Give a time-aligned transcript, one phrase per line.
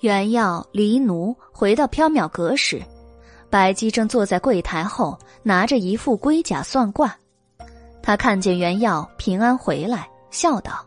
[0.00, 2.82] 原耀离奴回到缥缈阁时，
[3.50, 7.14] 白姬正坐在柜台后，拿着一副龟甲算卦。
[8.02, 10.82] 他看见原耀平安回来，笑道：“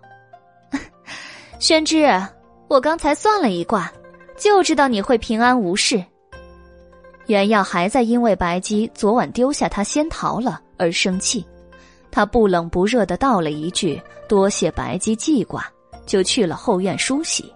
[1.59, 2.07] 宣之，
[2.67, 3.93] 我刚才算了一卦，
[4.35, 6.03] 就知道你会平安无事。”
[7.27, 11.45] 原耀还在因为白姬昨晚丢下他先逃了而生气，
[12.09, 15.71] 他不冷不热的道了一句：“多谢白姬记挂”，
[16.07, 17.52] 就去了后院梳洗。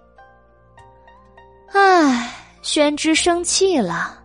[1.72, 2.32] 唉，
[2.62, 4.18] 宣之生气了。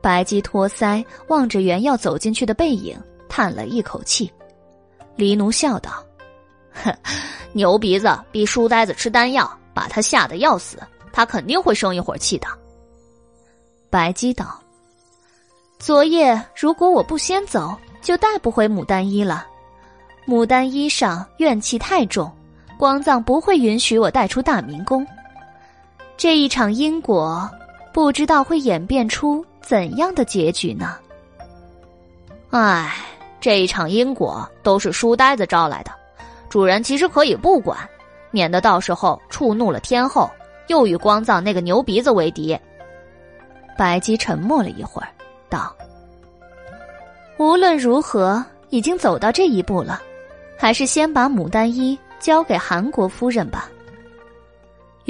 [0.00, 2.98] 白姬托腮望着原要走进去的背影，
[3.28, 4.32] 叹了一口气。
[5.16, 6.04] 黎奴笑道
[6.72, 6.90] ：“哼，
[7.52, 10.78] 牛鼻子逼书呆子吃丹药，把他吓得要死，
[11.12, 12.46] 他肯定会生一会儿气的。”
[13.90, 14.58] 白姬道
[15.78, 19.46] ：“昨夜如果我不先走，就带不回牡丹衣了。
[20.26, 22.30] 牡丹衣上怨气太重，
[22.78, 25.06] 光藏不会允许我带出大明宫。”
[26.20, 27.50] 这一场因果，
[27.94, 30.96] 不知道会演变出怎样的结局呢？
[32.50, 32.94] 唉，
[33.40, 35.90] 这一场因果都是书呆子招来的，
[36.50, 37.78] 主人其实可以不管，
[38.30, 40.30] 免得到时候触怒了天后，
[40.66, 42.54] 又与光藏那个牛鼻子为敌。
[43.78, 45.08] 白姬沉默了一会儿，
[45.48, 45.74] 道
[47.40, 50.02] ：“无论如何，已经走到这一步了，
[50.58, 53.70] 还是先把牡丹衣交给韩国夫人吧。”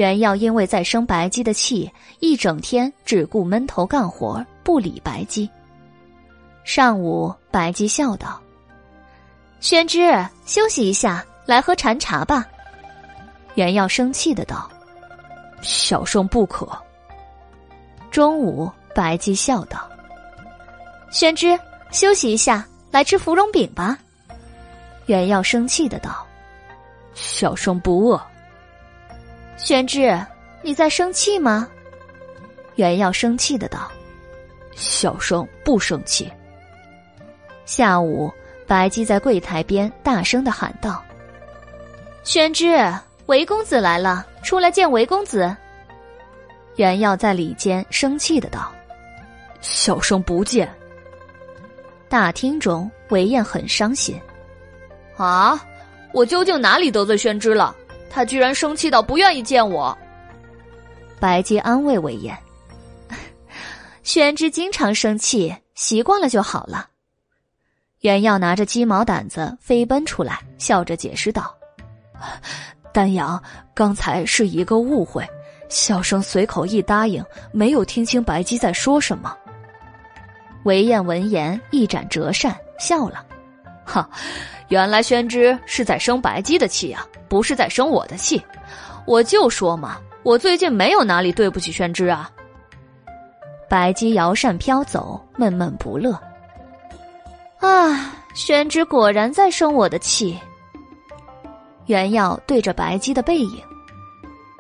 [0.01, 5.47] 原耀因为在生白姬的气，一整天只顾闷头干活，不理白姬。
[6.65, 8.41] 上午，白姬笑道
[9.61, 10.11] ：“宣之，
[10.47, 12.47] 休息一下，来喝禅茶吧。”
[13.57, 14.71] 原耀生气的道
[15.61, 16.67] ：“小生不可。”
[18.11, 19.87] 中午，白姬笑道
[21.13, 23.99] ：“宣之，休息一下，来吃芙蓉饼吧。”
[25.05, 26.27] 原耀生气的道
[27.13, 28.19] ：“小生不饿。”
[29.63, 30.19] 宣之，
[30.63, 31.69] 你在生气吗？
[32.77, 33.91] 原耀生气的道
[34.75, 36.33] ：“小生不生气。”
[37.67, 38.33] 下午，
[38.67, 41.05] 白姬在柜台边大声的喊道
[42.25, 42.75] ：“宣之，
[43.27, 45.55] 韦公子来了，出来见韦公子。”
[46.77, 48.73] 原耀在里间生气的道
[49.61, 50.73] ：“小生不见。”
[52.09, 54.19] 大厅中，韦燕很伤心
[55.19, 55.63] ：“啊，
[56.13, 57.77] 我究竟哪里得罪宣之了？”
[58.11, 59.97] 他居然生气到不愿意见我。
[61.21, 62.37] 白姬安慰魏延
[64.03, 66.89] ：“宣之经常生气，习惯了就好了。”
[68.01, 71.55] 袁耀拿着鸡毛掸子飞奔出来，笑着解释道
[72.93, 73.41] ：“丹阳，
[73.75, 75.25] 刚才是一个误会，
[75.69, 79.37] 小生随口一答应，没有听清白姬在说什么。”
[80.65, 83.25] 韦燕闻言一展折扇，笑了
[83.85, 84.09] ：“哈，
[84.69, 88.43] 原来宣之是在生白姬的气啊！”不是在生我的气，
[89.07, 92.29] 我就说嘛，我最近没有哪里对不起宣之啊。
[93.69, 96.21] 白姬摇扇飘走，闷闷不乐。
[97.61, 100.37] 啊，宣之果然在生我的气。
[101.87, 103.63] 原耀对着白姬的背影：“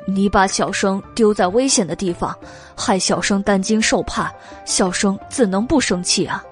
[0.06, 2.36] 你把小生丢在危险的地方，
[2.76, 4.32] 害小生担惊受怕，
[4.64, 6.44] 小生怎能不生气啊？”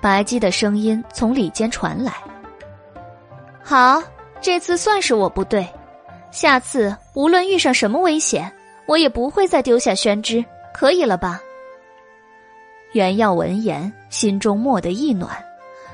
[0.00, 2.12] 白姬的声音从里间传来
[3.64, 4.00] ：“好。”
[4.46, 5.68] 这次算是我不对，
[6.30, 8.48] 下次无论遇上什么危险，
[8.86, 11.40] 我也不会再丢下宣之，可以了吧？
[12.92, 15.36] 袁耀闻言，心中蓦地一暖，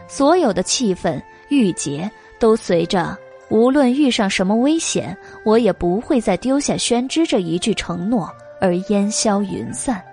[0.06, 1.18] 所有的气愤
[1.48, 3.16] 郁结都随着
[3.48, 8.30] “无论遇上什么危险，我也不会再丢下宣之”这一句承诺
[8.60, 10.04] 而烟消云散。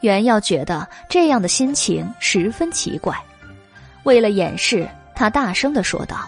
[0.00, 3.14] 袁耀觉得这样的心情十分奇怪，
[4.04, 6.26] 为了掩饰，他大声的说道。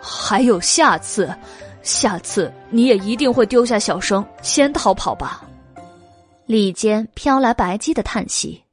[0.00, 1.34] 还有下次，
[1.82, 5.44] 下次你也一定会丢下小生先逃跑吧？
[6.46, 8.64] 里间飘来白姬的叹息。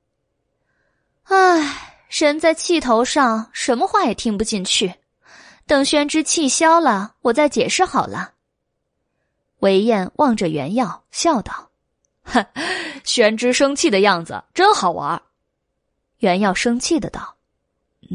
[1.23, 4.93] 唉，人在气头上，什么话也听不进去。
[5.67, 8.33] 等宣之气消了，我再解释好了。
[9.59, 11.71] 韦燕望着原耀，笑道
[12.23, 12.45] ：“哼，
[13.03, 15.21] 宣之生气的样子真好玩。”
[16.19, 17.35] 原耀生气的道：“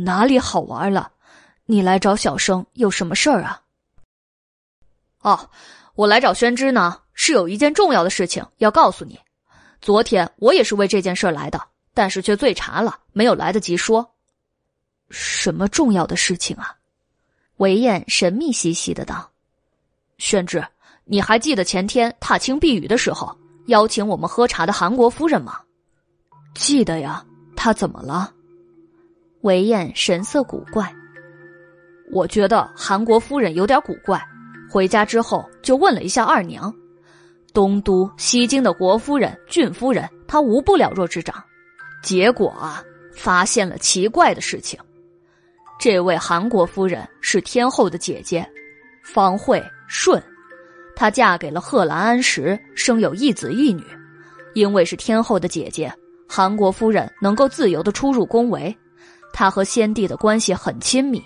[0.06, 1.10] 哪里好玩了？”
[1.70, 3.62] 你来找小生有什么事儿啊？
[5.20, 5.48] 哦，
[5.94, 9.20] 我来找宣之呢，是有一件重要的事情要告诉你。
[9.80, 11.62] 昨天我也是为这件事来的，
[11.94, 14.14] 但是却醉茶了，没有来得及说。
[15.10, 16.74] 什么重要的事情啊？
[17.58, 19.30] 韦燕神秘兮兮的道
[20.18, 20.66] ：“宣之，
[21.04, 25.60] 你还记得前天踏青避雨的时候邀请我们喝茶的韩国夫人吗？
[26.52, 27.24] 记得呀，
[27.54, 28.34] 她怎么了？”
[29.42, 30.92] 韦燕神色古怪。
[32.12, 34.20] 我觉得韩国夫人有点古怪，
[34.68, 36.74] 回家之后就问了一下二娘，
[37.52, 41.34] 东都、西京的国夫人、郡夫人，她无不了若指掌。
[42.02, 42.82] 结果啊，
[43.14, 44.78] 发现了奇怪的事情。
[45.78, 48.46] 这位韩国夫人是天后的姐姐，
[49.02, 50.22] 方惠顺，
[50.96, 53.84] 她嫁给了贺兰安时，生有一子一女。
[54.52, 55.92] 因为是天后的姐姐，
[56.28, 58.74] 韩国夫人能够自由的出入宫闱，
[59.32, 61.22] 她和先帝的关系很亲密。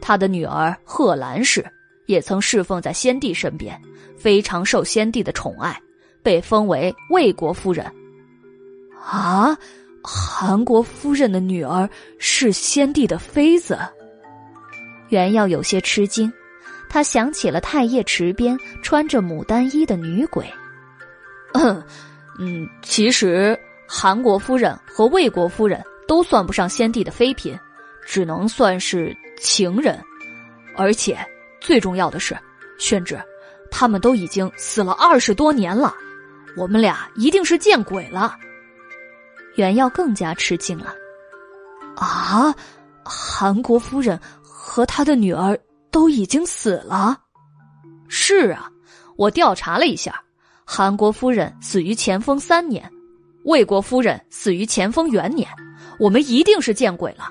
[0.00, 1.64] 他的女儿贺兰氏
[2.06, 3.80] 也曾侍奉在先帝身边。
[4.16, 5.80] 非常受先帝的宠爱，
[6.24, 7.86] 被封为魏国夫人。
[9.00, 9.56] 啊，
[10.02, 13.78] 韩国夫人的女儿是先帝的妃子。
[15.10, 16.32] 袁耀有些吃惊，
[16.88, 20.52] 他想起了太液池边穿着牡丹衣的女鬼。
[21.54, 23.56] 嗯，其实
[23.86, 27.56] 韩国夫人和魏国夫人都算不上先帝的妃嫔，
[28.04, 29.98] 只能算是情人。
[30.76, 31.18] 而且
[31.60, 32.36] 最重要的是，
[32.78, 33.18] 宣旨。
[33.70, 35.92] 他们都已经死了二十多年了，
[36.56, 38.34] 我们俩一定是见鬼了。
[39.56, 40.94] 袁耀更加吃惊了。
[41.96, 42.54] 啊，
[43.04, 45.58] 韩国夫人和他的女儿
[45.90, 47.18] 都已经死了。
[48.08, 48.70] 是啊，
[49.16, 50.18] 我调查了一下，
[50.64, 52.90] 韩国夫人死于乾封三年，
[53.44, 55.46] 魏国夫人死于乾封元年，
[55.98, 57.30] 我们一定是见鬼了。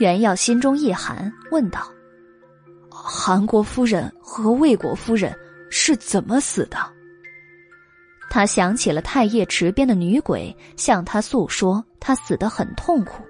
[0.00, 1.86] 袁耀心中一寒，问道。
[2.88, 5.38] 韩国夫人和魏国夫人
[5.68, 6.78] 是怎么死的？
[8.30, 13.22] 他想起了太液池边的女鬼向他诉说，他死得很痛苦。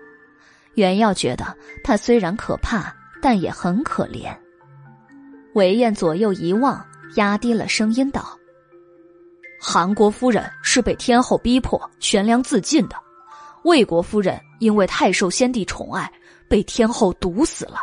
[0.75, 1.45] 袁耀觉得
[1.83, 4.33] 他虽然可怕，但也很可怜。
[5.55, 8.39] 韦燕左右一望，压低了声音道
[9.61, 12.95] ：“韩国夫人是被天后逼迫悬梁自尽的，
[13.65, 16.09] 魏国夫人因为太受先帝宠爱，
[16.51, 17.83] 被天后毒死了。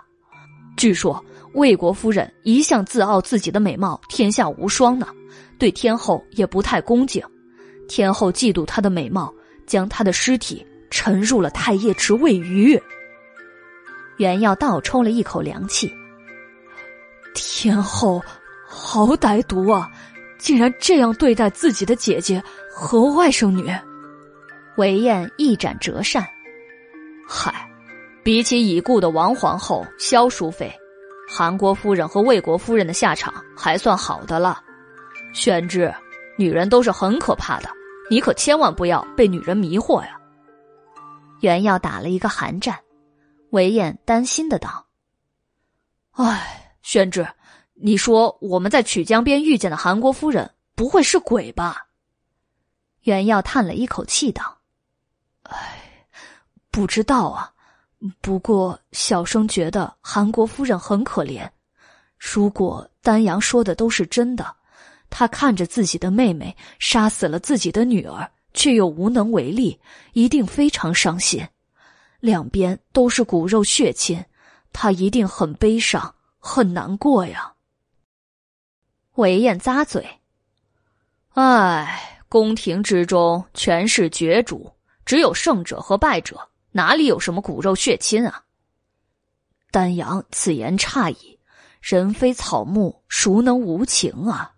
[0.75, 1.19] 据说。”
[1.53, 5.07] 魏国夫人一向自傲自己的美貌天下无双呢，
[5.57, 7.23] 对天后也不太恭敬。
[7.87, 9.33] 天后嫉妒她的美貌，
[9.65, 12.79] 将她的尸体沉入了太液池喂鱼。
[14.17, 15.91] 袁耀倒抽了一口凉气。
[17.33, 18.21] 天后
[18.67, 19.89] 好歹毒啊，
[20.37, 23.67] 竟然这样对待自己的姐姐和外甥女。
[24.75, 26.23] 韦燕一展折扇，
[27.27, 27.66] 嗨，
[28.27, 30.69] 比起已故的王皇后萧淑妃。
[31.29, 34.61] 韩国夫人和魏国夫人的下场还算好的了，
[35.33, 35.95] 宣之，
[36.37, 37.69] 女人都是很可怕的，
[38.09, 40.19] 你可千万不要被女人迷惑呀。
[41.39, 42.77] 袁耀打了一个寒战，
[43.51, 44.85] 韦燕担心的道
[46.11, 47.25] ：“哎，宣之，
[47.75, 51.87] 你说我们在曲江边遇见的韩国夫人不会是鬼吧？”
[53.03, 54.57] 袁耀叹了一口气道
[55.49, 56.05] ：“哎，
[56.69, 57.51] 不知道啊。”
[58.21, 61.49] 不过，小生觉得韩国夫人很可怜。
[62.17, 64.55] 如果丹阳说的都是真的，
[65.09, 69.79] 他看着自己的妹妹杀死了自己的女儿，却又无能为力，
[70.13, 71.47] 一定非常伤心。
[72.19, 74.23] 两边都是骨肉血亲，
[74.71, 77.53] 他一定很悲伤，很难过呀。
[79.15, 80.07] 韦燕咂嘴
[81.33, 84.71] ：“唉，宫廷之中全是角逐，
[85.03, 88.43] 只有胜者和败者。”哪里有什么骨肉血亲啊？
[89.71, 91.39] 丹阳此言差矣，
[91.81, 94.53] 人非草木，孰能无情啊？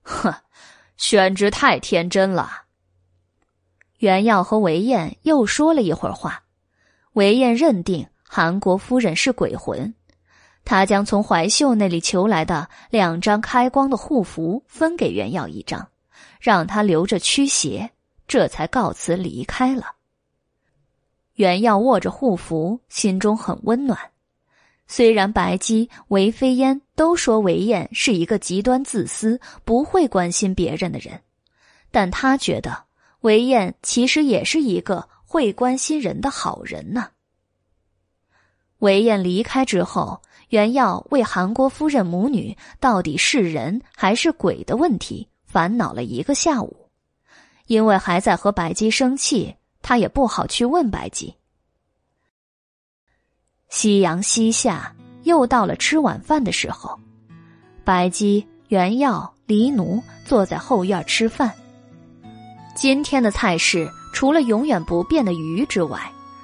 [0.00, 0.34] 哼，
[0.96, 2.62] 宣之太天真了。
[3.98, 6.44] 袁耀和韦燕又说了一会儿话，
[7.12, 9.94] 韦燕认定韩国夫人是鬼魂，
[10.64, 15.90] 他将从怀秀那里求来的两张开光的护符分给袁耀一张，
[16.40, 17.90] 让他留着驱邪，
[18.26, 19.97] 这才告辞离开了。
[21.38, 23.96] 袁耀握着护符，心中很温暖。
[24.88, 31.20] 虽然白姬、韦飞烟都说韦燕是一个极端自私、不会关心别人的人，
[31.92, 32.86] 但他觉得
[33.20, 37.10] 韦燕其实也是一个会关心人的好人呢。
[38.78, 46.88] 韦燕离开之后，袁耀为韩国夫人母女到底是人还是鬼的问题烦恼了一个下午，
[47.68, 49.54] 因为还在和白姬生气。
[49.88, 51.34] 他也不好去问白姬。
[53.70, 57.00] 夕阳西下，又到了吃晚饭的时候。
[57.84, 61.50] 白姬、袁耀、黎奴坐在后院吃饭。
[62.76, 65.98] 今天的菜式除了永远不变的鱼之外，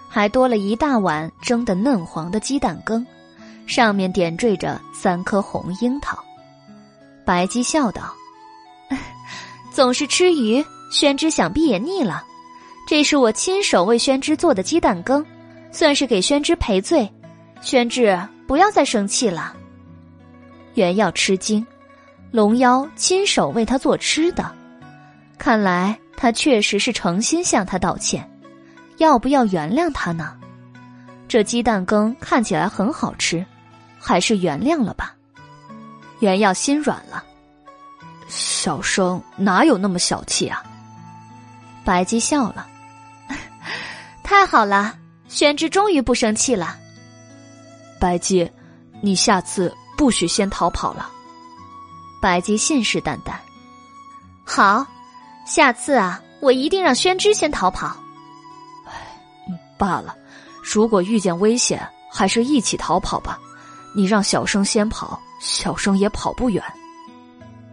[0.09, 3.07] 还多了一大碗蒸的嫩黄的鸡蛋羹，
[3.67, 6.19] 上面点缀着三颗红樱桃。
[7.27, 8.15] 白姬笑道
[9.71, 12.25] ：“总是吃鱼，宣之想必也腻了。”
[12.87, 15.25] 这是我亲手为宣之做的鸡蛋羹，
[15.73, 17.11] 算是给宣之赔罪。
[17.63, 19.55] 宣之，不要再生气了。
[20.75, 21.67] 袁耀吃惊，
[22.31, 24.55] 龙妖亲手为他做吃的，
[25.39, 28.29] 看来他确实是诚心向他道歉。
[28.99, 30.37] 要不要原谅他呢？
[31.27, 33.45] 这鸡蛋羹看起来很好吃，
[33.99, 35.15] 还是原谅了吧。
[36.21, 37.25] 袁耀心软了，
[38.29, 40.63] 小生哪有那么小气啊？
[41.85, 42.67] 白姬笑了，
[44.25, 46.79] 太好了，宣之终于不生气了。
[48.01, 48.51] 白姬，
[49.03, 51.11] 你下次不许先逃跑了。
[52.23, 53.35] 白姬信誓旦旦
[54.45, 54.87] ：“好，
[55.47, 57.95] 下次啊，我一定让宣之先逃跑。”
[59.77, 60.17] 罢了，
[60.63, 63.39] 如果遇见危险，还是一起逃跑吧。
[63.95, 66.65] 你让小生先跑，小生也跑不远。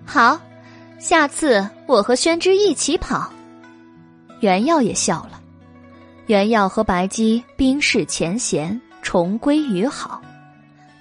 [0.05, 0.37] 好，
[0.99, 3.31] 下次我和宣之一起跑。
[4.41, 5.40] 袁耀也笑了。
[6.27, 10.21] 袁耀和白姬冰释前嫌，重归于好。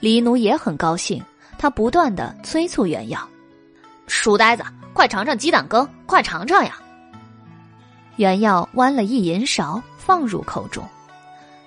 [0.00, 1.22] 黎奴也很高兴，
[1.58, 3.28] 他不断的催促袁耀
[4.08, 6.76] ：“书呆子，快尝尝鸡蛋羹，快尝尝呀！”
[8.16, 9.82] 袁耀弯了一银勺。
[10.02, 10.82] 放入口中，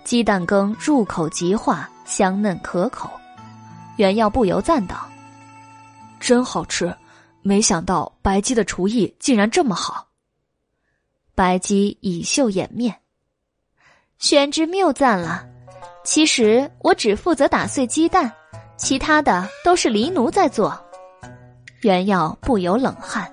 [0.04, 3.10] 鸡蛋羹入口即化，香嫩可口。
[3.96, 5.08] 袁耀不由赞道
[6.20, 6.94] ：“真好吃！
[7.42, 10.10] 没想到白姬的厨艺竟然这么好。”
[11.36, 13.00] 白姬以袖掩面，
[14.24, 15.44] 宣之谬赞了。
[16.06, 18.32] 其实我只负责打碎鸡蛋，
[18.78, 20.82] 其他的都是黎奴在做。
[21.82, 23.30] 袁耀不由冷汗：“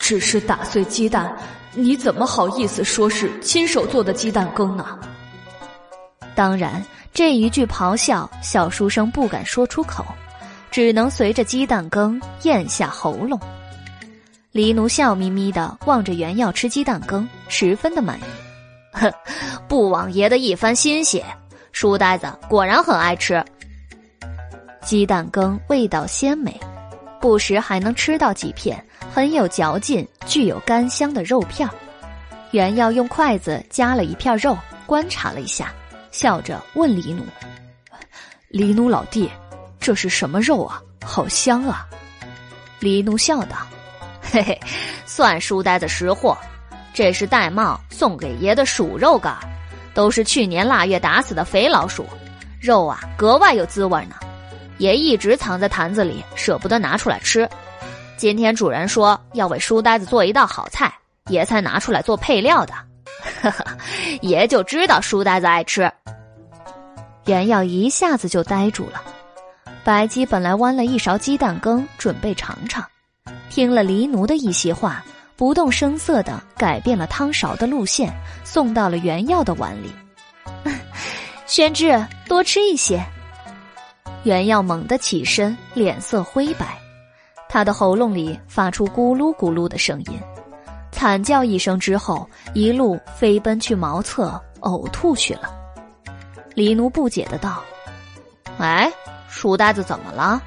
[0.00, 1.32] 只是打碎鸡蛋。”
[1.74, 4.98] 你怎么好意思说是亲手做的鸡蛋羹呢？
[6.34, 10.04] 当然，这一句咆哮，小书生不敢说出口，
[10.72, 13.38] 只能随着鸡蛋羹咽下喉咙。
[14.50, 18.22] 黎奴笑眯眯的望着袁耀吃鸡蛋羹，十分的满意。
[18.92, 19.12] 哼，
[19.68, 21.24] 不枉爷的一番心血，
[21.72, 23.44] 书呆子果然很爱吃。
[24.82, 26.58] 鸡蛋羹味道鲜美，
[27.20, 28.84] 不时还能吃到几片。
[29.14, 31.74] 很有嚼劲、具有干香的肉片儿，
[32.52, 34.56] 袁耀用筷子夹了一片肉，
[34.86, 35.70] 观察了一下，
[36.10, 37.22] 笑着问李奴
[38.48, 39.30] ：“李奴老弟，
[39.78, 40.80] 这是什么肉啊？
[41.04, 41.86] 好香啊！”
[42.80, 43.56] 李奴笑道
[44.22, 44.58] ：“嘿嘿，
[45.04, 46.36] 算书呆子识货，
[46.94, 49.36] 这是戴帽送给爷的鼠肉干，
[49.94, 52.06] 都是去年腊月打死的肥老鼠，
[52.60, 54.16] 肉啊格外有滋味呢。
[54.78, 57.48] 爷一直藏在坛子里，舍不得拿出来吃。”
[58.16, 60.92] 今天主人说要为书呆子做一道好菜，
[61.28, 62.74] 爷才拿出来做配料的。
[63.42, 63.64] 呵呵，
[64.20, 65.90] 爷就知道书呆子爱吃。
[67.24, 69.02] 原耀一下子就呆住了。
[69.82, 72.84] 白姬本来弯了一勺鸡蛋羹准备尝尝，
[73.50, 75.04] 听了黎奴的一席话，
[75.42, 79.92] 不动声色的改变了汤勺的路线，送到了袁耀的碗里。
[81.46, 83.04] 宣之，多吃一些。
[84.22, 86.78] 袁耀猛地起身，脸色灰白。
[87.48, 90.20] 他的喉咙里发出咕噜咕噜的声音，
[90.92, 95.52] 惨叫一声之后，一路飞奔去茅厕呕吐去了。
[96.54, 97.60] 黎奴不解的道
[98.58, 98.88] ：“哎，
[99.28, 100.40] 书呆子怎么了？”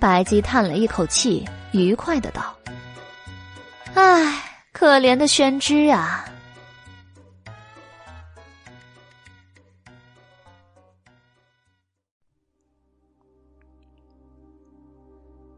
[0.00, 2.52] 白姬叹了一口气，愉快的道
[3.94, 6.24] ：“唉，可怜的宣之啊。”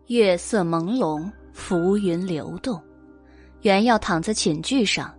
[0.08, 2.78] 月色朦胧，浮云流动。
[3.62, 5.10] 袁耀躺在寝具上，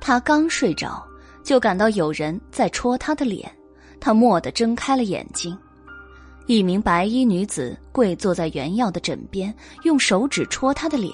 [0.00, 1.06] 他刚睡着，
[1.44, 3.54] 就感到有人在戳他的脸。
[4.00, 5.56] 他蓦地睁开了眼睛，
[6.46, 11.12] 一名白衣女子跪坐在袁耀的枕边，用手指戳他的脸。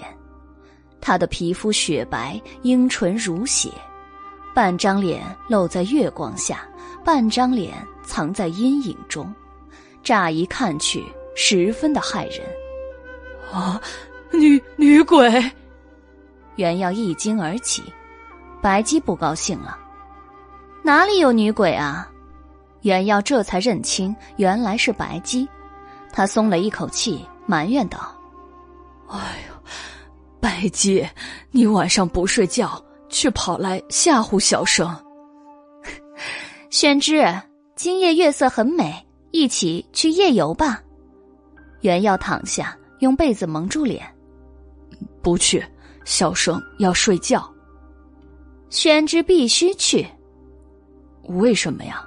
[1.01, 3.71] 她的皮肤雪白，樱唇如血，
[4.55, 6.67] 半张脸露在月光下，
[7.05, 9.33] 半张脸藏在阴影中，
[10.03, 12.47] 乍一看去十分的骇人。
[13.53, 13.81] 啊，
[14.33, 15.53] 女女鬼！
[16.57, 17.83] 袁耀一惊而起，
[18.61, 19.79] 白姬不高兴了，
[20.83, 22.11] 哪里有女鬼啊？
[22.83, 25.49] 袁耀这才认清原来是白姬，
[26.13, 28.15] 他松了一口气，埋怨道
[29.09, 29.56] ：“哎呦，
[30.41, 31.07] 白姬，
[31.51, 34.89] 你晚上不睡觉，却跑来吓唬小生。
[36.71, 37.25] 宣之，
[37.75, 40.83] 今夜月色很美，一起去夜游吧。”
[41.83, 42.77] 袁耀躺下。
[43.01, 44.03] 用被子蒙住脸，
[45.21, 45.63] 不去。
[46.07, 47.47] 小生要睡觉。
[48.71, 50.07] 宣之必须去。
[51.25, 52.03] 为什么呀？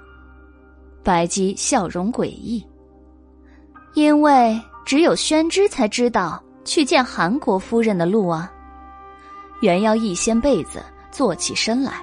[1.03, 2.65] 白姬笑容诡异。
[3.93, 8.51] 因为只有宣之才知道去见韩国夫人的路啊。
[9.61, 11.93] 袁耀一掀被子，坐起身来。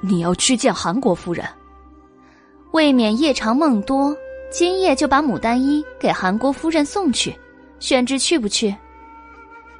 [0.00, 1.44] 你要去见韩国夫人？
[2.70, 4.16] 未免夜长梦多，
[4.52, 7.36] 今夜就把牡丹衣给韩国夫人送去。
[7.80, 8.72] 宣之去不去？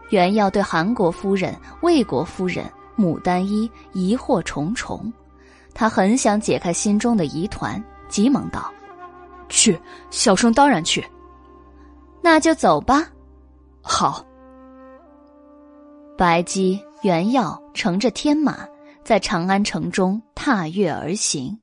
[0.08, 2.68] 袁耀对韩国夫人、魏国夫人、
[2.98, 5.12] 牡丹衣疑惑重重，
[5.72, 8.68] 他很想解开心中的疑团，急忙道
[9.48, 9.80] ：“去，
[10.10, 11.06] 小生当然去。”
[12.20, 13.08] 那就走吧。
[13.82, 14.24] 好。
[16.16, 18.66] 白姬、袁耀乘着天马，
[19.02, 21.58] 在长安城中踏月而行。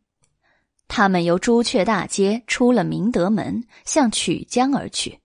[0.88, 5.20] 他们由朱雀大街出了明德门，向曲江而去。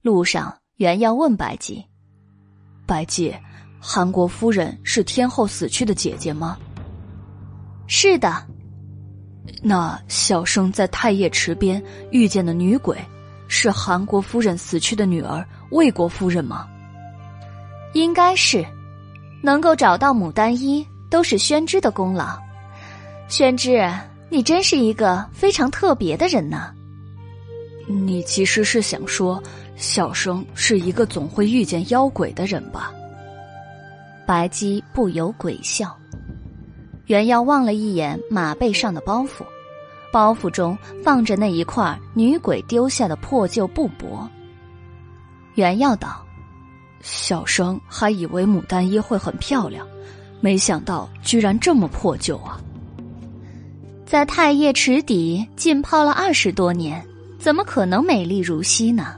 [0.00, 1.84] 路上，袁耀问白姬。
[2.86, 3.34] 白姬，
[3.78, 6.58] 韩国夫人是天后死去的姐姐吗？
[7.86, 8.44] 是的。
[9.62, 12.98] 那小生在太液池边遇见的女鬼，
[13.46, 16.68] 是韩国夫人死去的女儿魏国夫人吗？
[17.94, 18.64] 应该是。
[19.42, 22.38] 能够找到牡丹衣，都是宣之的功劳。
[23.26, 23.90] 宣之，
[24.28, 26.72] 你真是一个非常特别的人呢。
[27.88, 29.42] 你其实是想说。
[29.74, 32.92] 小生是一个总会遇见妖鬼的人吧？
[34.26, 35.96] 白姬不由鬼笑。
[37.06, 39.44] 袁耀望了一眼马背上的包袱，
[40.12, 44.28] 包袱中放着那一块女鬼丢下的破旧布帛。
[45.54, 46.24] 袁耀道
[47.02, 49.86] ：“小生还以为牡丹衣会很漂亮，
[50.40, 52.60] 没想到居然这么破旧啊！
[54.06, 57.04] 在太液池底浸泡了二十多年，
[57.38, 59.16] 怎么可能美丽如昔呢？”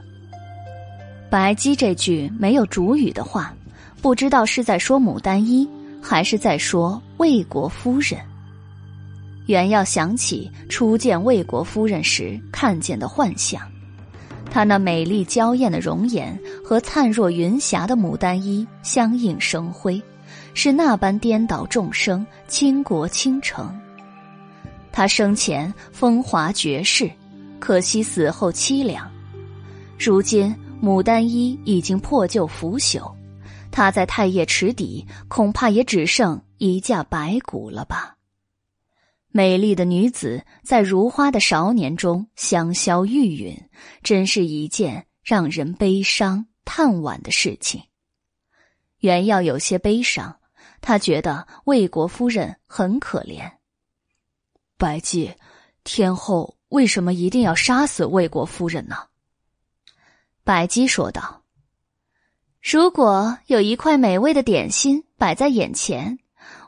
[1.29, 3.53] 白姬这句没有主语的话，
[4.01, 5.67] 不知道是在说牡丹衣，
[6.01, 8.19] 还是在说魏国夫人。
[9.47, 13.61] 袁耀想起初见魏国夫人时看见的幻象，
[14.55, 20.01] 她那美丽娇艳的容颜和灿若云霞的牡丹衣相映生辉，
[20.53, 23.77] 是那般颠倒众生，倾国倾城。
[24.93, 27.11] 她生前风华绝世，
[27.59, 29.11] 可惜死后凄凉，
[29.99, 30.55] 如今。
[30.81, 33.11] 牡丹衣已经破旧腐朽，
[33.71, 38.14] 她在太液池底恐怕也只剩一架白骨了吧。
[39.37, 43.67] 美丽的女子在如花的少年中香消玉殒，
[44.01, 47.83] 真是一件让人悲伤叹惋的事情。
[48.99, 50.39] 袁耀有些悲伤，
[50.79, 53.51] 他觉得魏国夫人很可怜。
[54.77, 55.35] 白姬，
[55.83, 58.95] 天后为什么一定要杀死魏国夫人呢？
[60.45, 61.43] 白姬说道
[62.63, 66.19] ：“如果有一块美味的点心摆在眼前，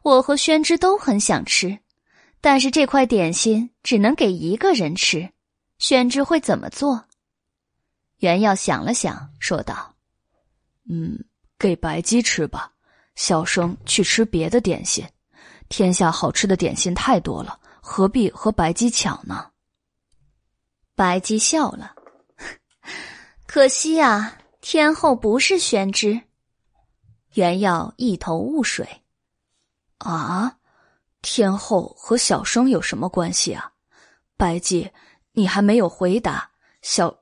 [0.03, 1.79] 我和宣之都很想吃，
[2.47, 5.33] 但是这块点心只能给一个人吃，
[5.79, 7.03] 宣之会怎么做？”
[8.19, 9.93] 袁耀想了想，说道
[10.89, 11.25] ：“嗯，
[11.59, 12.71] 给白姬吃吧，
[13.15, 15.05] 小生去吃别的点心。
[15.67, 19.51] 天下好吃的点心太多了，何必和白姬抢呢？”
[20.95, 21.95] 白姬笑了。
[23.45, 26.21] 可惜啊，天后不是宣之。
[27.33, 28.87] 袁耀一头雾水。
[29.97, 30.56] 啊，
[31.29, 33.69] 天后和小生有什么关系啊？
[34.37, 34.89] 白姬，
[35.33, 36.49] 你还没有回答
[36.81, 37.13] 小，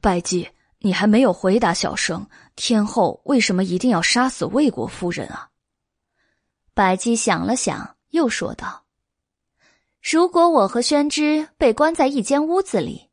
[0.00, 2.26] 白姬，你还没有回答小生，
[2.56, 5.50] 天后为什么一定要杀死魏国夫人啊？
[6.72, 8.86] 白姬想了想，又说道
[10.00, 13.10] ：“如果我和宣之被关在一间屋子里，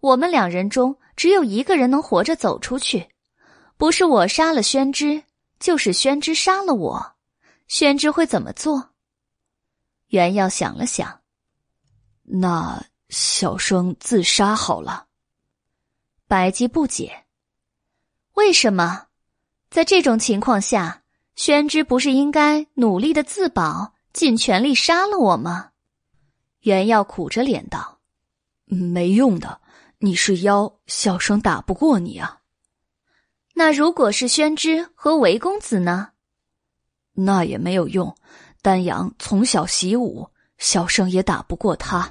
[0.00, 3.06] 我们两人中。”只有一个人能活着走出去，
[3.76, 5.22] 不是我杀了宣之，
[5.60, 7.14] 就是宣之杀了我。
[7.68, 8.93] 宣之会怎么做？
[10.14, 11.22] 袁耀想了想，
[12.22, 15.08] 那小生自杀好了。
[16.28, 17.24] 白姬不解，
[18.34, 19.08] 为什么？
[19.70, 21.02] 在这种情况下，
[21.34, 25.72] 宣之不是应该努力的自保，尽全力杀了我吗？
[26.60, 27.98] 袁耀苦着脸道
[28.66, 29.62] ：“没用的。”
[29.98, 32.42] 你是妖，小生打不过你啊。
[33.54, 36.10] 那如果是宣之和韦公子呢？
[37.14, 38.16] 那也没有用。
[38.64, 42.10] 丹阳从小习武，小生也打不过他。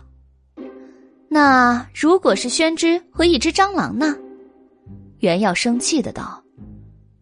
[1.27, 4.15] 那如果是宣之和一只蟑螂呢？
[5.17, 6.43] 袁耀生气的道：“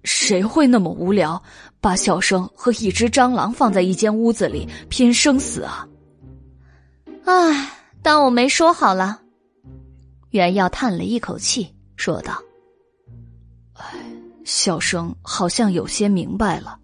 [0.03, 1.41] 谁会那么无聊，
[1.79, 5.87] 把小生和一只蟑螂放在一间屋子里拼生死啊？”
[7.23, 9.21] 唉，当我没说好了。
[10.31, 12.37] 袁耀叹了一口气，说道
[13.79, 13.97] ：“唉，
[14.43, 16.77] 小生好像有些明白了。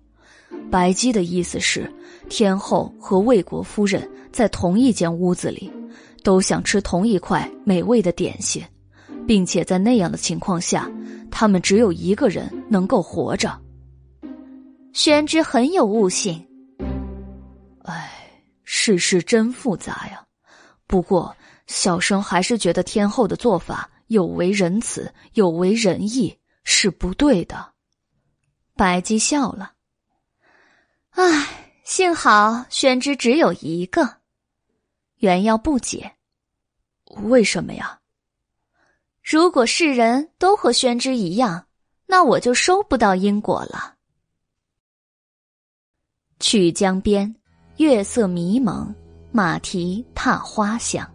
[0.71, 1.93] 白姬的意思是，
[2.29, 5.71] 天后和魏国夫人在同一间屋子里，
[6.23, 8.63] 都想吃同一块美味的点心，
[9.27, 10.89] 并且在那样的情况下，
[11.31, 13.59] 他们只有一个人能够活着。”
[14.93, 16.45] 宣之很有悟性。
[17.83, 18.11] 哎，
[18.63, 20.23] 世事真复杂呀。
[20.85, 21.35] 不过。
[21.69, 27.73] 小生还是觉得天后的做法有违仁慈，有违仁义，是不对的。
[28.73, 29.73] 白姬笑了。
[31.09, 34.17] 唉，幸好宣之只有一个。
[35.19, 36.17] 原耀不解，
[37.23, 38.01] 为什么呀？
[39.23, 41.65] 如果世人都和宣之一样，
[42.05, 43.95] 那我就收不到因果了。
[46.41, 47.33] 曲江边，
[47.77, 48.93] 月色迷蒙，
[49.31, 51.09] 马蹄踏花香。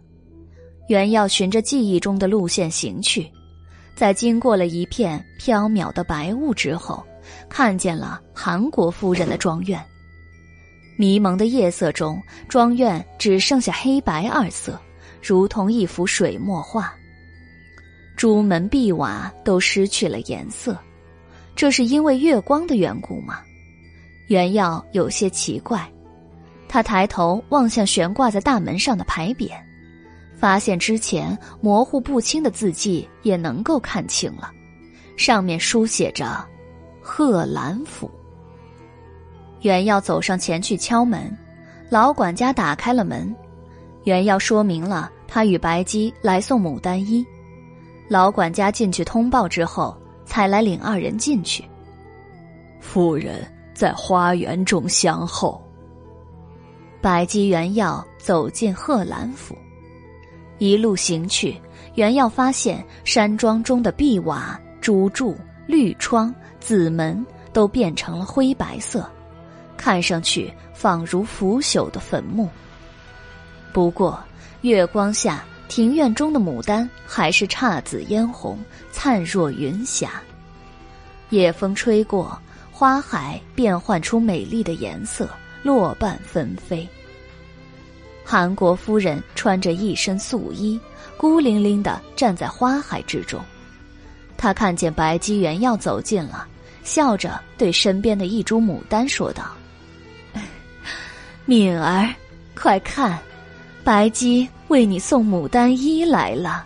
[0.87, 3.31] 袁耀循着记忆中的路线行去，
[3.95, 7.05] 在经过了一片飘渺的白雾之后，
[7.47, 9.79] 看见了韩国夫人的庄院。
[10.95, 14.79] 迷蒙的夜色中，庄院只剩下黑白二色，
[15.21, 16.93] 如同一幅水墨画。
[18.15, 20.77] 朱门碧瓦都失去了颜色，
[21.55, 23.39] 这是因为月光的缘故吗？
[24.27, 25.91] 袁耀有些奇怪，
[26.67, 29.49] 他抬头望向悬挂在大门上的牌匾。
[30.35, 34.51] 发现之前模糊不清的字迹也能够看清了，
[35.15, 36.45] 上面书写着
[37.01, 38.11] “贺兰府”。
[39.63, 41.35] 袁耀走上前去敲门，
[41.89, 43.33] 老管家打开了门。
[44.03, 47.25] 袁耀说明了他与白姬来送牡丹衣，
[48.09, 51.63] 老管家进去通报之后，才来领二人进去。
[52.81, 53.35] 夫人
[53.73, 55.61] 在花园中相候。
[57.01, 59.57] 白姬、袁耀走进贺兰府。
[60.57, 61.55] 一路行去，
[61.95, 69.09] 袁耀发现山庄中的碧瓦、朱柱、绿窗、紫门都变成了灰白色，
[69.83, 72.47] 看上去仿如腐朽的坟墓。
[73.73, 74.17] 不过，
[74.61, 78.57] 月光下庭院中的牡丹还是姹紫嫣红，
[78.93, 80.21] 灿若云霞。
[81.31, 82.39] 夜风吹过，
[82.71, 85.29] 花海变换出美丽的颜色，
[85.63, 86.87] 落瓣纷飞。
[88.23, 90.79] 韩国夫人穿着一身素衣，
[91.17, 93.37] 孤零零的站在花海之中。
[94.37, 96.47] 她看见白姬元耀走近了，
[96.85, 99.51] 笑着对身边的一株牡丹说道
[101.45, 102.09] ：“敏儿，
[102.55, 103.19] 快看，
[103.83, 106.65] 白姬为你送牡丹衣来了。”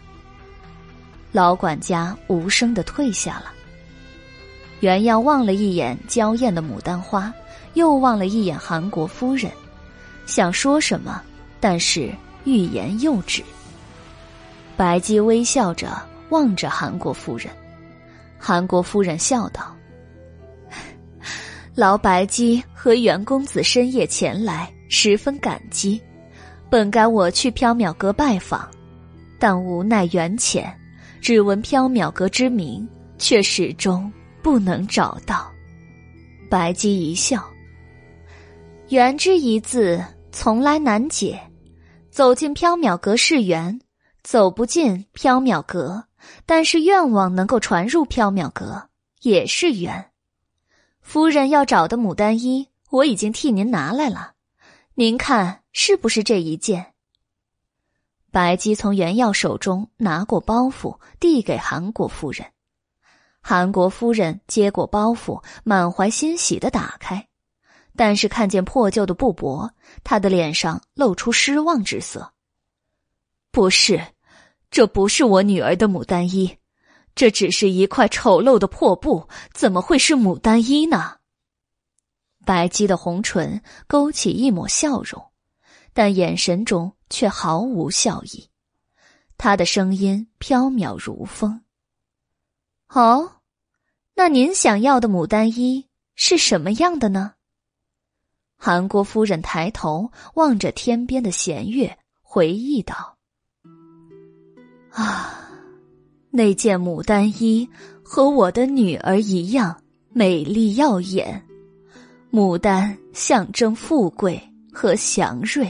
[1.34, 3.52] 老管家无声的退下了。
[4.82, 7.34] 原耀望了一眼娇艳的牡丹花，
[7.74, 9.52] 又望了一眼韩国夫人，
[10.26, 11.22] 想说什么。
[11.60, 12.14] 但是
[12.44, 13.44] 欲言又止。
[14.76, 17.52] 白姬微笑着望着韩国夫人，
[18.38, 19.76] 韩国夫人笑道
[21.78, 26.02] ：“劳白姬和袁公子深夜前来，十分感激。
[26.72, 28.68] 本该我去缥缈阁拜访，
[29.38, 30.76] 但无奈缘浅，
[31.22, 34.12] 只闻缥缈阁之名，却始终
[34.42, 35.52] 不能找到。”
[36.50, 37.48] 白姬一笑
[38.90, 41.40] ：“缘之一字，从来难解。”
[42.10, 43.80] 走进缥缈阁是缘，
[44.24, 46.04] 走不进缥缈阁，
[46.44, 48.90] 但是愿望能够传入缥缈阁
[49.22, 50.04] 也是缘。
[51.08, 54.34] 夫人要找的牡丹衣，我已经替您拿来了，
[54.94, 56.94] 您看是不是这一件？
[58.30, 62.46] 白姬从袁耀手中拿过包袱，递给韩国夫人。
[63.40, 67.30] 韩国夫人接过包袱，满怀欣喜的打开。
[67.96, 69.72] 但是看见破旧的布帛，
[70.04, 72.34] 她的脸上露出失望之色。
[73.50, 74.06] 不是，
[74.70, 76.58] 这不是我女儿的牡丹衣，
[77.18, 81.18] 这只是一块丑陋的破布，怎么会是牡丹衣呢？
[82.46, 85.32] 白姬的红唇勾起一抹笑容，
[85.94, 88.52] 但眼神中却毫无笑意。
[89.36, 91.64] 他的声音飘渺如风。
[92.90, 93.42] 哦，
[94.14, 97.34] 那您想要的牡丹衣是什么样的呢？
[98.58, 103.18] 韩国夫人抬头望着天边的弦月，回忆道
[104.94, 105.47] ：“啊，
[106.38, 107.68] 那件牡丹衣
[108.04, 109.76] 和我的女儿一样
[110.14, 111.44] 美丽耀眼。
[112.32, 114.40] 牡丹象征富贵
[114.72, 115.68] 和祥瑞，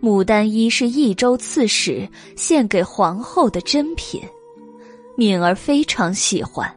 [0.00, 4.22] 牡丹衣是益州刺史献给皇后的珍品，
[5.16, 6.72] 敏儿非常喜欢。”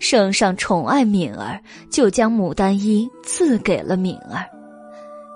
[0.00, 4.42] 圣上宠爱敏儿，就将牡丹衣赐给了敏儿。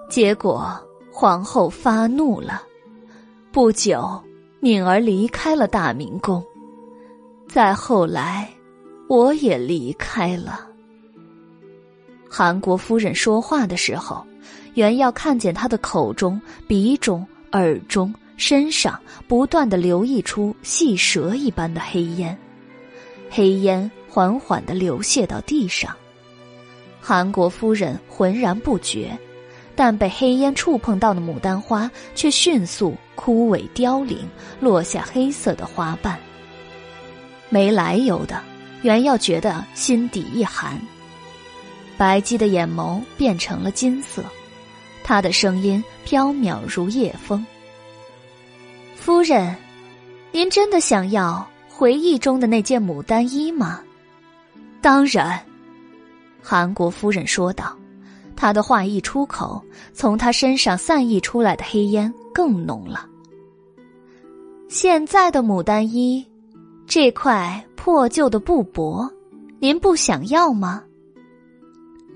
[0.08, 0.74] 结果
[1.12, 2.62] 皇后发怒了，
[3.52, 4.18] 不久，
[4.60, 6.42] 敏儿离开了大明宫。
[7.48, 8.48] 再后来，
[9.08, 10.66] 我也离开了。
[12.28, 14.24] 韩国夫人说话的时候，
[14.74, 22.36] 原要看见她的口中、鼻中、耳中、身上不断的流溢出细蛇一般的黑烟，
[23.30, 23.90] 黑烟。
[24.08, 25.94] 缓缓的流泻到地上，
[27.02, 29.14] 韩国夫人浑然不觉，
[29.74, 34.26] 但被黑烟触碰到的牡丹花却迅速枯萎凋零，
[34.58, 36.18] 落下黑色的花瓣。
[37.48, 38.40] 没来由的，
[38.82, 40.80] 袁耀觉得心底一寒。
[41.96, 44.22] 白姬的眼眸变成了金色，
[45.02, 47.44] 她的声音飘渺如夜风。
[48.94, 49.56] 夫人，
[50.32, 53.80] 您真的想要回忆中的那件牡丹衣吗？
[54.82, 55.40] 当然，
[56.42, 57.76] 韩国夫人说道。
[58.36, 63.06] 她的话一出口，从她身上散溢出来的黑烟更浓了。
[64.68, 66.26] 现在的牡丹衣，
[66.86, 69.12] 这块破旧的布帛，
[69.58, 70.84] 您不想要吗？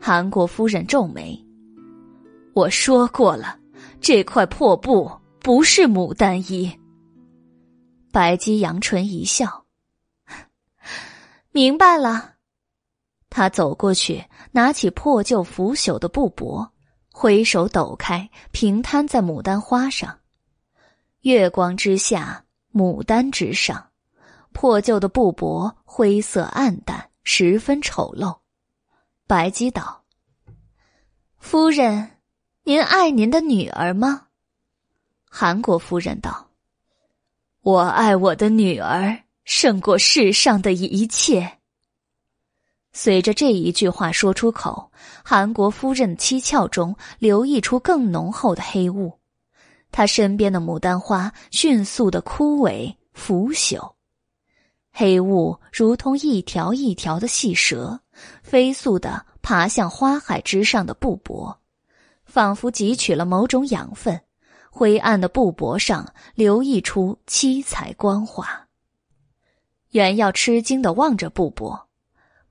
[0.00, 1.38] 韩国夫人皱眉
[2.54, 3.59] ：“我说过了，
[4.00, 6.72] 这块破布不是牡丹衣。”
[8.12, 9.64] 白姬扬唇一笑
[11.50, 12.35] ：“明白了。”
[13.28, 16.70] 他走过去，拿起破旧腐朽的布帛，
[17.12, 20.20] 挥手抖开，平摊在牡丹花上。
[21.22, 23.89] 月光之下，牡丹之上，
[24.53, 28.39] 破旧的布帛灰色暗淡，十分丑陋。
[29.27, 30.05] 白姬道
[31.39, 32.19] ：“夫人，
[32.65, 34.27] 您爱您的女儿吗？”
[35.31, 36.49] 韩国夫人道。
[37.63, 41.59] 我爱我的女儿胜过世上的一切。
[42.93, 44.91] 随着这一句话说出口，
[45.23, 49.13] 韩国夫人七窍中流溢出更浓厚的黑雾，
[49.93, 53.93] 她身边的牡丹花迅速的枯萎腐朽，
[54.92, 58.00] 黑雾如同一条一条的细蛇，
[58.42, 61.57] 飞速的爬向花海之上的布帛，
[62.24, 64.20] 仿佛汲取了某种养分。
[64.72, 68.46] 灰暗的布帛上流溢出七彩光华。
[69.90, 71.76] 袁耀吃惊的望着布帛，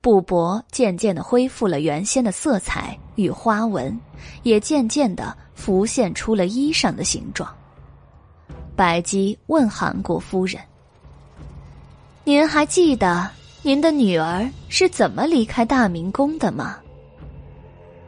[0.01, 3.97] 布帛渐渐的恢复了原先的色彩与花纹，
[4.43, 7.49] 也渐渐的浮现出了衣裳的形状。
[8.75, 10.61] 白姬问韩国夫人
[12.29, 13.27] ：“您还记得
[13.63, 16.77] 您的女儿是怎么离开大明宫的吗？”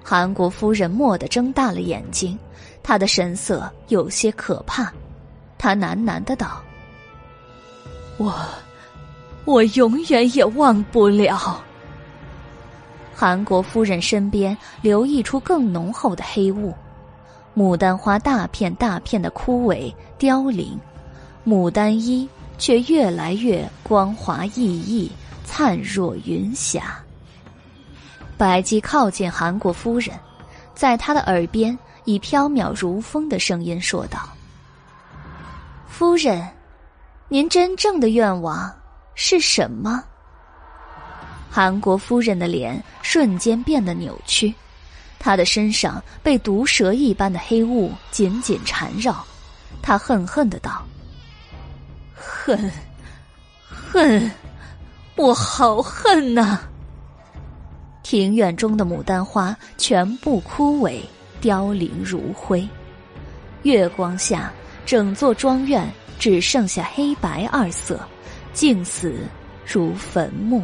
[0.06, 2.38] 韩国夫人蓦地睁大了眼睛。
[2.84, 4.94] 她的神色有些可怕，
[5.58, 6.62] 她喃喃的道
[8.18, 8.32] ：“我，
[9.44, 11.60] 我永远也忘不了。”
[13.18, 16.72] 韩国夫人身边流溢出更浓厚的黑雾，
[17.56, 20.80] 牡丹花大片大片的枯萎凋零，
[21.44, 22.30] 牡丹衣
[22.62, 25.12] 却越来越光滑熠熠，
[25.44, 27.04] 灿若云霞。
[28.38, 30.18] 白姬靠近韩国夫人，
[30.76, 31.78] 在她的耳边。
[32.06, 34.28] 以飘渺如风的声音说道
[35.88, 36.50] ：“夫人，
[37.30, 38.74] 您真正的愿望
[39.14, 40.04] 是什么？”
[41.48, 44.52] 韩国夫人的脸瞬间变得扭曲，
[45.20, 49.24] 她的身上被毒蛇一般的黑雾紧紧缠绕，
[49.80, 50.84] 她恨恨的道
[52.22, 52.72] ：“恨，
[53.70, 54.32] 恨，
[55.16, 56.62] 我好恨呐！”
[58.04, 61.02] 庭院中的牡丹花全部枯萎。
[61.40, 62.70] 凋零如灰，
[63.64, 64.54] 月光下，
[64.86, 68.00] 整座庄院只剩下黑白二色，
[68.54, 69.16] 静死
[69.66, 70.62] 如坟墓。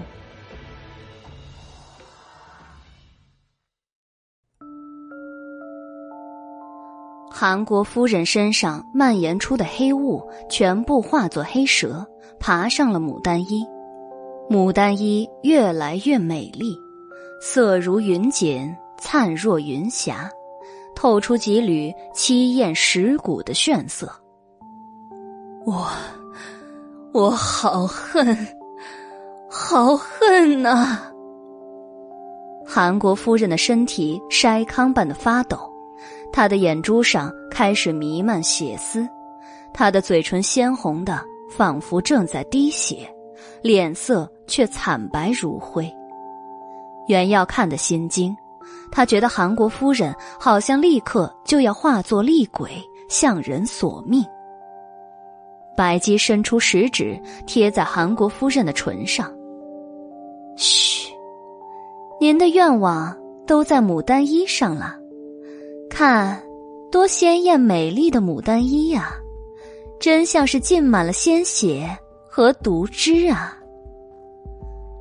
[7.40, 12.04] 韩国夫人身上蔓延出的黑雾，全部化作黑蛇，
[12.40, 13.64] 爬上了牡丹衣。
[14.50, 16.76] 牡丹衣越来越美丽，
[17.40, 20.28] 色如云锦，灿若云霞。
[20.96, 24.12] 透出几缕凄艳蚀骨的炫色。
[25.64, 25.88] 我，
[27.14, 28.36] 我好恨，
[29.48, 30.98] 好恨呐！
[32.66, 35.72] 韩国夫人的身体筛糠般的发抖，
[36.32, 39.08] 他的眼珠上开始弥漫血丝，
[39.74, 43.10] 他的嘴唇鲜红的仿佛正在滴血，
[43.62, 45.92] 脸色却惨白如灰。
[47.08, 48.36] 袁耀看得心惊。
[48.92, 52.70] 他觉得韩国夫人好像立刻就要化作厉鬼
[53.10, 54.26] 向人索命。
[55.76, 59.32] 白姬伸出食指贴在韩国夫人的唇上
[60.56, 61.14] ：“嘘，
[62.20, 64.96] 您的愿望都在牡丹衣上了，
[65.90, 66.42] 看，
[66.92, 69.14] 多鲜艳美丽的牡丹衣呀，
[70.00, 71.90] 真像是浸满了鲜血
[72.30, 73.58] 和毒汁啊。”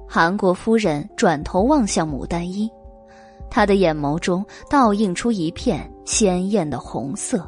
[0.09, 2.71] 韩国夫人转头望向牡丹衣。
[3.51, 7.47] 她的眼眸中倒映出一片鲜艳的红色，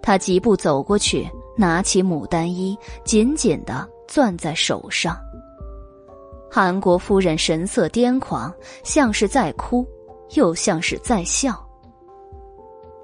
[0.00, 5.16] 他疾步走过去，拿起牡丹衣，紧紧的攥在手上。
[6.50, 8.52] 韩国夫人神色癫狂，
[8.84, 9.84] 像是在哭，
[10.34, 11.63] 又像是在笑。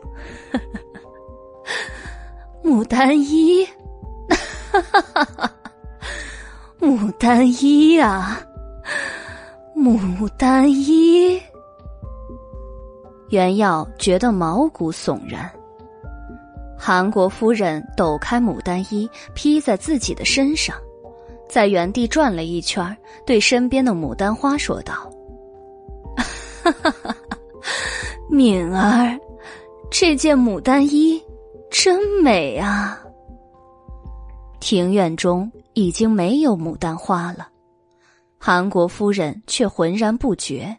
[2.63, 3.67] 牡丹衣，
[6.81, 8.41] 牡丹衣啊！
[9.75, 11.41] 牡丹衣。
[13.31, 15.51] 袁耀觉得毛骨悚然。
[16.77, 20.77] 韩国夫人抖开牡丹衣，披在自己的身上，
[21.49, 24.95] 在原地转了一圈，对身边的牡丹花说道
[26.63, 27.15] ：“哈哈哈，
[28.29, 29.19] 敏儿，
[29.91, 31.23] 这件牡丹衣
[31.71, 32.99] 真美啊！”
[34.61, 37.49] 庭院中已经没有牡丹花了，
[38.39, 40.79] 韩国夫人却浑然不觉。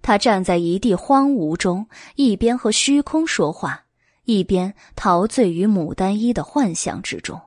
[0.00, 3.84] 她站在一地荒芜中，一边和虚空说话，
[4.24, 7.40] 一边陶醉于牡丹衣的幻想之中。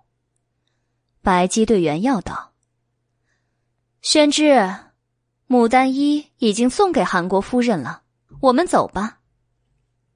[1.21, 2.51] 白姬对袁耀道
[4.01, 4.69] ：“宣之，
[5.47, 8.01] 牡丹衣已经送给韩国夫人了，
[8.41, 9.19] 我们走吧。”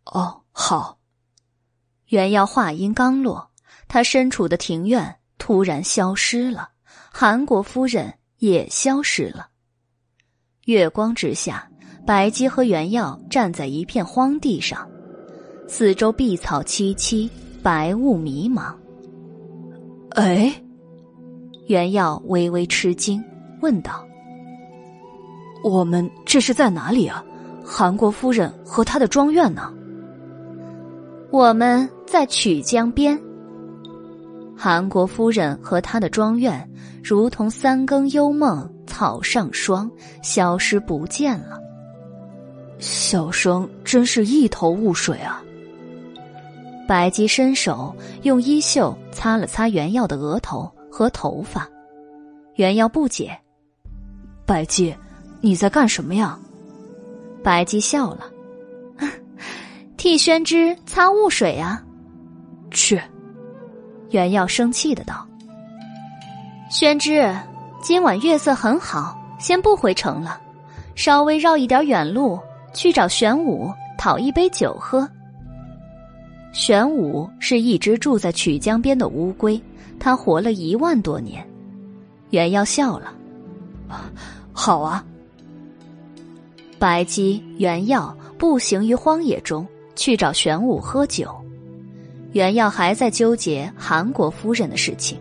[0.05, 0.97] 哦，好。
[2.07, 3.51] 袁耀话音刚落，
[3.89, 6.69] 他身处的庭院突然消失了，
[7.11, 9.49] 韩国夫人也消失了。
[10.63, 11.69] 月光之下。
[12.05, 14.87] 白姬和原耀站在一片荒地上，
[15.67, 17.27] 四周碧草萋萋，
[17.63, 18.75] 白雾迷茫。
[20.11, 20.53] 哎，
[21.65, 23.23] 原耀微微吃惊，
[23.59, 24.07] 问道
[25.65, 27.25] ：“我们这是在哪里啊？
[27.65, 29.73] 韩国夫人和她的庄院呢？”
[31.31, 33.19] 我们在曲江边。
[34.55, 36.69] 韩国夫人和她的庄院，
[37.03, 39.89] 如同三更幽梦，草上霜，
[40.21, 41.59] 消失不见了。
[42.79, 45.43] 小生真是一头雾水啊！
[46.87, 51.67] 白姬伸手用衣袖擦了擦袁耀的额头和头发，
[52.55, 53.37] 袁耀不解
[54.45, 54.95] ：“白姬，
[55.41, 56.37] 你在干什么呀？”
[57.43, 58.29] 白姬笑了
[60.05, 61.81] ：“替宣之擦雾水啊。”
[62.69, 63.01] 去！
[64.11, 65.27] 袁耀生气的道
[66.69, 67.35] ：“宣之，
[67.81, 70.39] 今晚月色很好，先不回城了，
[70.93, 72.39] 稍微绕一点远路。”
[72.71, 75.09] 去找玄武讨一杯酒喝。
[76.51, 79.59] 玄武是一只住在曲江边的乌龟，
[79.97, 81.43] 它活了一万多年。
[82.29, 83.13] 袁耀笑了，
[84.51, 85.03] 好啊。
[86.77, 89.65] 白姬、袁耀步行于荒野中
[89.95, 91.29] 去找玄武喝酒。
[92.33, 95.17] 袁耀还在纠结韩国夫人的事情，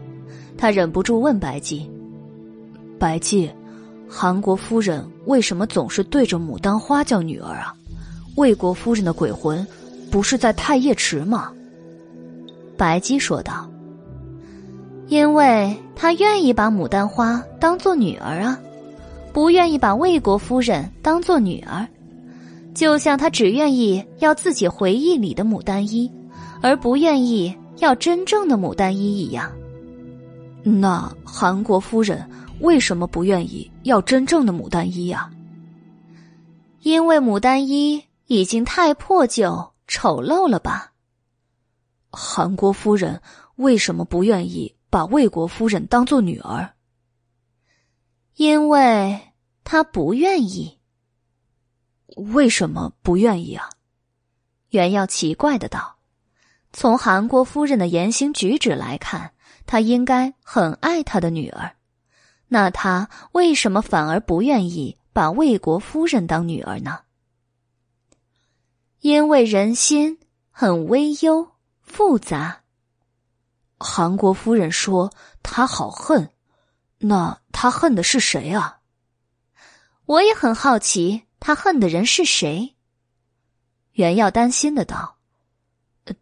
[0.59, 1.89] 他忍不住问白姬
[2.99, 3.51] ：“白姬。”
[4.07, 7.75] 韩国夫人为什么总是对着牡丹花叫女儿啊？
[8.37, 9.67] 魏国夫人的鬼魂
[10.09, 11.51] 不是在太液池吗？
[12.77, 13.69] 白姬说道
[15.09, 18.57] ：“因为她愿意把牡丹花当做女儿啊，
[19.33, 21.85] 不愿意把魏国夫人当做女儿，
[22.75, 26.11] 就像他只愿意要自己回忆里的牡丹衣，
[26.61, 29.51] 而不愿意要真正的牡丹衣一样。
[30.63, 32.29] 那韩国夫人。”
[32.61, 35.29] 为什么不愿意要真正的牡丹衣呀？
[36.83, 40.93] 因为牡丹衣已经太破旧、丑陋了吧？
[42.11, 43.21] 韩国夫人
[43.57, 46.71] 为什么不愿意把魏国夫人当做女儿？
[48.37, 49.21] 因为
[49.65, 50.79] 她不愿意。
[52.17, 53.71] 为什么不愿意啊？
[54.71, 55.97] 袁耀奇怪的道
[56.73, 59.33] ：“从韩国夫人的言行举止来看，
[59.67, 61.77] 她应该很爱她的女儿。”
[62.47, 67.01] 那他为什么反而不愿意把魏国夫人当女儿呢？
[69.01, 71.49] 因为人心很微幽
[71.81, 72.61] 复杂。
[73.79, 76.31] 韩国夫人说他好恨，
[76.99, 78.79] 那他恨的是谁啊？
[80.05, 82.75] 我也很好奇，他恨的人是谁？
[83.93, 85.19] 袁耀担心的道：“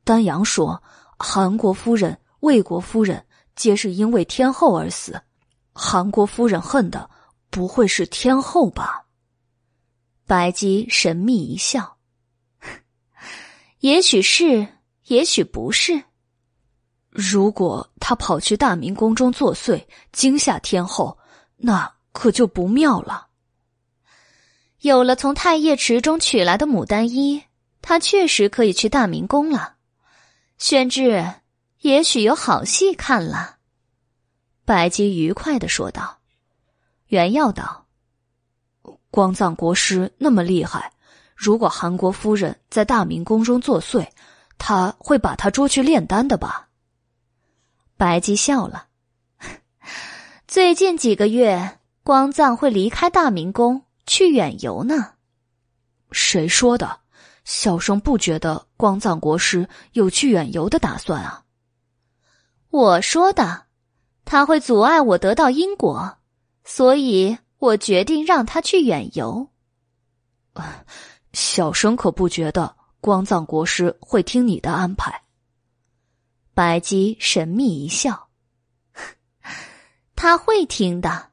[0.03, 0.83] 丹阳说，
[1.17, 5.23] 韩国夫人、魏国夫人皆是因为天后而死。”
[5.73, 7.09] 韩国夫人恨的
[7.51, 9.05] 不会是天后吧？
[10.27, 11.99] 白姬神秘一笑，
[13.79, 14.67] 也许是，
[15.05, 16.03] 也许不是。
[17.11, 21.17] 如果他跑去大明宫中作祟，惊吓天后，
[21.59, 23.29] 那可就不妙了。
[24.83, 27.45] 有了从太液池中取来的牡丹衣，
[27.83, 29.77] 他确实可以去大明宫了。
[30.59, 31.35] 宣志，
[31.83, 33.59] 也许有好戏看了。
[34.65, 36.19] 白姬愉快的说道
[37.07, 37.87] ：“袁耀道，
[39.13, 40.93] 光藏国师那么厉害，
[41.37, 44.09] 如果韩国夫人在大明宫中作祟，
[44.59, 46.71] 他会把他捉去炼丹的吧？”
[47.97, 48.89] 白姬笑了
[50.49, 55.15] ：“最近几个月，光藏会离开大明宫去远游呢。”
[56.13, 57.01] 谁说的？
[57.45, 61.45] 小生不觉得光藏国师有去远游的打算啊。
[62.71, 63.67] 我说的。
[64.25, 66.19] 他会阻碍我得到因果，
[66.65, 69.49] 所以我决定让他去远游。
[71.33, 75.23] 小生可不觉得光藏国师会听你的安排。
[76.55, 78.29] 白姬神秘一笑
[80.15, 81.32] ：“他会听的。”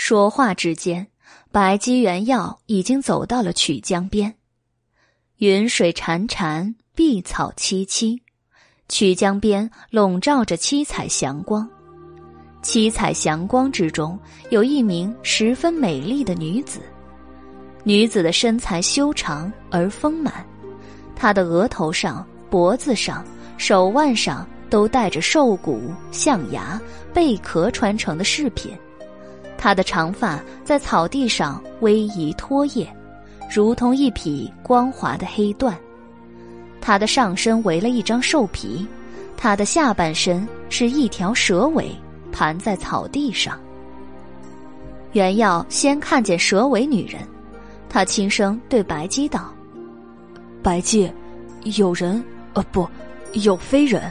[0.00, 1.08] 说话之间，
[1.50, 4.32] 白姬原药已经走到了曲江边。
[5.38, 8.16] 云水潺潺，碧草萋萋，
[8.88, 11.68] 曲江边笼罩着七彩祥光。
[12.62, 14.16] 七彩祥光之中，
[14.50, 16.78] 有一名十分美丽的女子。
[17.82, 20.46] 女子的身材修长而丰满，
[21.16, 23.24] 她的额头上、脖子上、
[23.56, 26.80] 手腕上都戴着兽骨、象牙、
[27.12, 28.72] 贝壳穿成的饰品。
[29.58, 32.86] 她的长发在草地上逶迤拖曳，
[33.52, 35.74] 如同一匹光滑的黑缎。
[36.80, 38.86] 她的上身围了一张兽皮，
[39.36, 41.90] 她的下半身是一条蛇尾
[42.32, 43.58] 盘在草地上。
[45.12, 47.20] 袁耀先看见蛇尾女人，
[47.88, 49.52] 他轻声对白姬道
[50.62, 51.10] ：“白姬，
[51.64, 52.86] 有人，呃，不，
[53.32, 54.02] 有非人。”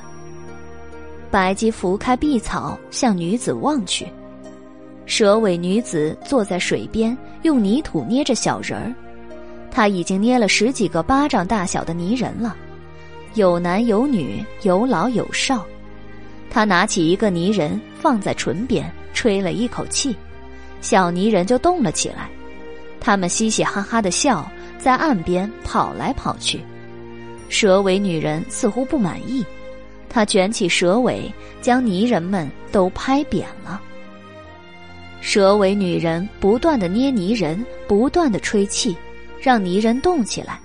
[1.29, 4.07] 白姬拂开碧草，向女子望去。
[5.07, 8.93] 蛇尾女子坐在水边，用泥土捏着小人儿。
[9.71, 12.55] 她已经捏了十几个巴掌大小的泥人了，
[13.35, 15.65] 有男有女，有老有少。
[16.49, 20.13] 她拿起一个泥人放在唇边，吹了一口气，
[20.81, 22.29] 小泥人就动了起来。
[22.99, 24.45] 他们嘻嘻哈哈的笑，
[24.77, 26.59] 在岸边跑来跑去。
[27.47, 29.45] 蛇尾女人似乎不满意，
[30.09, 33.81] 她卷起蛇尾，将泥人们都拍扁了。
[35.19, 38.95] 蛇尾女人不断的捏泥人，不断的吹气，
[39.41, 40.59] 让泥人动起来，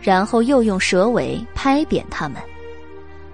[0.00, 2.40] 然后又用蛇尾拍扁他们。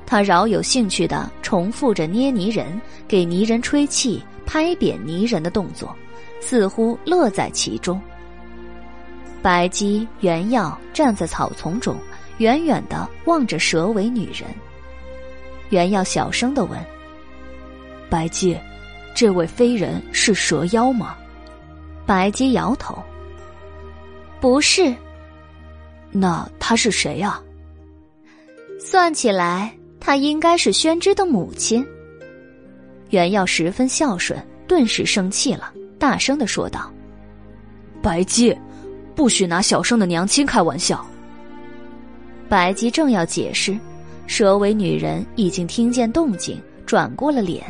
[0.05, 5.95] 她饶有兴趣的重复着捏泥人、给泥人吹气、拍扁泥人的动作，
[6.41, 8.01] 似乎乐在其中。
[9.41, 11.97] 白姬、原耀站在草丛中，
[12.39, 14.49] 远远的望着蛇尾女人。
[15.71, 16.79] 原耀小声的问
[18.11, 18.59] ：“白姬。”
[19.19, 21.17] 这位飞人是蛇妖吗？
[22.07, 23.03] 白姬摇头。
[24.41, 24.95] 不是。
[26.13, 27.43] 那他是谁啊？
[28.79, 31.85] 算起来，他应该是宣之的母亲。
[33.11, 36.89] 袁耀十分孝顺，顿时生气了，大声的说道
[38.01, 38.57] ：“白姬，
[39.17, 41.05] 不许拿小生的娘亲开玩笑。”
[42.49, 43.77] 白姬正要解释，
[44.29, 47.65] 蛇尾女人已经听见动静，转过了脸。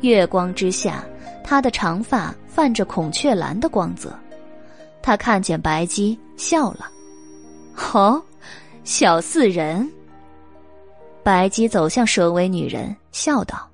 [0.00, 1.04] 月光之下，
[1.42, 4.16] 她的长发泛着孔雀蓝的光泽。
[5.00, 6.90] 他看见白姬，笑了
[7.94, 8.22] ：“哦，
[8.84, 9.90] 小四人。”
[11.22, 13.70] 白姬走向蛇尾女人，笑道：“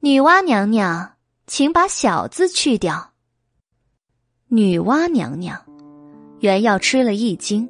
[0.00, 1.12] 女娲娘娘，
[1.46, 3.12] 请把‘小’字去掉。”
[4.48, 5.58] 女娲娘娘，
[6.40, 7.68] 原耀吃了一惊，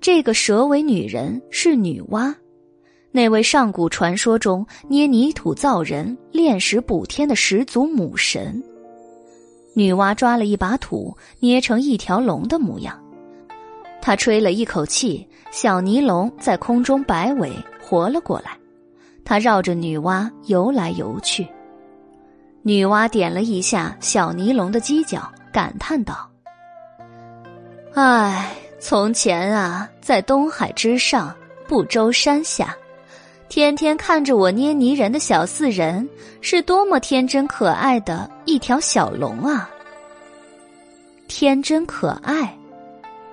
[0.00, 2.32] 这个蛇尾女人是女娲。
[3.14, 8.62] 那位上古传说中捏泥土造人、炼石补天的始祖母神，
[9.74, 12.98] 女娲抓了一把土，捏成一条龙的模样。
[14.00, 17.52] 她吹了一口气，小泥龙在空中摆尾，
[17.82, 18.56] 活了过来。
[19.26, 21.46] 她绕着女娲游来游去。
[22.62, 26.30] 女娲点了一下小泥龙的犄角，感叹道
[27.92, 31.34] ：“唉，从前啊，在东海之上，
[31.68, 32.74] 不周山下。”
[33.54, 36.08] 天天看着我捏泥人的小四人，
[36.40, 39.68] 是多么天真可爱的一条小龙啊！
[41.28, 42.56] 天真可爱，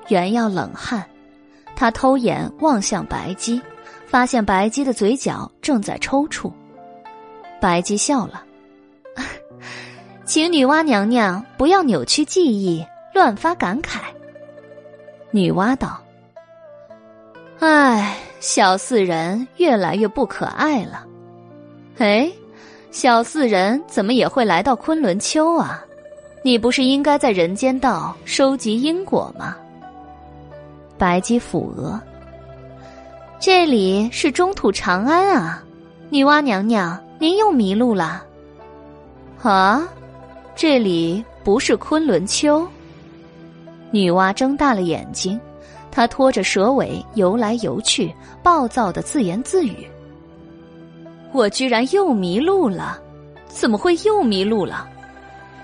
[0.09, 1.05] 原耀冷汗，
[1.73, 3.61] 他偷眼望向白姬，
[4.07, 6.51] 发现白姬的嘴角正在抽搐。
[7.61, 8.43] 白姬笑了，
[10.27, 13.99] 请女娲娘娘不要扭曲记忆，乱发感慨。
[15.31, 15.97] 女娲道
[17.59, 21.05] ：“唉。”小四人越来越不可爱了，
[21.97, 22.31] 哎，
[22.89, 25.83] 小四人怎么也会来到昆仑丘啊？
[26.41, 29.57] 你不是应该在人间道收集因果吗？
[30.97, 31.99] 白姬抚额，
[33.39, 35.63] 这里是中土长安啊，
[36.09, 38.23] 女娲娘娘，您又迷路了。
[39.41, 39.87] 啊，
[40.55, 42.65] 这里不是昆仑丘？
[43.91, 45.39] 女娲睁大了眼睛。
[45.91, 48.13] 他拖着蛇尾游来游去，
[48.43, 49.87] 暴躁的自言自语
[51.33, 52.99] ：“我居然又迷路了，
[53.47, 54.87] 怎么会又迷路了？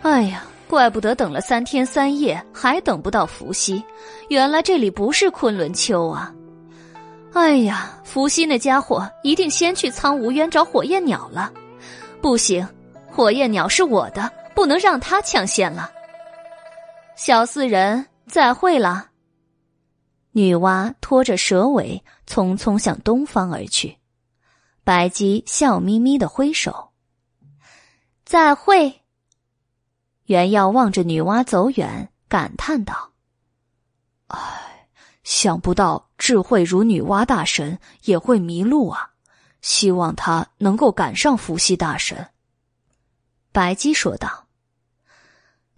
[0.02, 3.84] 哎呀，怪不得等了三天三夜还等不到伏羲，
[4.30, 6.34] 原来这里不是昆仑丘啊！
[7.34, 11.52] 哎呀，伏羲那家伙一定先去苍梧渊找火焰鸟了。
[12.22, 12.68] 不行，
[13.12, 15.92] 火焰鸟是我的，不能让他抢先了。
[17.16, 19.08] 小四人再会了。
[20.38, 23.98] 女娲拖着蛇尾，匆匆向东方而去。
[24.84, 26.90] 白姬笑眯眯的挥手
[28.26, 29.04] ：“再会。”
[30.28, 33.14] 袁耀望着女娲走远，感叹道
[34.28, 34.90] ：“唉，
[35.24, 39.12] 想不到智慧如女娲大神也会迷路啊！
[39.62, 42.28] 希望他能够赶上伏羲大神。”
[43.54, 44.48] 白姬说道：“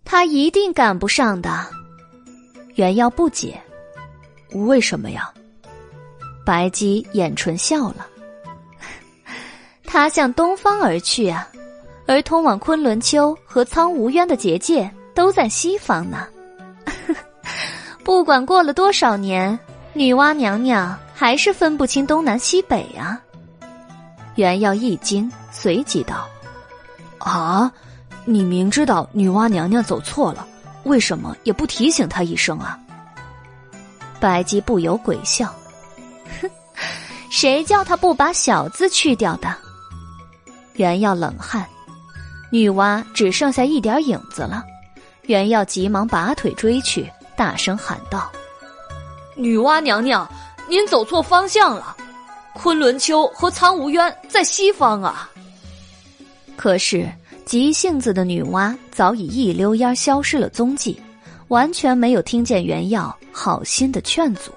[0.03, 1.69] 他一定赶不上的。”
[2.73, 3.61] 袁耀不解。
[4.53, 5.31] 为什么呀？
[6.45, 8.07] 白姬掩唇笑了。
[9.85, 11.47] 他向东方而去啊，
[12.07, 16.27] 而通往昆仑丘和苍梧渊的结界都在西方呢。
[18.03, 19.59] 不管过了多少年，
[19.93, 23.21] 女娲娘娘还是分不清东南西北啊。
[24.35, 26.27] 袁耀一惊，随即道
[27.19, 27.69] ：“啊，
[28.23, 30.47] 你明知道女娲娘娘走错了，
[30.83, 32.79] 为什么也不提醒她一声啊？”
[34.19, 35.53] 白姬不由鬼笑
[36.41, 36.49] ：“哼，
[37.29, 39.53] 谁叫他不把小字去掉的？”
[40.73, 41.65] 袁耀冷汗，
[42.51, 44.63] 女娲只剩下一点影子了。
[45.23, 48.31] 袁耀急忙拔腿追去，大声喊道
[49.35, 50.29] ：“女娲娘娘，
[50.69, 51.95] 您走错方向了！
[52.53, 55.29] 昆仑丘和苍梧渊在西方啊！”
[56.55, 57.07] 可是
[57.45, 60.99] 急性子的女娲早已一溜烟消失了踪迹。
[61.49, 64.51] 完全没有听见袁耀好心的劝阻。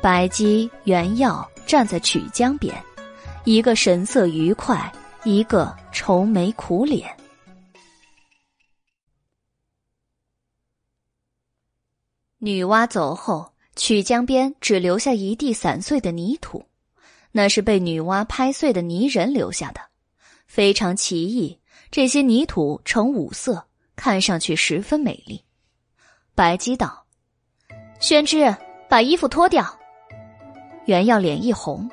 [0.00, 2.80] 白姬、袁耀站在曲江边，
[3.44, 4.90] 一个神色愉快，
[5.24, 7.12] 一个愁眉苦脸。
[12.38, 16.64] 女娲走后，曲江边只留下一地散碎的泥土，
[17.32, 19.80] 那是被女娲拍碎的泥人留下的，
[20.46, 21.58] 非常奇异。
[21.90, 25.44] 这些泥土呈五色，看上去十分美丽。
[26.36, 27.04] 白姬道
[28.00, 28.54] ：“宣之，
[28.88, 29.64] 把衣服脱掉。”
[30.86, 31.88] 袁耀脸一红：“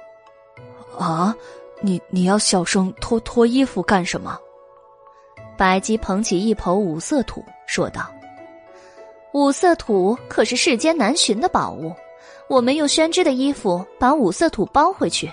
[0.97, 1.35] 啊，
[1.81, 4.39] 你你要小生脱脱衣服干什么？”
[5.57, 8.09] 白姬捧起一捧五色土，说道
[9.33, 11.93] ：“五色土可是世间难寻的宝物，
[12.47, 15.29] 我们用宣之的衣服把五色土包回去。”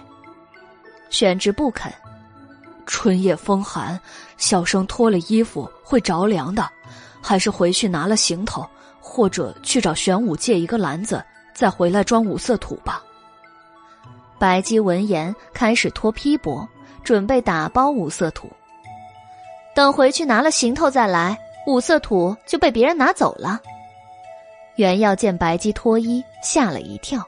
[1.09, 1.93] 宣之不肯
[2.85, 3.99] ：“春夜风寒，
[4.37, 6.69] 小生脱了衣服会着凉的，
[7.23, 8.67] 还是回去拿了行头。”
[9.07, 13.05] 或者去找玄武借一个篮子，再回来装五色土吧。
[14.39, 16.67] 白姬闻言开始脱披帛，
[17.05, 18.51] 准备打包五色土。
[19.75, 23.61] 等回去拿了行头再来，五色土就被别人拿走了。
[24.77, 27.23] 袁耀见白姬脱衣，吓了一跳。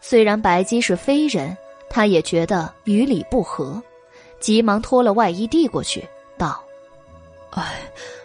[0.00, 1.56] 虽然白姬是非人，
[1.88, 3.80] 他也觉得与理不合，
[4.40, 6.60] 急忙脱了外衣递过去，道
[7.52, 7.80] ：“哎，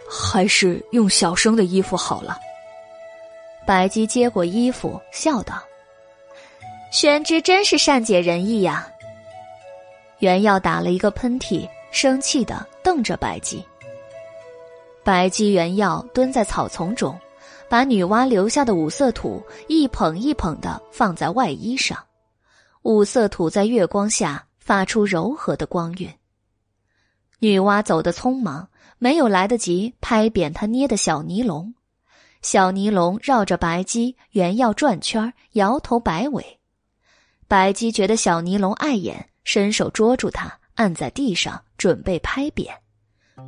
[0.09, 2.38] 还是用小生的衣服好了。”
[3.72, 5.63] 白姬接过衣服，笑道
[6.91, 8.86] ：“玄之真是善解人意呀。”
[10.19, 13.63] 袁耀打了一个喷嚏，生气的瞪着白姬。
[15.05, 17.17] 白姬、袁耀蹲在草丛中，
[17.69, 21.97] 把女娲留下的五色土一捧一捧的放在外衣上，
[22.82, 26.09] 五色土在月光下发出柔和的光晕。
[27.39, 28.67] 女娲走得匆忙，
[28.97, 31.74] 没有来得及拍扁她捏的小尼龙。
[32.42, 36.60] 小尼龙绕着白鸡、原耀转圈，摇头摆尾。
[37.48, 42.74] 白鸡觉得小尼龙碍眼，伸手捉住它，按在地上，准备拍扁。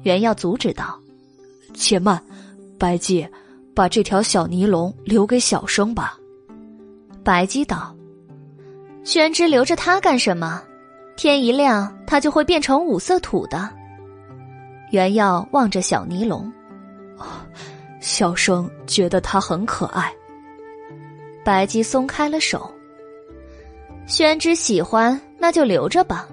[0.03, 0.99] 原耀阻止道
[1.73, 2.23] ：“且慢，
[2.77, 3.27] 白鸡，
[3.73, 6.17] 把这条小尼龙留给小生吧。”
[7.23, 7.95] 白鸡道
[9.03, 10.61] ：“宣之留着它干什么？
[11.15, 13.69] 天一亮，它就会变成五色土的。”
[14.91, 16.51] 原耀望着小尼龙。
[17.17, 17.25] 哦
[18.03, 20.13] 小生觉得他很可爱。
[21.41, 22.69] 白姬松开了手。
[24.05, 26.27] 宣之喜欢，那就留着吧。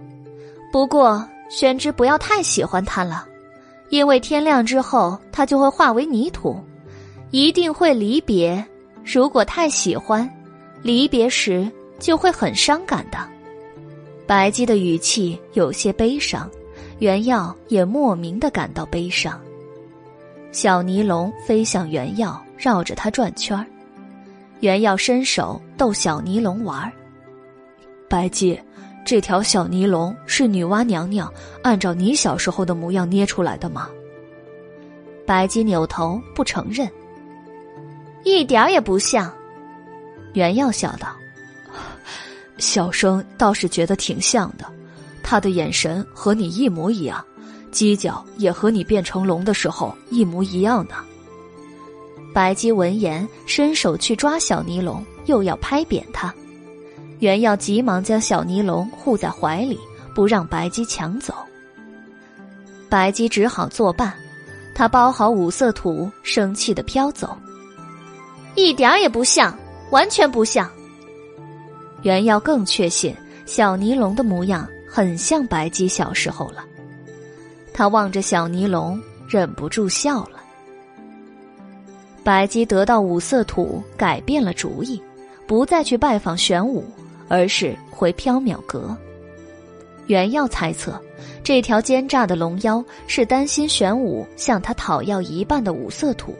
[0.72, 3.24] 不过宣之不要太喜欢它了，
[3.88, 6.60] 因为天亮之后它就会化为泥土，
[7.30, 8.64] 一定会离别。
[9.04, 10.28] 如果太喜欢，
[10.82, 13.18] 离别时就会很伤感的。
[14.26, 16.50] 白姬的语气有些悲伤，
[16.98, 19.40] 袁耀也莫名的感到悲伤。
[20.52, 23.64] 小尼龙飞向原耀，绕着它转圈儿。
[24.60, 26.92] 原耀伸手逗小尼龙玩儿。
[28.08, 28.60] 白姬，
[29.04, 31.32] 这条小尼龙是女娲娘娘
[31.62, 33.88] 按照你小时候的模样捏出来的吗？
[35.24, 36.90] 白姬扭头不承认。
[38.24, 39.32] 一点儿也不像。
[40.34, 41.08] 原耀笑道
[42.58, 44.64] ：“小生倒是觉得挺像的，
[45.22, 47.24] 他的眼神和你一模一样。”
[47.72, 50.94] 犄角也和你变成龙的时候一模一样呢。
[52.32, 56.32] 白姬闻言，伸手去抓小尼龙，又要拍扁他。
[57.18, 59.78] 原耀急忙将小尼龙护在怀里，
[60.14, 61.34] 不让白姬抢走。
[62.88, 64.14] 白姬只好作罢，
[64.74, 67.36] 他包好五色土，生气的飘走。
[68.54, 69.56] 一点也不像，
[69.90, 70.70] 完全不像。
[72.02, 73.14] 原耀更确信
[73.44, 76.64] 小尼龙的模样很像白姬小时候了。
[77.80, 80.32] 他望着小尼龙，忍不住笑了。
[82.22, 85.02] 白姬得到五色土，改变了主意，
[85.46, 86.84] 不再去拜访玄武，
[87.26, 88.94] 而是回缥缈阁。
[90.08, 91.00] 原耀猜测，
[91.42, 96.34] 这条奸诈的龙妖是担心玄武向他讨要一半的五色土，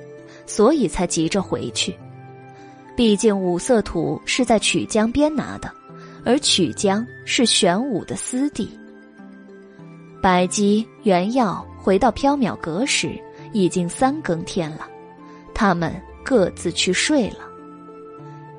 [0.45, 1.97] 所以才急着回去。
[2.95, 5.73] 毕竟五色土是在曲江边拿的，
[6.23, 8.79] 而曲江是玄武的私地。
[10.21, 13.19] 白姬、原耀回到缥缈阁时，
[13.53, 14.87] 已经三更天了。
[15.55, 17.39] 他们各自去睡了。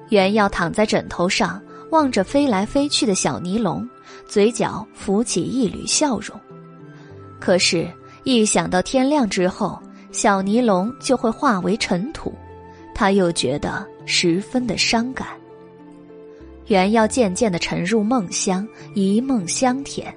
[0.09, 3.87] 原耀躺在枕头上，望着飞来飞去的小尼龙，
[4.27, 6.37] 嘴角浮起一缕笑容。
[7.39, 7.87] 可是，
[8.23, 9.81] 一想到天亮之后
[10.11, 12.33] 小尼龙就会化为尘土，
[12.93, 15.27] 他又觉得十分的伤感。
[16.67, 20.13] 原耀渐渐的沉入梦乡，一梦香甜。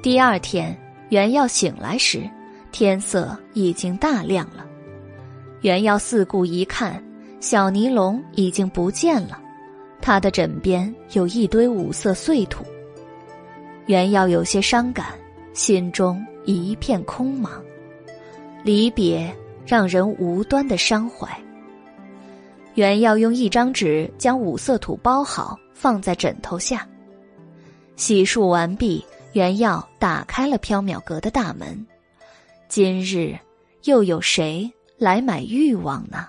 [0.00, 0.76] 第二天，
[1.08, 2.22] 原耀醒来时，
[2.70, 4.64] 天色已经大亮了。
[5.62, 7.02] 原耀四顾一看，
[7.40, 9.40] 小尼龙已经不见了，
[10.00, 12.64] 他的枕边有一堆五色碎土。
[13.86, 15.06] 原耀有些伤感，
[15.52, 17.48] 心中一片空茫，
[18.62, 19.34] 离别
[19.66, 21.28] 让人无端的伤怀。
[22.74, 26.86] 原耀用一张纸将五色土包好，放在枕头下。
[27.96, 29.04] 洗漱完毕，
[29.38, 31.86] 原耀打开了缥缈阁的大门。
[32.66, 33.38] 今日
[33.84, 34.68] 又有谁？
[34.98, 36.26] 来买欲望呢？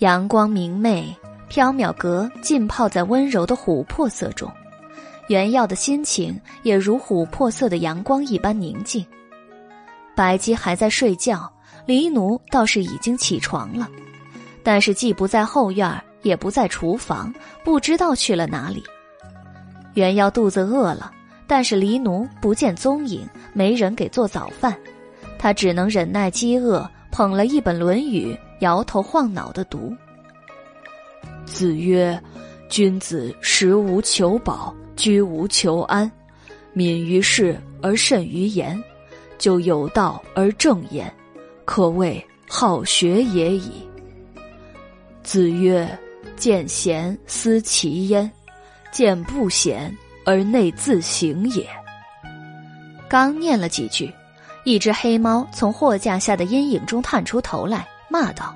[0.00, 1.16] 阳光明媚，
[1.48, 4.52] 缥缈阁浸泡在温柔的琥珀色中，
[5.28, 9.02] 原耀的心情也如琥珀色的阳光一般宁静。
[10.14, 11.50] 白姬还在睡觉，
[11.86, 13.88] 黎奴倒是已经起床了，
[14.62, 17.32] 但是既不在后院，也不在厨房，
[17.64, 18.82] 不知道去了哪里。
[19.94, 21.12] 原耀肚子饿了。
[21.50, 24.76] 但是黎奴不见踪影，没人给做早饭，
[25.38, 29.96] 他只能忍耐饥饿，捧了一本《论语》，摇头晃脑的读。
[31.46, 32.22] 子曰
[32.68, 36.12] ：“君子食无求饱，居无求安，
[36.74, 38.78] 敏于事而慎于言，
[39.38, 41.10] 就有道而正焉，
[41.64, 43.72] 可谓好学也已。”
[45.24, 45.88] 子曰
[46.38, 48.30] ：“见贤思齐焉，
[48.90, 51.66] 见不贤。”而内自省也。
[53.08, 54.12] 刚念了几句，
[54.62, 58.54] 一只黑猫从货架下的阴影中探出头来，骂道：“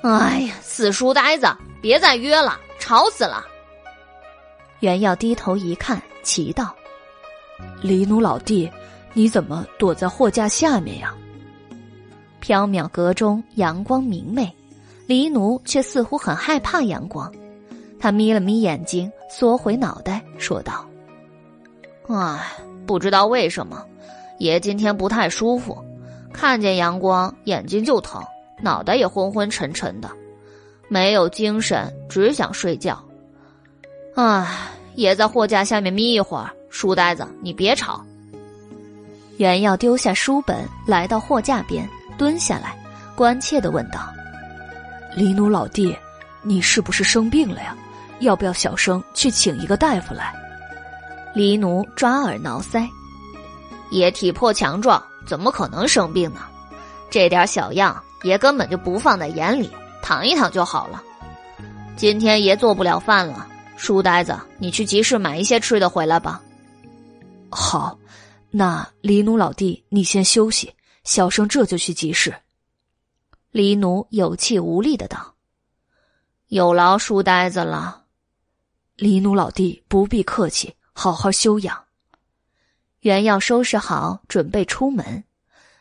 [0.00, 1.46] 哎呀，死书呆子，
[1.82, 3.44] 别再约了，吵死了！”
[4.80, 6.74] 袁耀低头一看，奇道
[7.82, 8.70] ：“黎奴老弟，
[9.12, 11.14] 你怎么躲在货架下面呀？”
[12.40, 14.50] 缥缈阁中阳光明媚，
[15.06, 17.32] 黎奴却似乎很害怕阳光。
[18.00, 20.84] 他眯了眯眼睛，缩回脑袋，说道
[22.08, 22.52] ：“唉，
[22.86, 23.82] 不知道为什么，
[24.38, 25.82] 爷今天不太舒服，
[26.32, 28.22] 看见阳光眼睛就疼，
[28.60, 30.10] 脑袋也昏昏沉沉的，
[30.88, 33.02] 没有精神，只想睡觉。
[34.14, 34.46] 唉，
[34.96, 36.50] 爷在货架下面眯一会儿。
[36.68, 38.04] 书呆子，你别吵。”
[39.38, 41.88] 原要丢下书本，来到货架边，
[42.18, 42.76] 蹲下来，
[43.16, 44.00] 关切的问道
[45.16, 45.96] ：“黎奴老弟，
[46.42, 47.76] 你是不是生病了呀？”
[48.20, 50.32] 要不要小生去请一个大夫来？
[51.34, 52.88] 黎奴抓耳挠腮，
[53.90, 56.40] 爷体魄强壮，怎么可能生病呢？
[57.10, 59.68] 这点小样，爷根本就不放在眼里，
[60.00, 61.02] 躺一躺就好了。
[61.96, 63.46] 今天爷做不了饭了，
[63.76, 66.40] 书呆子，你去集市买一些吃的回来吧。
[67.50, 67.98] 好，
[68.50, 72.32] 那黎奴老弟，你先休息，小生这就去集市。
[73.54, 75.36] 黎奴有气无力的道
[76.50, 78.02] ：“有劳书呆子了。”
[78.98, 81.84] 黎奴老弟不必客气，好好休养。
[83.02, 85.22] 原要收拾好，准备出门。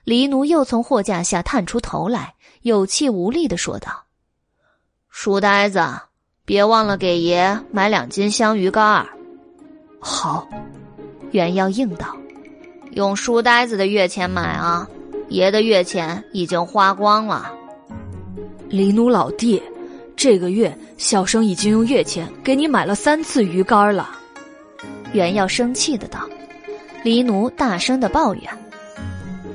[0.03, 4.03] 黎奴又从货架下探出头来，有气无力的说道
[5.09, 5.83] ：“书呆子，
[6.45, 9.09] 别忘了给爷买两斤香鱼干儿。”
[9.99, 10.47] 好，
[11.31, 12.15] 原要应道
[12.93, 14.87] ：“用书呆子的月钱买啊，
[15.29, 17.51] 爷的月钱已经花光了。”
[18.73, 19.61] 黎奴老弟。
[20.15, 24.17] 这个月，小生已经用月钱给你买了三次鱼干了。
[25.11, 26.27] 袁耀生气的道。
[27.03, 28.43] 黎奴大声的抱怨：“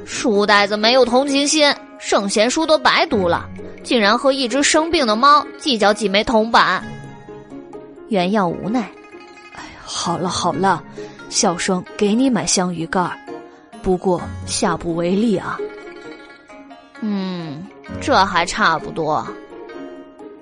[0.06, 3.48] 书呆子没有同情心，圣贤书都白读了，
[3.82, 6.80] 竟然和一只生病的猫计较几枚铜板。”
[8.10, 8.88] 袁耀无奈
[9.58, 10.80] ：“哎，好了好了，
[11.28, 13.10] 小生给你买香鱼干
[13.82, 15.58] 不过下不为例啊。
[17.00, 17.66] ”“嗯，
[18.00, 19.26] 这还差不多。”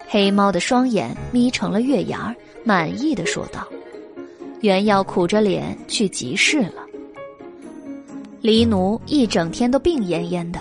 [0.09, 2.35] 黑猫的双眼眯成了月牙，
[2.65, 3.67] 满意的说道。
[4.63, 6.83] 原要苦着脸去集市了。
[8.41, 10.61] 黎奴一整天都病恹恹的，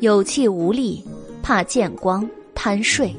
[0.00, 1.06] 有气无力，
[1.42, 3.14] 怕见光，贪睡。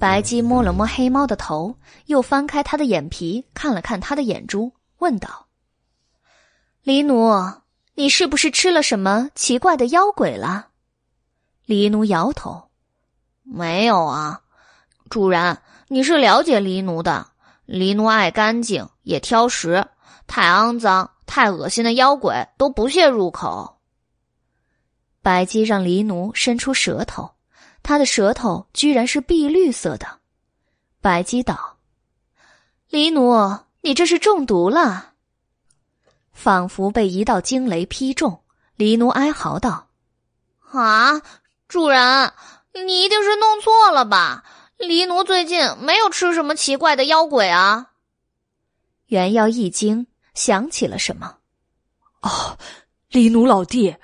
[0.00, 1.74] 白姬摸了摸黑猫的头，
[2.06, 5.46] 又翻开他的眼皮，看了看他的眼珠，问道
[6.82, 7.30] ：“黎奴，
[7.94, 10.68] 你是不是吃了什么奇怪的妖鬼了？”
[11.66, 12.70] 黎奴摇头
[13.42, 14.42] ：“没有啊，
[15.08, 15.58] 主人，
[15.88, 17.28] 你是了解黎奴的。
[17.66, 19.88] 黎奴爱干净，也挑食，
[20.26, 23.78] 太肮脏。”太恶心的妖鬼都不屑入口。
[25.22, 27.30] 白姬让黎奴伸出舌头，
[27.82, 30.06] 他的舌头居然是碧绿色的。
[31.00, 31.78] 白姬道
[32.90, 35.14] ：“黎奴，你这是中毒了。”
[36.30, 38.42] 仿佛被一道惊雷劈中，
[38.76, 39.88] 黎奴哀嚎道
[40.72, 41.22] ：“啊，
[41.74, 42.32] 主人，
[42.86, 44.44] 你一定是弄错了吧？
[44.76, 47.90] 黎奴最近没有吃什么奇怪的妖鬼啊。”
[49.10, 50.06] 原耀一惊。
[50.34, 51.38] 想起了什么？
[52.20, 52.56] 哦，
[53.08, 53.96] 黎奴老弟，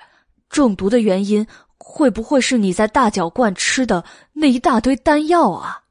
[0.49, 1.47] 中毒的原因
[1.77, 4.03] 会不会是你在大脚罐吃的
[4.33, 5.83] 那一大堆丹药啊？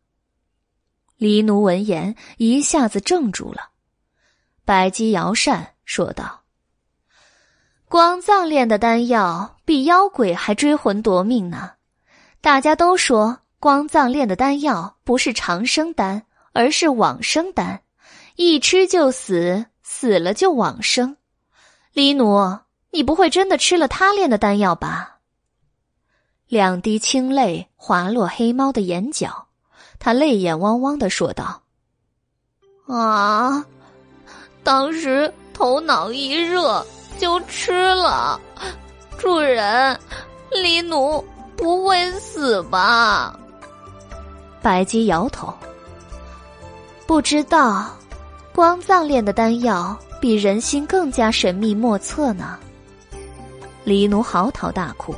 [1.16, 3.70] 黎奴闻言一下子怔住了。
[4.66, 6.39] 白姬摇扇说道
[7.91, 11.72] ：“光藏炼的丹药比妖鬼还追魂夺命呢。
[12.41, 16.22] 大家都说光藏炼的丹药不是长生丹，
[16.53, 17.80] 而是往生丹，
[18.36, 21.16] 一吃就死。”死了就往生，
[21.93, 22.61] 黎奴，
[22.93, 25.18] 你不会真的吃了他炼的丹药吧？
[26.47, 29.49] 两滴清泪滑落黑猫的眼角，
[29.99, 31.64] 他泪眼汪汪的说道
[32.86, 33.66] ：“啊，
[34.62, 36.86] 当时头脑一热
[37.21, 38.41] 就吃了。
[39.18, 39.97] 主人，
[40.51, 41.23] 狸奴
[41.57, 43.39] 不会死吧？”
[44.62, 45.55] 白姬摇头，
[47.07, 47.87] 不知道。
[48.53, 52.59] 光藏炼的丹药比人心更加神秘莫测呢。
[53.87, 55.14] 狸奴嚎啕大哭：“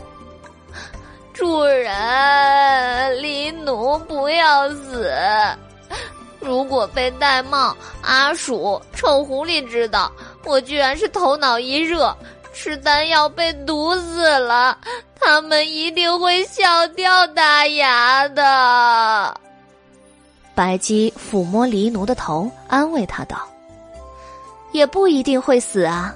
[1.32, 1.90] 主人，
[3.20, 5.10] 狸奴不要死！
[6.38, 10.12] 如果被玳瑁、阿鼠、臭狐狸知道
[10.44, 12.16] 我居然是头脑一热
[12.52, 14.76] 吃丹药被毒死了，
[15.18, 19.40] 他们一定会笑掉大牙的。”
[20.54, 23.38] 白姬抚摸黎奴的头，安慰他道
[24.72, 26.14] ：“也不一定会死啊。”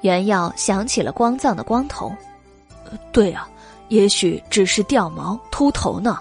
[0.00, 2.10] 原耀想起了光藏的光头
[3.12, 3.46] ，“对啊，
[3.88, 6.18] 也许只是掉毛秃头呢。”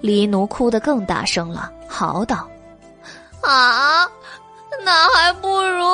[0.00, 2.48] 黎奴哭得更大声了，嚎道
[3.42, 4.08] ：“啊，
[4.84, 5.84] 那还不如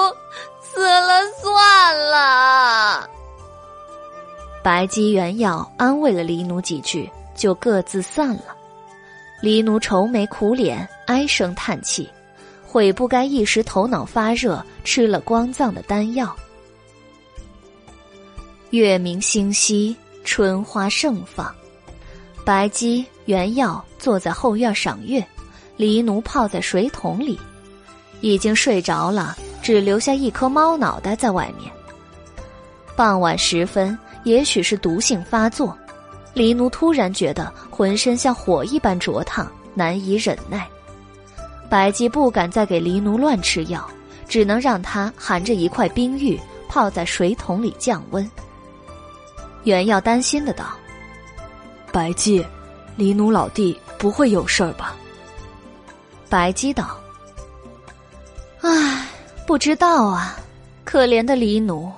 [0.60, 3.08] 死了算了。”
[4.62, 8.56] 白姬、原耀安慰了黎奴几句，就各自散了。
[9.40, 12.08] 黎奴愁眉苦脸，唉声叹气，
[12.66, 16.34] 悔不该一时头脑发热吃了光藏的丹药。
[18.70, 21.54] 月明星稀，春花盛放，
[22.44, 25.24] 白姬、原耀坐在后院赏月，
[25.76, 27.38] 黎奴泡在水桶里，
[28.20, 31.70] 已经睡着了，只留下一颗猫脑袋在外面。
[32.94, 35.76] 傍晚时分，也许是毒性发作。
[36.32, 40.66] 黎奴突然觉得浑身像火一般灼烫，难以忍耐。
[41.68, 43.84] 白姬不敢再给黎奴乱吃药，
[44.28, 46.38] 只能让他含着一块冰玉
[46.68, 48.30] 泡在水桶里降温。
[49.64, 50.76] 袁耀担心的道
[51.90, 52.44] ：“白姬，
[52.96, 54.94] 黎奴老弟不会有事儿吧？”
[56.28, 56.98] 白姬道
[58.66, 59.08] ：“唉，
[59.46, 60.36] 不知道啊，
[60.84, 61.92] 可怜的黎奴。”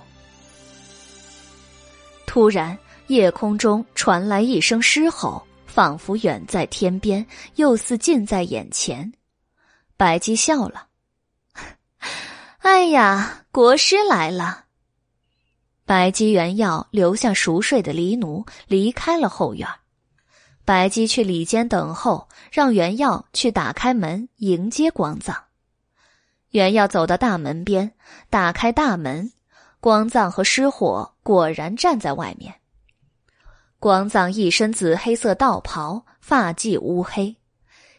[2.27, 2.79] 突然。
[3.09, 9.11] 夜空中传来一声狮吼，仿佛远在天边，又似近在眼前。
[9.97, 10.89] 白姬笑了
[12.61, 14.66] ：“哎呀，国师来了。”
[15.87, 19.66] 白姬原要留下熟睡的黎奴，离开了后院。
[20.66, 25.48] 白姬去里间等候，让原耀去打开门迎接光藏。
[26.51, 27.93] 原耀走到大门边，
[28.31, 29.33] 打开大门，
[29.81, 32.55] 光藏和失火果然站在外面。
[33.79, 37.37] 光藏一身紫黑色道袍，发髻乌黑。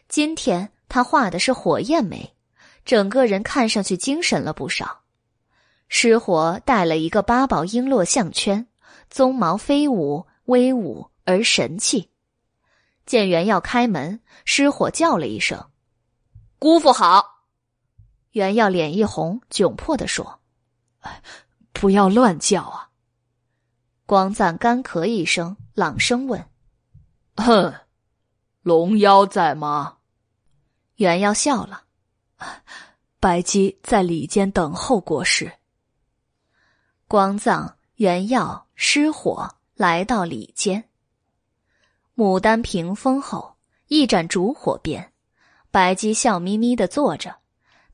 [0.08, 2.34] 今天他画的是火焰眉，
[2.84, 5.00] 整个人看上去精神了不少。
[5.88, 8.66] 失火戴了一个八宝璎珞项圈，
[9.10, 12.10] 鬃毛飞舞，威武而神气。
[13.06, 15.70] 见袁耀开门，失火叫了一声
[16.58, 17.38] ：“姑父好。”
[18.32, 20.40] 袁耀脸一红，窘迫的说
[21.72, 22.90] ：“不要乱叫啊。”
[24.06, 26.48] 光赞干咳一声，朗声问
[27.36, 27.74] ：“哼，
[28.62, 29.98] 龙妖在吗？”
[30.96, 31.84] 袁耀笑了
[33.18, 35.52] ：“白姬在里间等候国师。”
[37.08, 40.88] 光藏、袁耀、失火来到里间。
[42.14, 43.56] 牡丹屏风后，
[43.88, 45.12] 一盏烛火边，
[45.70, 47.39] 白姬笑眯眯的坐着，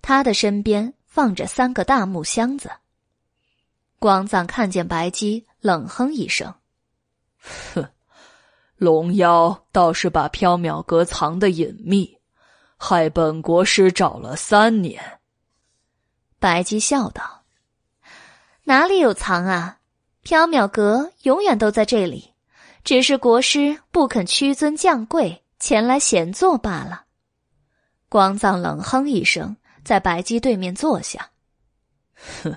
[0.03, 2.71] 他的身边放着三个大木箱子。
[3.99, 6.55] 光藏看见白姬，冷哼一声
[7.75, 7.89] ：“哼，
[8.77, 12.19] 龙妖倒是把缥缈阁藏得隐秘，
[12.77, 15.21] 害本国师找了三年。”
[16.39, 17.45] 白姬笑道
[18.65, 19.79] ：“哪里有藏啊？
[20.25, 22.33] 缥缈阁永远都在这里。”
[22.85, 27.07] 只是国师不肯屈尊降贵前来闲坐罢了。
[28.09, 29.57] 光藏冷哼一声，
[29.87, 31.31] 在白姬对面坐下。
[32.43, 32.57] 哼，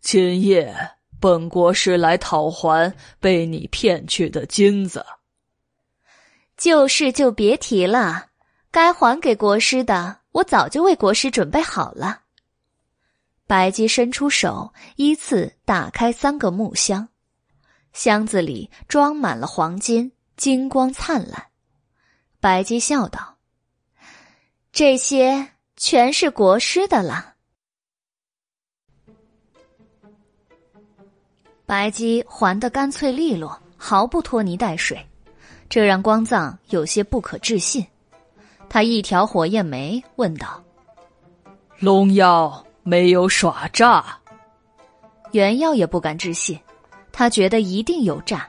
[0.00, 0.74] 今夜
[1.20, 5.04] 本国师来讨还被你骗去的金子。
[6.56, 8.30] 旧事就别提了，
[8.70, 12.22] 该还给国师的，我早就为国师准备好了。
[13.46, 17.08] 白姬伸出手，依次打开三个木箱。
[17.92, 21.48] 箱子里装满了黄金，金光灿烂。
[22.40, 23.36] 白姬笑道
[24.72, 25.48] ：“这些
[25.82, 27.36] 全是国师的了。”
[31.64, 35.02] 白姬还的干脆利落，毫不拖泥带水，
[35.70, 37.86] 这让光藏有些不可置信。
[38.68, 40.62] 他一挑火焰眉，问道
[41.80, 44.04] ：“龙妖没有耍诈？”
[45.32, 46.60] 原耀也不敢置信。
[47.10, 48.46] 他觉得一定有诈，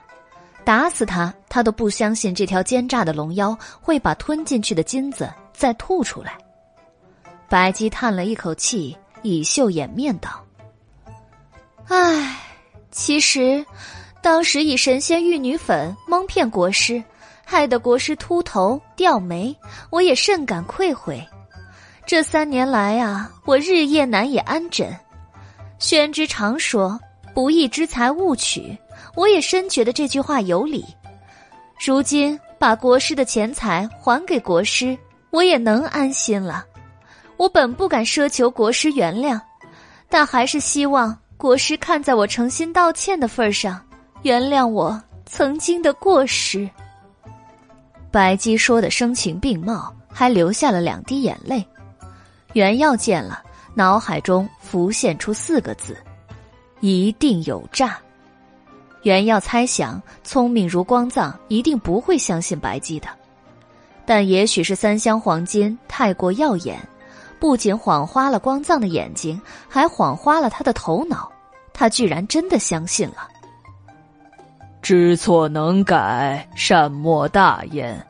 [0.64, 6.36] 打死他，他都不相信这条奸诈的龙妖会把吞进去的金子再吐出来。
[7.52, 10.42] 白姬叹了一口气，以袖掩面道
[11.86, 12.40] ：“唉，
[12.90, 13.62] 其实，
[14.22, 17.04] 当时以神仙玉女粉蒙骗国师，
[17.44, 19.54] 害得国师秃头掉眉，
[19.90, 21.22] 我也甚感愧悔。
[22.06, 24.90] 这三年来啊，我日夜难以安枕。
[25.78, 26.98] 宣之常说。”
[27.34, 28.76] 不义之财勿取，
[29.14, 30.84] 我也深觉得这句话有理。
[31.82, 34.96] 如今把国师的钱财还给国师，
[35.30, 36.66] 我也能安心了。
[37.36, 39.40] 我本不敢奢求国师原谅，
[40.08, 43.80] 但还是希望国师看在我诚心道歉的份上，
[44.22, 46.68] 原谅我曾经的过失。
[48.10, 51.66] 白姬说的声情并茂，还流下了两滴眼泪。
[52.52, 53.42] 袁耀见了，
[53.74, 55.96] 脑海中浮现出四个字。
[56.80, 57.96] 一定有诈，
[59.02, 63.08] 原耀猜想，聪明如光藏一定不会相信白姬的，
[64.04, 66.76] 但也许是三箱黄金太过耀眼，
[67.42, 71.28] 不仅晃花了光藏的眼睛，还晃花了他的头脑，
[71.74, 73.28] 他居然真的相信了。
[74.80, 78.00] 知错能改，善莫大焉。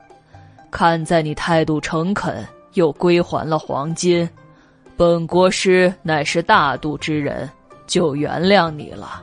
[0.70, 4.28] 看在你态度诚恳，又归还了黄金，
[4.98, 7.50] 本国师乃是大度之人。
[7.86, 9.22] 就原谅你了。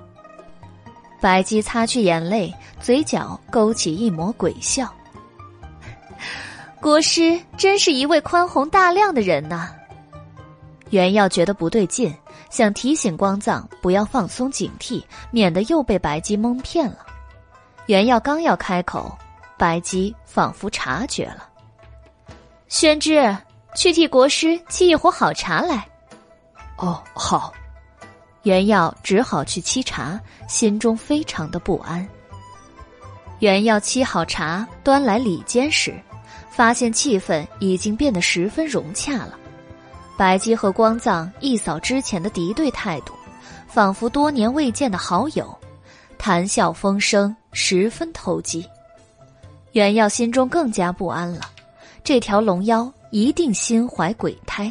[1.22, 4.91] 白姬擦去眼泪，嘴角勾起一抹鬼笑。
[6.82, 9.70] 国师真是一位宽宏大量的人呐。
[10.90, 12.16] 袁耀觉得不对劲，
[12.50, 17.06] 想提醒光藏不要放松警惕，免得又被白姬蒙骗了。
[17.88, 19.18] 袁耀刚要开口，
[19.58, 21.48] 白姬仿佛察觉了。
[22.68, 23.36] 宣之，
[23.76, 25.88] 去替国师沏一壶好茶来。
[26.78, 27.54] 哦，好。
[28.44, 32.08] 袁耀只好去沏茶，心中非常的不安。
[33.40, 35.94] 袁耀沏好茶，端来里间时，
[36.52, 39.39] 发现气氛已经变得十分融洽了。
[40.20, 43.13] 白姬和光藏一扫之前的敌对态度，
[43.70, 45.57] 仿佛多年未见的好友，
[46.17, 48.67] 谈笑风生，十分投机。
[49.72, 51.39] 袁耀心中更加不安了，
[52.03, 54.70] 这条龙妖一定心怀鬼胎。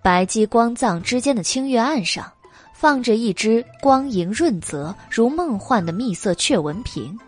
[0.00, 2.32] 白姬光藏之间的清月岸上，
[2.72, 7.18] 放着一只光莹润泽如梦幻的蜜色雀纹瓶，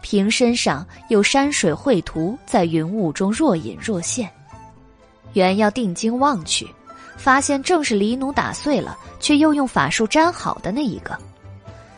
[0.00, 4.30] 瓶身上有山水绘图，在云雾中若隐若现。
[5.32, 6.68] 原要定睛望去，
[7.16, 11.18] 发现正是黎奴打碎了，却又用法术粘好的那一个。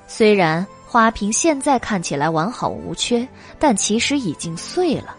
[0.07, 3.27] 虽然花瓶现在看起来完好无缺，
[3.59, 5.17] 但其实已经碎了。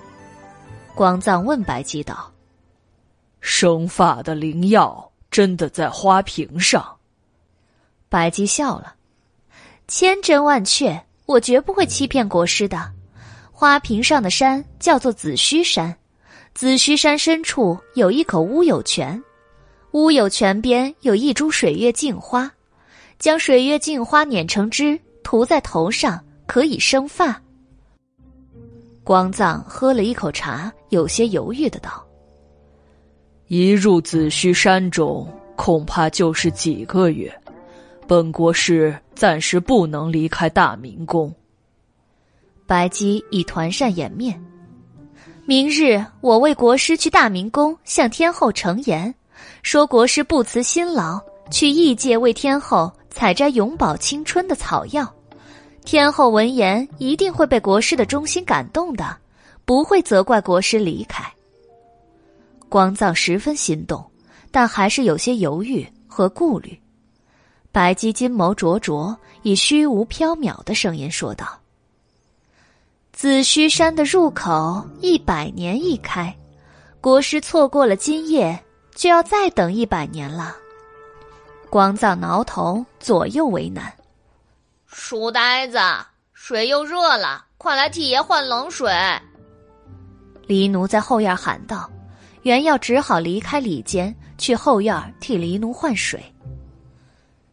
[0.93, 2.31] 光藏问白姬道。
[3.41, 6.83] 生发的灵药真的在花瓶上。
[8.09, 8.95] 白姬笑了，
[9.87, 12.91] 千真万确，我绝不会欺骗国师的。
[13.51, 15.95] 花瓶上的山叫做紫虚山，
[16.55, 19.21] 紫虚山深处有一口乌有泉，
[19.91, 22.49] 乌有泉边有一株水月镜花，
[23.19, 27.37] 将水月镜花碾成汁，涂在头上可以生发。
[29.03, 32.01] 光藏喝了一口茶，有些犹豫的道
[33.49, 35.27] ：“一入紫虚山中，
[35.57, 37.29] 恐怕就是几个月。
[38.07, 41.35] 本国师暂时不能离开大明宫。”
[42.65, 44.41] 白姬以团扇掩面。
[45.47, 49.13] 明日我为国师去大明宫向天后呈言，
[49.61, 51.21] 说国师不辞辛劳
[51.51, 55.07] 去异界为天后采摘永葆青春的草药，
[55.83, 59.15] 天后闻言一定会被国师的忠心感动的，
[59.65, 61.23] 不会责怪国师离开。
[62.67, 64.03] 光藏十分心动，
[64.49, 66.75] 但还是有些犹豫和顾虑。
[67.71, 71.47] 白姬金眸灼灼，以虚无缥缈的声音说道。
[73.15, 76.35] 紫虚山的入口一百年一开，
[76.99, 78.61] 国师错过了今夜，
[78.93, 80.53] 就要再等一百年了。
[81.69, 83.89] 光藏挠头，左右为难。
[84.85, 85.79] 书呆子，
[86.33, 88.91] 水又热了，快来替爷换冷水。
[90.45, 91.89] 黎奴在后院喊道。
[92.41, 96.21] 袁耀只好离开里间，去后院替黎奴换水。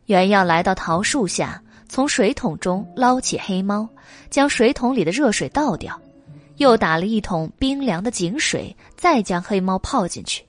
[0.06, 1.62] 袁耀来到桃树下。
[1.88, 3.86] 从水桶中捞起黑猫，
[4.30, 6.00] 将水桶里的热水倒掉，
[6.56, 10.44] 又打了一桶冰凉的井水，再将黑猫泡进去。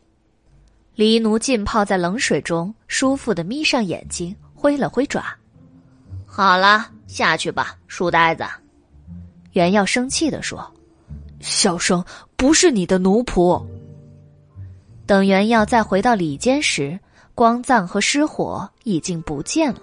[0.96, 5.26] 黎奴浸泡在冷水中，舒服的眯上眼睛，挥了挥爪。
[6.26, 8.44] 好了，下去吧，书呆子。
[9.54, 10.72] 袁耀生气的说
[11.40, 12.04] ：“小生
[12.36, 13.64] 不是你的奴仆。”
[15.06, 17.00] 等袁耀再回到里间时，
[17.36, 19.82] 光藏和失火已经不见了。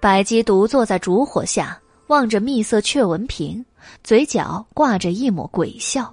[0.00, 3.64] 白姬独坐在烛火下，望着蜜色雀纹瓶，
[4.02, 6.12] 嘴角挂着一抹鬼笑。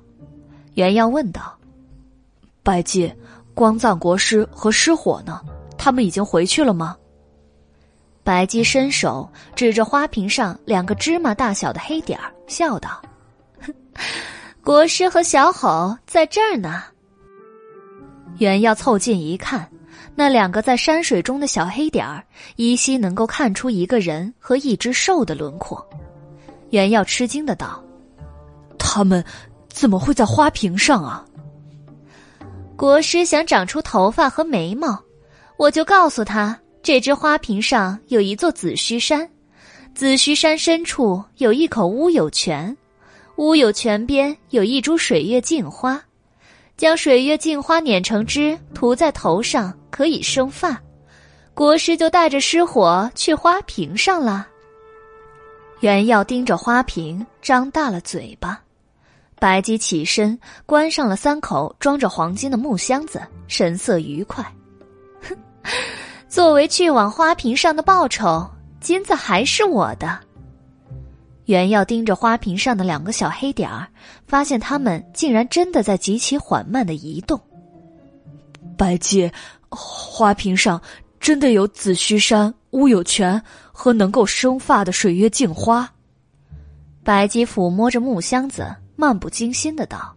[0.76, 1.58] 袁耀问道
[2.64, 3.14] ：“白姬，
[3.54, 5.42] 光藏国师和失火呢？
[5.78, 6.96] 他们已经回去了吗？”
[8.24, 13.02] 白姬伸手指着花瓶上两个芝麻大小的黑点儿，笑道
[14.64, 16.84] ：“国师和小吼在这儿呢。”
[18.40, 19.70] 袁耀凑近一看。
[20.18, 22.24] 那两个在山水中的小黑点儿，
[22.56, 25.86] 依稀能够看出一个人和一只兽的轮廓。
[26.70, 27.84] 袁耀吃惊的道
[28.80, 29.24] ：“他们
[29.68, 31.26] 怎么会在花瓶上啊？”
[32.78, 34.98] 国师想长出头发和眉毛，
[35.58, 39.30] 我就告诉他，这只花瓶上有一座紫虚山，
[39.94, 42.76] 紫虚山深处有一口乌有泉，
[43.36, 46.02] 乌有泉边有一株水月镜花。
[46.78, 50.78] 将水月镜花碾成汁，涂在头上可以生发。
[51.54, 54.46] 国师就带着失火去花瓶上了。
[55.80, 58.60] 袁耀盯着花瓶，张大了嘴巴。
[59.40, 64.44] 白姬起身，关上了三口装着黄金的木箱子，神色愉快。
[65.22, 65.38] 哼，
[66.28, 68.46] 作为去往花瓶上的报酬，
[68.82, 70.20] 金子还是我的。
[71.46, 73.88] 袁耀盯着花瓶上的两个小黑点儿，
[74.26, 77.40] 发现它们竟然真的在极其缓慢的移动。
[78.76, 79.32] 白姬，
[79.70, 80.82] 花瓶上
[81.20, 83.42] 真的有紫虚山乌有泉
[83.72, 85.88] 和能够生发的水月镜花。
[87.04, 90.16] 白姬抚摸着木箱子，漫不经心的道：“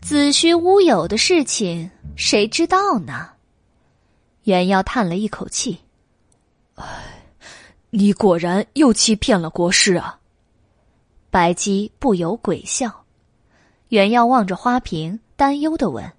[0.00, 3.28] 子虚乌有的事情，谁知道呢？”
[4.44, 5.78] 袁耀叹了一口气
[6.76, 6.86] ：“唉。”
[7.94, 10.18] 你果然又欺骗了国师啊！
[11.30, 13.04] 白姬不由鬼笑。
[13.88, 16.10] 袁耀望着花瓶，担忧的问：“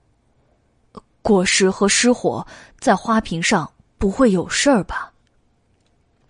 [1.24, 2.45] 国师和失火
[2.80, 5.11] 在花瓶上不会有事儿吧？”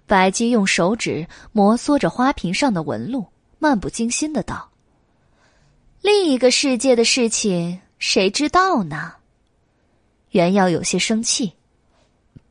[0.08, 3.28] 白姬用手指摩挲着花瓶上的纹路，
[3.60, 4.70] 漫不经心的道
[6.00, 9.16] ：“另一个世界的事情，谁知道呢？”
[10.32, 11.52] 袁耀有些生气：“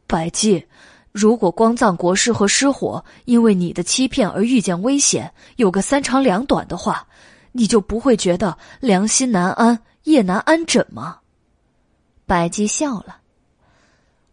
[0.06, 0.66] 白姬。”
[1.12, 7.06] 如果光藏国师和失火因为你的欺骗而遇见危险，有个三长两短的话，
[7.52, 11.18] 你就不会觉得良心难安、夜难安枕吗？
[12.24, 13.18] 白姬笑了，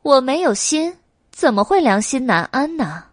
[0.03, 0.95] 我没有心，
[1.31, 3.03] 怎么会良心难安呢？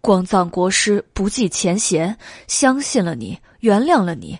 [0.00, 2.18] 光藏国师不计前嫌，
[2.48, 4.36] 相信了你，原谅了你，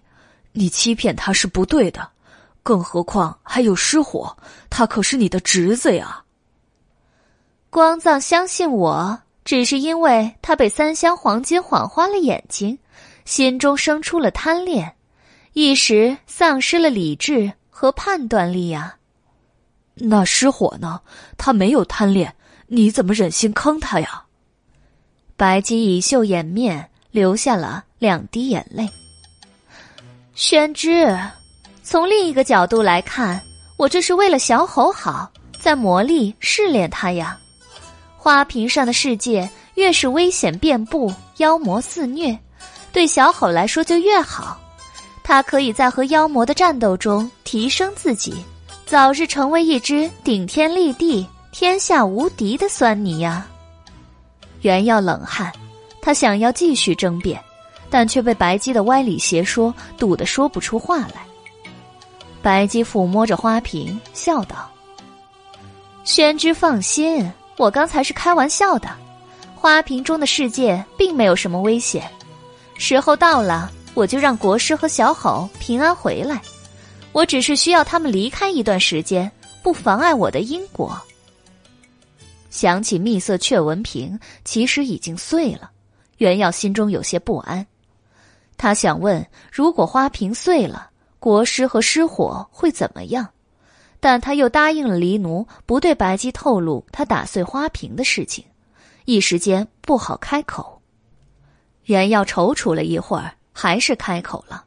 [0.50, 2.08] 你欺骗他是不对的，
[2.64, 4.36] 更何况还有失火，
[4.68, 6.21] 他可是你的侄子呀。
[7.72, 12.78] 光藏相信我，只是因为他被三箱黄金晃花了眼睛，
[13.24, 14.94] 心中生出了贪恋，
[15.54, 18.94] 一时丧失了理智和和判断力呀。
[19.94, 21.00] 那失火呢？
[21.36, 22.32] 他没有贪恋，
[22.68, 24.22] 你怎么忍心坑他呀？
[25.36, 28.88] 白姬以袖掩面，流下了两滴眼泪。
[30.34, 31.18] 宣之，
[31.82, 33.42] 从另一个角度来看，
[33.76, 37.36] 我这是为了小吼好，在磨砺试炼他呀。
[38.22, 42.38] 花瓶上的世界越是危险遍布、妖魔肆虐，
[42.92, 44.56] 对小吼来说就越好。
[45.24, 48.32] 他可以在和妖魔的战斗中提升自己。
[48.86, 53.44] 早日成为一只顶天立地、天下无敌的酸泥呀！
[54.60, 55.52] 原耀冷汗，
[56.00, 57.42] 他想要继续争辩，
[57.90, 61.26] 但却被白姬的歪理邪说堵得说不出话来。
[62.40, 64.70] 白姬抚摸着花瓶，笑道
[66.04, 67.28] ：“宣之放心，
[67.62, 68.88] 我刚才是开玩笑的。
[69.54, 72.10] 花瓶中的世界并没有什么危险，
[72.76, 76.42] 时候到了，我就让国师和小吼平安回来。”
[77.12, 79.30] 我只是需要他们离开一段时间，
[79.62, 81.00] 不妨碍我的因果。
[82.50, 85.70] 想起蜜色雀纹瓶其实已经碎了，
[86.16, 87.64] 袁耀心中有些不安。
[88.56, 90.90] 他想问：如果花瓶碎了，
[91.20, 93.28] 国师和失火会怎么样？
[94.02, 98.44] 但他又答应了黎奴，不对白姬透露他打碎花瓶的事情，
[99.04, 100.82] 一时间不好开口。
[101.84, 104.64] 袁耀踌躇了一会儿，还是开口了：“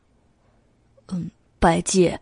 [1.11, 1.29] 嗯。”
[1.59, 2.17] 白姬，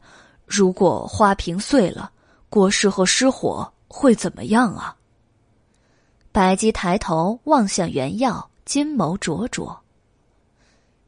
[0.47, 2.11] 如果花瓶碎了，
[2.49, 4.95] 国师和失火会怎么样啊？
[6.31, 9.79] 白姬抬头望向原耀，金眸灼灼。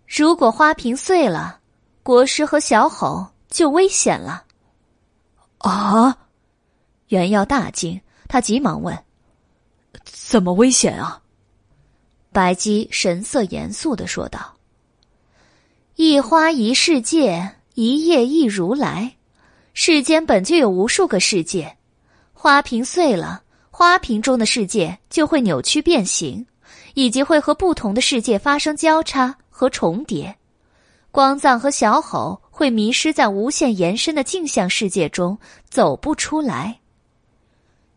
[0.05, 1.59] 如果花瓶碎了，
[2.03, 4.44] 国师和小吼就危险了。
[5.69, 6.17] 啊！
[7.07, 8.97] 原耀大惊，他急忙问
[10.03, 11.21] ：“怎么危险啊？”
[12.31, 14.55] 白姬神色严肃的说道
[15.95, 19.17] ：“一花一世界。”一叶一如来，
[19.73, 21.75] 世间本就有无数个世界，
[22.31, 26.47] 花瓶碎了，花瓶中的世界就会扭曲变形，
[26.93, 30.37] 以及会和不同的世界发生交叉和重叠。
[31.11, 35.37] 光藏和小吼会迷失在无限延伸的镜像世界中，
[35.69, 36.79] 走不出来。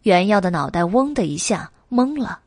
[0.02, 2.40] 袁耀的脑袋嗡的一下懵了，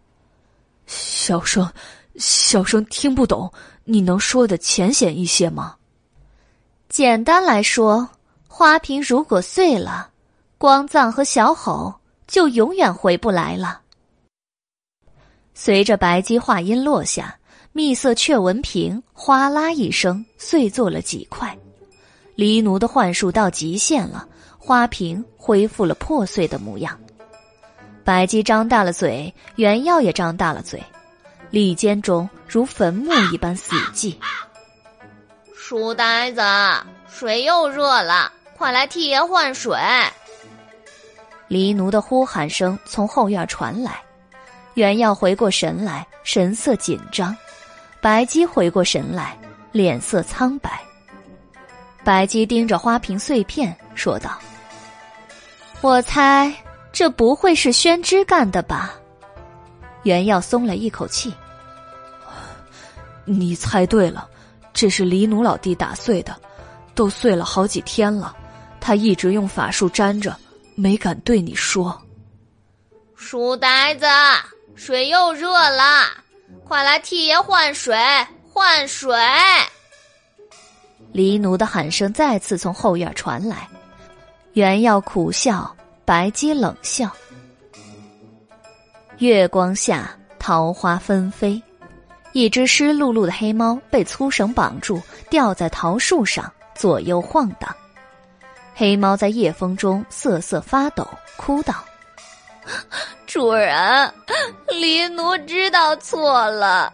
[0.88, 1.72] 小声，
[2.18, 3.49] 小声听不懂，
[3.86, 5.78] 你能说的浅显一些吗？
[6.89, 8.09] 简单来说，
[8.45, 10.09] 花瓶如果碎了，
[10.57, 11.95] 光藏和小吼
[12.28, 13.80] 就永远回不来了。
[15.53, 17.39] 随着白姬话音落下，
[17.72, 21.57] 蜜色雀纹瓶哗啦一声碎作了几块。
[22.36, 24.28] 黎奴的幻术到极限了，
[24.58, 26.98] 花瓶恢复了破碎的模样。
[28.04, 30.82] 白姬张大了嘴，原耀也张大了嘴，
[31.50, 34.16] 里间中如坟墓一般死寂。
[35.56, 36.42] 书呆子，
[37.08, 39.78] 水又热了，快来替爷换水。
[41.48, 44.02] 黎奴的呼喊声从后院传来，
[44.74, 47.36] 原耀回过神来，神色紧张；
[48.02, 49.38] 白姬回过神来，
[49.72, 50.82] 脸色苍白。
[52.04, 54.39] 白姬盯着花瓶碎片说道
[55.82, 56.54] ：“我猜
[56.91, 58.93] 这不会是宣之干的吧？”
[60.04, 61.34] 袁耀松了一口气
[63.26, 64.28] ：“你猜对了。”
[64.73, 66.34] 这是黎奴老弟打碎的，
[66.95, 68.34] 都碎了好几天了，
[68.80, 70.34] 他一直用法术粘着，
[70.76, 72.02] 没敢对你说。
[73.18, 74.06] 书呆子，
[74.76, 76.06] 水又热了，
[76.64, 77.95] 快来替爷换水，
[78.49, 79.14] 换水！
[81.12, 83.68] 黎奴的喊声再次从后院传来，
[84.54, 85.76] 原耀苦笑，
[86.06, 87.12] 白姬冷笑。
[89.18, 90.10] 月光下，
[90.40, 91.62] 桃花纷飞。
[92.34, 97.76] 一只湿漉漉的黑猫被粗绳绑住，吊在桃树上，左右晃荡。
[98.74, 101.06] 黑猫在夜风中瑟瑟发抖，
[101.36, 101.76] 哭道
[103.28, 104.14] ：“主人，
[104.70, 106.92] 黎奴知道错了，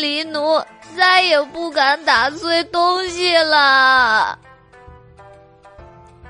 [0.00, 0.58] 黎奴
[0.96, 4.38] 再也不敢打碎东西了。”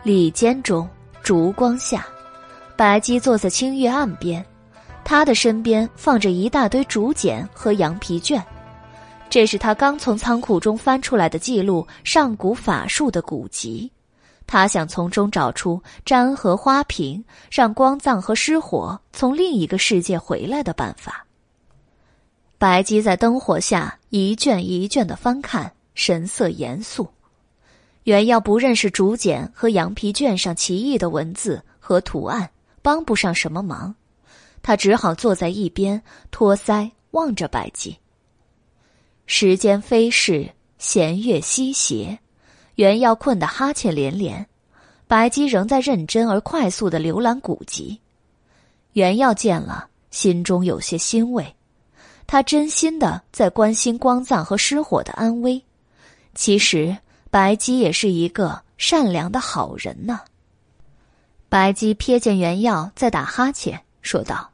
[0.03, 0.89] 里间中，
[1.23, 2.07] 烛光下，
[2.77, 4.45] 白姬坐在青玉案边。
[5.03, 8.43] 他的身边放着一大堆竹简和羊皮卷，
[9.29, 13.91] 这是他刚从仓库中翻出来的记录上古法术的古籍。
[14.47, 21.24] 他想从中找出粘合花瓶，让光藏和失火从另一个世界回来的办法。
[22.65, 27.07] 白姬在灯火下一卷一卷的翻看，神色严肃。
[28.05, 32.49] 原要不认识竹简和羊皮卷上奇异的文字和图案，
[32.81, 33.95] 帮不上什么忙。
[34.63, 37.99] 他只好坐在一边，托腮望着白姬。
[39.27, 42.19] 时间飞逝，弦乐西斜，
[42.77, 44.47] 原要困得哈欠连连。
[45.07, 48.01] 白姬仍在认真而快速的浏览古籍。
[48.95, 51.55] 袁耀见了，心中有些欣慰，
[52.27, 55.63] 他真心的在关心光藏和失火的安危。
[56.35, 56.97] 其实，
[57.31, 60.21] 白姬也是一个善良的好人呢。
[61.49, 64.51] 白姬瞥见袁耀在打哈欠，说道：“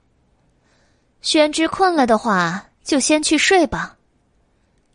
[1.23, 3.97] 宣之困了的话，就先去睡吧。”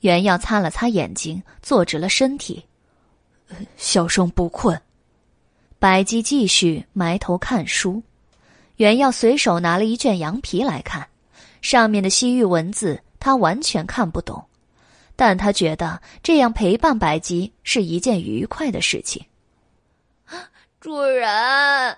[0.02, 2.64] 袁耀擦了擦眼睛，坐直了身体。
[3.78, 4.80] 小生不困。
[5.80, 8.04] 白姬继续埋头看书。
[8.76, 11.08] 袁耀随手拿了一卷羊皮来看，
[11.66, 14.46] 上面的西域文字他完全看不懂，
[15.16, 19.26] 但他觉得这样陪伴白姬是一件愉快的事情。
[20.80, 21.98] 主人，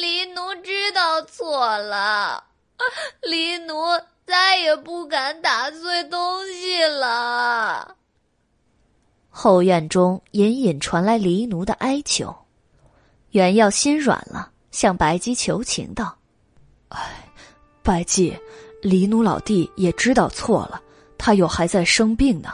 [0.00, 2.44] 黎奴知道错了，
[3.22, 3.74] 黎奴
[4.24, 7.96] 再也不敢打碎东西了。
[9.28, 12.32] 后院中隐隐传来黎奴的哀求，
[13.30, 16.16] 袁耀心软了，向白姬求情道
[16.90, 17.28] ：“哎，
[17.82, 18.38] 白姬，
[18.82, 20.82] 黎奴老弟也知道错了，
[21.16, 22.52] 他又还在生病呢，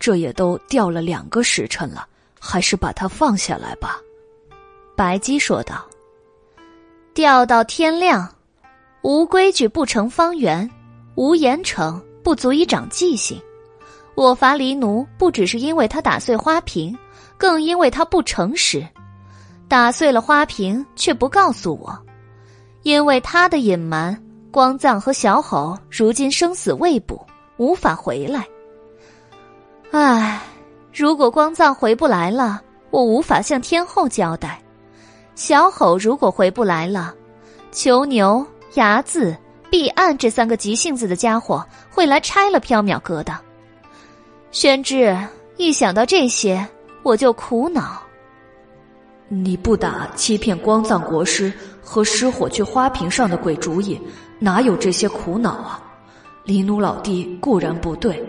[0.00, 2.08] 这也都吊了两个时辰了，
[2.40, 4.00] 还是把他放下来吧。”
[4.96, 5.84] 白姬说道
[7.14, 8.34] ：“钓到天亮，
[9.02, 10.68] 无规矩不成方圆，
[11.14, 13.40] 无严惩不足以长记性。
[14.14, 16.98] 我罚黎奴，不只是因为他打碎花瓶，
[17.36, 18.84] 更因为他不诚实，
[19.68, 21.96] 打碎了花瓶却不告诉我。
[22.82, 24.20] 因为他的隐瞒，
[24.50, 27.24] 光藏和小吼如今生死未卜，
[27.58, 28.46] 无法回来。
[29.90, 30.40] 唉，
[30.92, 32.60] 如果光藏回不来了，
[32.90, 34.60] 我无法向天后交代。”
[35.34, 37.14] 小吼如果回不来了，
[37.70, 38.44] 囚牛、
[38.74, 39.36] 牙子、
[39.70, 43.38] 毕岸这三个急性子的家伙会来拆了缥缈阁的。
[44.50, 45.16] 宣之，
[45.56, 46.66] 一想到这些，
[47.02, 48.02] 我就苦恼。
[49.28, 51.52] 你不打欺骗光藏国师
[51.82, 54.00] 和失火去花瓶上的鬼主意，
[54.38, 55.82] 哪有这些苦恼啊？
[56.44, 58.26] 黎奴老弟固然不对，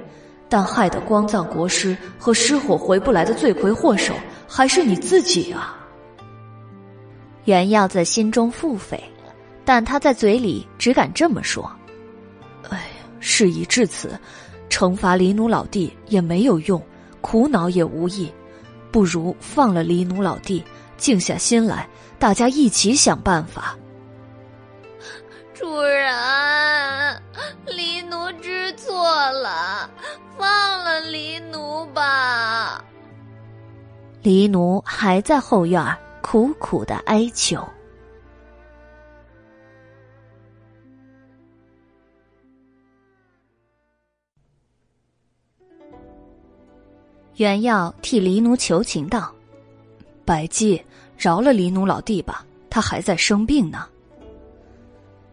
[0.50, 4.14] 但害得光藏国师和失火回不来的罪魁祸首
[4.46, 5.78] 还是你自己啊！
[7.46, 9.00] 袁耀在心中腹诽，
[9.64, 11.72] 但他在嘴里只敢这么说。
[12.68, 14.20] 哎呀，事已至此，
[14.70, 16.82] 惩罚黎奴老弟也没有用，
[17.22, 18.30] 苦恼也无益，
[18.92, 20.62] 不如放了黎奴老弟，
[21.00, 21.88] 静下心来，
[22.20, 23.76] 大家一起想办法。
[25.56, 27.22] 主人，
[27.66, 29.90] 黎奴知错了，
[30.38, 32.84] 放了黎奴吧。
[34.22, 35.84] 黎奴还在后院。
[36.22, 37.68] 苦苦的哀求。
[47.38, 49.34] 袁耀替黎奴求情道
[50.24, 50.86] ：“白姬，
[51.20, 53.86] 饶了黎奴老弟吧，他还在生病呢。”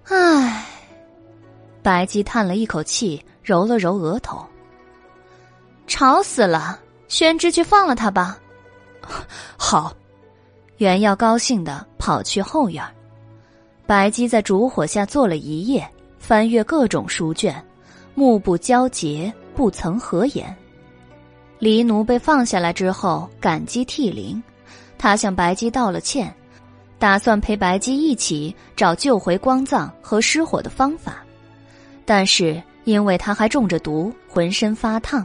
[0.09, 0.67] 唉，
[1.83, 4.45] 白姬叹了一口气，揉了揉额头。
[5.87, 6.81] 吵死了！
[7.09, 8.39] 宣之去放了他吧。
[9.57, 9.97] 好。
[10.79, 12.85] 袁耀高兴的跑去后院，
[13.87, 15.89] 白姬在烛火下坐了一夜，
[16.19, 17.65] 翻阅各种书卷，
[18.15, 20.55] 目不交睫，不曾合眼。
[21.59, 24.43] 黎奴被放下来之后，感激涕零，
[25.07, 26.35] 他向白姬道了歉，
[26.99, 31.19] 打算陪白姬一起找救回光藏和失火的方法，
[32.05, 35.25] 但是因为他还中着毒，浑身发烫，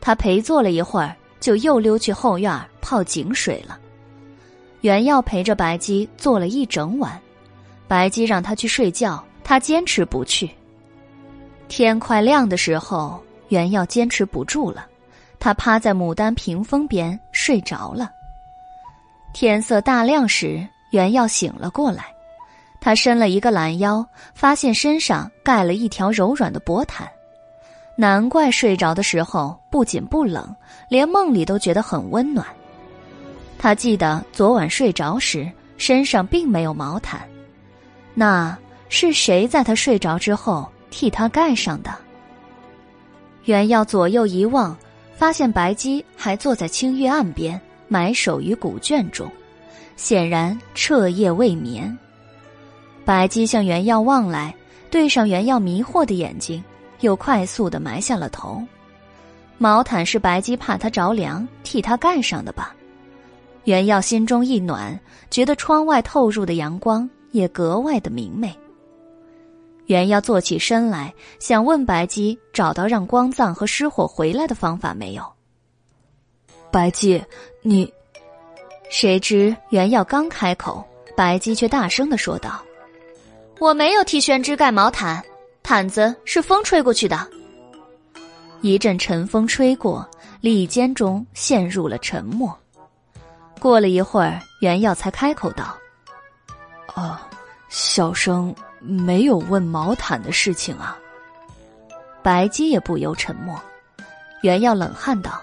[0.00, 3.78] 他陪坐了一会儿，就又溜去后院泡井水了。
[4.80, 7.20] 袁耀陪着白姬坐了一整晚，
[7.86, 10.48] 白姬让他去睡觉，他坚持不去。
[11.68, 14.86] 天快亮的时候，袁耀坚持不住了，
[15.38, 18.10] 他趴在牡丹屏风边睡着了。
[19.32, 22.04] 天色大亮时，袁耀醒了过来，
[22.80, 24.04] 他伸了一个懒腰，
[24.34, 27.08] 发现身上盖了一条柔软的薄毯，
[27.96, 30.54] 难怪睡着的时候不仅不冷，
[30.88, 32.46] 连梦里都觉得很温暖。
[33.58, 37.20] 他记得昨晚睡着时身上并没有毛毯，
[38.14, 38.56] 那
[38.88, 41.94] 是谁在他睡着之后替他盖上的？
[43.44, 44.76] 袁耀左右一望，
[45.14, 47.60] 发现白姬还坐在青玉案边，
[47.92, 49.28] 埋首于古卷中，
[49.96, 51.98] 显然彻夜未眠。
[53.04, 54.54] 白姬向袁耀望来，
[54.92, 56.62] 对上袁耀迷惑的眼睛，
[57.00, 58.62] 又快速的埋下了头。
[59.58, 62.72] 毛毯是白姬怕他着凉，替他盖上的吧？
[63.64, 64.96] 袁耀心中一暖，
[65.28, 68.56] 觉得窗外透入的阳光也格外的明媚。
[69.86, 75.24] 袁耀坐起身来，想问白姬找到让光藏和失火回来的方法没有？
[76.70, 77.22] 白姬，
[77.62, 77.92] 你
[78.90, 80.84] 谁知原耀刚开口，
[81.16, 82.62] 白姬却大声的说道
[83.58, 85.22] ：“我没有替宣之盖毛毯，
[85.62, 87.28] 毯子是风吹过去的。”
[88.62, 90.08] 一阵晨风吹过，
[90.40, 92.56] 里间中陷入了沉默。
[93.58, 95.76] 过了一会儿，原耀才开口道
[96.94, 97.18] ：“哦，
[97.68, 100.96] 小生没有问毛毯的事情啊。”
[102.22, 103.60] 白姬也不由沉默。
[104.42, 105.42] 原耀冷汗道：“，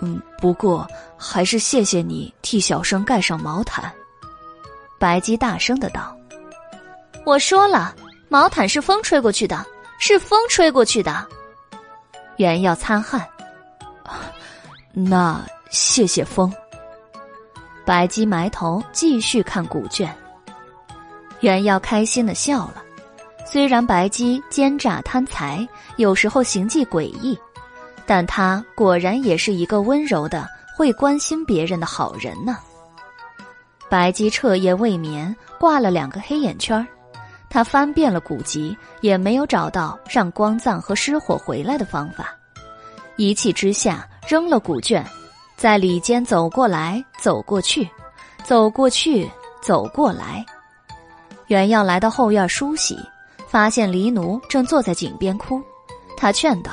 [0.00, 0.86] 嗯，不过
[1.16, 3.92] 还是谢谢你替小生盖上毛毯。”
[4.98, 6.16] 白姬大声的道
[7.26, 7.94] ：“我说了，
[8.28, 9.64] 毛毯是风吹过去的，
[9.98, 11.26] 是风吹过去的。”
[12.38, 13.26] 原耀擦汗
[14.92, 16.52] ：“那谢谢风。”
[17.84, 20.14] 白姬埋头继续看古卷。
[21.40, 22.82] 原耀开心的笑了。
[23.44, 27.38] 虽然白姬奸诈贪财，有时候行迹诡异，
[28.06, 32.58] 但他果然也是一个温柔的、会关心别人的好人呢。
[33.88, 36.86] 白姬彻夜未眠，挂了两个黑眼圈
[37.48, 42.34] 他翻遍了古籍，也没有找到让光藏和失火回来的方法。
[43.16, 45.04] 一气之下，扔了古卷，
[45.56, 47.88] 在里间走过来走过去，
[48.42, 49.30] 走过去
[49.62, 50.44] 走过来。
[51.46, 52.98] 原要来到后院梳洗。
[53.46, 55.62] 发现黎奴正坐在井边哭，
[56.16, 56.72] 他劝道：“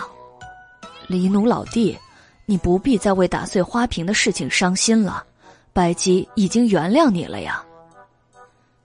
[1.12, 1.98] 黎奴老弟，
[2.46, 5.22] 你不必再为打碎花瓶的事情伤心了，
[5.74, 7.62] 白姬已经原谅你了呀。”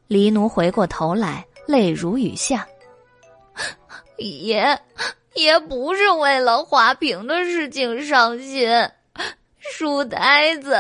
[0.09, 2.66] 黎奴回过头来，泪如雨下
[4.19, 4.78] ：“爷，
[5.35, 8.69] 爷不是为了花瓶的事情伤心，
[9.59, 10.77] 书呆子，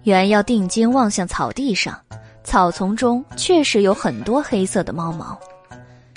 [0.04, 2.00] 原要定睛望向草地上，
[2.44, 5.40] 草丛中确实有很多黑色的猫毛。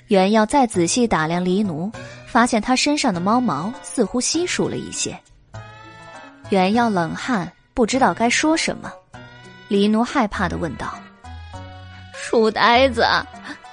[0.09, 1.90] 原耀再仔细打量黎奴，
[2.26, 5.18] 发现他身上的猫毛似乎稀疏了一些。
[6.51, 8.93] 原耀冷汗，不知道该说什么。
[9.68, 10.94] 黎奴害怕的问道
[12.12, 13.06] ：“书呆子，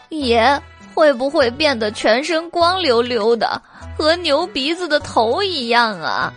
[0.10, 0.60] 爷
[0.95, 3.62] 会不会变得全身光溜溜的，
[3.98, 6.34] 和牛鼻子的头一样啊？”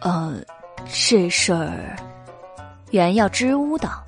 [0.00, 0.34] 呃，
[0.90, 1.94] 这事儿。
[2.92, 4.02] 原耀支吾道：“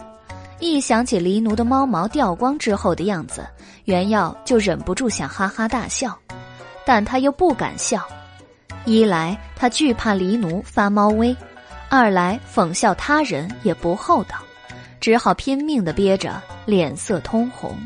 [0.61, 3.47] 一想起黎奴的猫毛掉光之后的样子，
[3.87, 6.17] 原耀就忍不住想哈哈大笑，
[6.85, 8.07] 但他又不敢笑。
[8.85, 11.35] 一来他惧怕黎奴发猫威，
[11.89, 14.37] 二来讽笑他人也不厚道，
[15.01, 17.77] 只好拼命的憋着，脸色通红。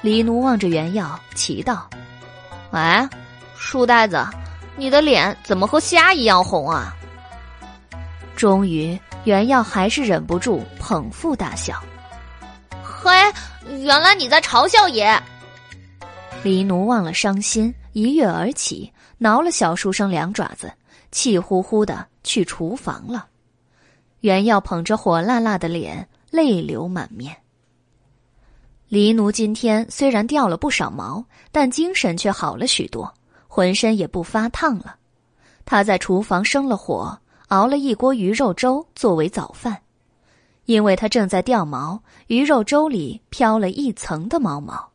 [0.00, 1.88] 黎奴望着原耀，奇道
[2.70, 3.08] ：‘哎，
[3.56, 4.24] 书呆子，
[4.76, 6.96] 你的脸怎么和虾一样红啊？’
[8.42, 11.80] 终于。”原耀还是忍不住捧腹大笑，
[12.82, 13.12] 嘿，
[13.84, 15.16] 原来你在嘲笑爷！
[16.42, 20.72] 黎奴忘了伤心，一跃而起，挠了小书生两爪子，
[21.12, 23.26] 气呼呼的去厨房了。
[24.22, 27.36] 原耀捧着火辣辣的脸，泪流满面。
[28.88, 33.14] 黎奴今天虽然掉了不少毛，但精神却好了许多，
[33.46, 34.96] 浑身也不发烫了。
[35.64, 37.16] 他在厨房生了火。
[37.52, 39.82] 熬了一锅鱼肉粥作为早饭，
[40.64, 44.88] 因为他正在掉毛，鱼肉粥里飘了一层的毛毛。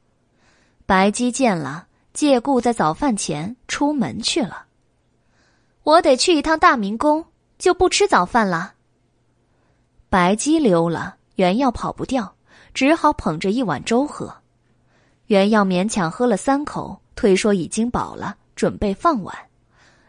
[0.88, 4.65] 白姬见了，借故在早饭前出门去了。
[5.84, 7.23] 我得去一趟大明宫，
[7.59, 8.73] 就不吃早饭了。
[10.09, 12.34] 白姬溜了，原药跑不掉，
[12.73, 14.34] 只好捧着一碗粥喝。
[15.27, 19.38] 原药勉强喝了三口，推说已经饱了，准备放碗。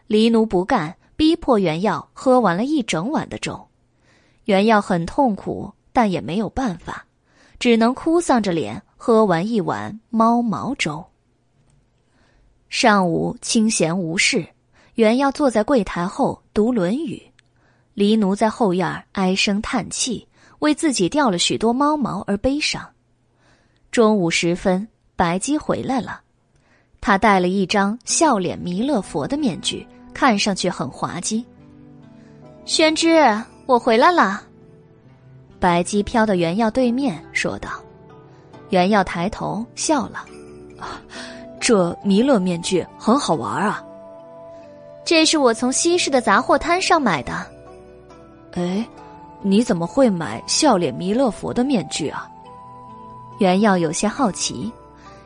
[0.07, 0.95] 黎奴不干。
[1.19, 3.67] 逼迫原耀喝完了一整碗的粥，
[4.45, 7.05] 原耀很痛苦，但也没有办法，
[7.59, 11.05] 只能哭丧着脸喝完一碗猫毛粥。
[12.69, 14.47] 上午清闲无事，
[14.93, 17.21] 原耀坐在柜台后读《论语》，
[17.93, 20.25] 黎奴在后院唉声叹气，
[20.59, 22.81] 为自己掉了许多猫毛而悲伤。
[23.91, 24.87] 中午时分，
[25.17, 26.21] 白姬回来了，
[27.01, 29.85] 他戴了一张笑脸弥勒佛的面具。
[30.19, 31.45] 看上去很滑稽。
[32.65, 33.25] 宣之，
[33.65, 34.41] 我回来了。
[35.61, 37.69] 白姬飘到原耀对面说道
[38.69, 40.25] ：“原耀抬头笑了，
[41.57, 43.81] 这弥勒面具很好玩啊。
[45.05, 47.33] 这是我从西市的杂货摊上买的。
[48.55, 48.85] 哎，
[49.41, 52.29] 你怎么会买笑脸弥勒佛的面具啊？”
[53.39, 54.69] 原耀有些好奇，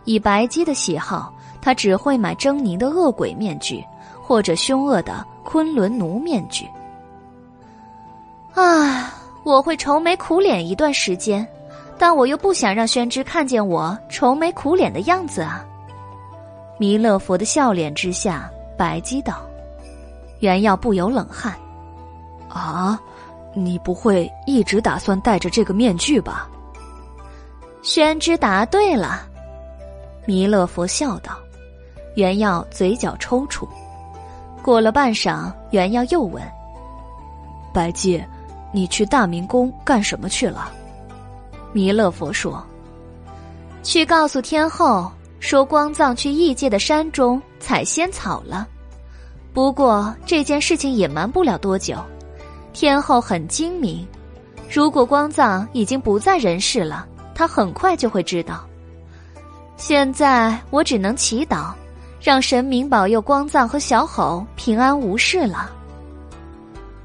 [0.06, 1.34] 以白姬的喜好，
[1.64, 3.84] 他只会买狰狞的恶鬼面具。
[4.24, 6.66] 或者凶恶的昆仑奴面具。
[8.56, 9.14] 啊，
[9.44, 11.46] 我会愁眉苦脸一段时间，
[11.98, 15.66] 但我又不想让宣之看见我愁眉苦脸的样子啊。
[16.80, 19.42] 弥勒佛的笑脸之下白姬道
[20.40, 21.54] ：“原耀不由冷汗。
[22.50, 23.00] 啊，
[23.54, 26.50] 你不会一直打算戴着这个面具吧？”
[27.84, 29.28] 宣之答对了，
[30.26, 31.38] 弥勒佛笑道。
[32.16, 33.68] 原耀嘴角抽搐。
[34.64, 36.42] 过了半晌，袁耀又问
[37.74, 38.24] ：“白姬，
[38.72, 40.72] 你去大明宫干什么去了？”
[41.74, 42.66] 弥勒佛说
[43.84, 45.12] ：“去告诉天后，
[45.42, 48.66] 说光藏去异界的山中采仙草了。
[49.54, 51.98] 不过这件事情隐瞒不了多久，
[52.72, 54.08] 天后很精明，
[54.72, 58.64] 如果光藏已经不在人世了，他很快就会知道。
[59.76, 61.74] 现在我只能祈祷。”
[62.24, 65.70] 让神明保佑光藏和小吼平安无事了。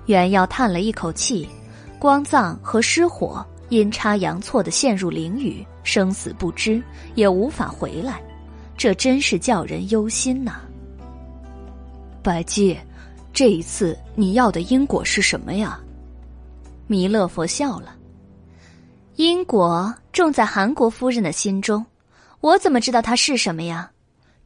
[0.07, 1.49] 袁耀叹了一口气，
[1.99, 6.81] 光藏和失火阴差阳错的陷入囹圄，生死不知，
[7.16, 8.23] 也无法回来，
[8.77, 10.61] 这真是叫人忧心呐。
[12.23, 12.78] 白姬，
[13.32, 15.81] 这一次你要的因果是什么呀？
[16.86, 17.93] 弥勒佛笑了，
[19.16, 21.85] 因果种在韩国夫人的心中，
[22.40, 23.90] 我怎么知道它是什么呀？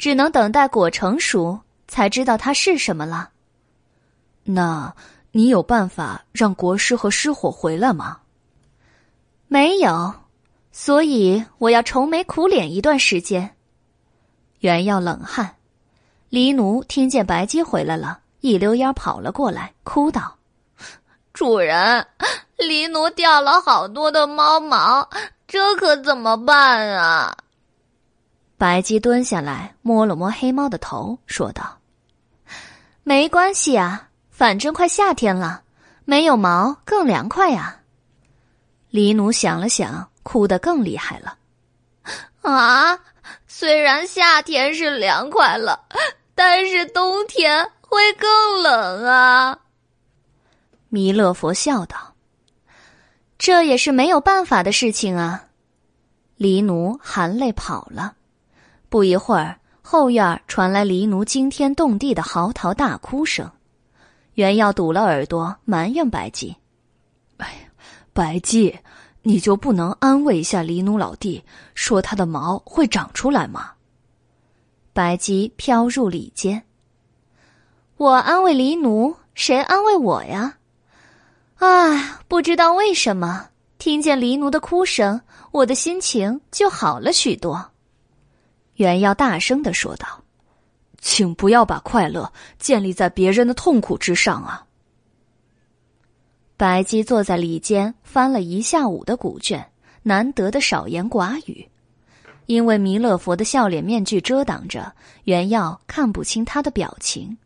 [0.02, 3.30] 只能等待果成熟，才知道它是什么了。
[4.42, 4.92] 那
[5.30, 8.18] 你有办法让国师和失火回来吗？
[9.46, 10.12] 没有，
[10.72, 13.54] 所以我要愁眉苦脸一段时间。
[14.58, 15.54] 原耀冷汗，
[16.30, 20.36] 黎奴听见白姬回来了，一溜烟跑了过来，哭道
[21.32, 22.04] ：“主人，
[22.56, 25.08] 黎奴掉了好多的猫毛，
[25.46, 27.36] 这可怎么办啊？”
[28.62, 31.80] 白姬蹲下来摸了摸黑猫的头，说道
[33.02, 35.64] ：“没关系啊，反正快夏天了，
[36.04, 37.80] 没有毛更凉快呀。”
[38.88, 41.36] 黎奴想了想，哭得更厉害了。
[42.42, 43.00] 啊，
[43.48, 45.84] 虽然夏天是凉快了，
[46.36, 49.58] 但是冬天会更冷啊。
[50.88, 52.14] 弥勒佛笑道
[53.38, 55.46] ：“这也是没有办法的事情啊。”
[56.38, 58.14] 黎奴含泪跑了。
[58.92, 63.50] 不一会儿，后院传来黎奴惊天动地的嚎啕大哭声。
[64.34, 66.54] 袁耀堵了耳朵，埋怨白姬
[67.40, 67.70] ：“哎呀，
[68.12, 68.78] 白姬，
[69.22, 71.42] 你就不能安慰一下黎奴老弟，
[71.74, 73.70] 说他的毛会长出来吗？”
[74.92, 76.62] 白姬飘入里间
[77.96, 80.58] ：“我安慰黎奴，谁安慰我呀？
[81.56, 83.48] 唉，不知道为什么，
[83.78, 85.18] 听见黎奴的哭声，
[85.50, 87.68] 我的心情就好了许多。”
[88.76, 90.06] 袁耀大声的说道
[91.00, 94.66] ：“请不要把快乐建立在别人的痛苦之上啊！”
[96.56, 99.66] 白姬坐在里间，翻了一下午的古卷，
[100.02, 101.68] 难得的少言寡语。
[102.46, 104.92] 因为弥勒佛的笑脸面具遮挡着，
[105.24, 107.36] 袁耀看不清他的表情。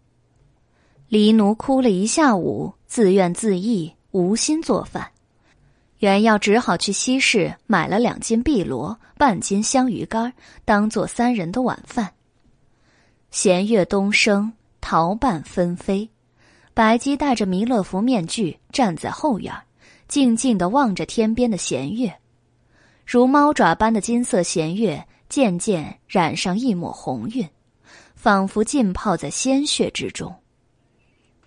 [1.09, 5.11] 黎奴哭了一下午，自怨自艾，无心做饭。
[5.99, 10.33] 袁耀只好去西市买了两斤碧螺、半斤香鱼干，
[10.65, 12.13] 当做三人的晚饭。
[13.31, 16.09] 弦月东升，桃瓣纷飞。
[16.75, 19.55] 白姬戴着弥勒佛面具站在后院，
[20.09, 22.15] 静静的望着天边的弦月，
[23.07, 27.49] 如猫爪般的金色弦月渐渐染上一抹红晕，
[28.15, 30.35] 仿佛浸泡在鲜血之中。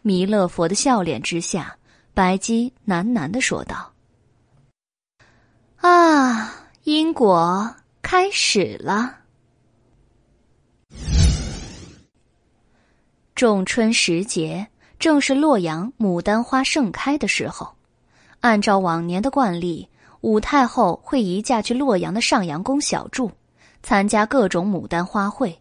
[0.01, 1.77] 弥勒佛的笑脸之下，
[2.15, 3.93] 白姬喃喃的说道。
[5.81, 6.53] 啊，
[6.83, 9.15] 因果开始了。
[13.33, 14.67] 仲春时节，
[14.99, 17.73] 正是洛阳牡丹花盛开的时候。
[18.41, 19.87] 按照往年的惯例，
[20.19, 23.31] 武太后会移驾去洛阳的上阳宫小住，
[23.81, 25.57] 参加各种牡丹花会，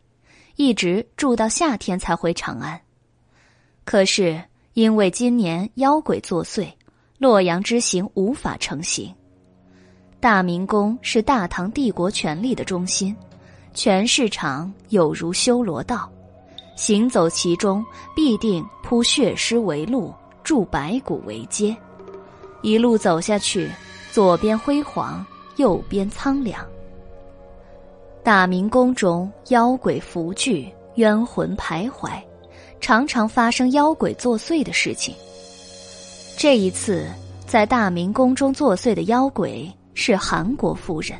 [0.56, 2.80] 一直住到夏天才回长安。
[3.84, 4.42] 可是
[4.72, 6.68] 因为今年妖鬼作祟，
[7.18, 9.14] 洛阳之行无法成行。
[10.20, 13.14] 大明宫是大唐帝国权力的中心，
[13.72, 16.10] 全市场有如修罗道，
[16.76, 17.84] 行走其中
[18.16, 20.12] 必定铺血尸为路，
[20.42, 21.76] 筑白骨为阶，
[22.62, 23.70] 一路走下去，
[24.10, 25.24] 左边辉煌，
[25.54, 26.66] 右边苍凉。
[28.24, 32.10] 大明宫中妖鬼伏聚，冤魂徘徊，
[32.80, 35.14] 常常发生妖鬼作祟的事情。
[36.36, 37.06] 这一次，
[37.46, 39.72] 在大明宫中作祟的妖鬼。
[40.00, 41.18] 是韩国夫人。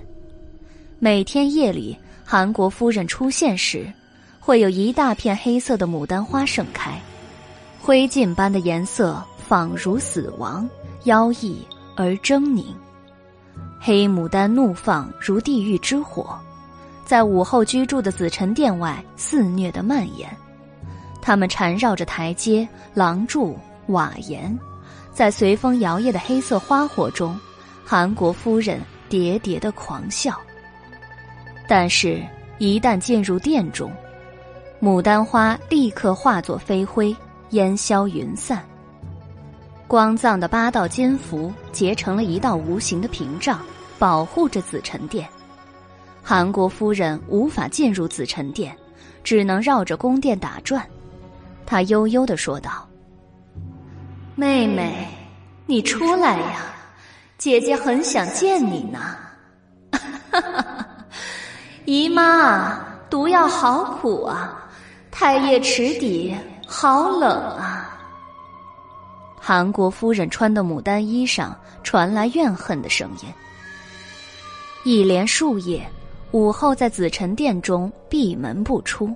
[1.00, 3.92] 每天夜里，韩国夫人出现时，
[4.38, 6.96] 会有一大片黑色的牡丹花盛开，
[7.80, 10.66] 灰烬般的颜色仿如死亡，
[11.04, 11.58] 妖异
[11.96, 12.66] 而狰狞。
[13.80, 16.38] 黑牡丹怒放如地狱之火，
[17.04, 20.30] 在武后居住的紫宸殿外肆虐的蔓延。
[21.20, 24.56] 他们缠绕着台阶、廊柱、瓦檐，
[25.12, 27.36] 在随风摇曳的黑色花火中，
[27.90, 28.78] 韩国夫人
[29.08, 30.38] 喋喋的狂笑。
[31.66, 32.22] 但是，
[32.58, 33.90] 一旦进入殿中，
[34.78, 37.16] 牡丹花立刻化作飞灰，
[37.52, 38.62] 烟消云散。
[39.86, 43.58] 光藏的八道金符结成了一道无形的屏障，
[43.98, 45.26] 保护着紫宸殿。
[46.22, 48.76] 韩国夫人无法进入紫宸殿，
[49.24, 50.86] 只能绕着宫殿打转。
[51.64, 52.86] 她悠悠的说道
[54.36, 55.08] ：“妹妹，
[55.64, 56.74] 你出来呀，
[57.38, 59.16] 姐姐很想见你呢。
[61.86, 62.78] ”姨妈，
[63.08, 64.68] 毒药好苦啊！
[65.10, 66.36] 太液池底
[66.66, 67.96] 好冷啊！
[69.40, 73.32] 韩国夫人穿的牡丹衣上传来怨恨的声音。
[74.84, 75.88] 一连数夜，
[76.32, 79.14] 武后在紫宸殿中闭门不出。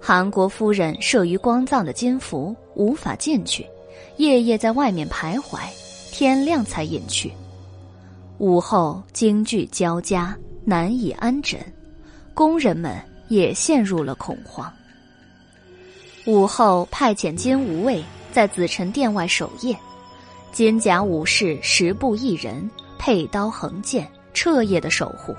[0.00, 3.66] 韩国夫人慑于光藏的金符无法进去，
[4.16, 5.58] 夜夜在外面徘徊，
[6.10, 7.32] 天亮才隐去。
[8.38, 11.60] 午后惊惧交加，难以安枕，
[12.34, 14.72] 宫人们也陷入了恐慌。
[16.26, 19.76] 武后派遣金吾卫在紫宸殿外守夜，
[20.52, 25.34] 金甲武士十步一人，佩刀横剑，彻夜的守护。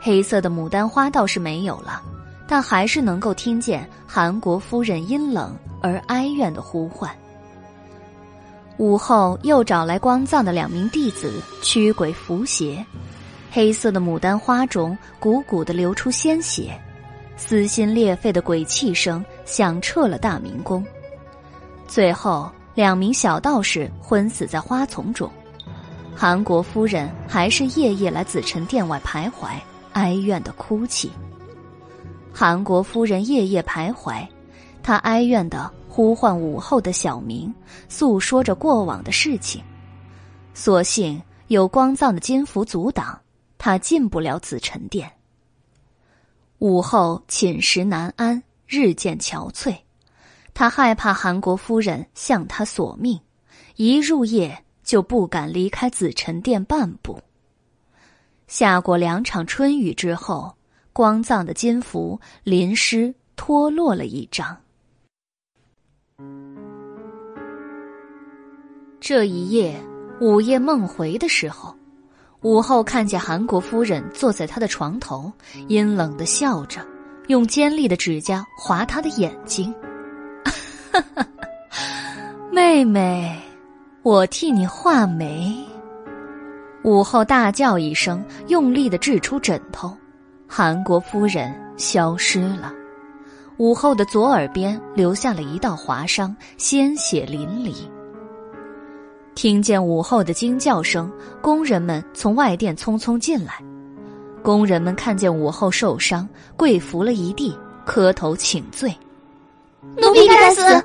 [0.00, 2.02] 黑色的牡丹花倒是没有了，
[2.46, 7.10] 但还是能够听见韩国夫人阴冷而哀怨的呼唤。
[8.78, 12.84] 武后又找来光藏的两名弟子驱鬼伏邪，
[13.50, 16.78] 黑色的牡丹花中汩汩的流出鲜血。
[17.38, 20.82] 撕心裂肺的鬼泣声响彻了大明宫，
[21.86, 25.30] 最后两名小道士昏死在花丛中，
[26.14, 29.48] 韩国夫人还是夜夜来紫宸殿外徘徊，
[29.92, 31.10] 哀怨的哭泣。
[32.32, 34.26] 韩国夫人夜夜徘徊，
[34.82, 37.54] 她哀怨的呼唤武后的小名，
[37.88, 39.64] 诉说着过往的事情。
[40.52, 43.18] 所幸有光藏的金符阻挡，
[43.56, 45.10] 他进不了紫宸殿。
[46.58, 49.74] 午后寝食难安，日渐憔悴。
[50.52, 53.18] 他害怕韩国夫人向他索命，
[53.76, 57.18] 一入夜就不敢离开紫宸殿半步。
[58.48, 60.54] 下过两场春雨之后，
[60.92, 64.54] 光藏的金符淋湿脱落了一张。
[69.08, 69.80] 这一夜，
[70.20, 71.72] 午夜梦回的时候。
[72.40, 75.32] 午后看见韩国夫人坐在他的床头，
[75.68, 76.80] 阴冷的笑着，
[77.28, 79.72] 用尖利的指甲划他的眼睛。
[82.50, 83.40] 妹妹，
[84.02, 85.56] 我替你画眉。
[86.82, 89.96] 午后大叫一声，用力的掷出枕头，
[90.48, 92.72] 韩国夫人消失了。
[93.58, 97.88] 午后的左耳边留下了一道划伤，鲜血淋漓。
[99.36, 103.62] 听见武后的惊叫声，工人们从外殿匆匆进来。
[104.42, 106.26] 工人们看见武后受伤，
[106.56, 107.54] 跪伏了一地，
[107.84, 108.90] 磕头请罪。
[109.94, 110.82] 奴婢该死！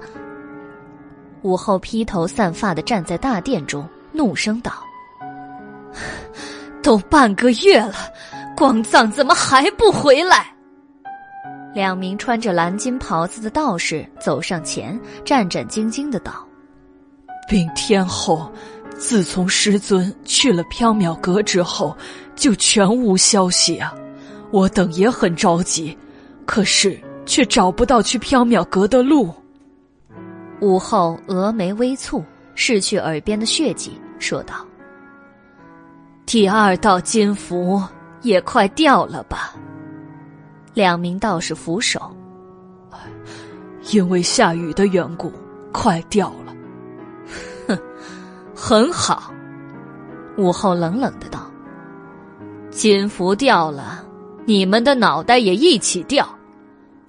[1.44, 4.74] 武后披头散发的站在大殿中，怒声道
[6.84, 7.94] ：“都半个月了，
[8.58, 10.54] 光藏怎么还不回来？”
[11.74, 16.46] 两名穿着蓝金袍子的道士走上前，战战兢兢的道。
[17.52, 18.50] 禀天后，
[18.98, 21.94] 自从师尊去了缥缈阁之后，
[22.34, 23.94] 就全无消息啊！
[24.52, 25.98] 我等也很着急，
[26.46, 29.30] 可是却找不到去缥缈阁的路。
[30.62, 32.24] 武后峨眉微蹙，
[32.56, 34.66] 拭去耳边的血迹，说道
[36.26, 37.84] ：“第二道金符
[38.22, 39.54] 也快掉了吧？”
[40.74, 42.16] 两名道士扶手，
[43.92, 45.34] 因为下雨的缘故，
[45.74, 46.41] 快掉了。
[48.64, 49.34] 很好，
[50.38, 51.50] 武后冷冷的道
[52.70, 54.06] ：“金符掉了，
[54.46, 56.30] 你们的脑袋也一起掉。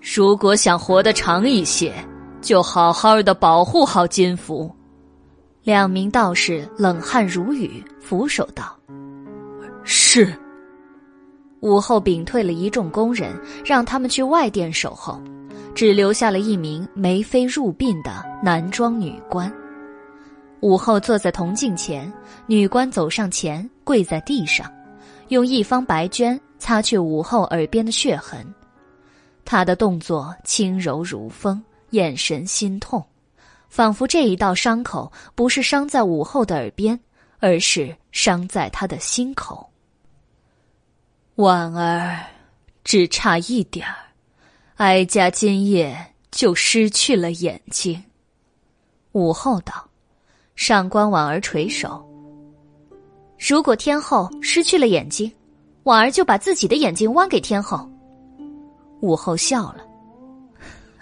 [0.00, 1.92] 如果想活得长一些，
[2.40, 4.74] 就好好的保护好金符。”
[5.62, 8.74] 两名道士冷汗如雨，俯首道
[9.84, 10.34] ：“是。”
[11.60, 13.30] 武后屏退了一众工人，
[13.62, 15.20] 让他们去外殿守候，
[15.74, 19.52] 只留下了一名眉飞入鬓的男装女官。
[20.62, 22.10] 武后坐在铜镜前，
[22.46, 24.72] 女官走上前，跪在地上，
[25.28, 28.46] 用一方白绢擦去武后耳边的血痕。
[29.44, 31.60] 她的动作轻柔如风，
[31.90, 33.04] 眼神心痛，
[33.68, 36.98] 仿佛这一道伤口不是伤在武后的耳边，
[37.40, 39.68] 而是伤在她的心口。
[41.34, 42.24] 婉儿，
[42.84, 43.96] 只差一点儿，
[44.76, 48.00] 哀家今夜就失去了眼睛。
[49.10, 49.88] 武后道
[50.54, 52.04] ：“上官婉儿垂首。
[53.38, 55.30] 如果天后失去了眼睛，
[55.84, 57.88] 婉儿就把自己的眼睛剜给天后。”
[59.00, 59.78] 武后笑了：“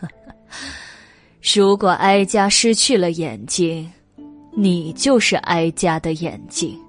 [1.54, 3.90] 如果哀家失去了眼睛，
[4.52, 6.80] 你就是哀家的眼睛。”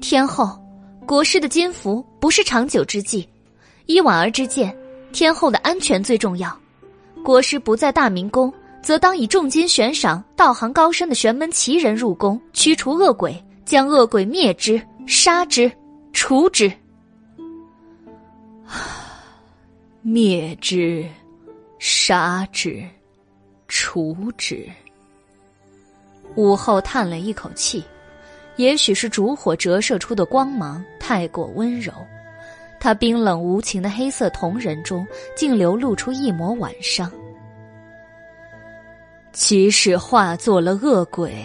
[0.00, 0.56] 天后，
[1.06, 3.28] 国师的金符不是长久之计。
[3.86, 4.76] 依婉儿之见，
[5.12, 6.56] 天后的安全最重要。
[7.24, 8.52] 国师不在大明宫。
[8.86, 15.68] 则当以重金悬赏道行高深的玄门奇人入宫，驱除恶鬼，将恶鬼灭之、杀之、
[16.12, 16.72] 除之。
[20.02, 21.04] 灭之、
[21.80, 22.80] 杀之、
[23.66, 24.64] 除之。
[26.36, 27.82] 武后叹了一口气，
[28.54, 31.92] 也许是烛火折射出的光芒太过温柔，
[32.78, 35.04] 他冰冷无情的黑色瞳仁中
[35.34, 37.10] 竟流露出一抹晚伤。
[39.38, 41.36] 即使化作了恶鬼，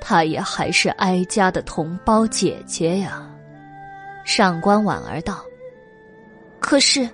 [0.00, 3.24] 她也还是哀家的同胞姐姐呀。
[4.24, 5.40] 上官婉儿道
[6.58, 7.08] ：“可是，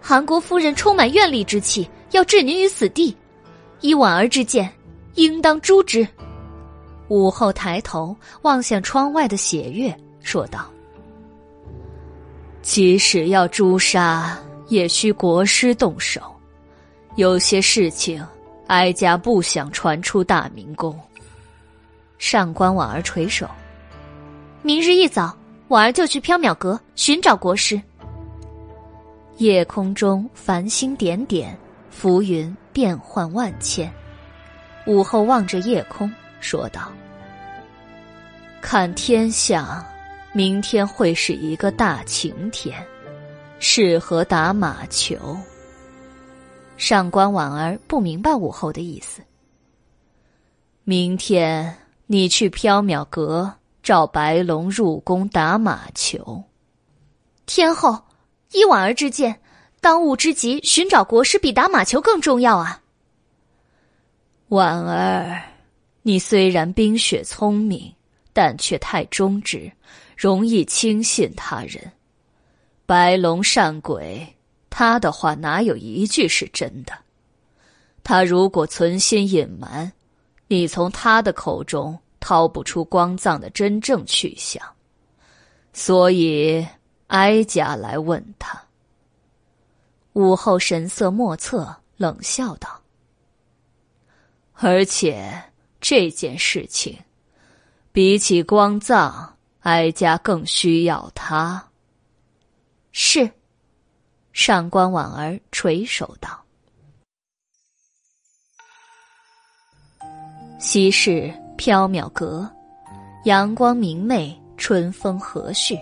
[0.00, 3.16] 韩国夫人充满怨戾之气，要置您于死地。
[3.82, 4.68] 依婉儿之见，
[5.14, 6.06] 应当诛之。”
[7.06, 10.68] 武后抬头望向窗外的血月，说道
[12.62, 14.36] ：“即使要诛杀，
[14.66, 16.20] 也需国师动手。
[17.14, 18.20] 有些事情。”
[18.70, 20.96] 哀家不想传出大明宫。
[22.18, 23.48] 上官婉儿垂首。
[24.62, 25.36] 明日一早，
[25.66, 27.80] 婉儿就去缥缈阁寻找国师。
[29.38, 31.58] 夜空中繁星点点，
[31.90, 33.92] 浮云变幻万千。
[34.86, 36.92] 武后望着夜空，说道
[38.62, 39.84] ：“看天象，
[40.32, 42.80] 明天会是一个大晴天，
[43.58, 45.36] 适合打马球。”
[46.80, 49.20] 上官婉儿不明白武后的意思。
[50.82, 51.76] 明天
[52.06, 53.52] 你去缥缈阁
[53.82, 56.42] 召白龙入宫打马球。
[57.44, 58.02] 天后，
[58.52, 59.38] 依婉儿之见，
[59.82, 62.80] 当务之急寻找国师比打马球更重要啊。
[64.48, 65.38] 婉儿，
[66.00, 67.94] 你虽然冰雪聪明，
[68.32, 69.70] 但却太忠直，
[70.16, 71.92] 容易轻信他人。
[72.86, 74.26] 白龙善鬼。
[74.70, 76.96] 他的话哪有一句是真的？
[78.02, 79.92] 他如果存心隐瞒，
[80.46, 84.64] 你从他的口中掏不出光藏的真正去向，
[85.74, 86.66] 所以
[87.08, 88.58] 哀家来问他。
[90.14, 92.80] 武后神色莫测，冷笑道
[94.54, 95.42] ：“而且
[95.80, 96.98] 这件事情，
[97.92, 101.68] 比起光藏，哀家更需要他。”
[102.92, 103.30] 是。
[104.32, 106.40] 上官婉儿垂首道
[110.58, 112.48] ：“西市缥缈阁，
[113.24, 115.78] 阳光明媚，春风和煦。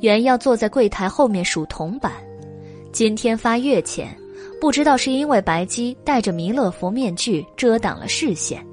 [0.00, 2.12] 原要坐在柜台后面数铜板。
[2.92, 4.16] 今天发月钱，
[4.60, 8.64] 不知道是因为白姬戴着弥勒佛面具遮挡了视线，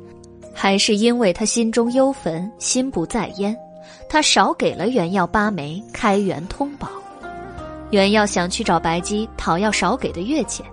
[0.53, 3.57] 还是因为他心中忧愤，心不在焉，
[4.07, 6.87] 他少给了袁耀八枚开元通宝。”
[7.91, 10.65] 原要想去找白姬讨要少给的月钱，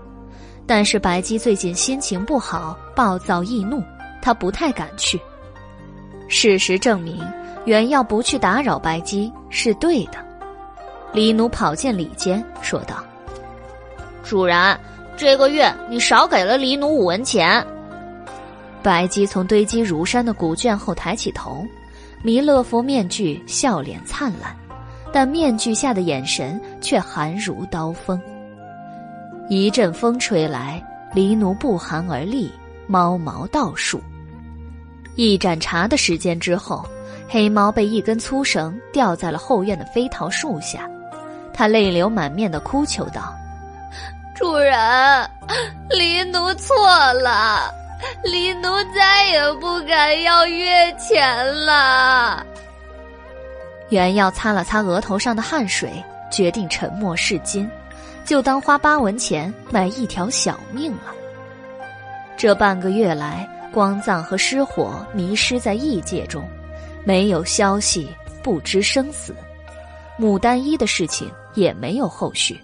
[0.67, 3.83] 但是白姬最近心情不好，暴躁易怒，
[4.23, 5.21] 他不太敢去。
[6.29, 7.21] 事实证明，
[7.65, 10.25] 原要不去打扰白姬是对的。
[11.13, 13.03] 李奴跑进里间，说道
[14.23, 14.79] ：“主人，
[15.17, 17.67] 这个月你少给了李奴五文钱。”
[18.81, 21.67] 白姬从堆积如山的古卷后抬起头，
[22.23, 24.55] 弥勒佛面具笑脸灿烂。
[25.13, 28.21] 但面具下的眼神却寒如刀锋。
[29.49, 30.83] 一阵风吹来，
[31.15, 32.53] 黎奴不寒而栗，
[32.87, 34.01] 猫毛倒竖。
[35.17, 36.85] 一盏茶的时间之后，
[37.29, 40.89] 黑猫被一根粗绳吊在了后院的飞桃树下，
[41.53, 43.35] 他泪流满面的哭求道
[44.37, 44.77] ：“主人，
[45.91, 46.77] 黎奴错
[47.15, 47.73] 了，
[48.23, 52.45] 黎奴再也不敢要月钱了。”
[53.91, 57.69] 袁耀擦了擦额头上的汗水，决定沉默是金，
[58.25, 61.15] 就当花八文钱买一条小命了。
[62.37, 66.47] 这半个月来，光藏和失火迷失在异界中，
[67.05, 68.09] 没有消息，
[68.43, 69.35] 不知生死。
[70.19, 72.61] 牡丹衣的事情也没有后续。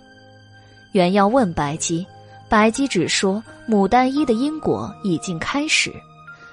[0.93, 2.07] 袁耀问白姬，
[2.49, 5.91] 白姬只说牡丹衣的因果已经开始，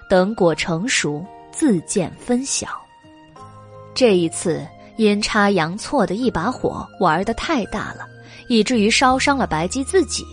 [0.10, 2.68] 等果成熟，自见分晓。
[3.93, 4.65] 这一次
[4.97, 8.07] 阴差阳错的一把火玩的太大了，
[8.47, 10.26] 以至于烧伤了白姬自己。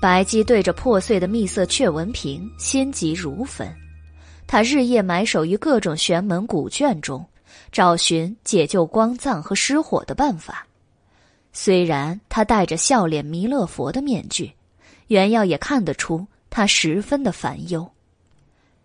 [0.00, 3.66] 白姬对着破碎的秘色雀纹瓶心急如焚，
[4.46, 7.24] 他日夜埋首于各种玄门古卷中，
[7.72, 10.66] 找寻解救光藏和失火的办法。
[11.52, 14.52] 虽然他戴着笑脸弥勒佛的面具，
[15.06, 17.90] 袁耀也看得出他十分的烦忧。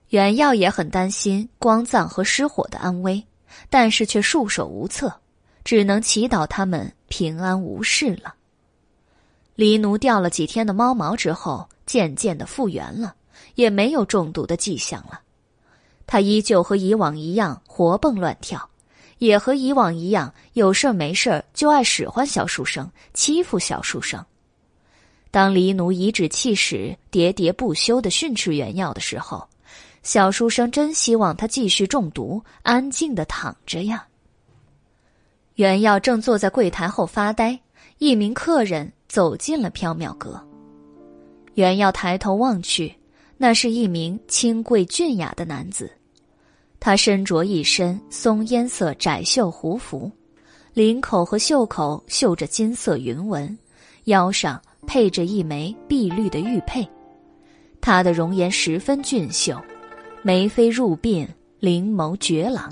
[0.10, 3.24] 袁耀也很担心光藏和失火的安危，
[3.72, 5.22] 但是却束手无策，
[5.64, 8.36] 只能祈祷他们平安无事了。
[9.56, 13.16] 黎奴掉了几天的猫毛之后，渐渐的复原了，
[13.56, 15.22] 也没有中毒的迹象了。
[16.06, 18.70] 他依旧和以往一样活蹦乱跳，
[19.20, 24.26] 也和以往一样有事没事就爱使唤小书生，欺负小书生。
[25.30, 29.48] 当黎奴颐指气使、喋喋不休的训斥原药的时候，
[30.04, 34.06] 小书生真希望他继续中毒，安静的躺着呀。
[35.56, 37.60] 原耀正坐在柜台后发呆，
[37.98, 38.92] 一名客人。
[39.12, 40.42] 走进了缥缈阁，
[41.56, 42.96] 袁耀抬头望去，
[43.36, 45.92] 那是一名清贵俊雅的男子。
[46.80, 50.10] 他身着一身松烟色窄袖胡服，
[50.74, 53.60] 领口和袖口绣着金色云纹，
[54.06, 56.88] 腰上配着一枚碧绿的玉佩。
[57.82, 59.62] 他的容颜十分俊秀，
[60.24, 61.28] 眉飞入鬓，
[61.60, 62.72] 灵眸绝朗，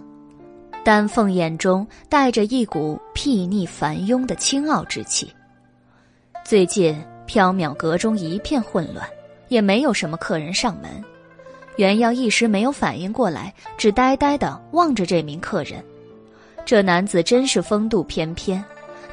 [0.83, 5.33] 丹凤眼中带着一股睥睨繁庸的清傲之气。
[6.45, 6.95] 最近
[7.27, 9.03] 缥缈阁中一片混乱，
[9.47, 11.03] 也没有什么客人上门。
[11.77, 15.83] 袁耀一时没有反应过来，只呆呆的望着这名客人。
[16.65, 18.63] 这男子真是风度翩翩，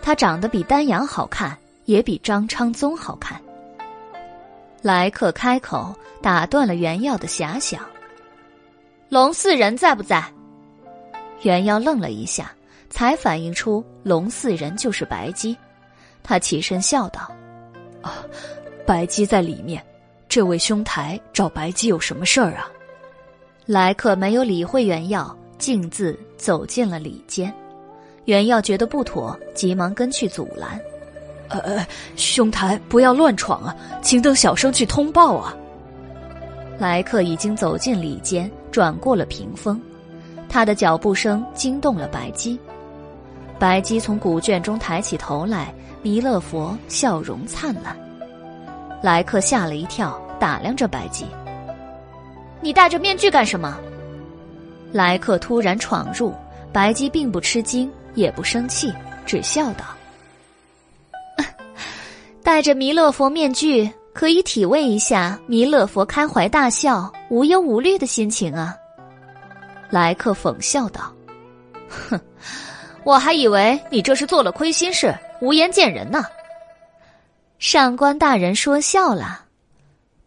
[0.03, 1.57] 他长得比丹阳好看，
[1.87, 3.41] 也比张昌宗好看。
[4.83, 7.81] 来客开口打断了袁耀的遐想
[9.09, 10.25] ：“龙四人在不在？”
[11.43, 12.51] 袁耀愣了一下，
[12.91, 15.57] 才反应出龙四人就是白姬。
[16.23, 17.31] 他起身笑道
[18.03, 18.25] ：“啊，
[18.87, 19.85] 白姬在里面，
[20.29, 22.69] 这位兄台找白姬有什么事儿啊？”
[23.67, 27.53] 来客没有理会袁耀，径自走进了里间。
[28.25, 30.81] 袁耀觉得不妥，急忙跟去阻拦
[31.49, 35.57] ：“呃呃，兄台不要乱闯啊，请等小生去通报啊。”
[36.79, 39.81] 来客已经走进里间，转过了屏风，
[40.51, 42.61] 他的脚步声惊动了白姬。
[43.59, 45.73] 白姬从古卷中抬起头来。
[46.03, 47.97] 弥勒佛笑容灿烂，
[49.03, 51.25] 来客吓了一跳，打量着白姬
[52.61, 53.81] ：“你戴着面具干什么？”
[54.93, 56.35] 来客突然闯入，
[56.71, 58.93] 白姬并不吃惊，也不生气，
[59.25, 59.87] 只笑道
[62.45, 68.75] ：“戴着弥勒佛面具，可以体味一下弥勒佛开怀大笑、无忧无虑的心情啊。”
[69.93, 71.15] 来客讽笑道
[72.09, 72.19] ：“哼，
[73.05, 76.25] 我还以为你这是做了亏心事。”无颜见人呢！
[77.59, 79.45] 上官大人说笑了。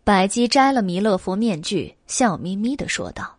[0.03, 3.37] 白姬摘了弥勒佛面具，笑眯眯的说道：“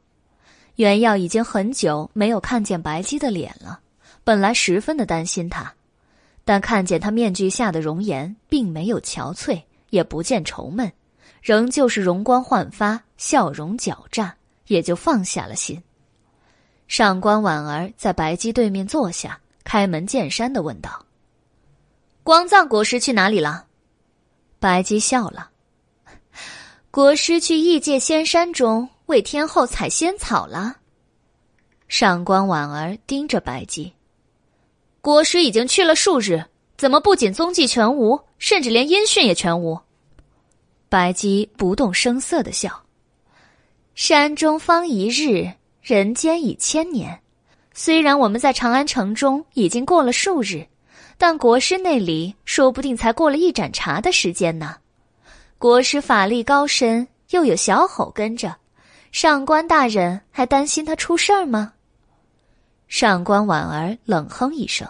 [0.74, 3.78] 原耀已经很久没有看见白姬的脸了，
[4.24, 5.72] 本来十分的担心他，
[6.44, 10.90] 但看见他面具下的容颜，并没有憔悴，也不见愁闷，
[11.42, 14.34] 仍旧是容光焕发，笑容狡诈，
[14.66, 15.80] 也就放下了心。”
[16.88, 21.06] 上官婉儿在白姬对面坐下，开门见山的问道。
[22.24, 23.66] 光藏国师去哪里了？
[24.58, 25.50] 白姬笑了。
[26.90, 30.78] 国师去异界仙山中为天后采仙草了。
[31.86, 33.92] 上官婉儿盯着白姬。
[35.00, 36.44] 国师已经去了数日，
[36.76, 39.80] 怎么不仅踪迹全无，甚至连音讯也全无？
[40.88, 42.82] 白姬不动声色的笑。
[43.94, 47.20] 山中方一日，人间已千年。
[47.72, 50.66] 虽然我们在长安城中已经过了数日。
[51.22, 54.78] 但国师那里说不定才过了一盏茶的时间呢。
[55.58, 58.56] 国师法力高深，又有小吼跟着，
[59.12, 61.74] 上官大人还担心他出事儿吗？
[62.88, 64.88] 上官婉儿冷哼一声：“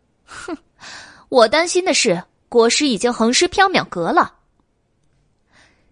[0.22, 0.54] 哼，
[1.30, 2.22] 我担心的是
[2.54, 4.34] 国师已经横尸缥缈阁了。”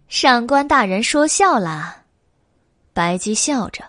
[0.07, 2.05] 上官大人说笑了。
[2.93, 3.85] 白姬笑着，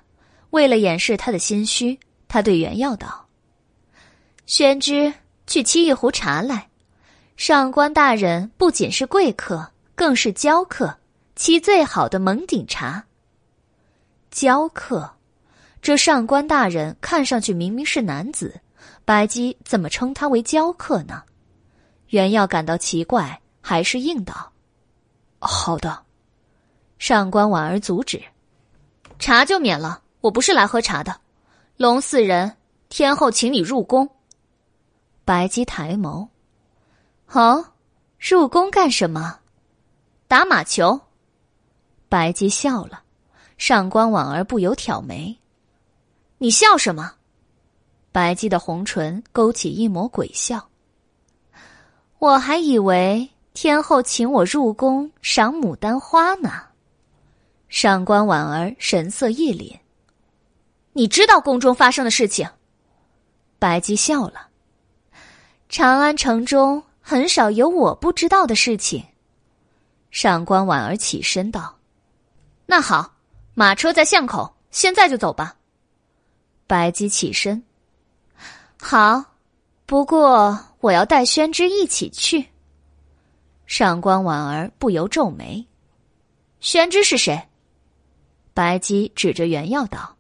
[0.49, 3.27] 为了掩饰他的心虚，他对袁耀道
[4.47, 5.13] ：“宣之。”
[5.45, 6.69] 去沏一壶茶来，
[7.35, 10.97] 上官大人不仅是贵客，更是娇客，
[11.35, 13.03] 沏最好的蒙顶茶。
[14.31, 15.17] 娇客，
[15.81, 18.61] 这上官大人看上去明明是男子，
[19.03, 21.21] 白姬怎么称他为娇客呢？
[22.13, 24.51] 袁耀感到奇怪，还是应道
[25.41, 26.03] ：“好的。”
[26.99, 28.21] 上官婉儿阻止
[29.17, 31.19] ：“茶就免了，我不是来喝茶的。
[31.75, 32.55] 龙四人，
[32.87, 34.07] 天后请你入宫。”
[35.25, 36.27] 白姬抬眸，
[37.31, 37.65] 哦，
[38.19, 39.39] 入宫干什么？
[40.27, 41.01] 打马球。
[42.09, 43.01] 白姬笑了，
[43.57, 45.35] 上官婉儿不由挑眉
[46.37, 47.15] ：“你笑什么？”
[48.13, 50.69] 白姬的红唇勾起一抹鬼笑。
[52.23, 56.63] 我还以为天后请我入宫赏牡丹花呢。
[57.67, 59.77] 上官婉儿神色一凛
[60.93, 62.49] ：“你知道宫中发生的事情？”
[63.59, 64.47] 白姬笑了
[65.67, 69.03] ：“长安城中很少有我不知道的事情。”
[70.09, 71.75] 上官婉儿起身道。
[72.65, 73.15] 那好，
[73.53, 75.57] 马车在巷口，现在就走吧。
[76.67, 77.61] 白姬起身，
[78.79, 79.25] 好，
[79.85, 82.45] 不过我要带宣之一起去。
[83.65, 85.65] 上官婉儿不由皱眉
[86.59, 87.41] ：“宣之是谁？”
[88.53, 90.17] 白姬指着袁耀道：“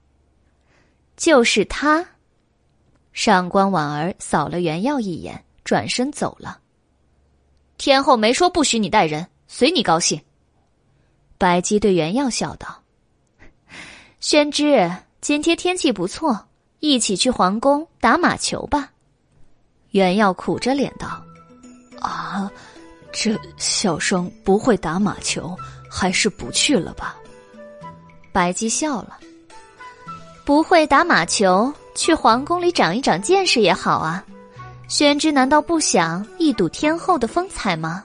[1.17, 2.07] 就是他。”
[3.11, 6.61] 上官婉儿扫了袁耀一眼，转身走了。
[7.77, 10.21] 天后没说不许你带人，随你高兴。
[11.37, 12.81] 白姬对袁耀笑道
[14.21, 16.47] ：“宣之，今天天气不错，
[16.79, 18.91] 一起去皇宫打马球吧。”
[19.93, 21.23] 袁耀苦着脸道
[22.01, 22.49] ：“啊，
[23.11, 25.55] 这小生不会打马球，
[25.87, 27.15] 还是不去了吧。”
[28.33, 29.19] 白姬笑了
[30.43, 34.25] ：“不会打马球，去皇宫里长一长见识也好啊。
[34.87, 38.03] 宣之难道不想一睹天后的风采吗？”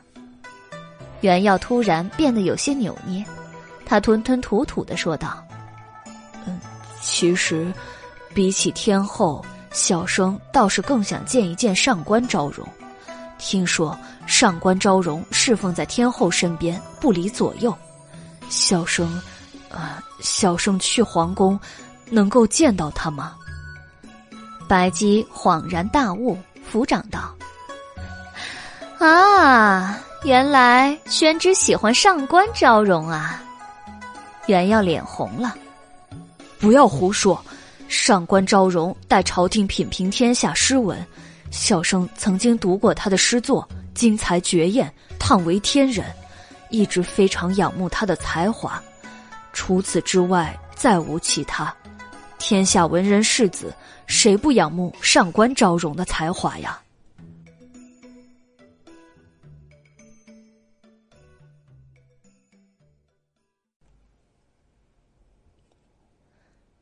[1.22, 3.24] 袁耀突然变得有些扭捏，
[3.86, 5.42] 他吞吞吐吐的说道
[6.46, 6.60] ：“嗯，
[7.00, 7.72] 其实，
[8.34, 9.42] 比起天后，
[9.72, 12.66] 小生倒是更想见一见上官昭容。
[13.38, 13.96] 听说
[14.26, 17.76] 上官昭容侍奉在天后身边，不离左右。
[18.48, 19.20] 小生，
[19.70, 21.58] 啊，小生去皇宫，
[22.10, 23.34] 能够见到他吗？”
[24.68, 26.36] 白姬恍然大悟，
[26.70, 27.34] 抚掌道
[28.98, 33.40] ：“啊。”原来宣之喜欢上官昭容啊！
[34.48, 35.54] 袁耀脸红了，
[36.58, 37.40] 不要胡说！
[37.88, 41.04] 上官昭容待朝廷品评天下诗文，
[41.50, 46.04] 小生曾经读过他的诗作，精彩绝艳，叹为天人，
[46.68, 48.80] 一直非常仰慕他的才华。
[49.54, 51.74] 除此之外，再无其他。
[52.38, 53.74] 天下文人士子，
[54.06, 56.78] 谁不仰慕上官昭容的才华呀？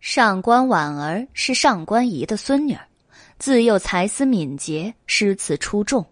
[0.08, 2.80] 上官婉儿是上官仪的孙女儿，
[3.40, 6.06] 自幼才思敏捷，诗词出众。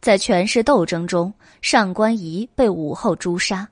[0.00, 1.30] 在权势斗争中，
[1.60, 3.68] 上官仪被武后诛杀，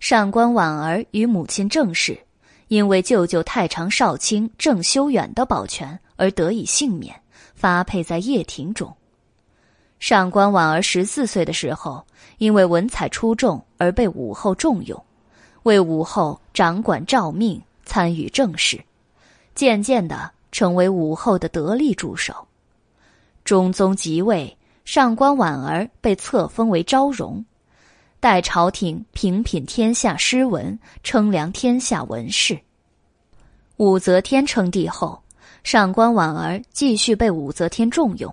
[0.00, 2.18] 上官婉儿与母亲郑氏
[2.66, 7.14] 因为舅舅太常少卿郑修远的保全而得以幸免，
[7.54, 8.92] 发配在掖庭中。
[10.00, 12.04] 上官婉儿十四岁的时候，
[12.38, 15.00] 因为文采出众而被武后重用，
[15.62, 18.80] 为武后掌管诏命，参与政事。
[19.52, 22.46] 渐渐的成为武后的得力助手。
[23.44, 27.44] 中宗即位，上官婉儿被册封为昭容，
[28.20, 32.60] 代朝廷平品天下诗文，称量天下文士。
[33.78, 35.20] 武则天称帝后，
[35.64, 38.32] 上官婉儿继续被武则天重用，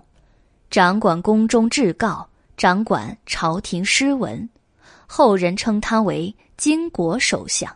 [0.70, 2.24] 掌管宫中制诰，
[2.56, 4.48] 掌管朝廷诗文，
[5.04, 7.74] 后人称他为巾帼首相。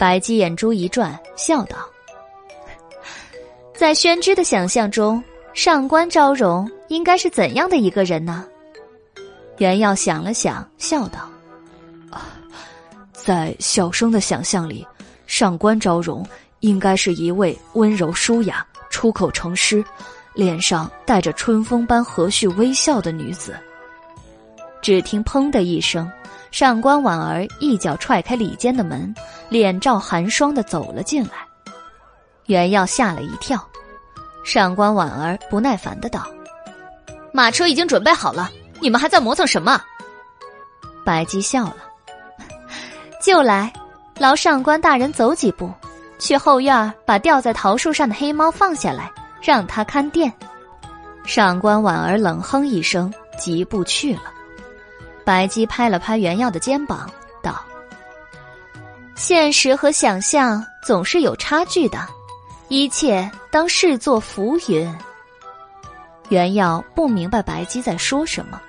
[0.00, 1.76] 白姬眼珠一转，笑道。
[3.74, 5.22] 在宣之的想象中，
[5.52, 8.46] 上官昭容应该是怎样的一个人呢？
[9.58, 11.28] 袁耀想了想，笑道
[12.10, 12.32] ：“啊，
[13.12, 14.86] 在小生的想象里，
[15.26, 16.26] 上官昭容
[16.60, 19.84] 应该是一位温柔淑雅、出口成诗、
[20.32, 23.54] 脸上带着春风般和煦微笑的女子。”
[24.80, 26.10] 只听“砰”的一声，
[26.50, 29.14] 上官婉儿一脚踹开里间的门，
[29.48, 31.32] 脸罩寒霜的走了进来。
[32.46, 33.64] 袁耀吓了一跳。
[34.44, 36.26] 上官婉儿不耐烦的道
[37.32, 38.50] ：“马车已经准备好了，
[38.80, 39.80] 你们还在磨蹭什么？”
[41.04, 41.76] 白姬笑了
[43.22, 43.72] ：“就来，
[44.18, 45.72] 劳上官大人走几步，
[46.18, 49.10] 去后院把吊在桃树上的黑猫放下来，
[49.40, 50.32] 让他看店。”
[51.24, 54.22] 上官婉儿冷哼一声，疾步去了。
[55.30, 57.08] 白姬拍了拍袁耀的肩膀，
[57.40, 57.62] 道
[59.14, 62.04] ：“现实和想象总是有差距的。”
[62.66, 64.92] 一切当视作浮云。
[66.30, 68.60] 袁耀不明白白姬在说什么，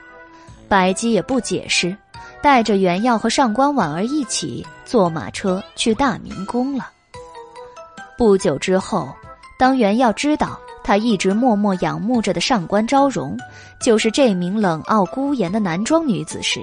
[0.69, 1.97] 白姬也不解释，
[2.43, 6.91] 带着袁耀和上官婉儿一起坐马车去大明宫了。
[8.19, 9.11] 不久之后，
[9.57, 13.37] 当袁耀知道他一直默默仰慕着的上官昭容，
[13.79, 16.61] 就是这名冷傲孤言的男装女子时，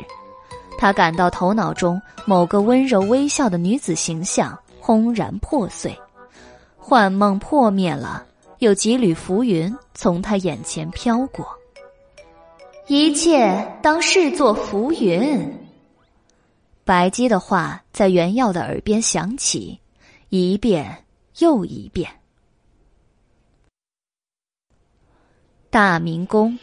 [0.76, 5.96] 他感到头脑中某个温柔微笑的女子形象轰然破碎，
[6.76, 8.24] 幻梦破灭了，
[8.58, 11.46] 有几缕浮云从他眼前飘过。
[12.86, 15.54] 一切当视作浮云。
[16.84, 19.78] 白姬的话在袁耀的耳边响起，
[20.30, 21.04] 一遍
[21.38, 22.10] 又一遍。
[25.70, 26.58] 大明宫，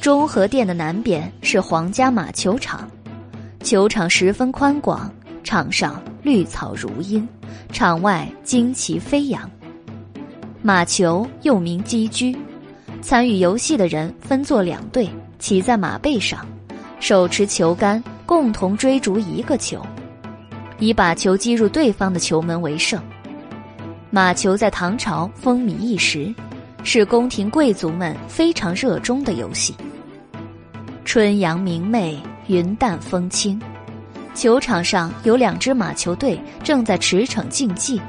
[0.00, 2.90] 中和殿的南边是皇家马球场。
[3.60, 5.12] 球场十分宽广，
[5.44, 7.28] 场上绿草如茵，
[7.72, 9.48] 场外旌旗飞扬。
[10.62, 12.34] 马球又名击狙，
[13.02, 15.06] 参与游戏的人分作两队，
[15.38, 16.46] 骑在马背上，
[17.00, 19.84] 手持球杆，共同追逐一个球，
[20.78, 22.98] 以把球击入对方的球门为胜。
[24.08, 26.34] 马球在唐朝风靡一时，
[26.84, 29.74] 是宫廷贵族们非常热衷的游戏。
[31.04, 32.18] 春阳明媚。
[32.48, 33.58] 云淡风轻，
[34.34, 38.00] 球场上有两支马球队正在驰骋竞技。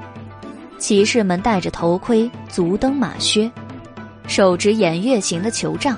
[0.79, 3.49] 骑士们戴着头盔，足蹬马靴，
[4.27, 5.95] 手执偃月形的球杖。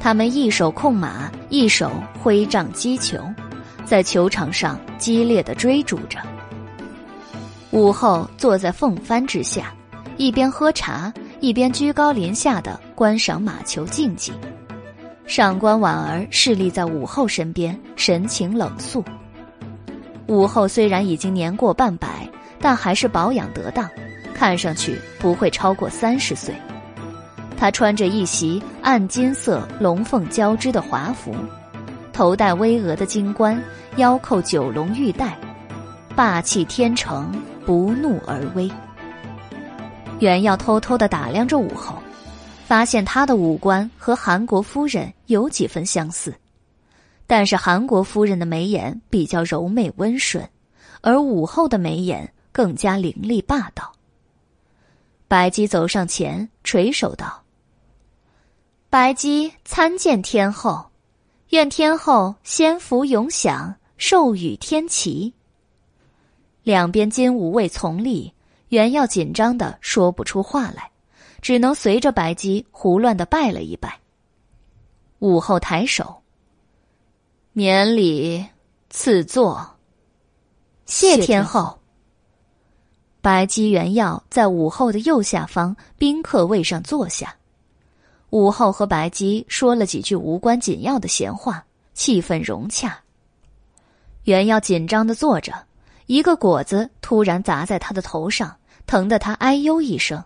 [0.00, 3.22] 他们一手控马，一手挥杖击球，
[3.84, 6.18] 在球场上激烈的追逐着。
[7.72, 9.72] 午后，坐在凤帆之下，
[10.16, 14.32] 一边喝茶，一边居高临下的观赏马球竞技。
[15.26, 19.04] 上官婉儿侍立在武后身边，神情冷肃。
[20.26, 22.28] 武后虽然已经年过半百，
[22.60, 23.88] 但还是保养得当，
[24.34, 26.54] 看上去不会超过三十岁。
[27.56, 31.34] 她穿着一袭暗金色龙凤交织的华服，
[32.12, 33.60] 头戴巍峨的金冠，
[33.96, 35.38] 腰扣九龙玉带，
[36.14, 37.32] 霸气天成，
[37.64, 38.70] 不怒而威。
[40.20, 41.96] 原要偷偷的打量着武后。
[42.64, 46.32] 发现她的五官和韩国夫人有几分相似，
[47.26, 50.48] 但是韩国夫人的眉眼比较柔媚温顺，
[51.00, 53.90] 而武后的眉眼更加凌厉霸道。
[55.26, 57.42] 白姬走上前，垂首道
[58.88, 60.90] ：“白姬参见天后，
[61.48, 65.34] 愿天后仙福永享，寿与天齐。”
[66.62, 68.32] 两边金吾卫从立，
[68.70, 70.90] 原要紧张的说不出话来。
[71.42, 73.98] 只能随着白姬胡乱的拜了一拜。
[75.20, 76.20] 武后抬手，
[77.54, 78.44] 免礼，
[78.90, 79.66] 赐座。
[80.84, 81.78] 谢天后。
[83.22, 87.34] 白姬原要在武后的右下方宾客位上坐下。
[88.28, 91.64] 武后和白姬说了几句无关紧要的闲话，
[91.94, 92.98] 气氛融洽。
[94.24, 95.54] 原要紧张的坐着，
[96.04, 98.54] 一个果子突然砸在他的头上，
[98.90, 100.20] 疼得他哎呦一声。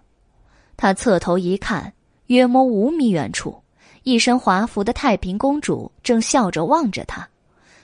[0.74, 1.92] 他侧头一看，
[2.28, 3.62] 约摸五米远处，
[4.04, 7.28] 一身华服的太平公主正笑着望着他，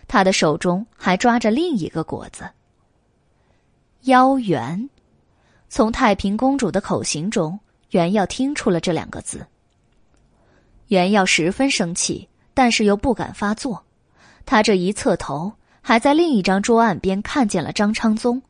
[0.09, 2.49] 他的手中还抓着另一个果子。
[4.05, 4.89] 妖缘，
[5.69, 9.47] 从太平公主的口型中，袁耀听出了这两个字。
[10.87, 13.85] 袁耀十分生气，但是又不敢发作。
[14.47, 15.53] 他这一侧头，
[15.83, 18.41] 还在另一张桌案边看见了张昌宗。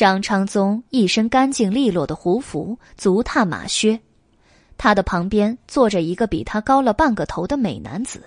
[0.00, 4.00] 张昌宗一身干净利落的胡服，足踏马靴，
[4.78, 8.22] 他的旁边坐着一个比他高了半个头的美男子。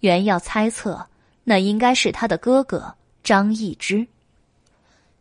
[0.00, 1.06] 袁耀猜测，
[1.44, 2.92] 那应该是他的哥哥
[3.22, 4.04] 张易之。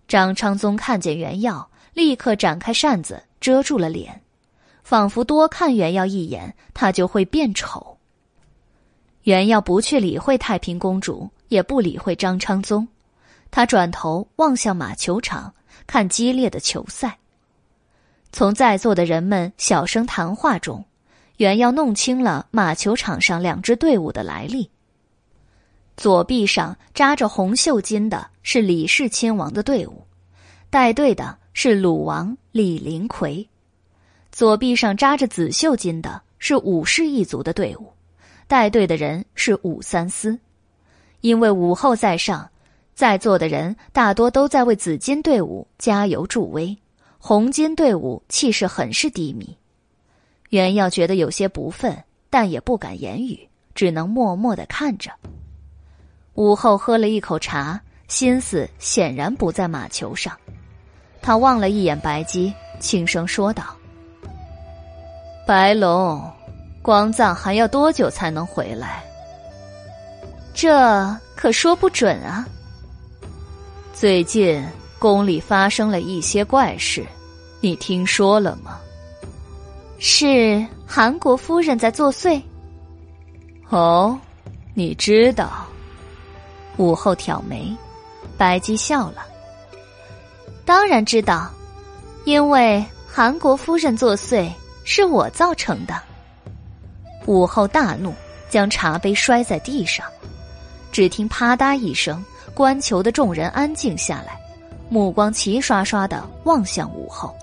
[0.07, 4.19] 张昌宗看见袁耀，立刻展开扇子遮住了脸，
[4.81, 7.99] 仿佛多看袁耀一眼，他就会变丑。
[9.25, 12.88] 袁耀不去理会太平公主，也不理会张昌宗。
[13.52, 15.53] 他转头望向马球场，
[15.86, 17.19] 看激烈的球赛。
[18.32, 20.86] 从在座的人们小声谈话中，
[21.36, 24.72] 原要弄清了马球场上两支队伍的来历。
[25.98, 30.02] 左臂上扎着红袖巾的是李氏亲王的队伍，
[30.69, 33.45] 带队的是鲁王李林奎；
[34.32, 37.91] 左臂上扎着紫袖巾的是武氏一族的队伍，
[38.48, 40.40] 带队的人是武三思。
[41.19, 42.49] 因为武后在上。
[43.02, 46.78] 在座的人大多都在为紫金队伍加油助威，
[47.18, 49.57] 红金队伍气势很是低迷。
[50.49, 51.98] 袁耀觉得有些不忿，
[52.30, 55.10] 但也不敢言语，只能默默的看着。
[56.36, 60.38] 午后喝了一口茶，心思显然不在马球上。
[61.23, 63.76] 他望了一眼白姬，轻声说道
[65.48, 66.32] ：“白龙，
[66.84, 69.03] 光藏还要多久才能回来？
[70.53, 72.48] 这可说不准啊。”
[74.02, 74.60] 最近
[74.98, 77.06] 宫里发生了一些怪事，
[77.60, 78.80] 你听说了吗？
[79.99, 82.41] 是韩国夫人在作祟。
[83.69, 84.19] 哦，
[84.73, 85.68] 你知道？
[86.78, 87.72] 武后挑眉，
[88.40, 89.23] 白姬笑了。
[90.65, 91.52] 当然知道，
[92.26, 94.52] 因为韩国夫人作祟
[94.84, 95.94] 是我造成的。
[97.28, 98.11] 武后大怒，
[98.49, 100.03] 将茶杯摔在地上。
[100.91, 104.40] 只听啪嗒一声，观球的众人安静下来，
[104.90, 107.36] 目光齐刷刷的望向武后。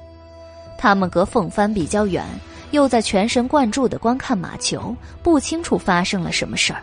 [0.76, 2.24] 他们隔凤帆比较远，
[2.70, 6.80] 又在全神贯注的观看马球，不清楚发生了什么事儿。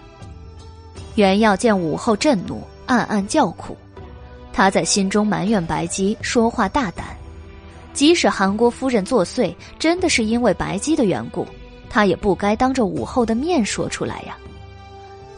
[1.15, 3.77] 袁耀见武后震怒，暗暗叫苦。
[4.51, 7.05] 他在心中埋怨白姬说话大胆，
[7.93, 11.47] 即使韩国夫人作祟真的是因为白姬的缘故，
[11.89, 14.35] 他也不该当着武后的面说出来呀。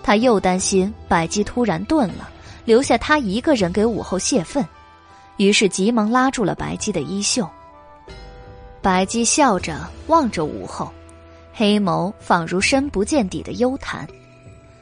[0.02, 2.30] 他又担心白姬突然顿了，
[2.68, 4.68] 留下他一个人给武后泄愤，
[5.38, 7.48] 于是急忙拉住了白姬的衣袖。
[8.82, 10.92] 白姬笑着望着武后，
[11.54, 14.06] 黑眸仿如深不见底的幽潭，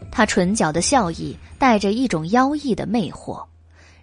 [0.09, 3.39] 他唇角的笑意带着一种妖异的魅惑。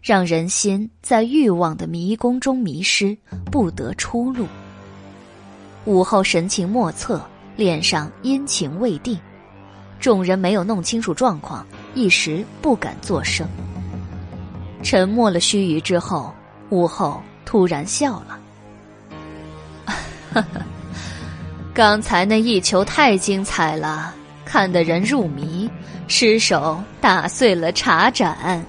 [0.00, 3.16] 让人心在欲望的迷宫中迷失，
[3.50, 4.46] 不得出路。
[5.86, 7.20] 武后神情莫测，
[7.56, 9.18] 脸上阴晴未定，
[9.98, 13.44] 众人没有弄清楚状况，一时不敢作声。
[14.82, 16.34] 沉默了须臾之后，
[16.70, 18.38] 武后突然笑了
[19.86, 20.60] ：“哈哈，
[21.72, 24.12] 刚才那一球太精彩了，
[24.44, 25.70] 看得人入迷，
[26.08, 28.64] 失手打碎了茶盏。”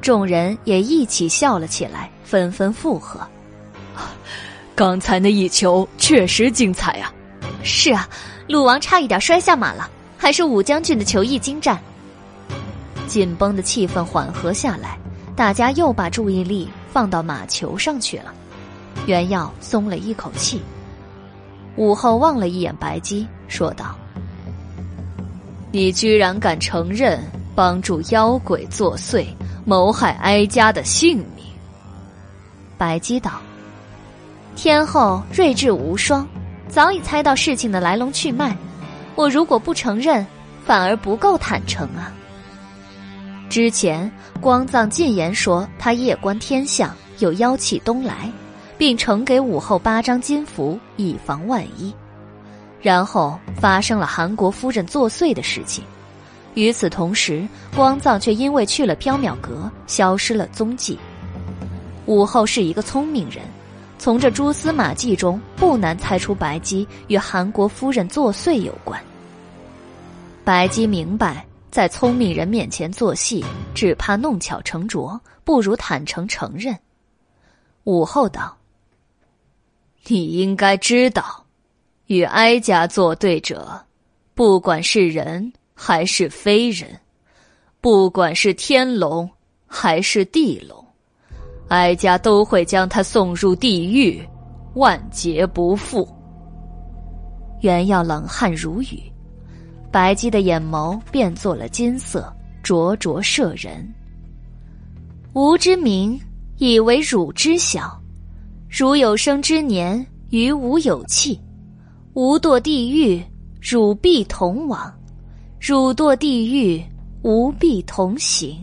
[0.00, 3.20] 众人也一起笑了起来，纷纷附和
[4.76, 7.12] ：“刚才那一球确实精彩啊！
[7.64, 8.08] 是啊，
[8.46, 11.78] 鲁王差一点摔下马了，还是武将军的球艺精湛。”
[13.08, 14.98] 紧绷的气氛缓和下来，
[15.34, 18.32] 大家又把注意力放到马球上去了。
[19.06, 20.60] 袁耀松了一口气。
[21.76, 23.96] 武后望了一眼白姬，说道
[25.72, 27.20] ：“你居然敢承认
[27.54, 29.26] 帮助妖鬼作祟！”
[29.64, 31.44] 谋害哀家的性命。
[32.78, 33.32] 白姬道
[34.56, 36.26] ：“天后睿智无双，
[36.68, 38.56] 早已猜到事情的来龙去脉。
[39.14, 40.26] 我如果不承认，
[40.64, 42.10] 反而不够坦诚啊。
[43.48, 44.10] 之前
[44.40, 48.30] 光藏进言说他夜观天象，有妖气东来，
[48.76, 51.92] 并呈给武后八张金符，以防万一。
[52.80, 55.82] 然后发生了韩国夫人作祟的事情。”
[56.54, 60.98] 与此同时，光藏却因为去了缥缈阁，消失了踪迹。
[62.06, 63.44] 武后是一个聪明人，
[63.98, 69.00] 从这蛛丝马迹中不难猜出白姬与韩国夫人作祟有关。
[70.42, 71.46] 白姬明白，
[71.78, 76.76] 在聪明人面前做戏，只怕弄巧成拙，不如坦诚承认。
[77.84, 78.56] 武后道
[80.08, 81.44] ：“你应该知道，
[82.06, 83.80] 与哀家作对者，
[84.34, 86.98] 不管是人。”还是非人，
[87.80, 89.30] 不管是天龙
[89.64, 90.84] 还是地龙，
[91.68, 94.20] 哀家都会将他送入地狱，
[94.74, 96.08] 万劫不复。
[97.60, 99.00] 原耀冷汗如雨，
[99.90, 102.32] 白姬的眼眸变作了金色，
[102.62, 103.86] 灼灼摄人。
[105.34, 106.18] 吾之名，
[106.56, 107.98] 以为汝知晓。
[108.68, 111.40] 汝有生之年，与吾有契，
[112.14, 113.22] 吾堕地狱，
[113.60, 114.92] 汝必同往。
[115.58, 116.82] 汝堕地狱，
[117.22, 118.56] 吾必同行。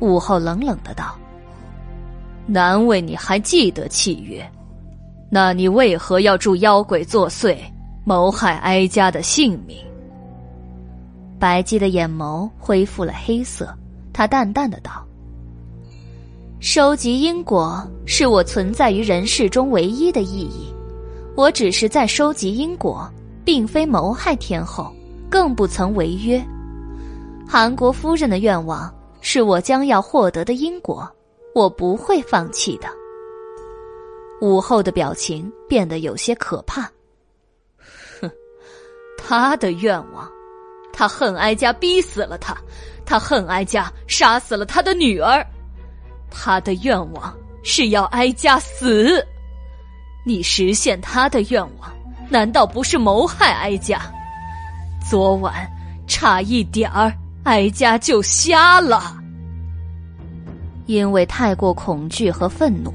[0.00, 1.18] 武后冷冷的道
[2.46, 4.46] ：“难为你还记得契约，
[5.30, 7.56] 那你为何要助妖鬼作祟，
[8.08, 9.76] 谋害哀家的性命？”
[11.38, 13.76] 白姬的眼眸恢复了黑色，
[14.10, 15.06] 她淡淡的道
[16.58, 20.72] ：“收集因果是我存在于人世中唯一的意义，
[21.36, 23.06] 我只是在收集因果，
[23.44, 24.90] 并非谋害天后。”
[25.30, 26.42] 更不曾违约。
[27.46, 28.90] 韩国夫人的愿望
[29.20, 31.06] 是我将要获得的因果，
[31.54, 32.88] 我不会放弃的。
[34.40, 36.90] 武后的表情变得有些可怕。
[39.28, 40.26] 他的愿望，
[40.90, 42.56] 他恨哀家逼死了他，
[43.04, 45.46] 他恨哀家杀死了他的女儿，
[46.30, 49.22] 他的愿望是要哀家死。
[50.24, 51.92] 你实现他的愿望，
[52.30, 54.00] 难道不是谋害哀家？
[55.06, 55.70] 昨晚
[56.06, 57.12] 差一点儿，
[57.44, 59.14] 哀家就瞎了。
[60.86, 62.90] 因为太过恐惧和愤怒，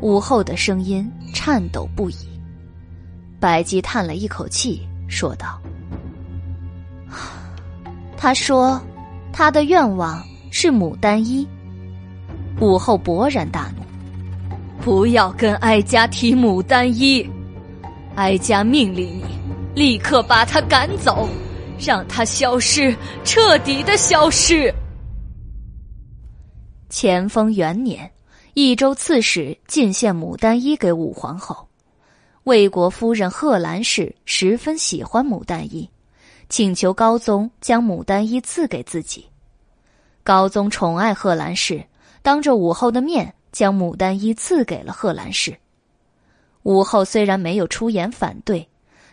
[0.00, 2.16] 武后的声音颤抖不已。
[3.38, 5.60] 白姬叹了一口气，说道
[8.16, 8.80] ：“他说，
[9.32, 11.46] 他的愿望是牡丹衣。”
[12.60, 13.82] 武后勃然大怒
[14.82, 17.28] ：“不要跟哀家提牡丹衣！
[18.14, 19.24] 哀家命令你，
[19.74, 21.28] 立刻把他赶走！”
[21.78, 24.72] 让他消失，彻底的消失。
[26.88, 28.10] 乾封元年，
[28.54, 31.68] 益州刺史进献牡丹衣给武皇后，
[32.44, 35.86] 魏国夫人贺兰氏十分喜欢牡丹衣，
[36.48, 39.26] 请求高宗将牡丹衣赐给自己。
[40.22, 41.84] 高宗宠爱贺兰氏，
[42.22, 45.56] 当着武后的面将牡丹衣赐给了贺兰氏。
[46.62, 48.68] 武后虽然没有出言反对，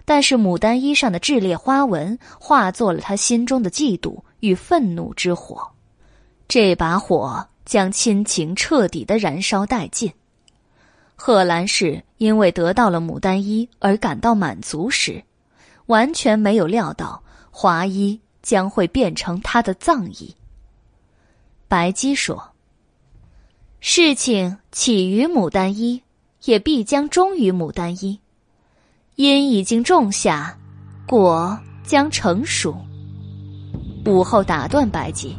[0.05, 5.71] 但是牡丹衣上的炽烈花纹化作了她心中的嫉妒与愤怒之火，
[6.47, 7.47] 这把火。
[7.65, 10.11] 将亲情彻底的燃烧殆尽。
[11.15, 15.23] 贺兰氏因为得到了牡丹衣而感到满足时，
[15.85, 17.22] 完全没有料到
[17.55, 20.35] 华衣将会变成他的葬衣。
[21.67, 22.43] 白姬说
[23.79, 26.01] ：“事情起于牡丹衣，
[26.45, 28.19] 也必将终于牡丹衣。
[29.15, 30.57] 因已经种下，
[31.07, 32.75] 果将成熟。”
[34.05, 35.37] 武后打断白姬。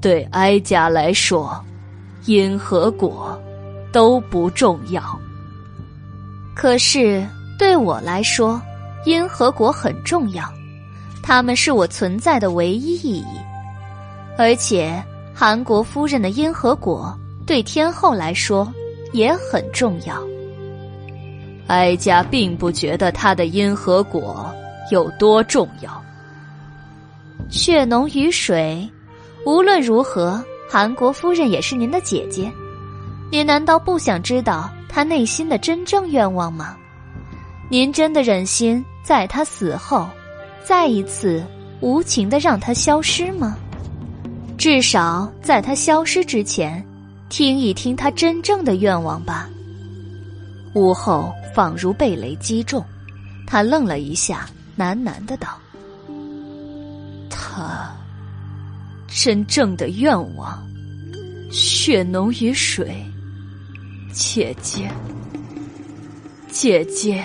[0.00, 1.62] 对哀家来说，
[2.26, 3.36] 因和果
[3.92, 5.02] 都不重要。
[6.54, 7.26] 可是
[7.58, 8.62] 对我来说，
[9.04, 10.48] 因和果很重要，
[11.26, 13.26] 他们是我存在的唯一意义。
[14.38, 15.02] 而且
[15.34, 17.12] 韩国夫人的因和果
[17.44, 18.72] 对天后来说
[19.12, 20.22] 也很重要。
[21.66, 24.54] 哀家并不觉得他的因和果
[24.92, 26.00] 有多重要。
[27.50, 28.88] 血浓于水。
[29.44, 32.50] 无论如何，韩国夫人也是您的姐姐，
[33.30, 36.76] 您难道不想知道她内心的真正愿望吗？
[37.68, 40.08] 您真的忍心在她死后，
[40.66, 41.44] 再一次
[41.80, 43.56] 无情的让他消失吗？
[44.58, 46.84] 至少在他消失之前，
[47.28, 49.48] 听一听他真正的愿望吧。
[50.74, 52.84] 屋后仿如被雷击中，
[53.46, 55.56] 他愣了一下，喃喃的道
[57.30, 57.94] ：“他。”
[59.08, 60.62] 真正的愿望，
[61.50, 63.06] 血浓于水。
[64.12, 64.90] 姐姐，
[66.50, 67.24] 姐姐。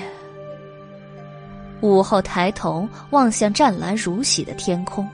[1.81, 5.07] 午后抬头望向湛蓝如洗的天空，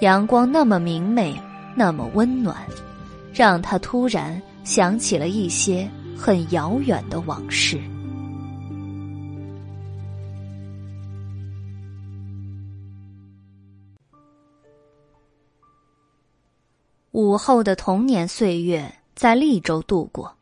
[0.00, 1.38] 阳光那么明媚，
[1.76, 2.56] 那么温暖，
[3.34, 7.78] 让他突然想起了一些很遥远的往事。
[17.12, 20.34] 午后的童年岁月在利州度过。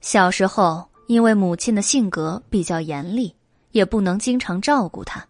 [0.00, 3.32] 小时候，因为母亲的性格比较严厉，
[3.72, 5.24] 也不能经常照顾他，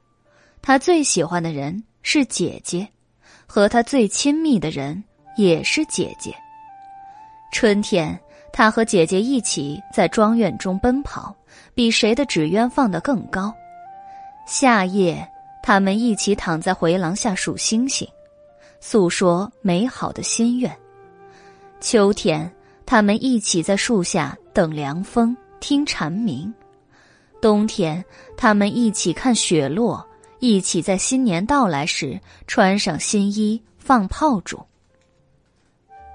[0.63, 2.89] 他最喜欢的人是姐姐，
[3.47, 5.03] 和他最亲密的人
[5.37, 6.35] 也是姐姐。
[7.53, 8.19] 春天，
[8.53, 11.35] 他和姐姐一起在庄院中奔跑，
[11.75, 13.53] 比谁的纸鸢放得更高。
[14.47, 15.29] 夏夜，
[15.63, 18.09] 他们一起躺在回廊下数星星。
[18.81, 20.75] 诉说美好的心愿。
[21.81, 22.51] 秋天，
[22.87, 26.51] 他们一起在树下等凉风，听蝉鸣；
[27.41, 28.05] 冬天，
[28.37, 30.07] 他们一起看雪落，
[30.39, 34.61] 一起在新年到来时穿上新衣，放炮竹。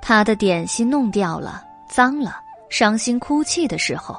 [0.02, 2.40] 他的点心弄掉了，脏了，
[2.70, 4.16] 伤心哭泣的时候，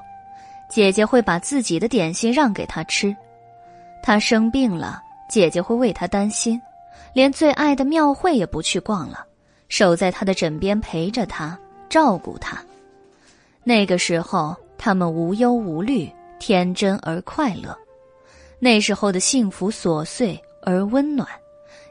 [0.68, 3.14] 姐姐会把自己的点心让给他吃；
[4.02, 6.60] 他生病了，姐姐会为他担心。
[7.12, 9.24] 连最爱的庙会也不去逛了，
[9.68, 11.56] 守在他的枕边陪着他，
[11.88, 12.58] 照顾他。
[13.64, 17.76] 那个时候，他们无忧无虑，天真而快乐。
[18.58, 21.28] 那时候的幸福琐碎而温暖，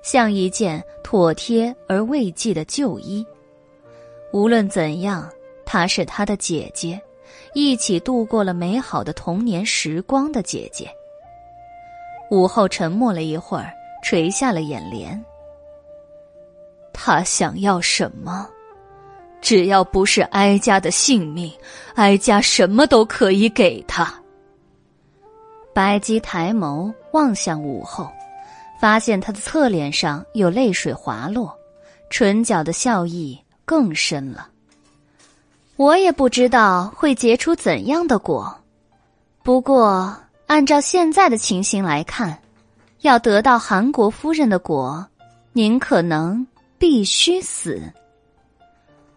[0.02, 3.26] 像一件妥帖而慰藉的旧衣。
[4.32, 5.30] 无论怎样，
[5.66, 7.00] 她是他的姐姐，
[7.54, 10.90] 一起度过了美好的童年时光的姐姐。
[12.32, 13.72] 午后沉默了一会儿。
[14.04, 15.20] 垂下了眼帘。
[16.94, 18.48] 他想要什么？
[19.42, 21.52] 只要不是哀家的性命，
[21.96, 24.14] 哀家什么都可以给他。
[25.76, 28.10] 白姬抬眸望向武后，
[28.80, 31.53] 发现她的侧脸上有泪水滑落，
[32.10, 34.47] 唇角的笑意更深了。
[35.76, 38.57] 我也不知道会结出怎样的果，
[39.43, 40.15] 不过
[40.47, 42.39] 按照现在的情形来看。
[43.02, 45.06] 要得到韩国夫人的果，
[45.52, 46.47] 您可能
[46.80, 47.80] 必须死。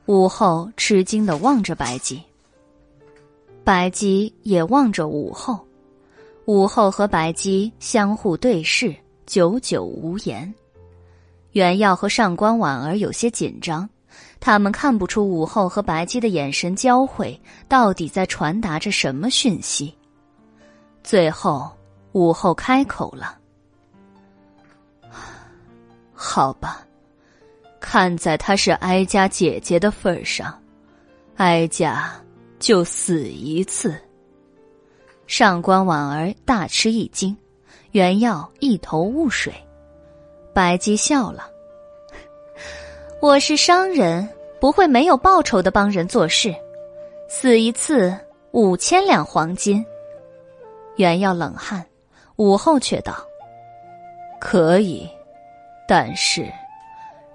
[0.07, 2.21] 武后吃惊的望着白姬，
[3.65, 5.59] 白姬也望着武后，
[6.49, 8.97] 武后和白姬相互对视，
[9.27, 10.55] 久久无言。
[11.53, 13.87] 袁耀和上官婉儿有些紧张，
[14.41, 17.39] 他们看不出武后和白姬的眼神交汇
[17.69, 19.95] 到底在传达着什么讯息。
[21.05, 21.71] 最后，
[22.13, 23.37] 武后开口了。
[26.15, 26.83] 好吧，
[27.79, 30.59] 看在她是哀家姐姐的份上，
[31.37, 32.11] 哀家
[32.59, 33.95] 就死一次。
[35.29, 37.37] 上官婉儿大吃一惊，
[37.93, 39.53] 原耀一头雾水。
[40.55, 41.51] 白姬笑了
[43.21, 44.27] ：“我是商人，
[44.59, 46.53] 不会没有报酬的帮人做事。
[47.29, 48.19] 死一次
[48.53, 49.85] 五千两黄金。”
[50.97, 51.85] 原耀冷汗，
[52.37, 53.15] 午后却道
[54.41, 55.07] ：“可以。”
[55.87, 56.51] 但是，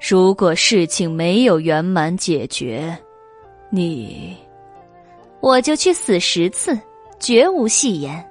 [0.01, 2.97] 如果事情没有圆满解决，
[3.69, 4.35] 你，
[5.41, 6.77] 我就去死十次，
[7.23, 8.21] 绝无戏言。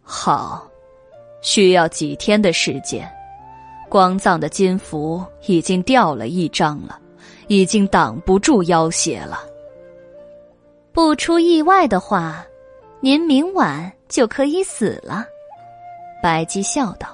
[0.00, 0.66] 好，
[1.42, 3.06] 需要几天的时间？
[3.90, 6.98] 光藏的金符已经掉了一张了，
[7.48, 9.40] 已经挡不住妖邪了。
[10.90, 12.42] 不出意外的话，
[13.00, 15.26] 您明晚就可以死了。
[16.22, 17.08] 白姬笑道。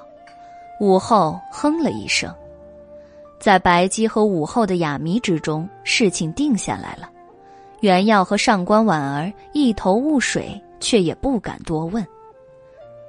[0.79, 2.33] 武后哼了一声，
[3.37, 7.09] 在白姬和武后的哑谜之中，事情定下来了。
[7.81, 12.05] 袁耀和上官婉儿一头雾水，却也不敢多问。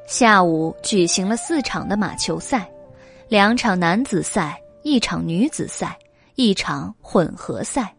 [0.07, 2.69] 下午举行了四场的马球赛，
[3.29, 5.97] 两场男子赛，一场女子赛，
[6.35, 7.95] 一场混合赛。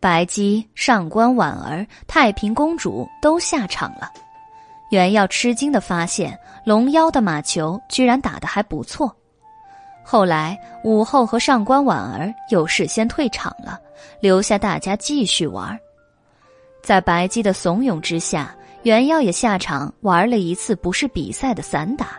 [0.00, 4.10] 白姬、上官婉儿、太平公主都下场了。
[4.90, 9.14] 袁耀吃惊的发现，龙妖的马球居然打得还不错。
[10.10, 13.78] 后来，武后和上官婉儿有事先退场了，
[14.20, 15.78] 留下大家继续玩。
[16.82, 22.18] 在白姬的怂恿之下，袁耀也下场玩了一次不是比赛的散打。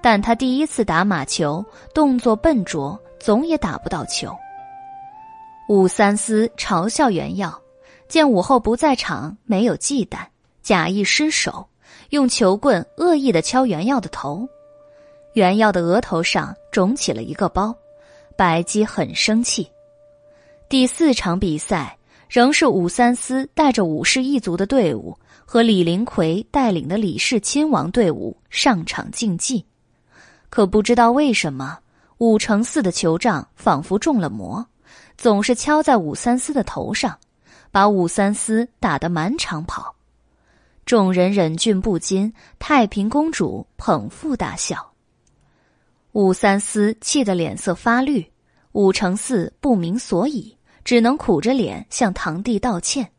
[0.00, 4.32] 但他第一次打马球，动作笨拙，总也打不到球。
[5.68, 7.60] 武三思嘲笑袁耀，
[8.06, 10.18] 见武后不在场，没有忌惮，
[10.62, 11.66] 假意失手。
[12.10, 14.48] 用球棍恶意的敲袁耀的头，
[15.32, 17.74] 袁耀的额头上肿起了一个包。
[18.36, 19.70] 白姬很生气。
[20.68, 29.62] 第四场比赛仍是武三思带着武氏一族的队伍和李林奎带领的李氏亲王队伍上场竞技，
[30.48, 31.78] 可不知道为什么
[32.18, 34.64] 武承嗣的球杖仿佛中了魔，
[35.18, 37.18] 总是敲在武三思的头上，
[37.70, 39.94] 把武三思打得满场跑。
[40.86, 44.89] 众人忍俊不禁，太平公主捧腹大笑。
[46.12, 48.24] 武三思气得脸色发绿，
[48.72, 53.10] 武承嗣不明所以，只能苦着脸向堂弟道歉。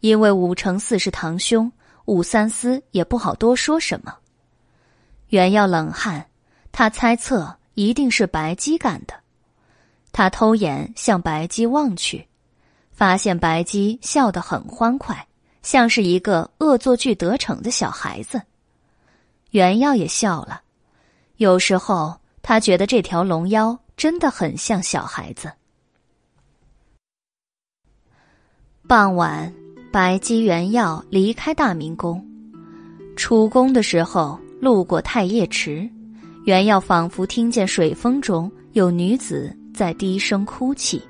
[0.00, 1.70] 因为武承嗣是堂兄，
[2.06, 4.14] 武三思也不好多说什么。
[5.28, 6.26] 袁耀冷汗，
[6.70, 9.14] 他猜测一定是白姬干的。
[10.12, 12.26] 他偷眼向白姬望去，
[12.90, 15.26] 发现白姬笑得很欢快。
[15.62, 18.42] 像是一个恶作剧得逞的小孩子，
[19.50, 20.61] 袁耀也笑了。
[21.42, 25.50] 有时候他觉得这条龙妖真的很像小孩子。
[28.86, 29.52] 傍晚，
[29.90, 32.24] 白姬、袁耀离开大明宫，
[33.16, 35.90] 出宫的时候路过太液池，
[36.44, 41.02] 袁耀仿佛听见水风中有女子在低声哭泣，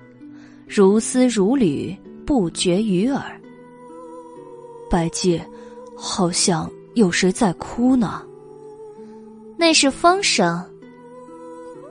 [0.66, 1.94] 如丝如缕，
[2.24, 3.38] 不绝于耳。
[4.88, 5.38] 白姬，
[5.94, 8.22] 好像有谁在哭呢？
[9.62, 10.60] 那是风声。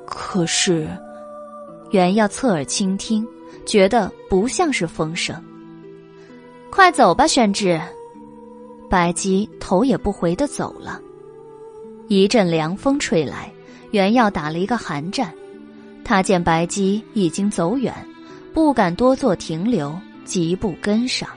[0.05, 0.89] 可是，
[1.91, 3.25] 原要侧耳倾听，
[3.65, 5.41] 觉得不像是风声。
[6.69, 7.79] 快走吧，宣志。
[8.89, 10.99] 白姬头也不回的走了。
[12.09, 13.49] 一阵凉风吹来，
[13.91, 15.33] 原要打了一个寒战。
[16.03, 17.95] 他见白姬已经走远，
[18.53, 21.29] 不敢多做停留，急步跟上。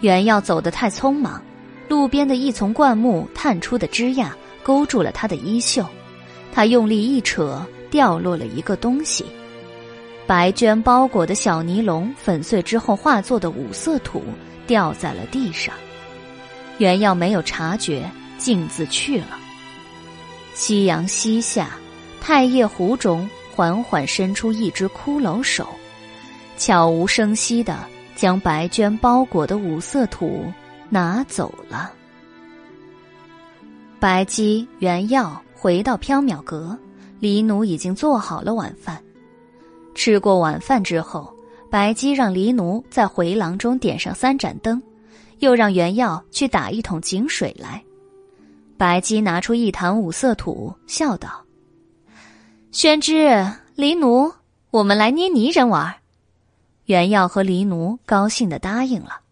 [0.00, 1.42] 原要走得太匆忙，
[1.88, 4.30] 路边的一丛灌木探出的枝桠
[4.68, 5.82] 勾住了他的衣袖，
[6.52, 9.24] 他用力一扯，掉落了一个东西。
[10.26, 14.22] 白绢包裹的小尼龙粉碎之后化作的五色土
[14.66, 15.74] 掉在了地上，
[16.76, 19.38] 原要没有察觉，径自去了。
[20.52, 21.70] 夕阳西下，
[22.20, 25.66] 太液湖中缓缓伸出一只骷髅手，
[26.58, 27.78] 悄无声息的。
[28.14, 30.52] 将白绢包裹的五色土
[30.90, 31.92] 拿走了。
[34.00, 36.78] 白姬、原药回到缥缈阁，
[37.18, 39.02] 黎奴已经做好了晚饭。
[39.92, 41.34] 吃过晚饭之后，
[41.68, 44.80] 白姬让黎奴在回廊中点上三盏灯，
[45.40, 47.82] 又让原药去打一桶井水来。
[48.76, 51.44] 白姬拿出一坛五色土，笑道
[52.70, 53.44] ：“宣之、
[53.74, 54.32] 黎奴，
[54.70, 55.92] 我们来捏泥人玩。”
[56.86, 59.22] 原耀和黎奴高兴的答应了，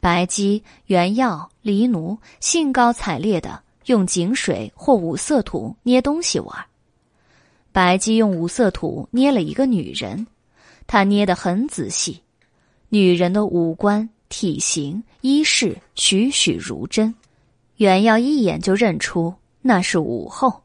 [0.00, 6.66] 白姬、原耀、黎奴兴高采烈的用井水或五色土捏东西玩。
[7.72, 10.26] 白姬用五色土捏了一个女人，
[10.86, 12.22] 她捏得很仔细，
[12.88, 17.14] 女人的五官、体型、衣饰栩栩如真，
[17.76, 20.62] 袁耀一眼就认出那是武后。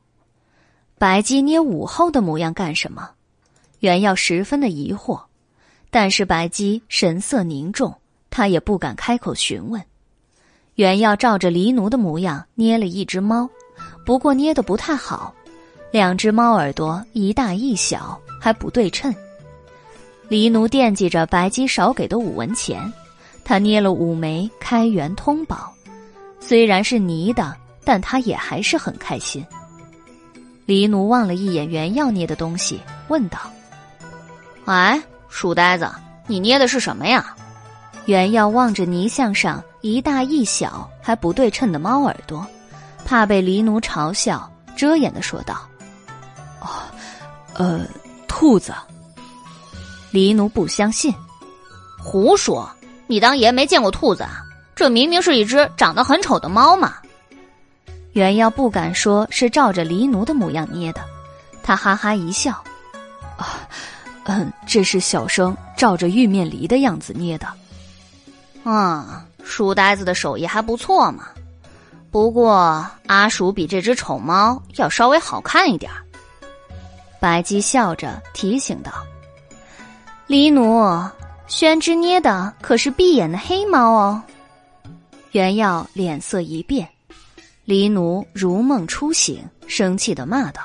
[0.98, 3.11] 白姬捏武后的模样干什么？
[3.80, 5.22] 袁耀十分的疑惑，
[5.89, 7.93] 但是白姬神色凝重，
[8.30, 9.84] 他也不敢开口询问。
[10.81, 13.47] 袁耀照着黎奴的模样捏了一只猫，
[14.03, 15.31] 不过捏的不太好。
[15.91, 19.13] 两只猫耳朵一大一小，还不对称。
[20.27, 22.91] 黎奴惦记着白姬少给的五文钱，
[23.43, 25.71] 他捏了五枚开元通宝，
[26.39, 29.45] 虽然是泥的，但他也还是很开心。
[30.65, 33.37] 黎奴望了一眼原耀捏的东西，问道
[34.65, 34.99] ：“哎，
[35.29, 35.87] 书呆子，
[36.25, 37.35] 你捏的是什么呀？”
[38.07, 42.45] 原耀望着泥像上一大一小还不对称的猫耳朵，
[43.03, 45.61] 怕被黎奴嘲笑，遮掩的说道。
[46.59, 46.67] 哦，
[47.53, 47.81] 呃，
[48.27, 48.73] 兔子。
[50.11, 51.13] 黎奴不相信，
[51.97, 52.69] 胡说！
[53.07, 54.43] 你当爷没见过兔子啊？
[54.75, 56.95] 这明明是一只长得很丑的猫嘛！
[58.13, 61.01] 袁耀不敢说是照着黎奴的模样捏的，
[61.63, 62.51] 他哈哈一笑，
[63.37, 63.67] 啊，
[64.25, 67.47] 嗯，这是小生照着玉面狸的样子捏的。
[68.63, 71.27] 啊，书呆子的手艺还不错嘛。
[72.09, 76.03] 不过阿鼠比这只丑猫要稍微好看一点儿。
[77.19, 78.91] 白姬笑着提醒道
[80.27, 80.84] ：“黎奴，
[81.47, 84.22] 宣之捏的可是闭眼的黑猫哦。”
[85.31, 86.89] 袁耀脸色一变，
[87.63, 90.61] 黎奴如梦初醒，生气的骂道：“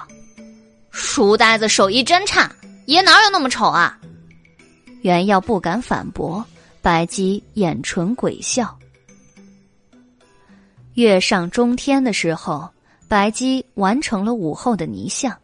[0.90, 2.50] 书呆子手艺真差，
[2.86, 3.96] 爷哪有那么丑啊？”
[5.02, 6.44] 袁耀不敢反驳，
[6.86, 8.78] 白姬眼唇鬼笑。
[10.94, 12.70] 月上中天的时候，
[13.08, 15.36] 白姬完成了午后的泥像。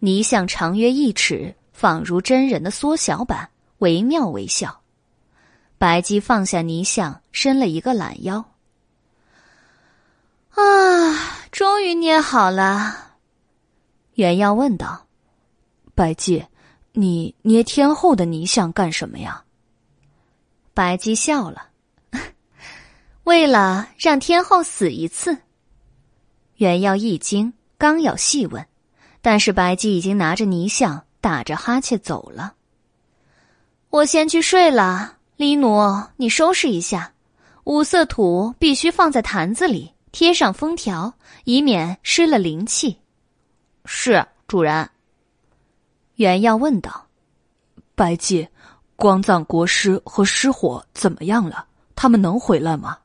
[0.00, 3.48] 泥像长约一尺，仿如真人的缩小版，
[3.78, 4.80] 惟妙惟肖。
[5.78, 8.44] 白姬放下泥像，伸了一个懒腰。
[10.56, 13.12] 啊，终于捏好了。
[14.14, 15.06] 袁耀问道
[15.94, 16.44] ：“白姬，
[16.90, 19.40] 你捏天后的泥像干什么呀？”
[20.74, 21.68] 白姬笑了
[23.24, 25.38] ：“为了让天后死一次。”
[26.56, 28.66] 原耀一惊，刚要细问。
[29.22, 32.54] 但是白姬已经拿着泥像，打着哈欠走了。
[33.88, 37.14] 我先去睡了，黎奴，你收拾一下，
[37.64, 41.14] 五色土必须放在坛子里，贴上封条，
[41.44, 42.98] 以免失了灵气。
[43.86, 44.90] 是主人。
[46.16, 47.06] 袁耀问道
[47.96, 48.46] ：“白姬，
[48.96, 51.66] 光藏国师和失火怎么样了？
[51.96, 52.98] 他们能回来吗？”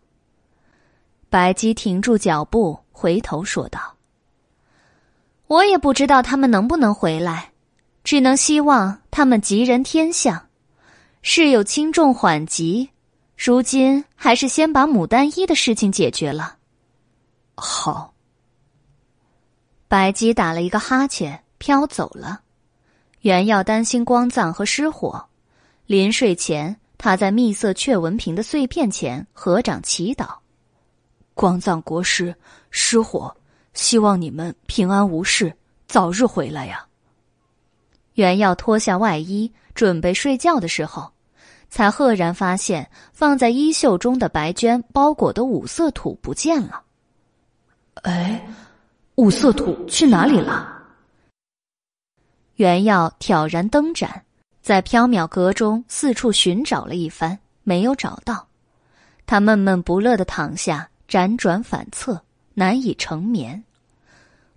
[1.29, 3.95] 白姬停住脚步，回头说道。
[5.47, 7.51] 我也不知道他们能不能回来，
[8.03, 10.47] 只能希望他们吉人天相。
[11.21, 12.89] 事有轻重缓急，
[13.35, 16.55] 如今还是先把牡丹衣的事情解决了。
[17.55, 18.13] 好。
[19.87, 22.41] 白姬打了一个哈欠，飘走了。
[23.21, 25.25] 原要担心光藏和失火，
[25.89, 30.35] 临睡前他在蜜色雀纹瓶的碎片前合掌祈祷：
[31.33, 32.35] 光藏国师，
[32.69, 33.35] 失火。
[33.73, 35.51] 希望你们平安无事，
[35.87, 36.85] 早日回来呀。
[38.13, 41.11] 袁耀脱下外衣，准备睡觉的时候，
[41.71, 46.83] 才赫然发现放在衣袖中的白绢包裹的五色土不见了。
[48.03, 48.47] 哎，
[49.15, 50.83] 五色土去哪里了？
[52.57, 54.23] 袁耀挑燃灯盏，
[54.61, 58.47] 在缥缈阁中四处寻找了一番，没有找到。
[59.25, 62.21] 他闷闷不乐的躺下，辗转反侧。
[62.55, 63.63] 难以成眠。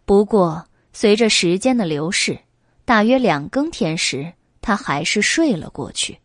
[0.04, 2.36] 不过，随着时间的流逝，
[2.84, 6.18] 大约两更天时，他还是睡了过去。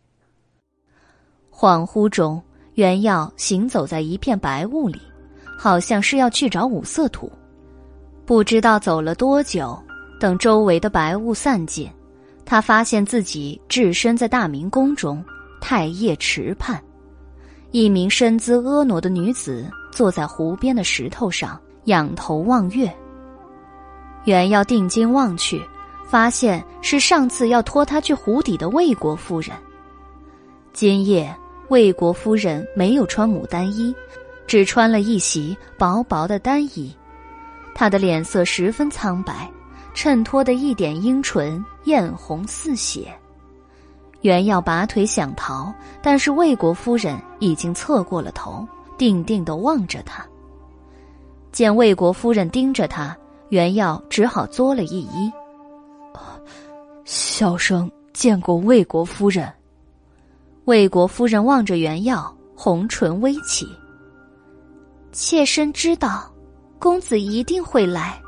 [1.52, 2.42] 恍惚中，
[2.74, 5.00] 原耀行走在一片白雾里，
[5.56, 7.30] 好像是要去找五色土。
[8.26, 9.80] 不知道走了多久，
[10.18, 11.88] 等周围的白雾散尽，
[12.50, 15.22] 他发现自己置身在大明宫中
[15.60, 16.82] 太液池畔，
[17.72, 21.60] 一名身姿婀娜的女子坐在湖边的石头上。
[21.84, 22.90] 仰头望月，
[24.24, 25.62] 原要定睛望去，
[26.06, 29.52] 发现是上次要拖他去湖底的魏国夫人。
[30.72, 31.34] 今夜
[31.68, 33.94] 魏国夫人没有穿牡丹衣，
[34.46, 36.94] 只穿了一袭薄薄的单衣，
[37.74, 39.50] 她的脸色十分苍白，
[39.98, 43.12] 衬托的一点樱唇艳红似血。
[44.20, 48.64] 原要拔腿想逃，但是魏国夫人已经侧过了头，
[48.96, 50.24] 定定的望着他。
[51.50, 53.16] 见魏国夫人盯着他，
[53.48, 55.32] 袁耀只好作了一揖
[57.04, 59.52] ：“小生见过魏国夫人。
[60.66, 63.66] 魏国夫人望着袁耀，红唇微起。
[65.10, 66.32] 妾身知道，
[66.78, 68.22] 公子一定会来。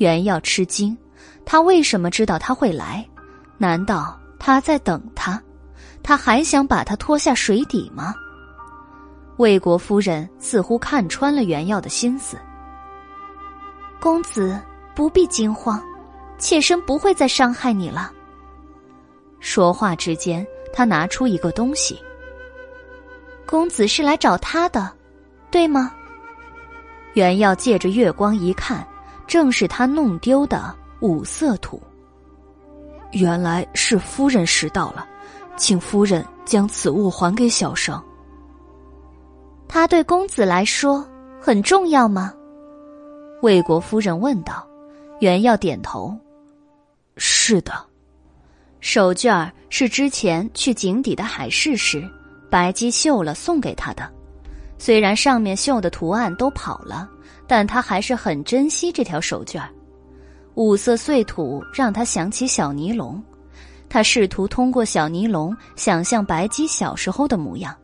[0.00, 0.96] 袁耀吃惊，
[1.44, 3.06] 他为什么知道他会来？
[3.58, 5.40] 难道他在等他？
[6.02, 8.14] 他还想把他拖下水底吗？
[9.36, 12.38] 魏国夫人似乎看穿了袁耀的心思。
[14.00, 14.58] 公子
[14.94, 15.78] 不必惊慌，
[16.38, 18.10] 妾身不会再伤害你了。
[19.38, 22.00] 说话之间，他拿出一个东西。
[23.44, 24.90] 公子是来找他的，
[25.50, 25.92] 对吗？
[27.12, 28.86] 袁耀借着月光一看，
[29.30, 31.80] 正是他弄丢的五色土。
[33.12, 35.06] 原来是夫人拾到了，
[35.56, 38.02] 请夫人将此物还给小生。
[39.68, 41.08] 他对公子来说
[41.40, 42.34] 很重要吗？
[43.40, 44.66] 魏国夫人问道。
[45.20, 46.16] 袁耀点头
[47.16, 47.72] ：“是的。”
[48.80, 52.02] 手绢是之前去井底的海市时，
[52.50, 54.10] 白姬绣了送给他的。
[54.76, 57.08] 虽然上面绣的图案都跑了，
[57.50, 59.68] 但他还是很珍惜这条手绢。
[60.54, 63.20] 五色碎土让他想起小尼龙，
[63.88, 67.76] 他试图通过小尼龙想象白姬小时候的模样。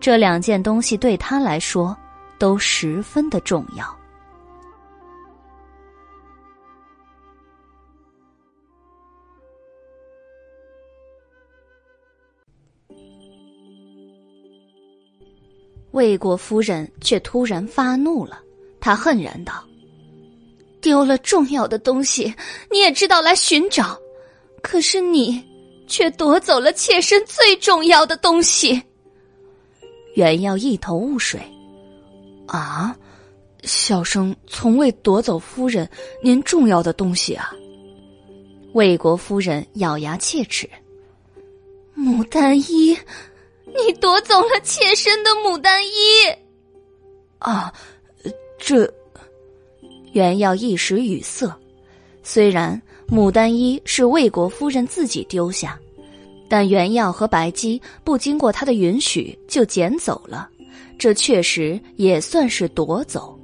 [0.00, 1.96] 这两件东西对他来说
[2.36, 3.96] 都十分的重要。
[15.92, 18.40] 魏国夫人却突然发怒了，
[18.80, 19.64] 他恨然道
[20.80, 22.34] ：“丢了重要的东西，
[22.70, 23.98] 你也知道来寻找，
[24.62, 25.44] 可是你
[25.86, 28.82] 却夺走了妾身最重要的东西。”
[30.16, 31.40] 袁耀一头雾水，
[32.46, 32.96] 啊，
[33.62, 35.88] 小生从未夺走夫人
[36.22, 37.54] 您重要的东西啊！
[38.72, 40.68] 魏国夫人咬牙切齿
[41.96, 42.96] ：“牡丹衣，
[43.66, 45.90] 你夺走了妾身的牡丹衣！”
[47.38, 47.72] 啊，
[48.60, 48.88] 这……
[50.12, 51.52] 袁耀一时语塞。
[52.22, 55.76] 虽然牡丹衣是魏国夫人自己丢下。
[56.52, 60.50] 但袁耀和白姬不经过他的允许就捡走了，
[60.98, 63.38] 这确实也算是夺走。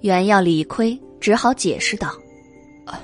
[0.00, 2.12] 袁耀理亏，只好解释道
[2.90, 2.98] ：“呃，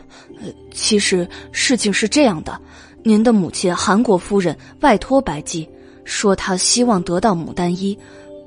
[0.75, 2.61] 其实事情是这样的，
[3.05, 5.71] 您的母亲韩国夫人外托白姬，
[6.05, 7.97] 说她希望得到牡丹衣，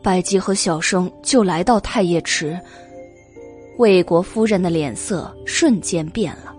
[0.04, 2.60] 白姬和小生就来到太液池。”
[3.80, 6.54] 魏国夫人的脸色瞬间变了。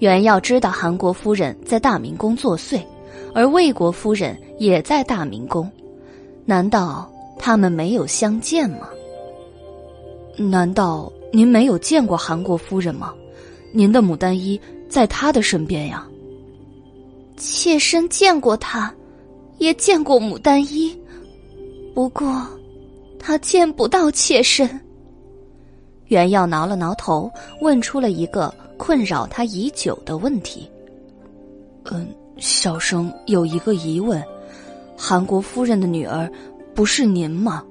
[0.00, 2.82] 袁耀知道韩国夫人在大明宫作祟，
[3.34, 5.70] 而魏国夫人也在大明宫，
[6.44, 8.88] 难道他们没有相见吗？
[10.36, 13.14] 难道您没有见过韩国夫人吗？
[13.72, 16.06] 您的牡丹衣在她的身边呀。
[17.36, 18.94] 妾身见过她，
[19.58, 20.94] 也见过牡丹衣，
[22.00, 22.46] 不过，
[23.18, 24.66] 他见不到妾身。
[26.06, 28.50] 袁耀挠了挠头，问出了一个。
[28.78, 30.66] 困扰他已久的问题。
[31.90, 32.08] 嗯，
[32.38, 34.24] 小生有一个疑问：
[34.96, 36.26] 韩国夫人的女儿
[36.74, 37.62] 不是您吗？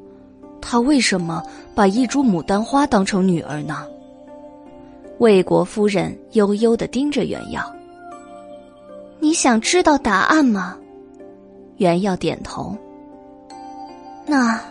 [0.62, 1.42] 她为什么
[1.74, 3.88] 把一株牡丹花当成女儿呢？
[5.18, 7.64] 魏国夫人悠悠的盯着袁耀。
[9.20, 10.78] 你想知道答案吗？
[11.78, 12.78] 袁耀点头。
[14.30, 14.62] 那，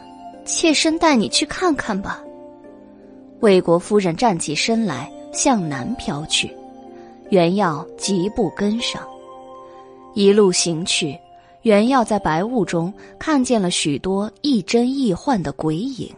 [0.44, 2.22] 妾身带你去看看吧。
[3.40, 5.10] 魏国夫人站起身来。
[5.30, 6.50] 向南飘去，
[7.28, 9.06] 袁耀疾步跟上。
[10.14, 11.16] 一路行去，
[11.62, 16.10] 袁耀在白雾中看见了许多亦真亦幻的鬼影。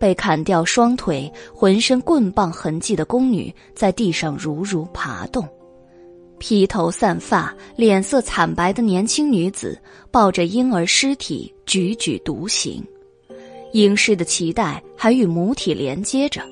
[0.00, 5.44] 被砍掉双腿、浑身棍棒痕迹的宫女在地上如如爬动；
[6.38, 9.78] 披头散发、脸色惨白的年轻女子
[10.10, 12.84] 抱着婴儿尸体踽踽独行，
[13.72, 16.42] 婴尸的脐带还与母体连接着。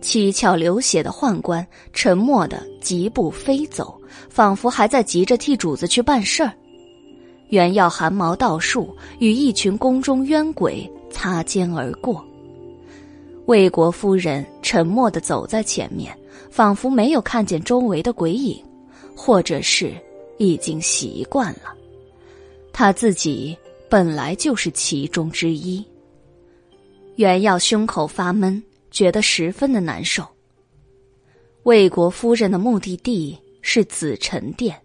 [0.00, 4.00] 七窍流血的宦官沉默的疾步飞走，
[4.30, 6.52] 仿佛还在急着替主子去办事儿。
[7.48, 12.24] 袁耀汗毛倒竖，与一群宫中冤鬼擦肩而过。
[13.46, 16.16] 魏国夫人沉默的走在前面，
[16.48, 18.62] 仿佛没有看见周围的鬼影，
[19.22, 19.92] 或者是
[20.38, 21.74] 已经习惯了。
[22.72, 23.56] 他自己
[23.88, 25.84] 本来就是其中之一。
[27.16, 28.62] 袁耀胸口发闷。
[28.90, 30.26] 觉得十分的难受。
[31.62, 34.76] 魏国夫人的目的地是紫宸殿。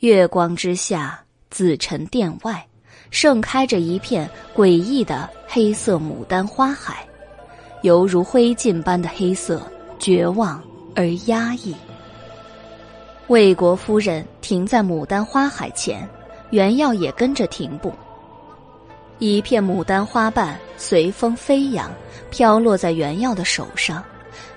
[0.00, 2.66] 月光之下，紫宸殿外
[3.12, 7.06] 盛开着一片诡异的黑色牡丹花海，
[7.82, 9.62] 犹如灰烬般的黑色，
[10.00, 10.60] 绝望
[10.96, 11.72] 而压抑。
[13.32, 16.06] 魏国夫人停在牡丹花海前，
[16.50, 17.90] 原耀也跟着停步。
[19.20, 21.90] 一片牡丹花瓣随风飞扬，
[22.30, 24.04] 飘落在原耀的手上，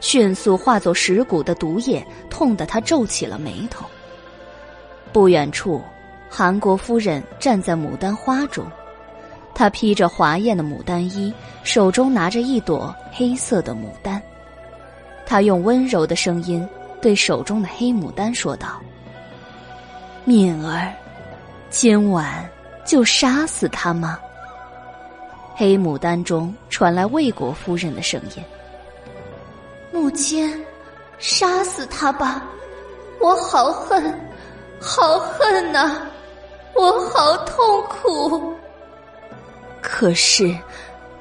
[0.01, 3.85] 迅速化作蚀骨的毒液，痛得他皱起了眉头。
[5.13, 5.81] 不远处，
[6.29, 8.67] 韩国夫人站在牡丹花中，
[9.53, 11.33] 她披着华艳的牡丹衣，
[11.63, 14.21] 手中拿着一朵黑色的牡丹。
[15.25, 16.67] 她用温柔的声音
[17.05, 18.81] 对手中的黑牡丹说道
[20.25, 20.91] ：“敏儿，
[21.69, 22.49] 今晚
[22.83, 24.17] 就杀死他吗？”
[25.55, 28.43] 黑牡丹中传来魏国夫人的声音
[29.93, 30.65] ：“母亲，
[31.19, 32.41] 杀死他吧！
[33.19, 34.19] 我好恨，
[34.81, 36.01] 好恨呐！
[36.73, 38.51] 我好痛苦。
[39.79, 40.57] 可是，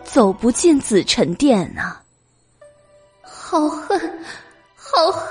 [0.02, 2.02] 走不进紫宸殿啊！
[3.22, 4.00] 好恨，
[4.92, 5.30] 好恨！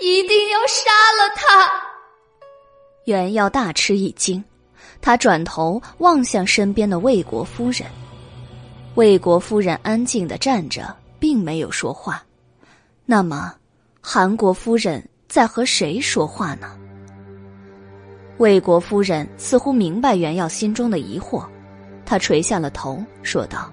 [0.00, 1.70] 一定要杀了他！”
[3.06, 4.42] 袁耀大吃一惊。
[5.02, 7.88] 他转头望向身边的魏国夫人，
[8.96, 12.22] 魏国夫人安静的站着，并没有说话。
[13.06, 13.54] 那么，
[14.00, 16.78] 韩国夫人在和谁说话呢？
[18.36, 21.46] 魏国夫人似乎明白袁耀心中的疑惑，
[22.04, 23.72] 她垂下了头，说道：“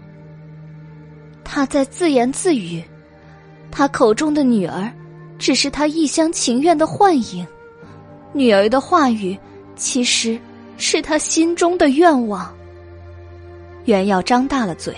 [1.44, 2.81] 他在自言自语，
[3.72, 4.91] 他口中的女儿，
[5.38, 7.45] 只是他一厢情愿的幻影。
[8.34, 9.38] 女儿的话语，
[9.76, 10.39] 其实……”
[10.80, 12.56] 是他心中的愿望。
[13.85, 14.95] 袁耀张大了嘴，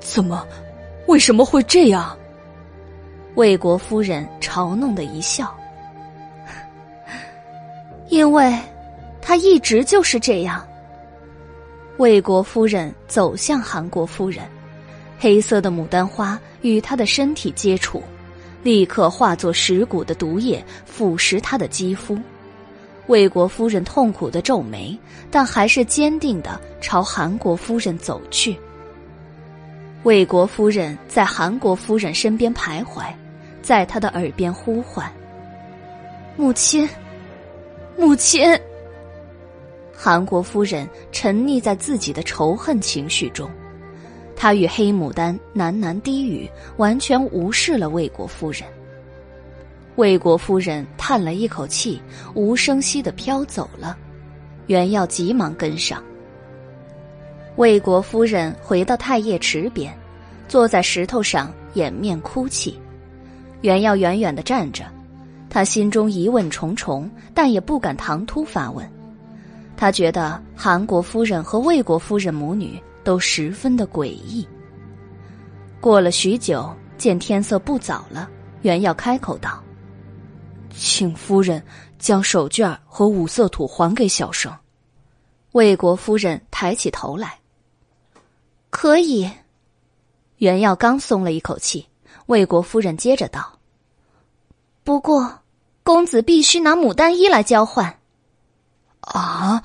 [0.00, 0.42] 怎么？
[1.06, 2.16] 为什么会这样？
[3.34, 5.54] 魏国夫人嘲弄的一笑，
[8.08, 8.58] 因为，
[9.20, 10.66] 他一直就是这样。
[11.98, 14.46] 魏国夫人走向韩国夫人，
[15.24, 18.02] 黑色的牡丹花与她的身体接触，
[18.62, 22.18] 立刻化作蚀骨的毒液，腐蚀她的肌肤。
[23.06, 24.94] 魏国夫人痛苦的皱眉，
[25.30, 28.54] 但还是坚定的朝韩国夫人走去。
[30.02, 33.06] 魏国夫人在韩国夫人身边徘徊，
[33.62, 35.10] 在她的耳边呼唤
[36.36, 36.86] ：“母亲，
[37.96, 38.44] 母亲。”
[39.90, 43.50] 韩国夫人沉溺在自己的仇恨情绪中，
[44.36, 48.62] 他与黑牡丹喃喃低语，完全无视了魏国夫人。
[49.96, 52.00] 魏国夫人叹了一口气，
[52.34, 53.96] 无声息的飘走了。
[54.66, 56.02] 袁耀急忙跟上。
[57.56, 59.96] 魏国夫人回到太液池边，
[60.48, 62.78] 坐在石头上掩面哭泣。
[63.60, 64.84] 袁耀远远的站着，
[65.48, 68.84] 他心中疑问重重，但也不敢唐突发问。
[69.76, 74.46] 他觉得韩国夫人和魏国夫人母女都十分的诡异。
[75.80, 78.28] 过了许久，见天色不早了，
[78.62, 79.62] 袁耀开口道。
[80.70, 81.62] 请夫人
[81.98, 84.52] 将手绢和五色土还给小生。
[85.52, 87.38] 魏国夫人抬起头来。
[88.70, 89.30] 可以。
[90.38, 91.86] 袁耀刚松了一口气，
[92.26, 93.56] 魏国夫人接着道
[94.82, 95.40] ：“不过，
[95.84, 98.00] 公子必须拿牡丹衣来交换。”
[99.00, 99.62] 啊！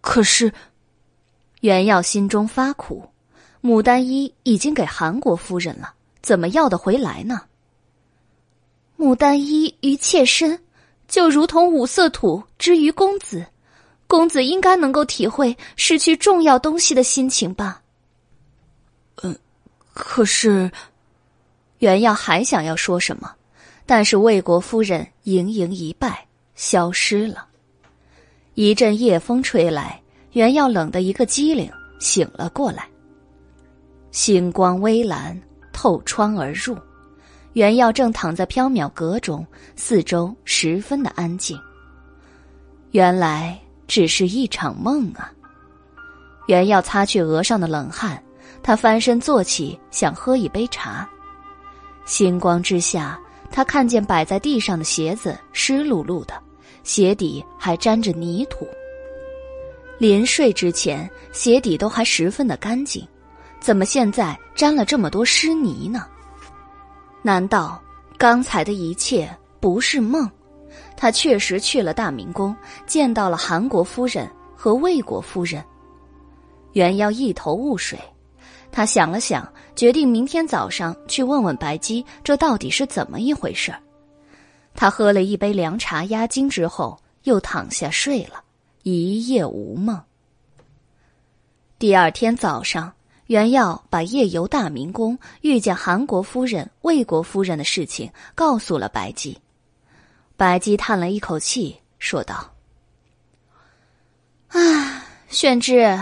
[0.00, 0.52] 可是，
[1.60, 3.08] 袁耀心中发苦，
[3.62, 7.42] 牡丹衣已经给韩国夫人了，怎么要得回来呢？
[8.98, 10.58] 牡丹衣于妾身，
[11.08, 13.46] 就如同五色土之于公子，
[14.06, 17.82] 公子应该能够体会失去重要东西的心情吧。
[19.22, 19.36] 嗯，
[19.92, 20.70] 可是，
[21.78, 23.34] 袁耀还想要说什么，
[23.84, 27.46] 但是魏国夫人盈盈一拜，消失了。
[28.54, 29.99] 一阵夜风吹来，
[30.32, 32.86] 袁耀冷得一个机灵，醒了过来。
[34.12, 35.40] 星光微蓝，
[35.72, 36.76] 透窗而入。
[37.54, 39.44] 袁耀正躺在缥缈阁中，
[39.74, 41.58] 四周十分的安静。
[42.92, 45.32] 原来只是一场梦啊！
[46.46, 48.22] 袁耀擦去额上的冷汗，
[48.62, 51.08] 他翻身坐起，想喝一杯茶。
[52.04, 53.18] 星光之下，
[53.50, 56.34] 他看见摆在地上的鞋子湿漉漉的，
[56.84, 58.64] 鞋底还沾着泥土。
[60.00, 63.06] 临睡之前，鞋底都还十分的干净，
[63.60, 66.06] 怎么现在沾了这么多湿泥呢？
[67.20, 67.78] 难道
[68.16, 69.30] 刚才的一切
[69.60, 70.26] 不是梦？
[70.96, 72.56] 他确实去了大明宫，
[72.86, 75.62] 见到了韩国夫人和魏国夫人。
[76.72, 77.98] 袁耀一头雾水，
[78.72, 79.46] 他想了想，
[79.76, 83.70] 决定明天早上去问问白姬，这到底是怎么一回事
[84.74, 88.42] 他喝了一杯凉茶压惊之后，又躺下睡了，
[88.82, 90.00] 一夜无梦。
[91.78, 92.92] 第二天早上。
[93.26, 99.38] 袁耀把夜游大明宫、遇见韩国夫人、魏国夫人的事情告诉了白姬。
[100.36, 102.52] 白姬叹了一口气，说道
[104.50, 105.96] ：“啊，宣之，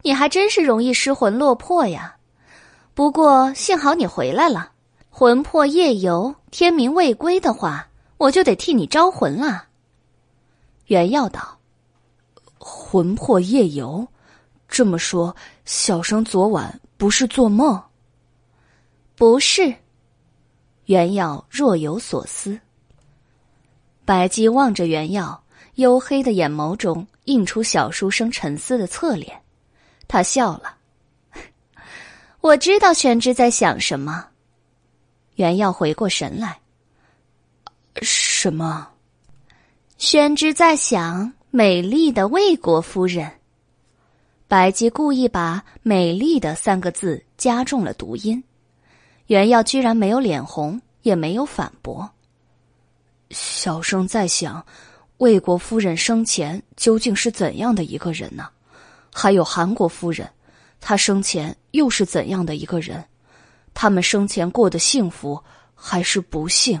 [0.00, 2.16] 你还真是容易失魂落魄呀。
[2.94, 4.72] 不过幸好你回来了，
[5.10, 7.86] 魂魄夜游，天明未归的话，
[8.16, 9.66] 我就得替你招魂了。”
[10.88, 11.58] 袁耀道
[12.64, 14.06] ：“魂魄夜游，
[14.68, 15.34] 这么说，
[15.64, 17.82] 小生昨晚不是做梦？
[19.16, 19.74] 不是。”
[20.86, 22.60] 袁耀若有所思。
[24.04, 25.42] 白姬望着袁耀，
[25.74, 29.42] 黝黑的眼眸中映出小书生沉思的侧脸，
[30.06, 30.76] 他笑了
[32.40, 34.28] ：“我知道玄之在想什么。”
[35.34, 36.60] 袁耀回过神来
[38.02, 38.88] ：“什么？”
[39.98, 43.30] 宣之在想美丽的魏国夫人。
[44.48, 48.42] 白姬故意把“美丽的”三个字加重了读音，
[49.26, 52.10] 袁耀居然没有脸红，也没有反驳。
[53.28, 54.64] 小生在想，
[55.18, 58.48] 魏国夫人生前究竟是怎样的一个人呢？
[59.12, 60.26] 还有韩国夫人，
[60.80, 63.04] 她生前又是怎样的一个人？
[63.74, 65.38] 他们生前过得幸福
[65.74, 66.80] 还是不幸？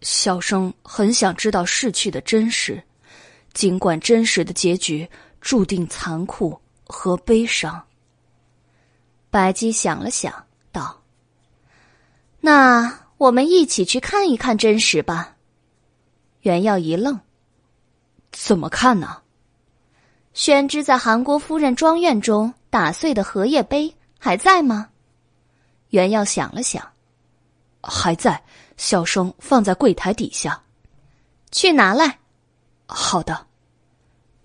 [0.00, 2.82] 小生很想知道逝去的真实，
[3.54, 5.08] 尽管真实的结局
[5.40, 7.82] 注定残酷和悲伤。
[9.30, 11.00] 白姬想了想，道
[12.40, 15.36] ：“那我们一起去看一看真实吧。”
[16.42, 17.18] 袁耀一愣
[18.32, 19.22] ：“怎么看呢？”
[20.34, 24.90] 宣之在韩国夫人庄院中打碎的荷叶杯还在吗？
[25.90, 26.92] 袁耀想了想
[27.80, 28.42] ：“还在，
[28.76, 30.60] 小生放在柜台底下，
[31.52, 32.18] 去拿来。”
[32.86, 33.46] 好的。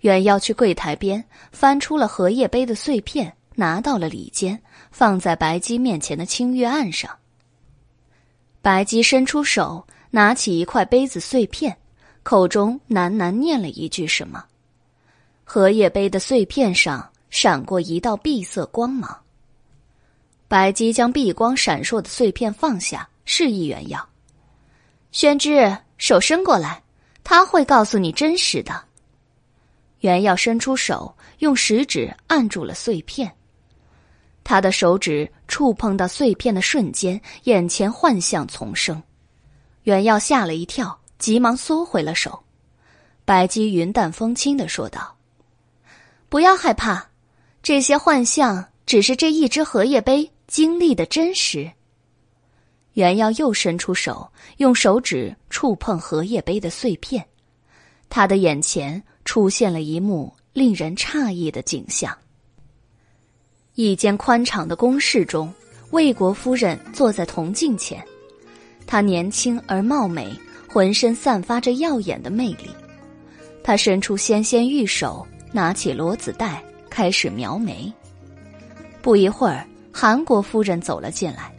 [0.00, 7.18] 袁耀去柜台边翻出了荷叶杯的碎片，拿到了里间，放在白姬面前的青玉案上。
[8.62, 11.76] 白姬伸出手，拿起一块杯子碎片。
[12.22, 14.44] 口中喃喃念了一句什么，
[15.42, 19.22] 荷叶杯的碎片上闪过一道碧色光芒。
[20.46, 24.06] 白姬将碧光闪烁的碎片放下，示意原耀。
[25.12, 26.82] 宣之，手伸过来，
[27.30, 28.82] 他会告诉你真实的。
[30.00, 33.32] 原耀伸出手，用食指按住了碎片。
[34.42, 39.00] 他的手指触碰到碎片的瞬间，眼前幻象丛生，
[39.84, 40.98] 原耀吓了一跳。
[41.20, 42.42] 急忙缩回了手，
[43.24, 45.16] 白姬云淡风轻的说道
[46.28, 47.10] ：“不要害怕，
[47.62, 51.70] 这些幻象只是这一只荷叶杯经历的真实。”
[52.94, 57.24] 袁耀又伸出手，用手指触碰荷叶杯的碎片，
[58.08, 62.16] 他的眼前出现了一幕令人诧异的景象：
[63.74, 65.52] 一间宽敞的宫室中，
[65.90, 68.04] 魏国夫人坐在铜镜前，
[68.86, 70.30] 她年轻而貌美。
[70.72, 72.70] 浑身散发着耀眼的魅力，
[73.60, 77.92] 他伸出纤纤玉手，拿起罗子带，开始描眉。
[79.02, 81.52] 不一会儿，韩国夫人走了进来，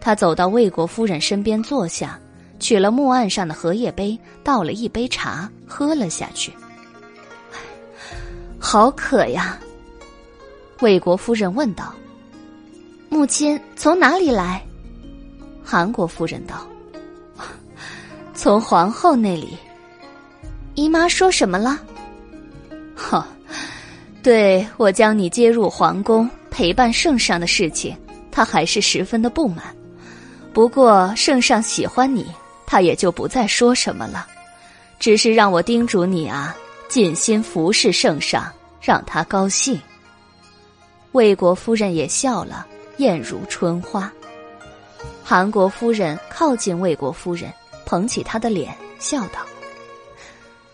[0.00, 2.18] 他走到魏国夫人身边坐下，
[2.58, 6.52] 取了木案上的荷叶杯，倒了一杯茶，喝了下去。
[8.58, 9.58] 好渴呀！
[10.80, 11.92] 魏国夫人问道
[13.08, 14.62] ：“母亲从哪里来？”
[15.64, 16.66] 韩国夫人道。
[18.34, 19.56] 从皇后那里，
[20.74, 21.78] 姨妈说什么了？
[22.94, 23.26] 哈，
[24.22, 27.96] 对我将你接入皇宫陪伴圣上的事情，
[28.30, 29.64] 她还是十分的不满。
[30.52, 32.26] 不过圣上喜欢你，
[32.66, 34.26] 他也就不再说什么了，
[34.98, 36.56] 只是让我叮嘱你啊，
[36.88, 39.80] 尽心服侍圣上，让他高兴。
[41.12, 44.12] 魏国夫人也笑了，艳如春花。
[45.22, 47.52] 韩国夫人靠近魏国夫人。
[47.86, 49.40] 捧起他的脸，笑道：“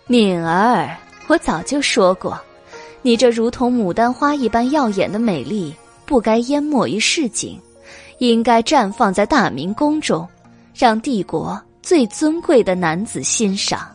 [0.09, 0.97] 敏儿，
[1.28, 2.36] 我早就说过，
[3.03, 5.73] 你这如同牡丹花一般耀眼的美丽，
[6.05, 7.57] 不该淹没于市井，
[8.28, 10.27] 应该绽放在大明宫中，
[10.75, 13.89] 让帝国最尊贵的男子欣赏。”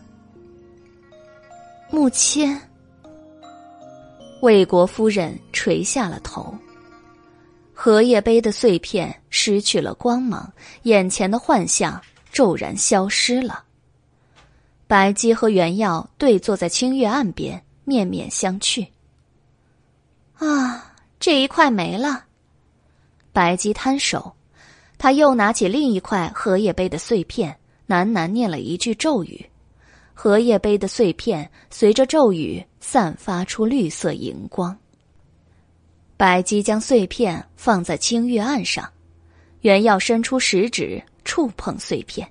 [1.90, 2.58] 母亲，
[4.40, 6.54] 魏国夫人垂下了头。
[7.72, 10.52] 荷叶杯的碎片失去了光芒，
[10.82, 12.00] 眼前的幻象。
[12.32, 13.64] 骤然消失了。
[14.86, 18.86] 白姬和袁耀对坐在清月岸边，面面相觑。
[20.38, 22.26] 啊，这一块没了。
[23.32, 24.32] 白姬摊手，
[24.98, 27.56] 他又拿起另一块荷叶杯的碎片，
[27.88, 29.44] 喃喃念了一句咒语。
[30.14, 34.76] 荷叶杯的碎片随着咒语散发出绿色荧光。
[36.16, 38.86] 白姬将碎片放在清月案上，
[39.60, 41.02] 原耀伸出食指。
[41.22, 42.26] 触碰碎片，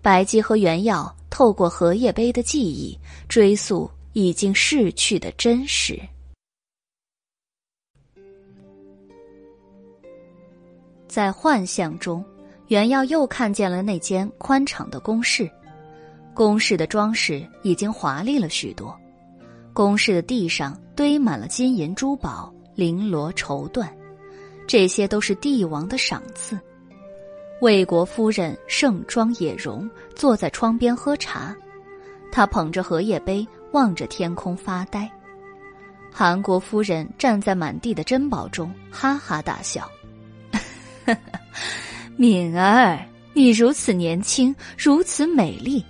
[0.00, 6.00] 白姬和原耀透过荷叶杯的记忆，追溯已经逝去的真实。
[11.08, 12.24] 在幻象中，
[12.68, 15.50] 袁耀又看见了那间宽敞的宫室。
[16.34, 18.94] 宫室的装饰已经华丽了许多，
[19.72, 23.88] 宫室的地上堆满了金银珠宝、绫罗绸缎，
[24.66, 26.58] 这些都是帝王的赏赐。
[27.62, 31.56] 魏国夫人盛装野容，坐在窗边喝茶，
[32.30, 35.10] 她捧着荷叶杯，望着天空发呆。
[36.12, 39.90] 韩国夫人站在满地的珍宝中，哈哈大笑。
[41.06, 41.18] 呵 呵
[42.16, 42.98] 敏儿，
[43.32, 45.84] 你如此年轻，如此美丽，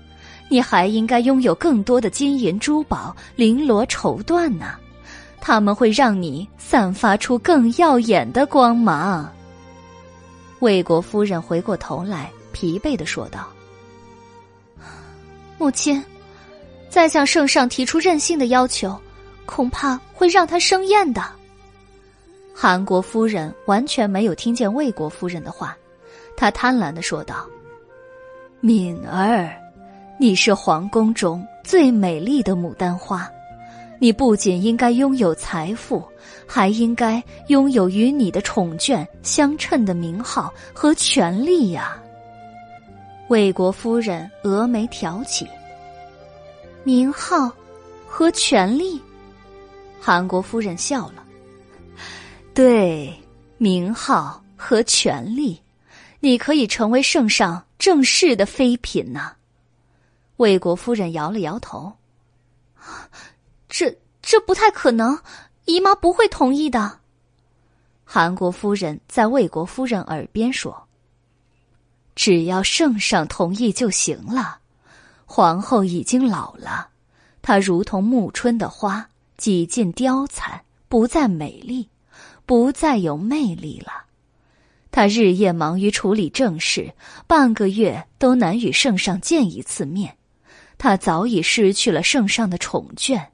[0.48, 4.74] 你还应该拥有更多的金银珠宝、绫罗绸缎呢，
[5.40, 9.32] 他们会让你散发出更耀眼的光芒。
[10.60, 13.46] 魏国夫人回过头来，疲惫的说道
[15.58, 16.02] ：“母亲，
[16.88, 18.98] 再向圣上提出任性的要求，
[19.44, 21.22] 恐怕会让他生厌的。”
[22.58, 25.76] 韩国夫人完全没有听见魏国夫人的话，
[26.34, 27.46] 她贪婪的说道
[28.60, 29.54] ：“敏儿，
[30.18, 33.30] 你是皇宫中最美丽的牡丹花，
[33.98, 36.02] 你不仅应该拥有财富，
[36.46, 42.02] 还应该拥有与你的宠眷相称的名号和权力呀。”
[43.28, 45.46] 魏国夫人峨眉挑起，
[46.84, 47.52] 名号
[48.08, 48.98] 和权力。
[50.00, 51.25] 韩国夫人笑了。
[52.56, 53.14] 对，
[53.58, 55.60] 名号和权力，
[56.20, 59.34] 你可以成为圣上正式的妃嫔呐。
[60.38, 61.92] 魏国夫人摇了摇头，
[63.68, 65.18] 这这不太可能，
[65.66, 67.00] 姨妈不会同意的。
[68.06, 70.88] 韩国夫人在魏国夫人耳边说
[72.16, 74.60] ：“只要圣上同意就行了。
[75.26, 76.88] 皇后已经老了，
[77.42, 81.86] 她如同暮春的花，几近凋残，不再美丽。”
[82.46, 84.04] 不再有魅力了，
[84.92, 86.94] 他日夜忙于处理政事，
[87.26, 90.16] 半个月都难与圣上见一次面。
[90.78, 93.26] 他早已失去了圣上的宠眷。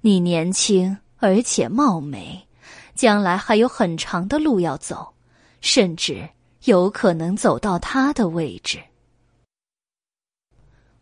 [0.00, 2.48] 你年轻而且貌美，
[2.96, 5.14] 将来还有很长的路要走，
[5.60, 6.28] 甚至
[6.64, 8.82] 有可能走到他的位置。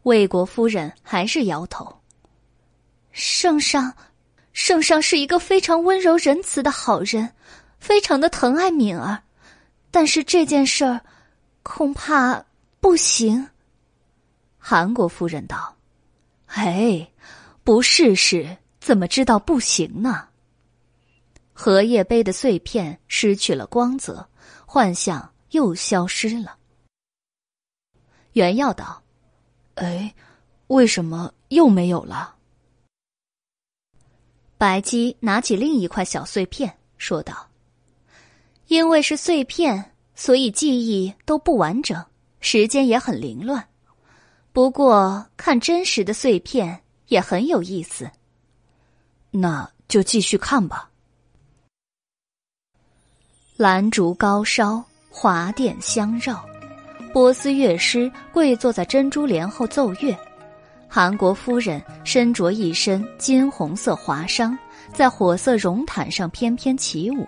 [0.02, 2.00] 魏国夫人还是摇头。
[3.10, 3.94] 圣上。
[4.52, 7.34] 圣上是一个非常温柔仁慈的好人，
[7.78, 9.22] 非常的疼爱敏儿，
[9.90, 11.00] 但是这件事儿
[11.62, 12.44] 恐怕
[12.80, 13.48] 不行。
[14.58, 15.76] 韩国夫人道
[16.46, 17.10] ：“哎，
[17.64, 20.28] 不试试怎么知道不行呢？”
[21.54, 24.28] 荷叶杯的碎片失去了光泽，
[24.66, 26.56] 幻象又消失了。
[28.32, 29.02] 原耀道
[29.76, 30.14] ：“哎，
[30.68, 32.36] 为什么又没有了？”
[34.62, 37.48] 白姬拿起另一块小碎片，说道
[38.70, 42.00] ：“因为是碎片，所以记忆都不完整，
[42.38, 43.66] 时间也很凌乱。
[44.52, 48.08] 不过看真实的碎片也很有意思。
[49.32, 50.88] 那就继续看吧。”
[53.58, 56.40] 兰烛高烧，华殿香绕，
[57.12, 60.16] 波斯乐师跪坐在珍珠帘后奏乐。
[60.94, 64.54] 韩国夫人身着一身金红色华裳，
[64.92, 67.26] 在火色绒毯上翩翩起舞。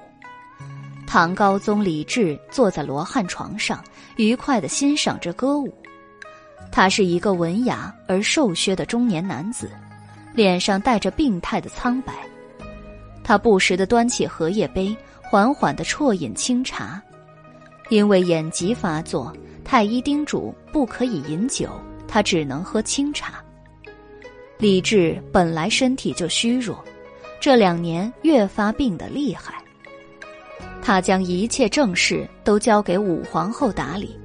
[1.07, 3.83] 唐高宗李治坐在罗汉床上，
[4.17, 5.75] 愉快的欣赏着歌舞。
[6.71, 9.71] 他是一个文雅而瘦削的中年男子，
[10.35, 12.13] 脸上带着病态的苍白。
[13.23, 17.03] 他不时的端起荷叶杯，缓缓的啜饮清茶。
[17.89, 19.35] 因为眼疾发作，
[19.65, 21.71] 太医叮嘱不可以饮酒，
[22.07, 23.43] 他只能喝清茶。
[24.65, 26.83] 李治本来身体就虚弱，
[27.39, 29.63] 这两年越发病得厉害。
[30.81, 34.19] 他将一切政事都交给武皇后打理，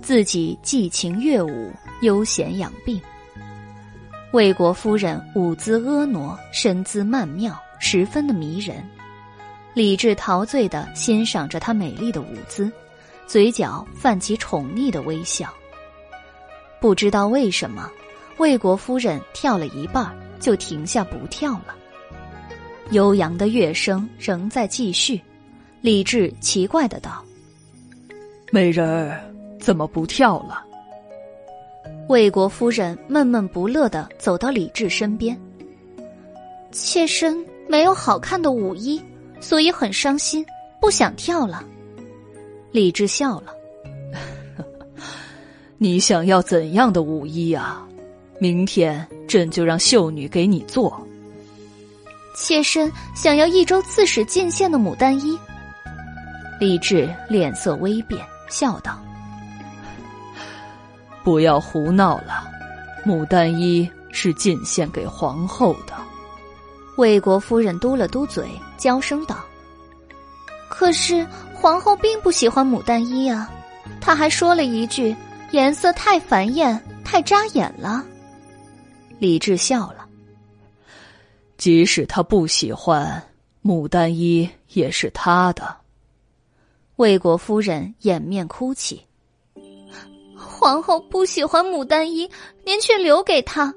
[0.00, 3.00] 自己寄情乐舞，悠闲养病。
[4.30, 8.88] 魏国夫人舞姿婀娜，身姿曼妙，十分的迷人。
[9.74, 12.70] 李治陶醉的欣赏着她美丽的舞姿，
[13.26, 15.52] 嘴角泛起宠溺的微笑。
[16.80, 17.90] 不知道为什么。
[18.40, 20.10] 魏国夫人跳了一半，
[20.40, 21.76] 就停下不跳了。
[22.90, 25.20] 悠扬的乐声仍在继续。
[25.82, 27.22] 李治奇怪的道
[28.50, 29.20] ：“美人儿，
[29.60, 30.64] 怎么不跳了？”
[32.08, 35.38] 魏国夫人闷闷不乐的走到李治身边
[36.72, 38.98] ：“妾身没有好看的舞衣，
[39.38, 40.42] 所以很伤心，
[40.80, 41.62] 不想跳了。”
[42.72, 43.52] 李治笑了
[45.76, 47.86] ：“你想要怎样的舞衣啊？”
[48.40, 51.06] 明天朕就让秀女给你做。
[52.34, 55.38] 妾身想要益州刺史进献的牡丹衣。
[56.58, 58.98] 李治脸色微变，笑道
[61.22, 62.48] ：“不要胡闹了，
[63.04, 65.92] 牡丹衣是进献给皇后的。”
[66.96, 69.36] 魏国夫人嘟了嘟嘴，娇声道
[70.68, 73.50] ：“可是皇后并不喜欢牡丹衣啊，
[74.00, 75.14] 她还说了一句
[75.50, 78.02] 颜色太繁艳，太扎眼了。”
[79.20, 80.08] 李治笑了
[81.56, 83.22] ：“即使他不喜欢，
[83.62, 85.76] 牡丹衣也是他的。”
[86.96, 89.00] 魏国夫人掩面哭泣
[90.34, 92.28] ：“皇后不喜欢牡丹衣，
[92.64, 93.72] 您却留给她；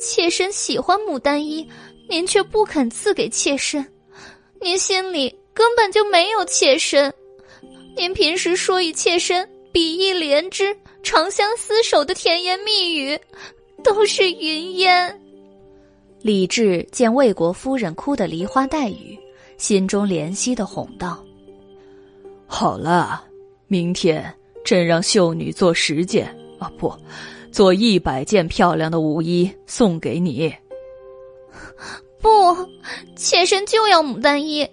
[0.00, 1.68] 妾身喜欢牡丹衣。”
[2.08, 3.84] 您却不肯赐给妾身，
[4.60, 7.12] 您心里根本就没有妾身。
[7.96, 13.18] 您平时说与妾身比翼连枝、长相厮守的甜言蜜语，
[13.86, 15.20] 都是云烟。
[16.20, 19.16] 李治见魏国夫人哭得梨花带雨，
[19.58, 21.24] 心中怜惜的哄道
[22.46, 23.22] ：“好了，
[23.68, 24.34] 明天
[24.64, 26.26] 朕让秀女做十件
[26.58, 26.92] 啊，不，
[27.52, 30.52] 做一百件漂亮的舞衣送给你。
[32.20, 32.28] ”不，
[33.14, 34.68] 妾身就要牡丹衣。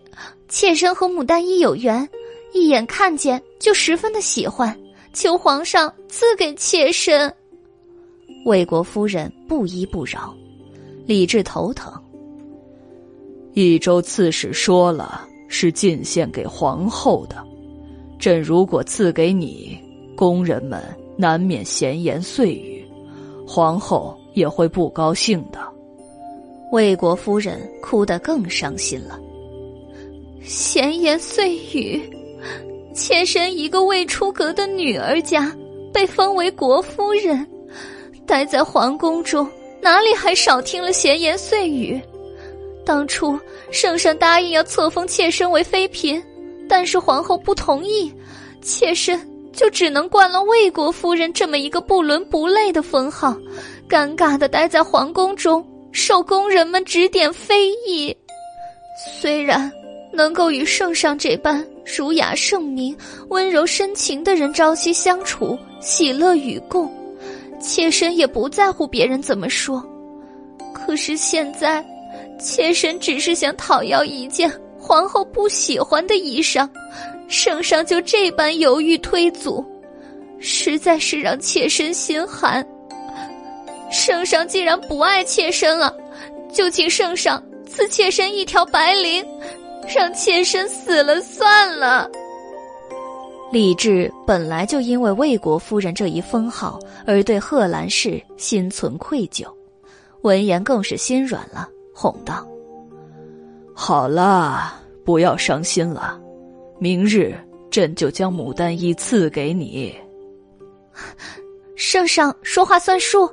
[0.50, 2.08] 妾身和牡丹衣有缘，
[2.52, 4.76] 一眼看见就十分的喜欢，
[5.14, 7.32] 求皇上赐给妾身。
[8.46, 10.34] 魏国夫人不依不饶，
[11.06, 11.92] 李治头疼。
[13.54, 17.38] 益州刺史说了，是进献给皇后的。
[18.20, 19.78] 朕如果赐给你，
[20.16, 20.82] 宫人们
[21.16, 22.86] 难免闲言碎语，
[23.48, 25.60] 皇后也会不高兴的。
[26.72, 29.20] 魏国夫人哭得更伤心了。
[30.42, 32.02] 闲言碎语，
[32.94, 35.56] 妾身一个未出阁的女儿家，
[35.94, 37.48] 被封为国夫人，
[38.26, 39.48] 待在皇宫中，
[39.82, 42.02] 哪里还少听了闲言碎语？
[42.86, 43.40] 当初
[43.72, 46.22] 圣上答应要册封妾身为妃嫔，
[46.68, 48.14] 但是皇后不同意，
[48.62, 49.20] 妾身
[49.54, 53.36] 就只能冠了魏国夫人这么一个不伦不类的封号，
[53.90, 55.66] 尴尬的待在皇宫中。
[55.92, 58.18] 受宫人们指点非议，
[59.22, 59.72] 虽然
[60.12, 62.98] 能够与圣上这般儒雅圣明、
[63.30, 66.92] 温柔深情的人朝夕相处、喜乐与共，
[67.64, 69.84] 妾身也不在乎别人怎么说。
[70.74, 71.84] 可是现在，
[72.38, 76.70] 妾身只是想讨要一件皇后不喜欢的衣裳，
[77.30, 79.66] 圣上就这般犹豫推阻，
[80.40, 82.66] 实在是让妾身心寒。
[83.90, 85.96] 圣上既然不爱妾身了，
[86.52, 89.26] 就请圣上赐妾身一条白绫，
[89.96, 92.10] 让妾身死了算了。
[93.54, 99.46] 李治本来就因为魏国夫人这一封号而对贺兰氏心存愧疚，
[100.24, 102.48] 闻言更是心软了，哄道
[103.72, 104.74] ：“好了，
[105.06, 106.20] 不要伤心了，
[106.80, 107.36] 明日
[107.70, 109.96] 朕就将牡丹衣赐给你。
[111.78, 113.30] ”圣上说话算数。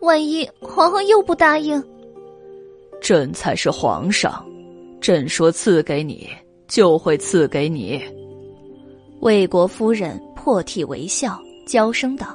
[0.00, 1.80] 万一皇后又不答应，
[3.00, 4.44] 朕才是皇上，
[5.00, 6.28] 朕说赐给你
[6.66, 8.02] 就会赐给你。
[9.20, 12.34] 魏国夫人破涕为笑，娇声道：“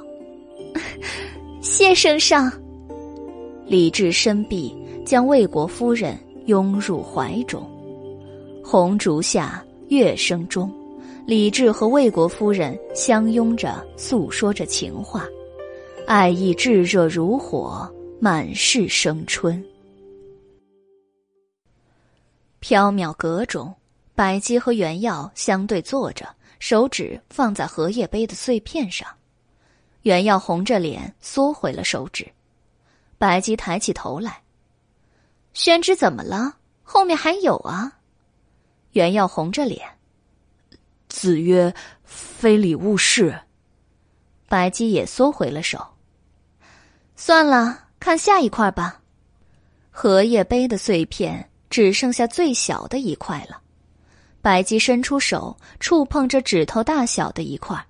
[1.60, 2.50] 谢圣上。”
[3.66, 4.72] 李治伸臂
[5.04, 6.16] 将魏国夫人
[6.46, 7.68] 拥入怀中，
[8.64, 10.72] 红烛下，乐声中，
[11.26, 15.26] 李治和魏国夫人相拥着，诉说着情话。
[16.06, 19.60] 爱意炙热如火，满是生春。
[22.62, 23.74] 缥缈阁中，
[24.14, 29.08] 白姬和原耀相对坐着，手指放在荷叶杯的碎片上。
[30.02, 32.30] 袁耀红着脸缩回了手指。
[33.18, 34.42] 白姬抬起头来
[35.54, 36.56] ：“宣之怎么了？
[36.82, 37.98] 后面还有啊？”
[38.92, 39.86] 袁耀红着脸
[41.08, 43.40] ：“子曰，非礼勿视。”
[44.48, 45.84] 白姬也缩回了手。
[47.16, 49.02] 算了，看下一块吧。
[49.90, 53.60] 荷叶杯的碎片只剩下最小的一块了。
[54.46, 57.84] 白姬伸出手触碰着指头大小的一块，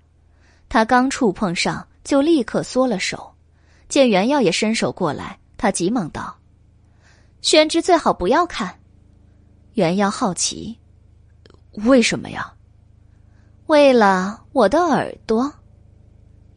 [0.70, 3.30] 他刚触碰上就立刻缩了手。
[3.90, 6.34] 见袁耀也伸手过来，他急忙道
[7.44, 8.74] ：“宣之最好不要看。”
[9.76, 10.78] 袁耀好奇
[11.84, 12.50] ：“为什么呀
[13.68, 15.52] ？”“为了我的耳朵。”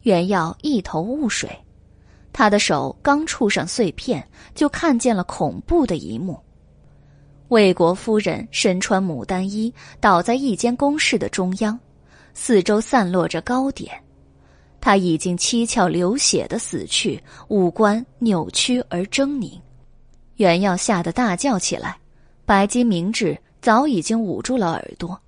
[0.00, 1.50] 袁耀一头雾水。
[2.32, 6.42] 他的手刚触上碎片，就看见了恐怖的一幕：
[7.50, 11.76] 魏国夫人身穿牡丹衣，倒在一间宫室的中央，
[12.32, 13.92] 四周散落着糕点。
[14.80, 19.60] 她已经七窍流血的死去，五官扭曲而狰狞。
[20.36, 21.98] 袁耀吓得大叫起来，
[22.46, 25.20] 白姬明智早已经捂住了耳朵。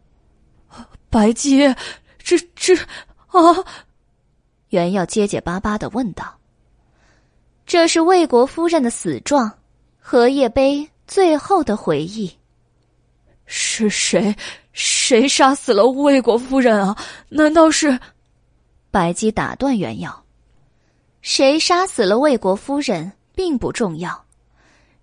[1.10, 1.74] 白姬，
[2.18, 2.72] 这这
[3.26, 3.64] 啊！
[4.68, 6.38] 袁耀结结巴巴的问道
[7.66, 9.52] ：“这是魏国夫人的死状，
[9.98, 12.32] 荷叶碑最后的回忆。
[13.44, 14.34] 是谁？
[14.72, 16.96] 谁杀死了魏国夫人啊？
[17.28, 18.00] 难道是？”
[18.90, 20.24] 白姬打断袁耀
[21.20, 24.24] ：“谁杀死了魏国夫人并不重要，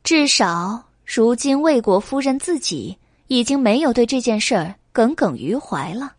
[0.03, 2.97] 至少如今魏国夫人自己
[3.27, 6.15] 已经没有对这件事儿耿耿于怀了。”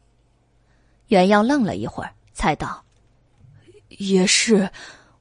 [1.08, 2.84] 袁耀愣了一会儿，才道。
[3.88, 4.70] 也是，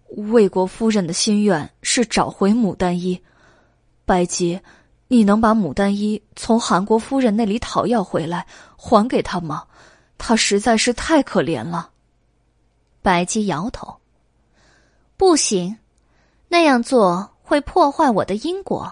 [0.09, 3.19] 魏国夫人的心愿是找回牡丹衣。
[4.09, 4.59] 白姬，
[5.07, 8.43] 你能把牡丹衣从韩国夫人那里讨要回来，
[8.75, 9.65] 还给她吗？
[10.17, 11.91] 她实在是太可怜了。
[13.03, 13.97] 白姬摇头，
[15.15, 15.77] 不行，
[16.47, 18.91] 那样做会破坏我的因果。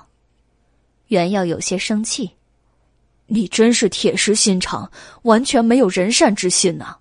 [1.07, 2.29] 袁耀有些生气，
[3.25, 4.87] 你真是铁石心肠，
[5.23, 6.95] 完全没有人善之心呐。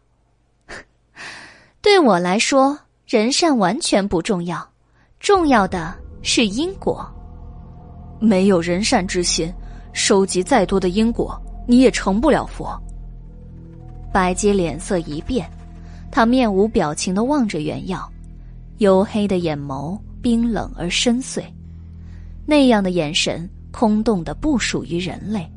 [1.82, 4.66] 对我来说，人善完全不重要，
[5.20, 7.12] 重要的是因果。
[8.18, 9.52] 没有人善之心，
[9.92, 12.80] 收集再多的因果，你也成不了佛。
[14.12, 15.48] 白姬脸色一变，
[16.10, 18.10] 他面无表情的望着袁耀，
[18.78, 21.42] 黝黑的眼眸冰冷而深邃，
[22.46, 25.50] 那样的眼神空洞的不属于人类，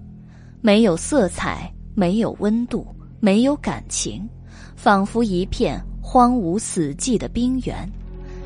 [0.61, 2.85] 没有色彩，没有温度，
[3.19, 4.27] 没有感情，
[4.75, 5.81] 仿佛一片。
[6.01, 7.87] 荒芜死寂的冰原，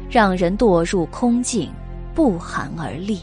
[0.10, 1.72] 让人堕入空境，
[2.14, 3.22] 不寒而栗。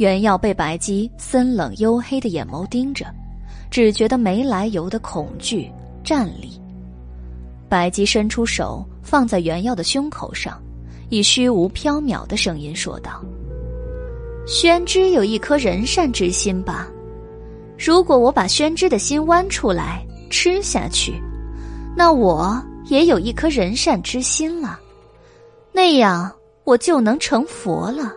[0.00, 3.04] 袁耀被白姬森冷黝黑的眼眸盯着，
[3.70, 5.70] 只觉得没来由的恐惧
[6.02, 6.58] 战栗。
[7.68, 10.58] 白姬伸出手放在袁耀的胸口上，
[11.10, 13.22] 以虚无缥缈的声音说道
[14.48, 16.88] ：“宣之有一颗仁善之心吧？
[17.78, 21.22] 如果我把宣之的心剜出来吃下去，
[21.94, 24.80] 那我……”也有一颗仁善之心了，
[25.72, 26.32] 那样
[26.64, 28.12] 我就能成佛了。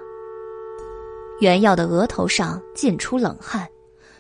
[1.40, 3.68] 袁耀的额头上浸出冷汗，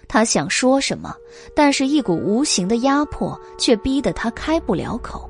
[0.08, 1.16] 他想说什么，
[1.56, 5.30] 但是一股无形的压迫却逼得他开不了口。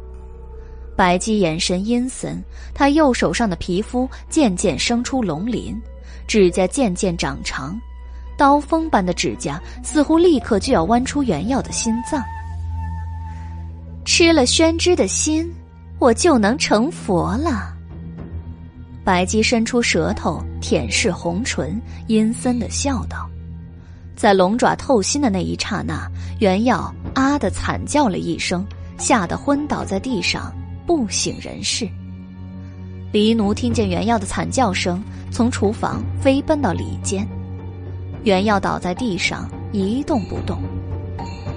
[0.95, 5.79] 白姬眼神阴森，他右手上的皮肤渐渐生出龙鳞，
[6.27, 7.79] 指甲渐渐长长，
[8.37, 12.23] 刀锋般的指甲似乎立刻就要剜出袁耀的心脏。
[14.05, 15.51] 吃了宣之的心，
[15.97, 17.72] 我就能成佛了。
[19.03, 23.29] 白姬伸出舌头舔舐红唇，阴森的笑道
[24.15, 26.09] ：“在龙爪透心的那一刹那，
[26.39, 28.65] 袁耀啊的惨叫了一声，
[28.97, 30.53] 吓得昏倒在地上，
[30.87, 31.87] 不省人事。”
[33.11, 37.27] 黎奴听见袁耀的惨叫声，从厨房飞奔到里间，
[38.23, 40.61] 袁耀倒在地上一动不动。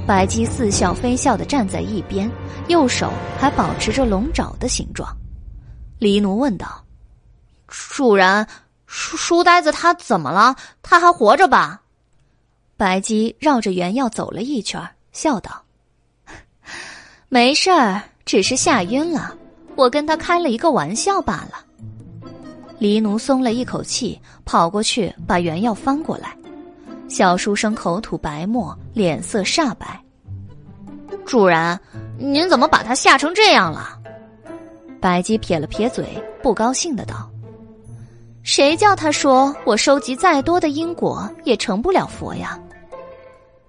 [0.05, 2.31] 白姬似笑非笑的站在一边，
[2.68, 5.08] 右手还保持着龙爪的形状。
[5.99, 6.84] 黎奴问道
[7.90, 8.46] ：“主人，
[8.86, 10.55] 书书呆子他怎么了？
[10.82, 11.82] 他还活着吧？”
[12.76, 15.62] 白姬绕着原药走了一圈，笑道
[17.28, 19.34] ：“没事儿，只是吓晕了。
[19.76, 21.64] 我跟他开了一个玩笑罢了。”
[22.78, 26.36] 黎奴松了一口气，跑过去把原药翻过来。
[27.08, 29.98] 小书生口吐白沫，脸色煞白。
[31.24, 31.78] 主人，
[32.18, 33.98] 您怎么把他吓成这样了？
[35.00, 37.30] 白姬撇了撇嘴，不高兴的道
[38.47, 42.57] ：“谁叫他说我收集再多的因果也成不了佛呀？”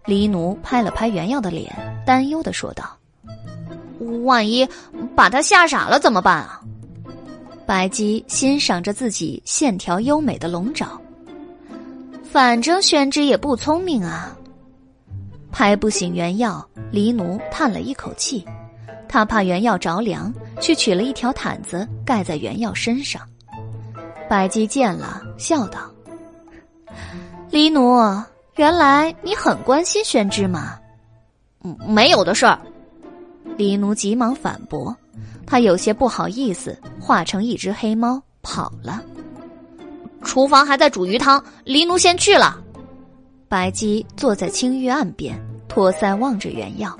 [0.05, 1.75] 黎奴拍了拍原药的脸，
[2.05, 2.95] 担忧的说道
[4.23, 4.65] ：“万一
[5.15, 6.61] 把他吓傻了怎么办啊？”
[7.65, 11.01] 白姬欣赏着自己线条优美的龙爪。
[12.23, 14.37] 反正宣之也不聪明啊，
[15.51, 18.45] 拍不醒原药，黎奴叹了一口气，
[19.09, 20.31] 他怕原药着凉，
[20.61, 23.19] 去取了一条毯子盖在原药身上。
[24.29, 25.79] 白姬见了，笑道
[27.49, 27.97] ：“黎奴，
[28.55, 30.77] 原来你很关心宣之吗
[31.87, 32.59] ？”“没有的事儿。”
[33.57, 34.95] 黎奴急忙反驳，
[35.45, 39.01] 他有些不好意思，化成一只黑猫跑了。
[40.23, 42.59] 厨房还在煮鱼汤，黎奴先去了。
[43.47, 45.39] 白姬坐在青玉案边，
[45.69, 46.95] 托腮望着原药，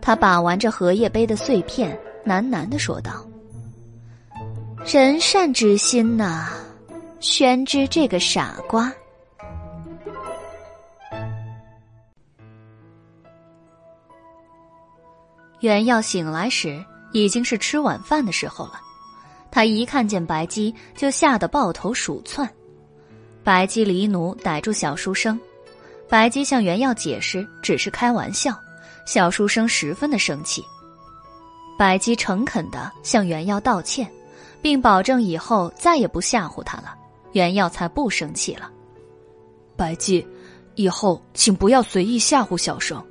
[0.00, 1.96] 他把玩着荷叶杯的碎片，
[2.26, 3.24] 喃喃的说道
[4.84, 6.48] ：“人善之心呐，
[7.20, 8.90] 宣之这个傻瓜。”
[15.60, 16.82] 原耀醒来时，
[17.12, 18.80] 已经是吃晚饭的时候了。
[19.50, 22.48] 他一看见白姬，就吓得抱头鼠窜。
[23.42, 25.38] 白姬离奴逮住小书生，
[26.08, 28.54] 白姬向袁耀解释只是开玩笑，
[29.04, 30.62] 小书生十分的生气。
[31.78, 34.10] 白姬诚恳的向袁耀道歉，
[34.60, 36.96] 并保证以后再也不吓唬他了，
[37.32, 38.70] 袁耀才不生气了。
[39.76, 40.26] 白姬，
[40.74, 43.04] 以后请不要随意吓唬小生。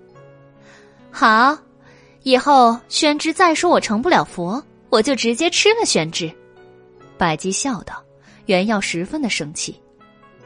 [1.11, 1.57] 好，
[2.23, 6.31] 以后宣之再说我成不了佛，我就直接吃了宣之。
[7.17, 8.03] 白姬笑道。
[8.47, 9.77] 袁耀十分的生气。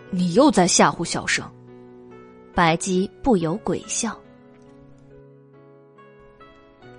[0.10, 1.48] 你又在吓唬小生，
[2.56, 4.20] 白姬不由鬼笑。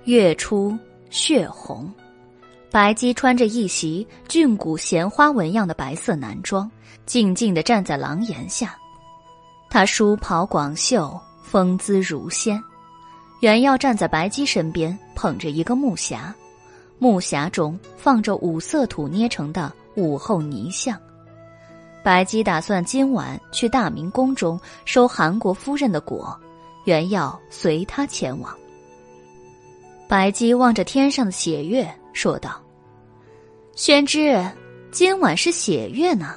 [0.05, 1.93] 月出血红，
[2.73, 6.67] 白姬穿着一袭俊骨闲花纹样的白色男装，
[7.05, 8.75] 静静的站在廊檐下。
[9.69, 12.59] 他梳袍广袖，风姿如仙。
[13.41, 16.33] 袁耀站在白姬身边，捧着一个木匣，
[16.97, 20.99] 木匣中放着五色土捏成的武后泥像。
[22.03, 26.35] 白姬打算今晚去大明宫中收韩国夫人的果，
[26.85, 28.51] 原要随他前往。
[30.07, 32.59] 白姬望着天上的血月，说道
[33.75, 34.39] ：“宣之，
[34.91, 36.35] 今晚是血月呢。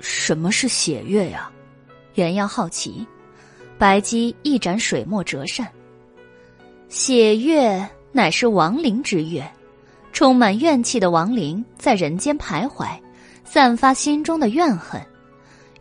[0.00, 1.48] 什么是血月呀？”
[2.14, 3.06] 原耀好奇。
[3.78, 5.68] 白姬一展水墨折扇
[6.88, 9.48] ：“血月乃是亡灵之月，
[10.12, 12.88] 充满怨气的亡灵在人间徘徊。”
[13.46, 15.00] 散发心中的怨恨，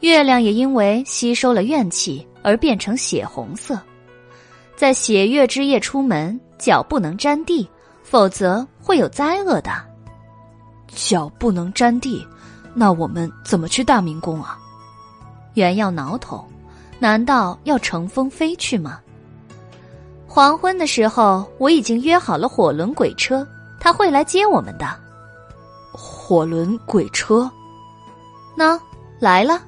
[0.02, 3.82] 月亮也因为吸收了怨气而变成血红色。
[4.76, 7.68] 在血月之夜出门，脚不能沾地，
[8.04, 9.93] 否则会有灾厄的。
[10.96, 12.26] 脚不能沾地，
[12.74, 14.58] 那我们怎么去大明宫啊？
[15.54, 16.44] 原要挠头，
[17.00, 19.00] 难道要乘风飞去吗？
[20.28, 23.48] 黄昏的时候，我已经约好了火轮鬼车，
[23.80, 24.88] 他会来接我们的。
[25.92, 27.50] 火轮鬼车，
[28.58, 28.80] 喏，
[29.20, 29.62] 来了。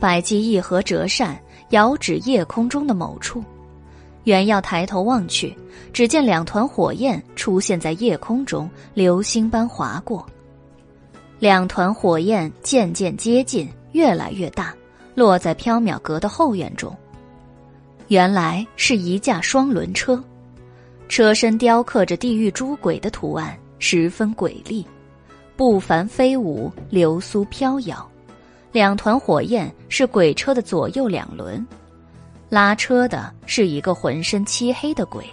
[0.00, 1.38] 白姬一合折扇，
[1.70, 3.44] 遥指夜空中的某处。
[4.28, 5.56] 原要抬头望去，
[5.90, 10.26] 只见两团火焰出现在夜空中，流星般划过。
[11.38, 14.74] 两团火焰渐渐接近，越来越大，
[15.14, 16.94] 落在缥缈阁的后院中。
[18.08, 20.22] 原来是一架双轮车，
[21.08, 24.84] 车身雕刻着地狱诸鬼的图案，十分诡异。
[25.56, 28.06] 不凡飞舞，流苏飘摇，
[28.72, 31.66] 两团火焰是鬼车的左右两轮，
[32.48, 35.24] 拉车的是一个浑身漆黑的鬼，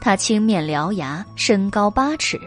[0.00, 2.40] 他青面獠牙，身高八尺，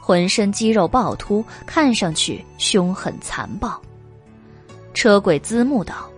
[0.00, 3.80] 浑身肌肉暴突，看上去凶狠残暴。
[4.94, 6.10] 车鬼滋木道：“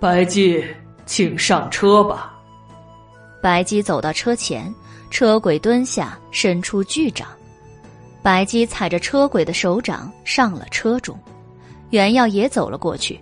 [0.00, 0.64] 白姬，
[1.04, 2.34] 请上车吧。”
[3.42, 4.72] 白姬走到车前，
[5.10, 7.28] 车鬼蹲下，伸出巨掌。
[8.22, 11.18] 白姬踩着车鬼的手掌上了车中，
[11.90, 13.20] 袁耀也走了过去。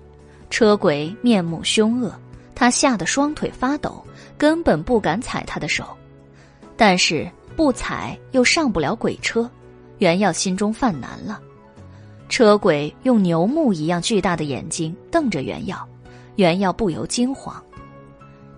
[0.50, 2.12] 车鬼面目凶恶，
[2.60, 4.04] 他吓得双腿发抖，
[4.36, 5.82] 根本不敢踩他的手。
[6.76, 9.50] 但是不踩又上不了鬼车，
[9.96, 11.40] 袁耀心中犯难了。
[12.28, 15.88] 车鬼用牛目一样巨大的眼睛瞪着袁耀，
[16.36, 17.64] 袁耀不由惊慌。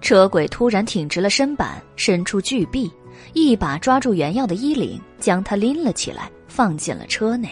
[0.00, 2.92] 车鬼突然挺直了身板，伸出巨臂。
[3.34, 7.48] 一把抓住袁耀的衣领，将他拎了起来，放进了车内。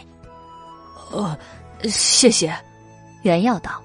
[1.12, 1.39] 呃，
[1.85, 2.53] 谢谢。
[3.23, 3.81] 袁耀道：“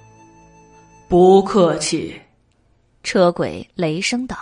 [1.07, 2.19] 不客气。”
[3.05, 4.35] 车鬼雷声道：“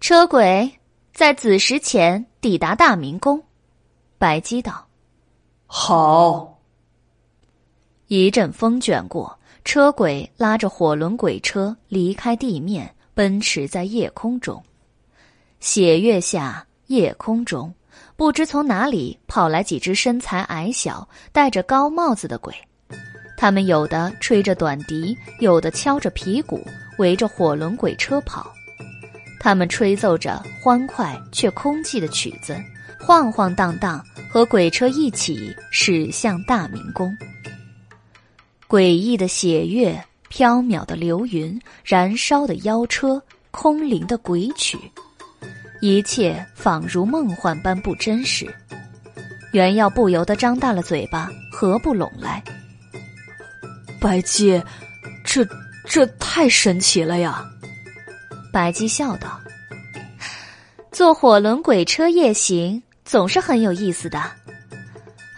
[0.00, 0.70] 车鬼
[1.14, 3.42] 在子时前抵达大明宫。”
[4.18, 4.86] 白姬道
[5.64, 6.60] ：“好。”
[8.06, 14.62] 一阵风卷过，车鬼拉着火轮鬼车离开地面，奔驰在夜空中。
[15.58, 17.72] 血月下，夜空中，
[18.14, 22.54] 不知从哪里跑来几只身材矮小、戴着高帽子的鬼。
[23.38, 26.62] 他们有的吹着短笛，有的敲着皮鼓，
[26.98, 28.52] 围着火轮鬼车跑。
[29.40, 32.56] 他们吹奏着欢快却空寂的曲子，
[33.00, 37.12] 晃晃荡荡，和鬼车一起驶向大明宫。
[38.68, 44.78] 诡异的血月，飘渺的流云，燃烧的妖车，空灵的鬼曲。
[45.80, 48.46] 一切仿如梦幻般不真实，
[49.52, 52.40] 袁耀不由得张大了嘴巴，合不拢来。
[54.00, 54.62] 白姬，
[55.24, 55.44] 这
[55.84, 57.44] 这太神奇了呀！
[58.52, 59.40] 白姬笑道
[60.92, 64.22] ：“坐火轮鬼车夜行总是很有意思的。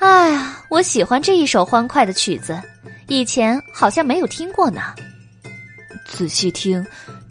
[0.01, 2.61] 哎呀，我喜欢这一首欢快的曲子，
[3.09, 4.95] 以前好像没有听过呢。
[6.07, 6.85] 仔细听，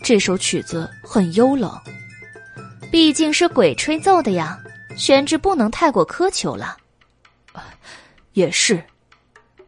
[0.04, 1.72] 这首曲子很幽冷。”
[2.92, 4.60] 毕竟是鬼吹奏的呀，
[4.96, 6.78] 玄之不能太过苛求了。
[8.34, 8.84] 也是，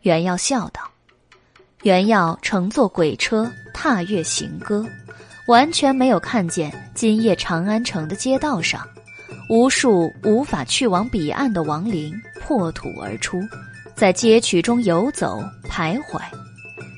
[0.01, 0.81] 袁耀笑道。
[1.85, 4.83] 原要乘坐鬼车踏月行歌，
[5.45, 8.81] 完全没有看见今夜长安城的街道上，
[9.51, 13.39] 无数无法去往彼岸的亡灵破土而出，
[13.93, 15.39] 在街曲中游走
[15.69, 16.19] 徘徊。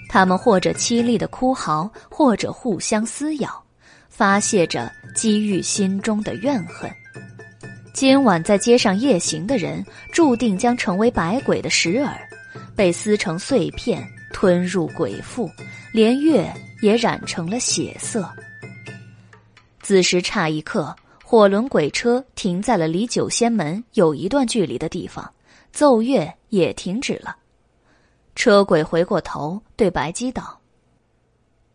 [0.08, 3.62] 他们或者凄厉的哭嚎，或者互相撕咬，
[4.08, 6.90] 发泄着积郁心中的怨恨。
[7.92, 12.10] 今晚在街上夜行的人，注定将成为百鬼的食饵，
[12.74, 14.02] 被撕成碎片。
[14.32, 15.50] 吞入鬼腹，
[15.92, 18.30] 连月也染成了血色。
[19.82, 25.34] 子时差一刻，火轮鬼车停在了离九仙门有一段距离的地方，
[25.72, 27.38] 奏乐也停止了。
[28.36, 30.60] 车鬼回过头对白姬道：“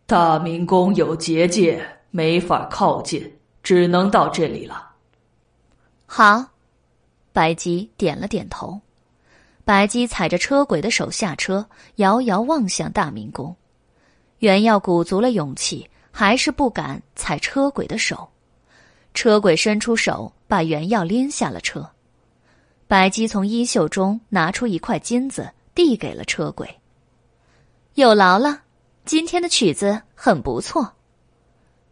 [0.05, 4.91] 大明宫有结界，没法靠近，只能到这里了。”
[6.05, 6.45] 好，
[7.33, 8.79] 白姬点了点头。
[9.65, 13.55] 白姬踩着车轨的手下车，遥遥望向大明宫。
[14.39, 18.29] 袁耀鼓足了勇气，还是不敢踩车轨的手。
[19.13, 21.89] 车轨伸出手，把袁耀拎下了车。
[22.87, 26.67] 白姬从衣袖中拿出一块金子，递给了车轨。
[27.93, 28.63] 有劳了，
[29.05, 30.91] 今天的曲子很不错。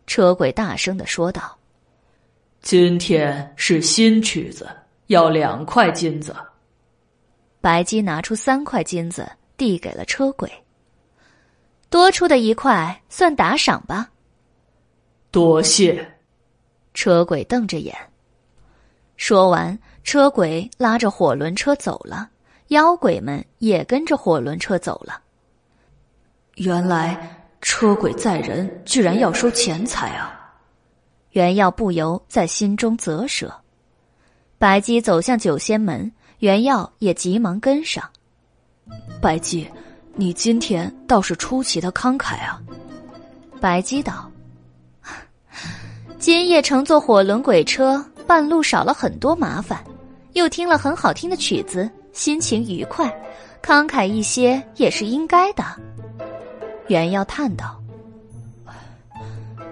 [0.08, 1.58] 车轨大声的说道
[2.62, 4.70] ：“今天是新曲子，
[5.08, 6.36] 要两块金子。”
[7.62, 10.52] 白姬拿出三块金子，递给了车轨。
[11.90, 14.10] 多出的一块算打赏吧。
[15.30, 16.06] 多谢。
[16.94, 17.96] 车轨瞪着眼。
[19.16, 22.30] 说完，车轨拉着火轮车走了，
[22.70, 25.22] 妖鬼们也跟着火轮车走了。
[26.56, 30.56] 原来车轨载人，居然要收钱财啊！
[31.32, 33.54] 原耀不由在心中啧舌。
[34.58, 36.12] 白姬走向九仙门。
[36.42, 38.04] 袁耀也急忙跟上。
[39.22, 39.70] 白姬，
[40.16, 42.60] 你今天倒是出奇的慷慨啊！
[43.60, 44.28] 白姬道
[46.18, 49.84] ：“今夜乘坐火轮鬼车，半路少了很多麻烦，
[50.34, 53.08] 又听了很好听的曲子，心情愉快，
[53.62, 55.64] 慷慨一些也是应该的。”
[56.90, 57.80] 袁耀叹道：“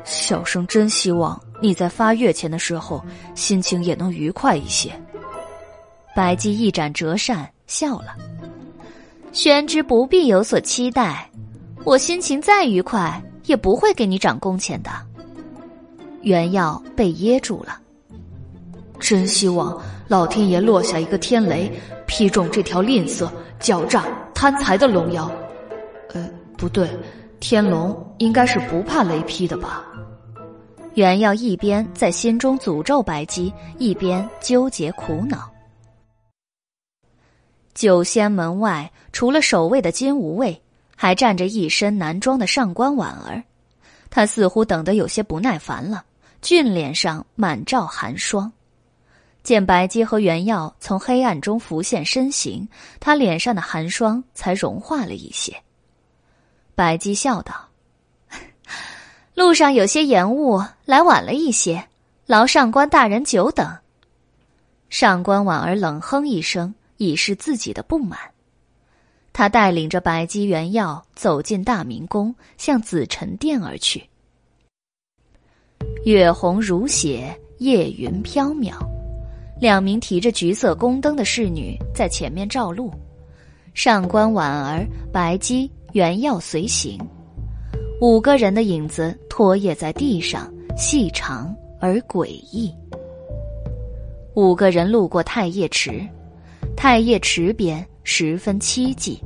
[0.06, 4.94] 小生真希望你在发月钱的时候，心情也能愉快一些。”
[6.20, 8.14] 白姬一展折扇，笑了。
[9.32, 11.30] 宣之不必有所期待，
[11.86, 14.92] 我心情再愉快，也不会给你涨工钱的。
[16.24, 17.80] 袁耀被噎住了，
[19.00, 21.72] 真希望老天爷落下一个天雷，
[22.06, 23.30] 劈中这条吝啬、
[23.62, 25.32] 狡诈、贪财的龙妖。
[26.14, 26.90] 呃，不对，
[27.40, 29.86] 天龙应该是不怕雷劈的吧？
[30.96, 35.50] 袁耀一边在心中诅咒白姬，一边纠结苦恼。
[37.80, 40.62] 九仙门外，除了守卫的金吾卫，
[40.98, 43.42] 还站着一身男装的上官婉儿。
[44.10, 46.04] 他似乎等得有些不耐烦了，
[46.42, 48.52] 俊脸上满罩寒霜。
[49.44, 52.68] 见白姬和袁耀从黑暗中浮现身形，
[53.00, 55.56] 他脸上的寒霜才融化了一些。
[56.76, 57.70] 白姬笑道
[59.34, 61.88] ：“路上有些延误，来晚了一些，
[62.26, 63.78] 劳上官大人久等。”
[64.92, 66.76] 上官婉儿冷哼一声。
[67.00, 68.20] 以示自己的不满，
[69.32, 74.04] 他带领着白姬、元耀走进大明宫，向紫宸殿而去。
[76.04, 78.74] 月红如血，夜云飘渺，
[79.62, 82.92] 两名提着橘色宫灯的侍女在前面照路，
[83.74, 87.00] 上官婉儿、白姬、元耀随行，
[88.02, 92.76] 五个人的影子拖曳在地上，细长而诡异。
[94.36, 96.06] 五个人路过太液池。
[96.82, 99.20] 太液池边十分凄寂，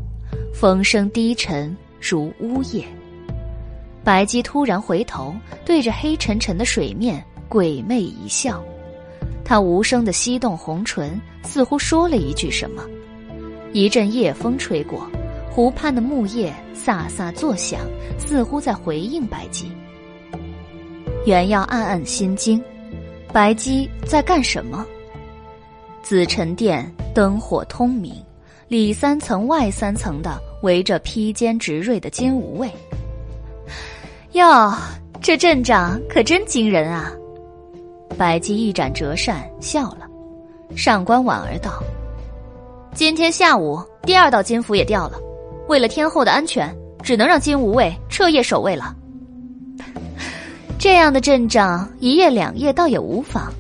[0.51, 2.83] 风声低沉如呜咽。
[4.03, 8.65] 白姬突然回头，对着黑沉沉的水面鬼魅一笑，
[9.45, 12.83] 她无声的翕动红唇，似乎说了一句什么。
[13.72, 15.07] 一阵夜风吹过，
[15.51, 17.82] 湖畔的木叶飒飒作响，
[18.17, 19.72] 似乎在回应白姬。
[21.27, 22.59] 袁耀暗暗心惊，
[23.32, 24.83] 白姬在干什么？
[26.03, 28.14] 紫宸殿灯火通明，
[28.67, 32.69] 里三层外三层的围着披坚执锐的金吾卫。
[34.33, 34.73] 哟，
[35.22, 37.09] 这阵仗可真惊人啊！
[38.17, 40.06] 白姬一展折扇笑了。
[40.75, 41.82] 上官婉儿道
[42.93, 45.17] ：“今天下午第二道金符也掉了，
[45.69, 48.93] 为了天后的安全，只能让金吾卫彻夜守卫了。
[50.77, 53.53] 这样的阵仗，一夜两夜倒也无妨，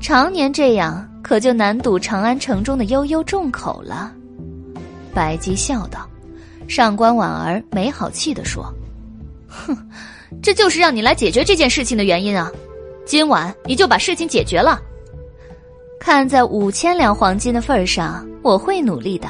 [0.00, 4.12] 常年这样。”可就难堵长安城中的悠悠众口了。
[5.14, 6.06] 白姬笑道
[6.68, 8.70] ：“上官婉儿没好气的说，
[9.48, 9.74] 哼，
[10.42, 12.52] 这就是让你来解决这件事情的原因啊！
[13.06, 14.78] 今晚你就把事情解决了。
[15.98, 19.28] 看在五千两黄金的份上，我会努力的。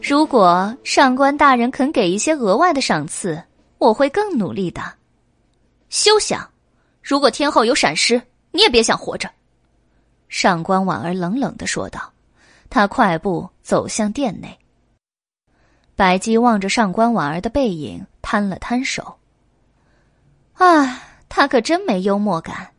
[0.00, 3.42] 如果上官大人肯给一些额外的赏赐，
[3.78, 4.82] 我会更努力的。
[5.88, 6.48] 休想！
[7.02, 8.22] 如果天后有闪失，
[8.52, 9.28] 你也别想活着。”
[10.28, 12.12] 上官婉儿冷冷的说道，
[12.70, 14.58] 他快步走向殿内。
[15.96, 19.18] 白姬望着上官婉儿的背影，摊了摊手。
[20.54, 22.70] 啊，他可真没幽默感。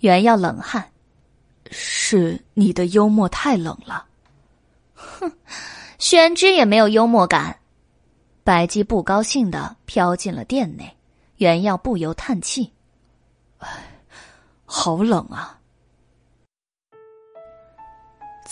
[0.00, 0.90] 袁耀冷汗，
[1.70, 4.06] 是你的幽默太冷了。
[4.94, 5.30] 哼，
[5.98, 7.56] 宣之也没有幽默感。
[8.42, 10.96] 白姬不高兴的飘进了殿内，
[11.36, 12.70] 袁耀不由叹气
[13.58, 13.68] ：“唉，
[14.64, 15.58] 好冷啊。”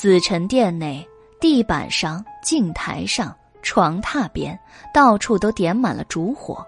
[0.02, 1.06] 紫宸殿内。
[1.38, 3.32] 地板上、镜台上、
[3.62, 4.58] 床榻边，
[4.92, 6.66] 到处都点满了烛火，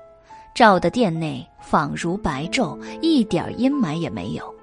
[0.55, 4.55] 照得殿内仿如白昼，一点阴霾也没有。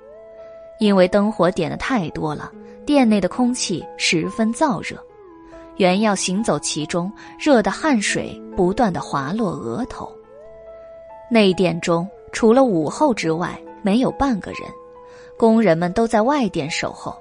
[0.80, 2.50] 因为灯火点的太多了，
[2.86, 4.98] 殿内的空气十分燥热。
[5.76, 10.10] 原要行走其中，热的汗水不断的滑落额头。
[11.30, 14.62] 内殿中除了武后之外，没有半个人，
[15.38, 17.21] 工人们都在外殿守候。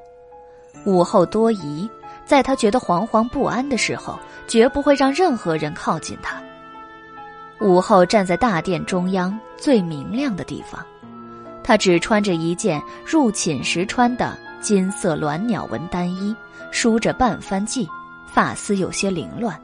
[0.85, 1.89] 午后多疑。
[2.25, 6.41] 在他觉得惶惶不安的时候，绝不会让任何人靠近他。
[7.61, 10.87] 午后站在大殿中央最明亮的地方，
[11.65, 16.35] 他只穿着一件入寝时穿的金色鸾鸟纹单衣，
[16.71, 17.85] 梳着半翻髻，
[18.33, 19.61] 发丝有些凌乱。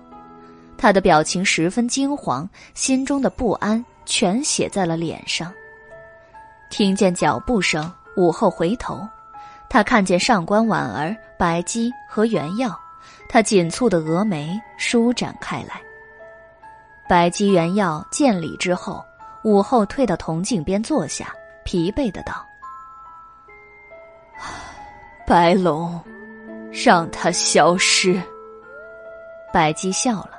[0.76, 5.52] 他的表情十分惊惶，心中的不安全写在了脸上。
[6.68, 9.06] 听见脚步声，午后回头。
[9.68, 12.78] 他看见上官婉儿、白姬和袁耀，
[13.28, 15.80] 他紧蹙的峨眉舒展开来。
[17.08, 19.04] 白姬、袁耀见礼之后，
[19.44, 21.32] 午后退到铜镜边坐下，
[21.64, 22.46] 疲惫的道
[25.26, 26.00] ：“白龙，
[26.72, 28.20] 让他消失。”
[29.52, 30.30] 白姬笑了：“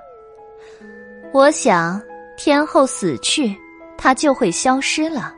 [1.31, 2.01] 我想
[2.37, 3.55] 天后死去，
[3.97, 5.33] 他就会消失了。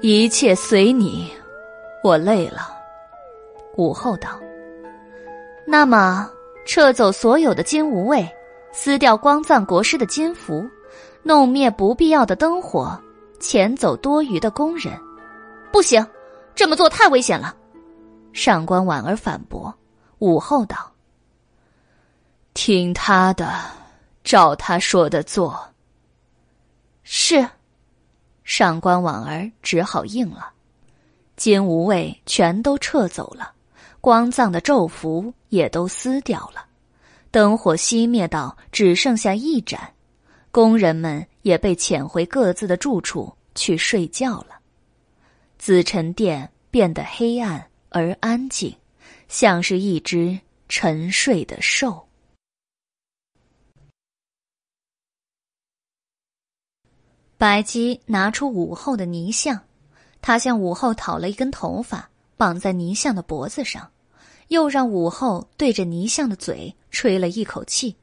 [0.00, 1.30] 一切随你。”
[2.06, 2.68] 我累了，
[3.74, 4.40] 武后道
[5.66, 6.30] ：“那么
[6.64, 8.24] 撤走所有的金无畏，
[8.70, 10.64] 撕掉光藏国师的金符，
[11.24, 12.96] 弄灭不必要的灯火，
[13.40, 14.96] 遣走多余的工人，
[15.72, 16.06] 不行，
[16.54, 17.56] 这么做太危险了。”
[18.32, 19.74] 上官婉儿反驳。
[20.20, 20.92] 武后道
[22.54, 23.52] ：“听他的，
[24.22, 25.58] 照他说的做。”
[27.02, 27.44] 是，
[28.44, 30.52] 上官婉儿只好应了。
[31.36, 33.52] 金无畏全都撤走了，
[34.00, 36.66] 光藏的咒符也都撕掉了，
[37.30, 39.92] 灯火熄灭到只剩下一盏，
[40.50, 44.58] 工人们也被遣回各自的住处去睡觉了。
[45.58, 48.74] 紫宸殿变得黑暗而安静，
[49.28, 52.08] 像是一只沉睡的兽。
[57.36, 59.65] 白姬拿出午后的泥像。
[60.26, 63.88] 他向武后讨了一根头发，绑在泥像的脖子上，
[64.48, 67.94] 又让武后对着泥像的嘴吹了一口气。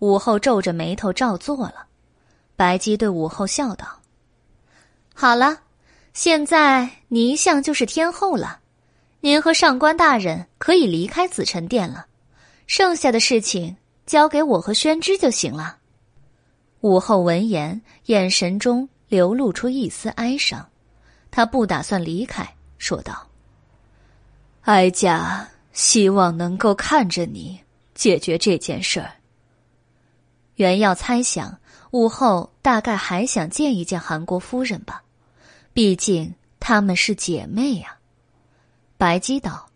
[0.00, 1.86] 武后皱着眉头照做了。
[2.56, 4.00] 白姬对武后笑道
[5.14, 5.60] ：“好了，
[6.12, 8.58] 现在泥像就是天后了，
[9.20, 12.06] 您和上官大人可以离开紫宸殿了，
[12.66, 13.76] 剩下的事情
[14.06, 15.78] 交给我和宣之就行了。”
[16.82, 20.68] 武后闻言，眼神中流露出一丝哀伤。
[21.30, 23.26] 他不打算离开，说道
[24.62, 27.60] ：“哀家希望能够看着你
[27.94, 29.12] 解决这件事儿。”
[30.56, 31.58] 袁耀猜想，
[31.92, 35.02] 武后大概还想见一见韩国夫人吧，
[35.72, 37.96] 毕竟她们是姐妹呀。
[38.96, 39.68] 白姬道：“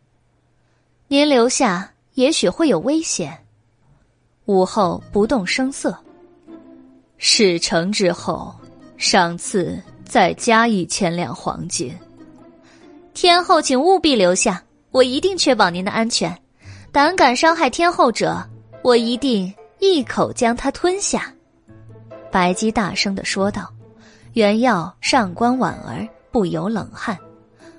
[1.07, 3.47] 您留下，也许会有危险。”
[4.47, 5.97] 武后不动声色。
[7.17, 8.53] 事成之后，
[8.97, 9.81] 赏赐。
[10.13, 11.91] 再加一千两黄金，
[13.15, 16.39] 天后，请务必留下，我一定确保您的安全。
[16.93, 18.47] 胆敢伤害天后者，
[18.83, 21.33] 我一定一口将他吞下。”
[22.31, 23.73] 白姬大声的说道。
[24.35, 27.17] 原耀、上官婉儿不由冷汗，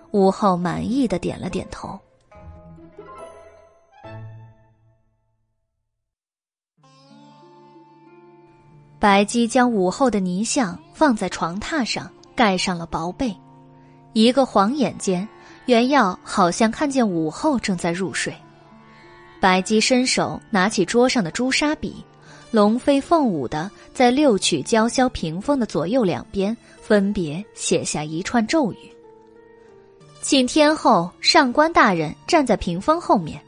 [0.09, 1.99] 武后满意的点了点头。
[8.97, 12.11] 白姬将武后的泥像放在床榻上。
[12.35, 13.35] 盖上了薄被，
[14.13, 15.27] 一个晃眼间，
[15.65, 18.33] 袁耀好像看见武后正在入睡，
[19.39, 22.03] 白姬伸手拿起桌上的朱砂笔，
[22.51, 28.77] 龙飞凤舞的在六曲娇绡屏风的左右两边分别写下一串咒语。
[30.21, 33.41] 请天后、上官大人站在屏风后面，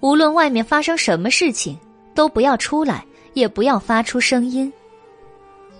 [0.00, 1.78] 无论外面发生什么事情，
[2.14, 3.04] 都不要出来，
[3.34, 4.72] 也不要发出声音。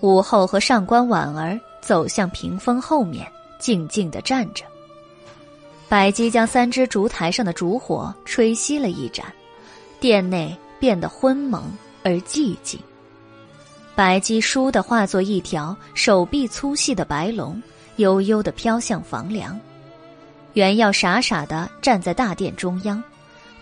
[0.01, 4.65] 武后和上官婉儿走向屏风后面，静静的站着。
[5.87, 9.23] 白姬将三只烛台上的烛火吹熄了一盏，
[9.99, 11.71] 殿内变得昏蒙
[12.03, 12.79] 而寂静。
[13.93, 17.61] 白姬倏地化作一条手臂粗细的白龙，
[17.97, 19.57] 悠悠地飘向房梁。
[20.53, 23.01] 袁耀傻傻地站在大殿中央，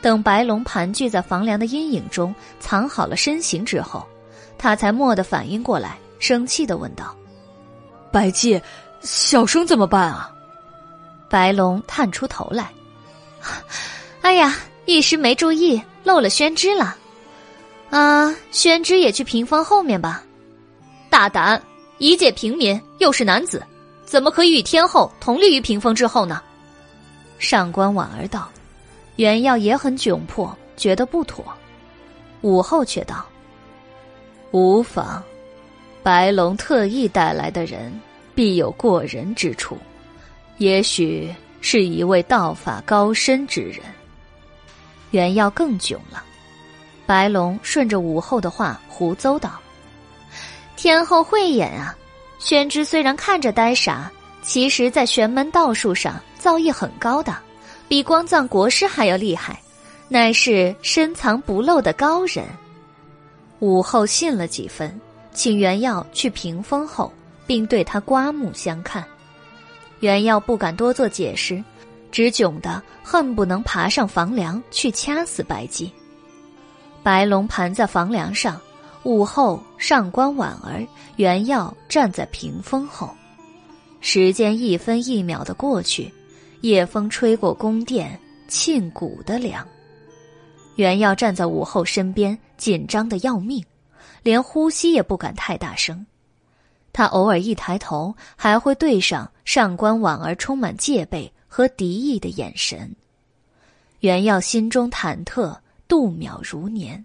[0.02, 4.08] 等白龙盘踞在房梁的阴影中藏好了身形之后，
[4.58, 7.14] 他才蓦地反应过来，生气地问道
[8.14, 8.62] ：“白姬，
[9.02, 10.32] 小生怎么办啊？”
[11.28, 12.72] 白龙探出头来，
[14.22, 16.96] 哎呀，一时没注意，漏了宣之了。
[17.90, 20.24] 啊，宣之也去屏风后面吧。
[21.10, 21.62] 大胆！
[21.98, 23.64] 一介平民，又是男子，
[24.06, 26.42] 怎么可以与天后同立于屏风之后呢？
[27.40, 28.50] 上官婉儿道
[29.18, 31.46] ：“原耀也很窘迫，觉得不妥。”
[32.42, 33.26] 武后却道
[34.52, 35.24] ：“无妨，
[36.04, 37.92] 白龙特意带来的人，
[38.36, 39.78] 必有过人之处。”
[40.60, 43.80] 也许是一位道法高深之人。
[45.12, 46.24] 袁耀更囧了。
[47.06, 49.60] 白龙顺着武后的话胡诌道
[50.78, 51.96] ：“天后慧眼啊！
[52.40, 57.36] 宣之虽然看着呆傻，其实在玄门道术上造诣很高的，
[57.88, 59.60] 比光藏国师还要厉害，
[60.08, 62.46] 乃是深藏不露的高人。”
[63.60, 65.00] 武后信了几分，
[65.34, 67.12] 请袁耀去屏风后，
[67.46, 69.04] 并对他刮目相看。
[70.00, 71.64] 袁耀不敢多做解释，
[72.12, 75.92] 只窘得恨不能爬上房梁去掐死白姬。
[77.02, 78.60] 白龙盘在房梁上，
[79.04, 80.86] 午后、上官婉儿、
[81.18, 83.10] 袁耀站在屏风后。
[84.00, 86.14] 时间一分一秒的过去，
[86.62, 89.66] 夜风吹过宫殿，沁骨的凉。
[90.76, 93.64] 袁耀站在武后身边，紧张的要命，
[94.24, 96.06] 连呼吸也不敢太大声。
[96.92, 102.96] 他偶尔一抬头，还会对上上官婉儿充满戒备和敌意的眼神。
[104.00, 107.04] 袁耀心中忐忑，度秒如年。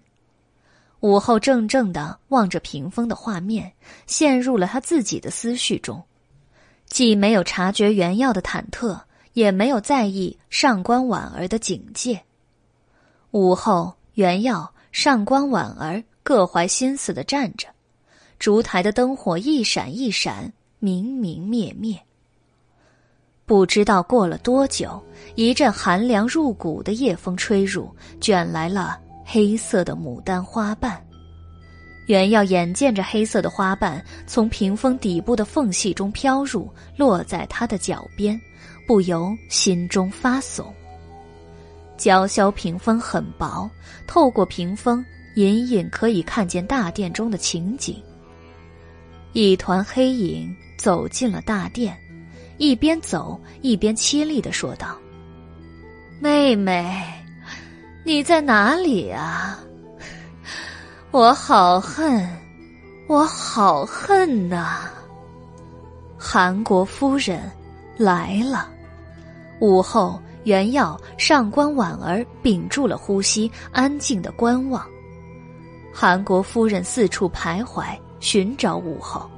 [0.99, 3.71] 午后怔怔的望着屏风的画面，
[4.05, 6.03] 陷入了他自己的思绪中，
[6.87, 8.99] 既没有察觉袁耀的忐忑，
[9.33, 12.21] 也没有在意上官婉儿的警戒。
[13.31, 17.67] 午后，袁耀、上官婉儿各怀心思的站着。
[18.37, 21.99] 烛台的灯火一闪一闪，明明灭灭。
[23.45, 25.03] 不知道过了多久，
[25.35, 31.03] 一阵寒凉入骨的夜风吹入，卷来了黑色的牡丹花瓣。
[32.05, 38.39] 袁耀眼见着黑色的花瓣从屏风底部的缝隙中飘入，落在他的脚边，
[38.87, 40.65] 不由心中发悚。
[41.97, 43.69] 娇绡屏风很薄，
[44.07, 45.03] 透过屏风，
[45.39, 47.95] 隐隐可以看见大殿中的情景。
[49.31, 51.97] 一团黑影走进了大殿，
[52.57, 54.97] 一边走一边凄厉的说道
[56.19, 57.05] ：“妹妹，
[58.03, 59.57] 你在哪里啊？
[61.11, 62.27] 我好恨，
[63.07, 64.89] 我好恨呐！”
[66.19, 67.49] 韩国夫人
[67.95, 68.69] 来了。
[69.61, 74.85] 午后，原耀、上官婉儿屏住了呼吸，安静的观望。
[76.01, 77.83] 韩国夫人四处徘徊。
[78.21, 79.29] 寻找武后，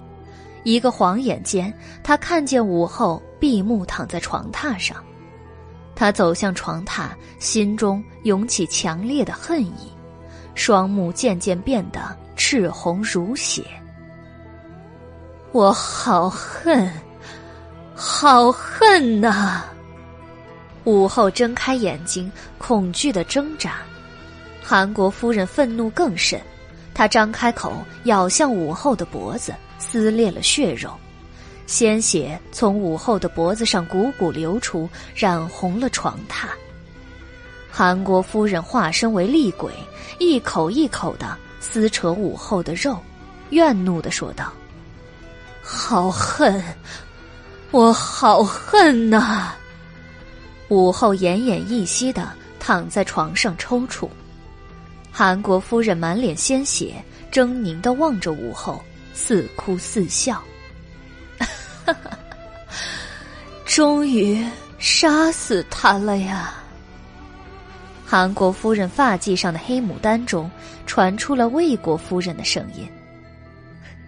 [0.63, 1.73] 一个晃眼间，
[2.03, 5.03] 她看见武后闭目躺在床榻上。
[5.95, 7.09] 她走向床榻，
[7.39, 9.91] 心中涌起强烈的恨意，
[10.53, 13.63] 双目渐渐变得赤红如血。
[15.51, 16.91] 我好恨，
[17.95, 19.63] 好恨呐！
[20.83, 23.77] 武后睁开眼睛，恐惧的挣扎。
[24.61, 26.39] 韩国夫人愤怒更甚。
[27.01, 30.91] 他张开口，咬向武后的脖子，撕裂了血肉，
[31.65, 36.45] 鲜血从武后的脖子上汩汩流出，染红了床榻。
[37.71, 39.73] 韩国夫人化身为厉鬼，
[40.19, 42.99] 一口一口的撕扯武后的肉，
[43.49, 44.53] 怨怒的说道
[45.59, 46.63] ：“好恨，
[47.71, 49.55] 我好恨呐！”
[50.69, 54.07] 武后奄奄一息的躺在床上抽搐。
[55.11, 58.81] 韩国夫人满脸鲜血，狰狞的望着武后，
[59.13, 60.41] 似哭似笑。
[63.65, 64.43] 终于，
[64.77, 66.53] 杀死他了呀！
[68.05, 70.49] 韩国夫人发髻上的黑牡丹中
[70.85, 72.87] 传出了魏国夫人的声音：“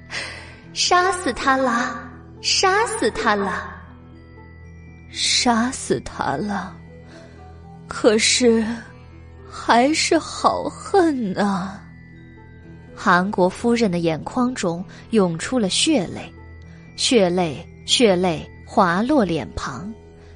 [0.73, 2.09] 杀死他了，
[2.41, 3.71] 杀死他了，
[5.11, 6.75] 杀死他了。
[7.87, 8.65] 可是，
[9.55, 11.79] 还是好恨呐。”
[12.97, 16.33] 韩国夫人的眼眶中涌出了血泪，
[16.95, 19.93] 血泪，血泪滑落脸庞。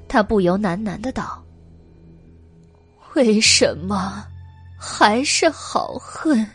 [0.07, 1.43] 他不由喃喃的道
[3.15, 4.23] ：“为什么
[4.77, 6.45] 还是好恨，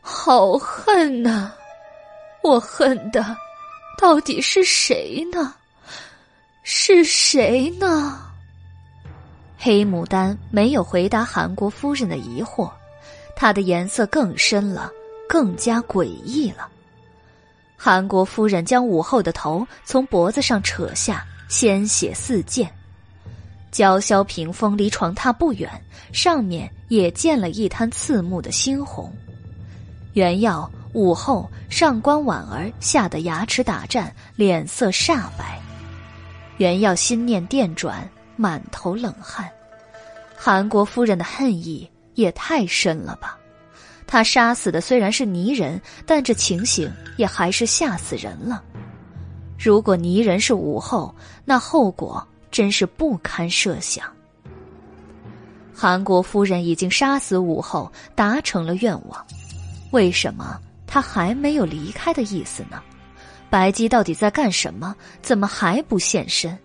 [0.00, 1.52] 好恨呢？
[2.42, 3.36] 我恨的
[3.98, 5.54] 到底是谁呢？
[6.62, 8.26] 是谁呢？”
[9.62, 12.70] 黑牡丹没有回答韩国夫人的疑惑，
[13.36, 14.90] 它的颜色更深了，
[15.28, 16.66] 更加诡异了。
[17.76, 21.24] 韩国夫人将武后的头从脖子上扯下。
[21.50, 22.70] 鲜血四溅，
[23.72, 25.68] 娇绡屏风离床榻不远，
[26.12, 29.12] 上面也溅了一滩刺目的猩红。
[30.12, 35.60] 原耀、武后、上官婉儿吓得牙齿打颤，脸色煞白。
[36.58, 38.08] 原耀心念电转，
[38.40, 39.46] 满头冷汗。
[40.34, 43.38] 韩国夫人的恨意也太深了吧？
[44.06, 48.64] 他杀死的虽然是泥人，但这情形也还是吓死人了。
[49.58, 54.06] 如果泥人是武后，那后果真是不堪设想。
[55.74, 59.26] 韩国夫人已经杀死武后，达成了愿望，
[59.90, 62.82] 为什么她还没有离开的意思呢？
[63.50, 64.96] 白姬到底在干什么？
[65.20, 66.58] 怎么还不现身？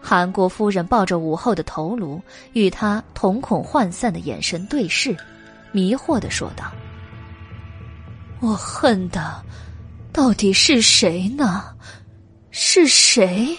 [0.00, 2.20] 韩国夫人抱着武后的头颅，
[2.52, 5.16] 与他瞳孔涣散的眼神对视，
[5.72, 6.72] 迷惑的说道
[8.40, 9.42] ：“我恨的。”
[10.10, 11.64] 到底是谁呢？
[12.50, 13.56] 是谁？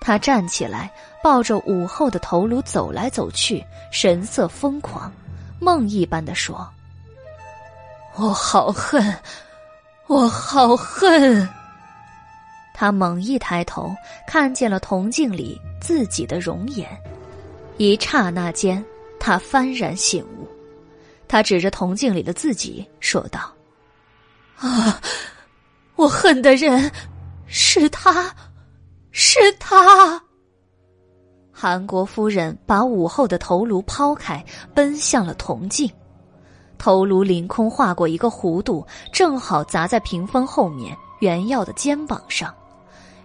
[0.00, 0.90] 他站起来，
[1.22, 3.62] 抱着武后的头颅走来走去，
[3.92, 5.12] 神色疯狂，
[5.58, 6.66] 梦一般的说
[8.16, 9.14] ：“我好恨，
[10.06, 11.46] 我好恨。”
[12.80, 13.94] 他猛一抬头，
[14.26, 16.88] 看见了铜镜里自己的容颜，
[17.76, 18.82] 一刹那间，
[19.18, 20.48] 他幡然醒悟。
[21.28, 23.52] 他指着铜镜里的自己说道。
[24.56, 24.98] 啊！
[25.94, 26.90] 我恨的人
[27.46, 28.34] 是他，
[29.10, 30.18] 是他。
[31.52, 34.42] 韩国夫人把武后的头颅抛开，
[34.74, 35.86] 奔向了铜镜，
[36.78, 42.54] 头颅凌空划过一个弧度，正好砸在屏风后面袁耀的肩膀上。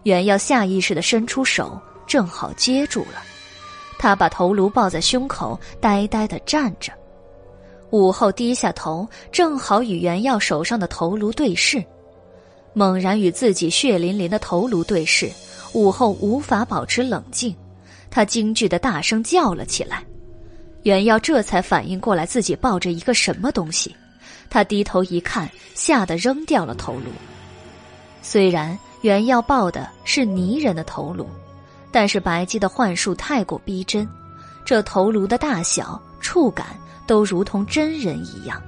[0.06, 3.24] 袁耀下意识的伸出手，正好接住了。
[3.98, 6.94] 他把头颅抱在胸口，呆呆的站着。
[7.90, 11.84] 武后低下头，正好与袁耀手上的头颅对视，
[12.74, 15.28] 猛然与自己血淋淋的头颅对视，
[15.74, 17.56] 武后无法保持冷静，
[18.12, 20.06] 她惊惧的大声叫了起来。
[20.84, 23.96] 袁耀这才反应过来自己抱着一个什么东西，
[24.52, 27.10] 他低头一看，吓得扔掉了头颅。
[28.22, 31.30] 虽然袁耀抱的是泥人的头颅，
[31.92, 34.10] 但是白姬的幻术太过逼真，
[34.66, 36.66] 这头颅的大小、触感。
[37.06, 38.60] 都如同真人一样。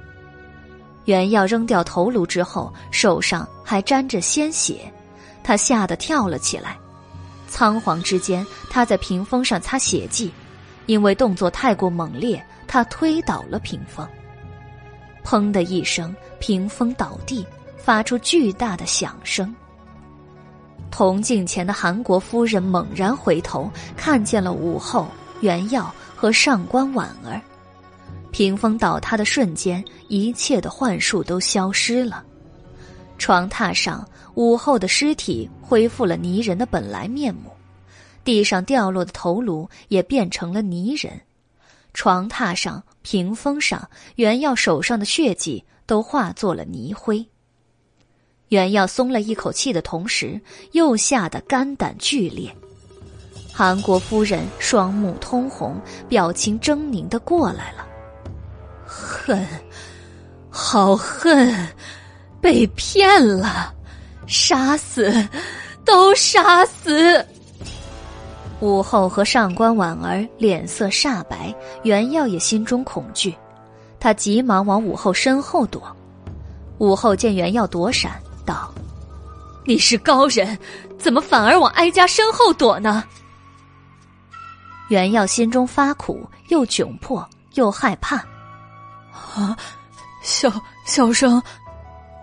[1.06, 4.88] 袁耀扔掉头颅之后，手上还沾着鲜血，
[5.42, 6.78] 他吓得跳了起来。
[7.48, 10.32] 仓皇之间，他在屏风上擦血迹，
[10.86, 14.06] 因为动作太过猛烈，他推倒了屏风。
[15.24, 17.44] 砰的一声，屏风倒地，
[17.76, 19.52] 发出巨大的响声。
[20.90, 25.06] 铜镜前的韩国夫人猛然回头，看见了武后、
[25.40, 27.40] 袁耀和上官婉儿。
[28.30, 32.24] 屏风倒塌的瞬间，一切的幻术都消失了。
[33.16, 37.50] 床榻上，武后的尸体恢复了泥人的本来面目，
[38.24, 41.20] 地上掉落的头颅也变成了泥人。
[41.94, 47.26] 床榻上、屏风上，袁耀手上的血迹都化作了泥灰。
[48.48, 50.40] 袁耀松了一口气的同时，
[50.72, 52.54] 又吓得肝胆俱裂。
[53.52, 57.86] 韩国夫人双目通红，表情狰狞的过来了。
[58.86, 59.46] 恨，
[60.48, 61.68] 好恨，
[62.40, 63.74] 被骗了，
[64.26, 65.12] 杀死，
[65.84, 67.24] 都杀死。
[68.60, 73.34] 武后和上官婉儿脸色煞白，袁耀也心中恐惧，
[74.00, 75.82] 他急忙往武后身后躲。
[76.78, 78.12] 武后见袁耀躲闪，
[78.48, 78.72] 道
[79.66, 80.58] ：“你是高人，
[80.98, 83.04] 怎么反而往哀家身后躲呢？”
[84.88, 88.16] 袁耀心中发苦，又窘迫，又害怕。
[89.12, 89.54] 啊，
[90.22, 90.50] 小
[90.86, 91.42] 小生，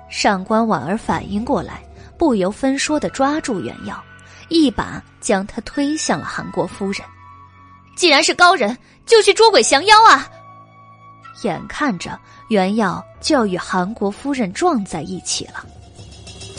[0.10, 1.84] 上官婉儿反应过来，
[2.18, 4.04] 不由分说的抓住袁耀，
[4.50, 7.02] 一把将他推向了韩国夫人。
[7.96, 10.28] 既然是高人，就去捉鬼降妖啊！
[11.44, 15.64] 眼看着袁耀就要与韩国夫人撞在一起了，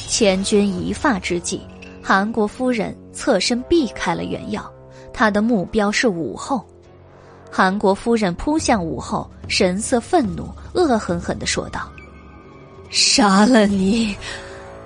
[0.08, 1.60] 千钧一发之际，
[2.02, 4.70] 韩国夫人侧身避开了袁耀，
[5.12, 6.64] 她的目标是武后。
[7.50, 11.90] 韩国夫人扑向武后，神色愤怒，恶狠狠的说道
[12.90, 14.14] ：“杀了你，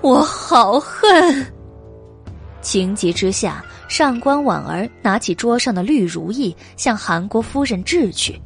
[0.01, 1.47] 我好恨！”
[2.63, 8.41] 情急之下，上官婉儿拿起桌上的绿如意，向韩国夫人掷去。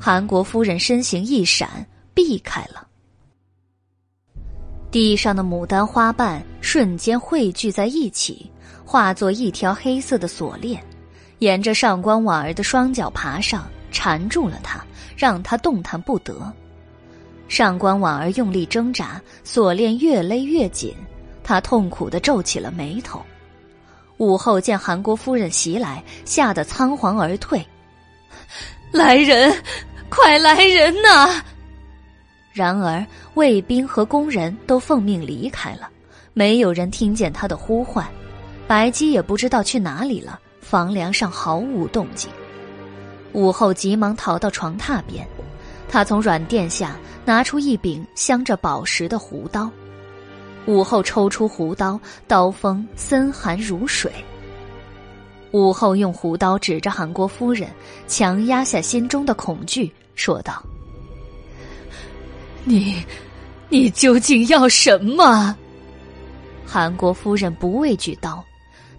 [0.00, 2.86] 韩国夫人身形一闪，避开了。
[4.94, 8.48] 地上的牡丹花瓣瞬间汇聚在一起，
[8.84, 10.80] 化作一条黑色的锁链，
[11.40, 14.80] 沿着上官婉儿的双脚爬上，缠住了她，
[15.16, 16.40] 让她动弹不得。
[17.48, 20.94] 上官婉儿用力挣扎，锁链越勒越紧，
[21.42, 23.20] 她痛苦的皱起了眉头。
[24.18, 27.60] 武后见韩国夫人袭来，吓得仓皇而退。
[28.92, 29.52] 来人，
[30.08, 31.42] 快来人呐！
[32.52, 35.88] 然而卫兵和工人都奉命离开了，
[36.32, 38.06] 没有人听见他的呼唤。
[38.66, 42.30] 白姬也不知道去哪里了，房梁上毫无动静。
[43.32, 45.26] 武后急忙逃到床榻边，
[45.88, 49.70] 她从软垫下拿出一柄镶着宝石的胡刀。
[50.66, 54.10] 武后抽出胡刀，刀锋森寒如水。
[55.50, 57.68] 武后用胡刀指着韩国夫人，
[58.08, 60.62] 强压下心中的恐惧，说道
[62.64, 63.04] ：“你，
[63.68, 65.56] 你究竟要什么？”
[66.66, 68.44] 韩国夫人不畏惧刀，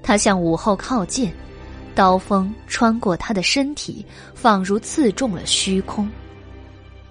[0.02, 1.32] 她向武后靠近，
[1.94, 6.10] 刀锋穿过她的身体，仿如刺中了虚空。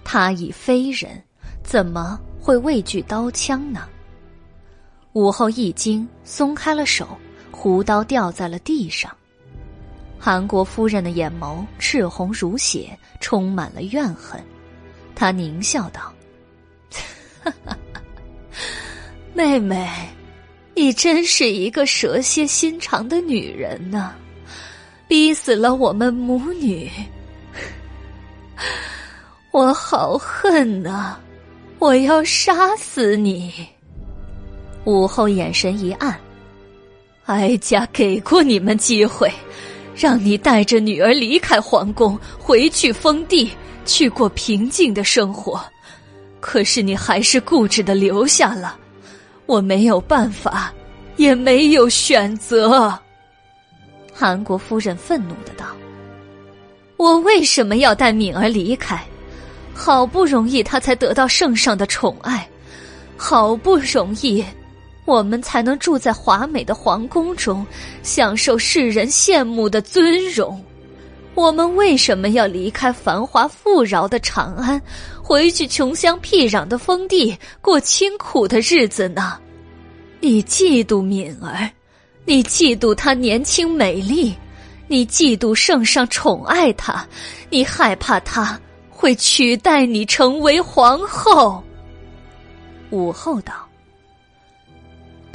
[0.04, 1.22] 她已非人，
[1.62, 3.88] 怎么会畏惧刀枪呢？
[5.12, 7.18] 武后一惊，松开了手，
[7.50, 9.10] 胡刀掉在了地上。
[10.18, 14.40] 韩国夫人的眼眸赤红如血，充满了怨恨。
[15.14, 16.12] 她狞笑道
[17.44, 17.76] ：“哈 哈
[19.34, 19.86] 妹妹，
[20.74, 24.14] 你真是一个蛇蝎心肠的女人呢，
[25.06, 26.90] 逼死了我们母女，
[29.52, 31.16] 我好恨呐！
[31.78, 33.52] 我要杀死你！”
[34.84, 36.18] 武后眼神一暗
[37.26, 39.30] ：“哀家给过你们机会。”
[39.96, 43.48] 让你带着女儿离开皇宫，回去封地，
[43.86, 45.64] 去过平静的生活。
[46.46, 48.76] 可是你还是固执的留下了，
[49.46, 50.70] 我没有办法，
[51.16, 52.92] 也没有选择。
[54.12, 55.64] 韩国夫人愤怒的道
[56.98, 59.02] ：“我为什么要带敏儿离开？
[59.72, 62.46] 好不容易她才得到圣上的宠爱，
[63.16, 64.44] 好不容易。”
[65.06, 67.66] 我们才能住在华美的皇宫中，
[68.02, 70.62] 享受世人羡慕的尊荣。
[71.34, 74.80] 我们为什么要离开繁华富饶的长安，
[75.26, 79.40] 回去穷乡僻壤的封地过清苦的日子呢？
[80.20, 81.70] 你嫉妒敏儿，
[82.26, 84.36] 你嫉妒她年轻美丽，
[84.86, 87.06] 你嫉妒圣上宠爱她，
[87.48, 91.64] 你害怕她会取代你成为皇后。
[92.90, 93.54] 武后道。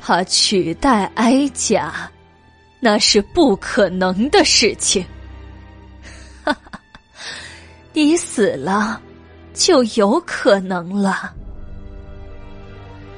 [0.02, 2.10] 他取代哀家，
[2.80, 5.04] 那是不可能的事情。
[6.44, 6.80] 哈哈，
[7.92, 9.02] 你死了，
[9.60, 11.34] 就有可能了。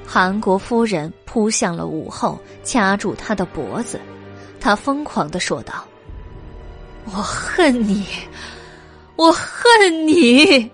[0.03, 4.01] 韩国夫人扑向了武后，掐住她的脖子，
[4.59, 5.85] 她疯狂的说道
[7.05, 8.03] ：“我恨你，
[9.17, 10.67] 我恨你！”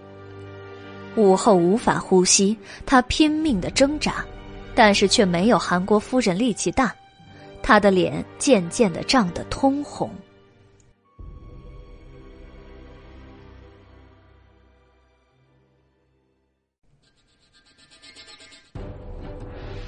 [1.18, 4.26] 武后无法呼吸，她拼命的挣扎。
[4.74, 6.96] 但是却没有韩国夫人力气大，
[7.62, 10.10] 她的脸渐渐的涨得通红。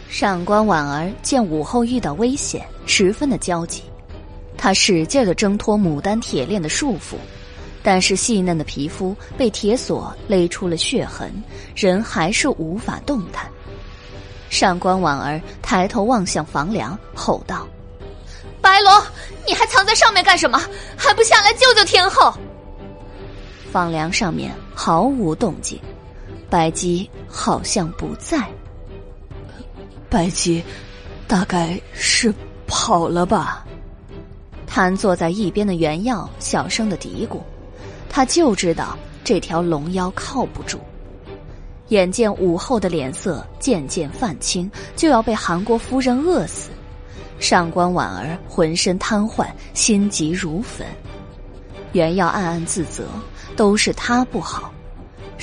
[0.09, 3.83] 上官婉儿见武后遇到危险，十分的焦急，
[4.57, 7.15] 她使劲的挣脱牡丹铁链的束缚，
[7.83, 11.31] 但是细嫩的皮肤被铁锁勒出了血痕，
[11.75, 13.45] 人还是无法动弹。
[14.49, 17.67] 上官婉儿抬头望向房梁，吼道
[18.59, 18.91] ：“白龙，
[19.47, 20.59] 你还藏在上面干什么？
[20.97, 22.33] 还不下来救救天后！”
[23.71, 25.79] 房梁上面毫无动静，
[26.49, 28.49] 白姬好像不在。
[30.09, 30.63] 白姬，
[31.27, 32.33] 大概是
[32.65, 33.65] 跑了吧？
[34.65, 37.39] 瘫坐在一边的袁耀小声的嘀咕，
[38.09, 40.79] 他就知道这条龙妖靠不住。
[41.89, 46.69] 眼见武后的脸色渐渐泛青，就要被韩国夫人饿死，
[47.39, 50.85] 上官婉儿浑身瘫痪，心急如焚。
[51.93, 53.07] 袁耀暗暗自责，
[53.55, 54.71] 都是他不好。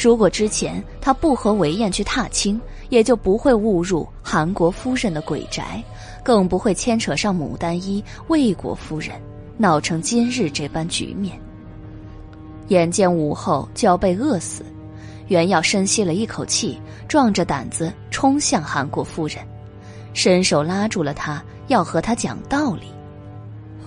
[0.01, 5.83] 如果之前他不和韦燕去踏青，也就不会误入韩国夫人的鬼宅，
[6.23, 9.21] 更不会牵扯上牡丹衣、魏国夫人，
[9.57, 11.39] 闹成今日这般局面。
[12.69, 14.65] 眼见午后就要被饿死，
[15.29, 19.39] 袁耀深吸了一口气，壮着胆子冲向韩国夫人，
[20.13, 22.87] 伸手拉住了她，要和她讲道理。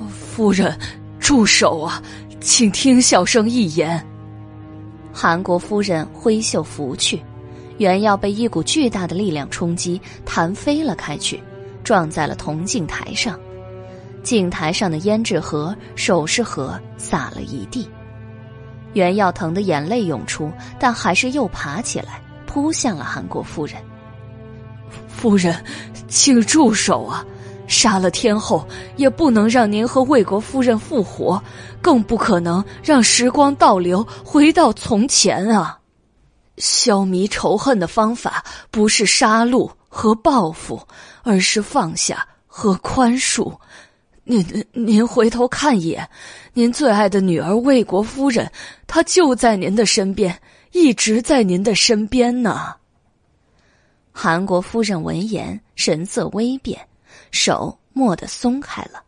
[0.08, 0.78] 夫人，
[1.19, 2.02] 住手啊！
[2.40, 4.02] 请听小生一言。
[5.11, 7.22] 韩国夫人挥袖拂去，
[7.80, 11.41] 袁耀被一股巨大的力量冲击，弹飞了开去，
[11.83, 13.40] 撞在了铜镜台上，
[14.22, 17.90] 镜台上的胭脂盒、首饰盒洒了一地。
[18.93, 23.75] 袁耀疼得眼泪涌出，但还是又爬起来，扑向了韩国夫人。
[25.08, 25.56] 夫人，
[26.09, 27.25] 请住手啊！
[27.66, 28.67] 杀了天后，
[28.98, 31.41] 也不能让您和魏国夫人复活，
[31.82, 35.78] 更不可能让时光倒流，回到从前啊！
[36.60, 40.80] 消弭仇恨的方法不是杀戮和报复，
[41.24, 43.58] 而是放下和宽恕。
[44.24, 46.08] 您您回头看一眼，
[46.54, 48.52] 您最爱的女儿魏国夫人，
[48.86, 50.40] 她就在您的身边，
[50.72, 52.76] 一直在您的身边呢。
[54.12, 56.80] 韩国夫人闻言，神色微变。
[57.32, 59.04] 手蓦地松开了，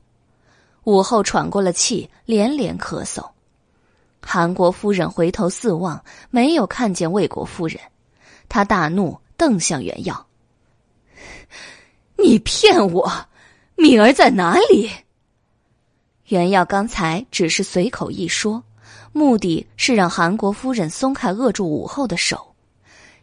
[0.84, 3.28] 午后喘过了气，连连咳嗽。
[4.22, 7.80] 韩国夫人回头四望，没有看见魏国夫人，
[8.48, 10.25] 她大怒，瞪向袁耀
[12.17, 13.11] ：“你骗我！
[13.75, 14.90] 敏儿在哪里？”
[16.27, 18.64] 袁耀刚才只是随口一说，
[19.11, 22.56] 目的是让韩国夫人松开扼住武后的手。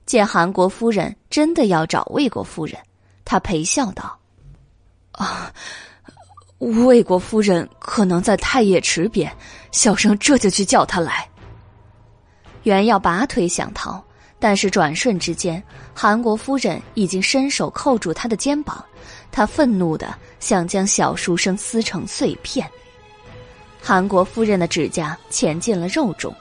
[0.04, 2.78] 见韩国夫人真的要找魏国夫人，
[3.24, 4.18] 他陪笑道。
[5.12, 5.52] 啊，
[6.58, 9.32] 魏国夫人可能在太液池边，
[9.70, 11.28] 小生这就去叫她来。
[12.64, 14.02] 原要拔腿想逃，
[14.38, 15.62] 但是转瞬之间，
[15.94, 18.84] 韩国夫人已经伸手扣住他的肩膀，
[19.30, 22.68] 他愤怒的想将小书生撕成碎片。
[23.80, 26.34] 韩国夫人的指甲嵌进了肉中，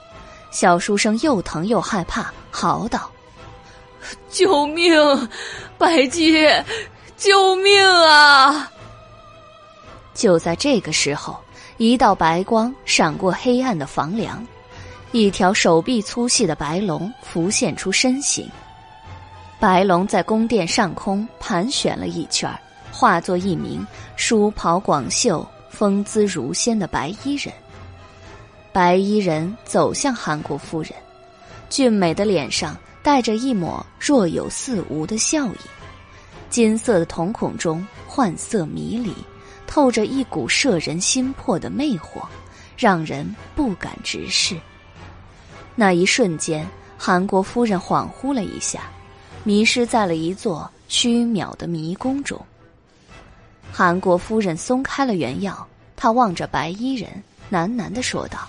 [0.50, 3.08] 小书生又疼又害怕，嚎道
[4.28, 4.92] ：“救命，
[5.78, 6.44] 白姬！”
[7.16, 8.70] 救命啊！
[10.18, 11.38] 就在这个时候，
[11.76, 14.44] 一道白光闪过黑暗的房梁，
[15.12, 18.50] 一条手臂粗细的白龙浮现出身形。
[19.60, 22.52] 白龙在宫殿上空盘旋了一圈，
[22.90, 27.54] 化作一名梳袍广袖、风姿如仙的白衣人。
[28.72, 30.92] 白衣人走向韩国夫人，
[31.70, 35.58] 俊美的脸上带着一抹若有似无的笑意。
[36.50, 39.14] 金色的瞳孔中幻色迷离，
[39.68, 42.26] 透着一股摄人心魄的魅惑，
[42.76, 44.56] 让人不敢直视。
[45.76, 46.66] 那一瞬间，
[46.96, 48.90] 韩国夫人恍惚了一下，
[49.44, 52.44] 迷失在了一座虚渺的迷宫中。
[53.70, 55.64] 韩国夫人松开了原药，
[55.94, 57.22] 她望着白衣人，
[57.52, 58.48] 喃喃的说道：“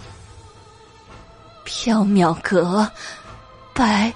[1.68, 2.90] 缥缈阁，
[3.74, 4.12] 白。”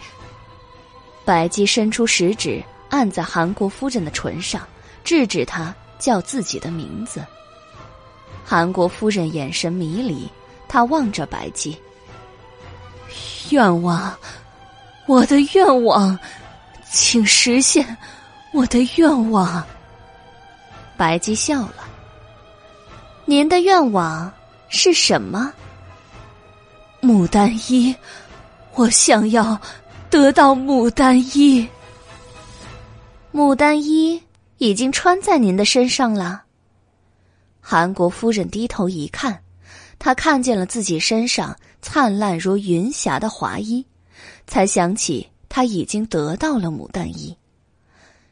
[1.23, 2.63] 白姬伸出食指。
[2.89, 4.61] 按在韩国夫人的唇上，
[5.03, 5.73] 制止她
[6.03, 7.25] 叫自己的名字。
[8.43, 10.29] 韩国夫人眼神迷离，
[10.67, 11.77] 她望着白姬。
[13.51, 14.13] 愿望，
[15.07, 16.19] 我的愿望，
[16.91, 17.95] 请实现
[18.51, 19.63] 我的愿望。
[20.97, 21.85] 白姬笑了。
[23.23, 24.29] 您的愿望
[24.67, 25.53] 是什么？
[27.01, 27.95] 牡丹衣，
[28.73, 29.57] 我想要
[30.09, 31.65] 得到牡丹衣。
[33.33, 34.21] 牡丹衣
[34.57, 36.43] 已经穿在您的身上了。
[37.59, 39.41] 韩国夫人低头一看，
[39.99, 43.85] 她看见了自己身上灿烂如云霞的华衣，
[44.47, 47.37] 才想起她已经得到了牡丹衣。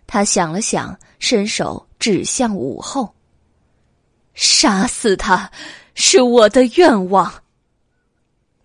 [0.06, 3.14] 她想了想，伸手指向武后
[4.34, 5.50] ：“杀死他，
[5.96, 7.34] 是我的愿望。”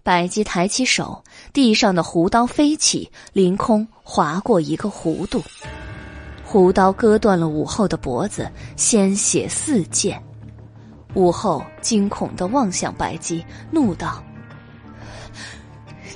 [0.02, 5.43] 白姬抬起手，地上的胡刀飞起，凌空划过一个弧度。
[6.49, 10.23] 胡刀割断了武后的脖子，鲜血四溅。
[11.15, 14.23] 武后惊恐的望向白姬，怒道：“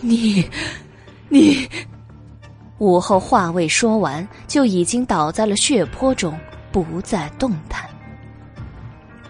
[0.00, 0.48] 你，
[1.28, 1.68] 你！”
[2.78, 6.38] 武后话未说完，就已经倒在了血泊中，
[6.70, 7.84] 不再动弹。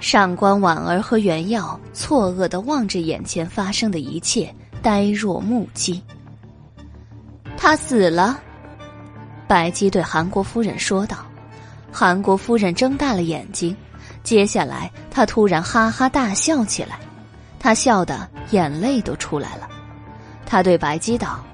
[0.01, 6.03] 上官婉儿和袁耀错愕的望着眼前发生的一切，呆若木鸡。
[7.57, 8.39] 他死了。
[9.51, 11.27] 白姬对韩国夫人说道
[11.91, 13.77] ：“韩国夫人睁大了眼睛，
[14.23, 17.01] 接下来，她突然哈哈大笑起来，
[17.59, 19.69] 她笑得眼泪都出来了。
[20.47, 21.45] 她对白姬道：“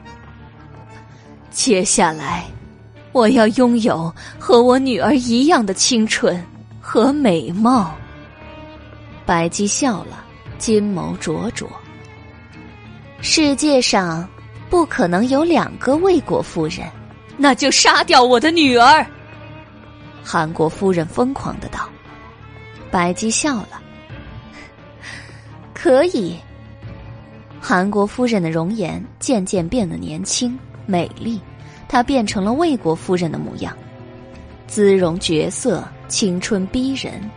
[1.51, 2.45] 接下来，
[3.13, 6.45] 我要拥有和我女儿一样的清纯
[6.79, 7.95] 和美貌。”
[9.25, 10.23] 白姬笑了，
[10.59, 11.67] 金眸灼灼。
[13.23, 14.29] 世界上
[14.69, 16.87] 不可能有两个魏国夫人，
[17.37, 19.07] 那就杀掉我的女儿。
[20.23, 21.89] 韩国夫人疯狂的道。
[22.91, 23.83] 白姬笑了，
[25.75, 26.37] 可以。
[27.61, 30.57] 韩国夫人的容颜渐渐变得年轻
[30.87, 31.41] 美丽，
[31.89, 33.77] 她变成了魏国夫人的模样，
[34.67, 37.29] 姿容绝色，青春逼人，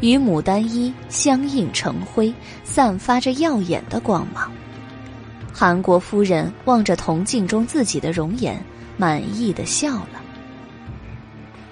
[0.00, 4.52] 与牡丹衣相映成辉，散发着耀眼的光芒。
[5.52, 8.62] 韩国夫人望着铜镜中自己的容颜，
[8.98, 10.20] 满意的笑了。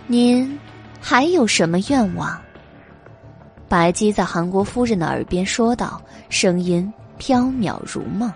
[0.07, 0.59] 您
[1.01, 2.41] 还有什么愿望？
[3.69, 8.33] 白姬在韩国夫人的耳边说道，声音飘渺如梦：“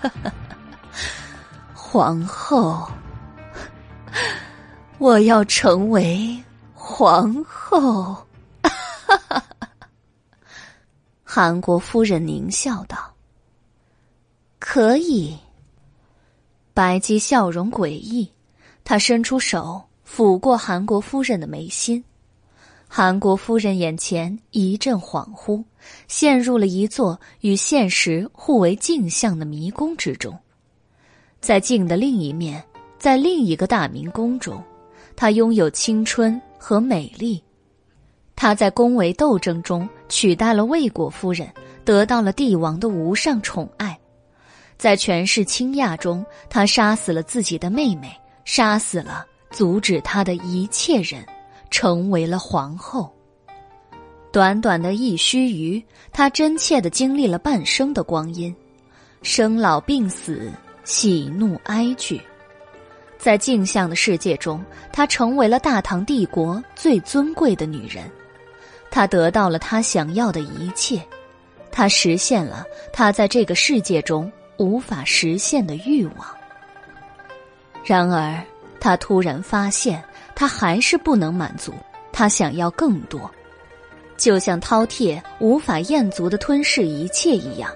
[1.74, 2.90] 皇后，
[4.96, 6.42] 我要成为
[6.72, 8.16] 皇后。
[11.22, 12.96] ”韩国夫人狞笑道
[14.58, 15.38] ：“可以。”
[16.76, 18.30] 白姬笑容诡异，
[18.84, 22.04] 她伸出手抚过韩国夫人的眉心。
[22.86, 25.64] 韩国夫人眼前一阵恍惚，
[26.06, 30.38] 陷入了一座与现实互为镜像的迷宫之中。
[31.40, 32.62] 在镜的另一面，
[32.98, 34.62] 在另一个大明宫中，
[35.16, 37.42] 她拥有青春和美丽。
[38.34, 41.48] 她在宫闱斗争中取代了魏国夫人，
[41.86, 43.98] 得到了帝王的无上宠爱。
[44.76, 48.10] 在权势倾轧中，她杀死了自己的妹妹，
[48.44, 51.24] 杀死了阻止她的一切人。
[51.68, 53.12] 成为了皇后。
[54.32, 55.82] 短短的一须臾，
[56.12, 58.54] 她真切的经历了半生的光阴，
[59.20, 60.50] 生老病死，
[60.84, 62.22] 喜怒哀惧。
[63.18, 68.10] 在镜像的世界中，她成为了大唐帝国最尊贵的女人。
[68.88, 71.02] 她得到了她想要的一切，
[71.72, 76.26] 她实现了她在这个世界中无法实现的欲望。
[77.84, 78.42] 然而，
[78.80, 80.02] 他突然发现。
[80.38, 81.72] 他还是不能满足，
[82.12, 83.30] 他想要更多，
[84.18, 87.72] 就像饕餮无法厌足的吞噬一切一样，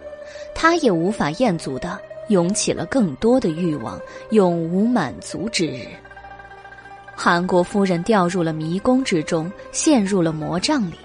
[0.54, 5.86] 他也无法厌足的涌起了更多的欲望，永无满足之日。
[7.16, 10.98] 韩国夫人掉入了迷宫之中，陷入了魔障里，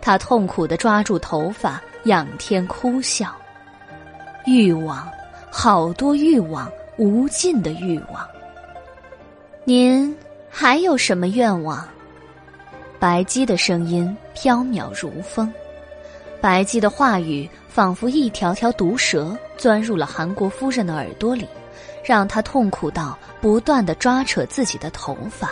[0.00, 3.34] 她痛苦的抓住头发，仰天哭笑。
[4.46, 5.08] 欲望，
[5.50, 8.26] 好多欲望，无尽的欲望。
[9.64, 10.16] 您。
[10.56, 11.84] 还有什么愿望？
[13.00, 15.52] 白姬的声音飘渺如风，
[16.40, 21.48] 白姬的话语仿佛一条条毒蛇钻入了韩国夫人的耳朵里，
[22.04, 25.50] 让她痛苦到不断的抓扯自己的头发。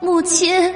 [0.00, 0.74] 母亲，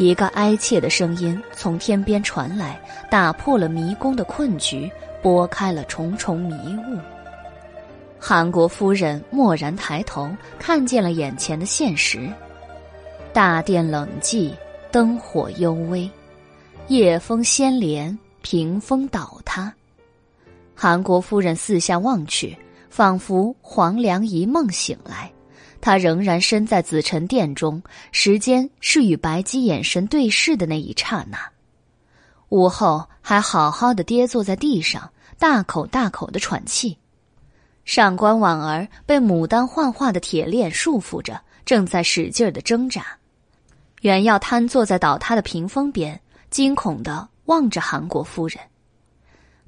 [0.00, 2.80] 一个哀切的声音从天边传来，
[3.10, 6.54] 打破了迷宫的困局，拨开了重重迷
[6.88, 6.98] 雾。
[8.18, 12.30] 韩国夫人蓦然抬头，看见了眼前的现实：
[13.34, 14.54] 大殿冷寂，
[14.90, 16.10] 灯火幽微，
[16.88, 19.70] 夜风掀帘，屏风倒塌。
[20.74, 22.56] 韩国夫人四下望去，
[22.88, 25.30] 仿佛黄粱一梦醒来。
[25.80, 31.38] 他仍然身在紫宸殿中，时间是与白姬眼神对视的那一刹那。
[32.50, 36.98] 午后还好好的跌坐在地上，大口大口的喘气。
[37.84, 43.04] 上官婉儿被牡丹幻化的铁链束缚着，正在使劲的挣扎。
[44.02, 48.58] 袁耀瘫坐在倒塌的屏风边，惊恐的望着韩国夫人。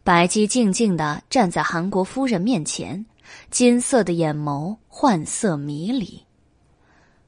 [0.05, 3.05] 白姬静静的站在韩国夫人面前，
[3.51, 6.23] 金色的眼眸幻色迷离。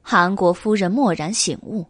[0.01, 1.85] 韩国夫人蓦然醒悟，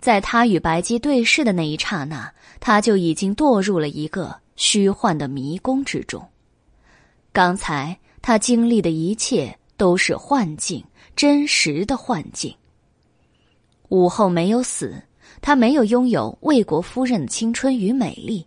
[0.00, 6.26] 在她与白姬对视的那一刹那，她就已经堕入了一个虚幻的迷宫之中。
[7.32, 7.98] 刚才。
[8.24, 10.84] 他经历的一切都是幻境，
[11.16, 12.54] 真实的幻境。
[13.88, 15.02] 武后没有死，
[15.40, 18.46] 她没有拥有魏国夫人的青春与美丽，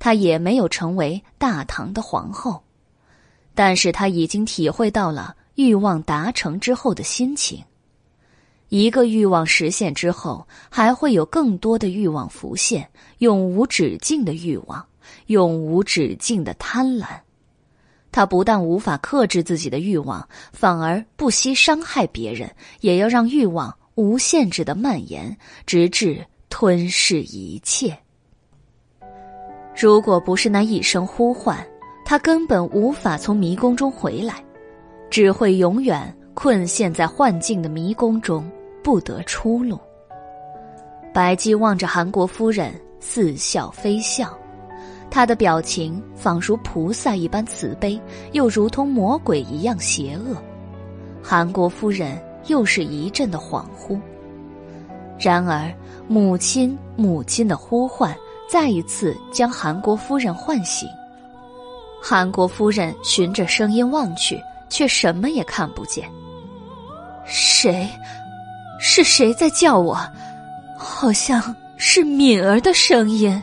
[0.00, 2.60] 她也没有成为大唐的皇后，
[3.54, 7.62] 但是他已经体会到了欲望达成之后的心情。
[8.68, 14.82] 一个欲望实现之后，还会有更多的欲望浮现，永无止境的欲望，
[15.26, 17.06] 永无止境的贪婪。
[18.10, 22.50] 他不但无法克制自己的欲望，反而不惜伤害别人，
[22.80, 27.98] 也要让欲望无限制的蔓延，直至吞噬一切。
[29.74, 31.66] 如果不是那一声呼唤，
[32.04, 34.34] 他根本无法从迷宫中回来，
[35.08, 38.44] 只会永远困陷在幻境的迷宫中，
[38.82, 39.78] 不得出路。
[41.14, 44.36] 白姬望着韩国夫人，似笑非笑，
[45.10, 48.00] 她的表情仿如菩萨一般慈悲，
[48.32, 50.36] 又如同魔鬼一样邪恶。
[51.22, 53.98] 韩国夫人又是一阵的恍惚。
[55.18, 55.72] 然而，
[56.08, 58.16] 母亲母亲的呼唤
[58.48, 60.88] 再一次将韩国夫人唤醒。
[62.02, 66.10] 韩国夫人循着声音望去，却什么也看不见。
[67.24, 67.88] 谁？
[68.80, 69.96] 是谁在叫我？
[70.76, 73.40] 好像是敏儿的声音。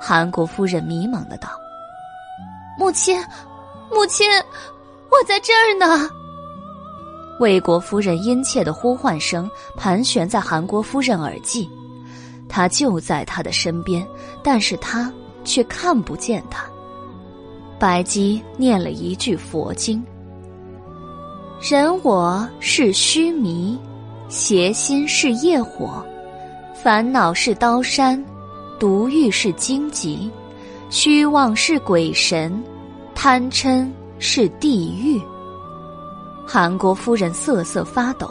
[0.00, 1.50] 韩国夫人迷茫的道
[2.80, 3.22] ：“母亲，
[3.90, 4.26] 母亲，
[5.10, 6.08] 我在这儿呢。”
[7.38, 11.68] 魏国夫人殷切的呼唤声盘旋在韩国夫人耳际，
[12.48, 14.06] 她就在他的身边，
[14.42, 15.12] 但是他
[15.44, 16.64] 却看不见他。
[17.78, 20.02] 白姬念了一句佛经
[21.60, 23.78] ：“人我是虚迷，
[24.30, 26.02] 邪心是业火，
[26.72, 28.22] 烦恼是刀山，
[28.78, 30.30] 毒欲是荆棘，
[30.88, 32.64] 虚妄是鬼神，
[33.14, 33.86] 贪嗔
[34.18, 35.20] 是地狱。”
[36.48, 38.30] 韩国夫人瑟瑟发抖，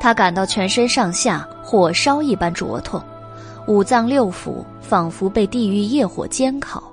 [0.00, 2.98] 她感到全身上下火烧一般灼痛，
[3.66, 6.89] 五脏六腑仿佛被地狱业火煎烤，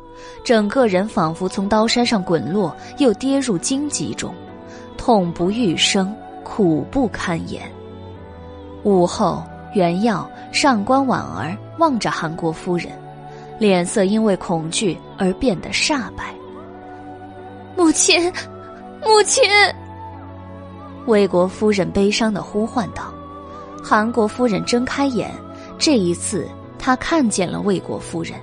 [0.47, 4.33] 整个人仿佛从刀山上滚落，又跌入荆棘中，
[4.95, 7.69] 痛不欲生，苦不堪言。
[8.83, 9.43] 午后，
[9.73, 12.93] 原耀、上官婉儿望着韩国夫人，
[13.59, 16.33] 脸色因为恐惧而变得煞白。
[17.75, 18.31] 母亲，
[19.03, 19.43] 母亲。
[21.07, 23.13] 魏国夫人悲伤的呼唤道
[23.83, 25.29] ：“韩国夫人睁开眼，
[25.77, 26.47] 这一次
[26.79, 28.39] 她看见了魏国夫人。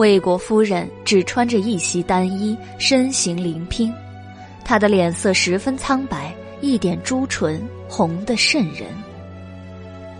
[0.00, 3.92] 魏国夫人只穿着一袭单衣，身形灵娉，
[4.64, 8.86] 她的脸色十分苍白，一点朱唇红得渗人。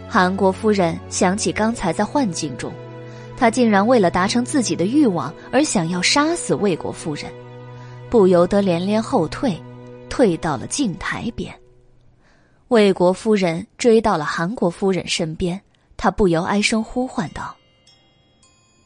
[0.07, 2.71] 韩国夫人想起刚才在幻境中，
[3.39, 7.33] 她竟然为了达成自己的欲望而想要杀死魏国夫人，
[8.11, 9.59] 不由得连连后退。”
[10.11, 11.55] 退到了镜台边，
[12.69, 15.59] 魏国夫人追到了韩国夫人身边，
[15.97, 17.57] 她不由哀声呼唤道：“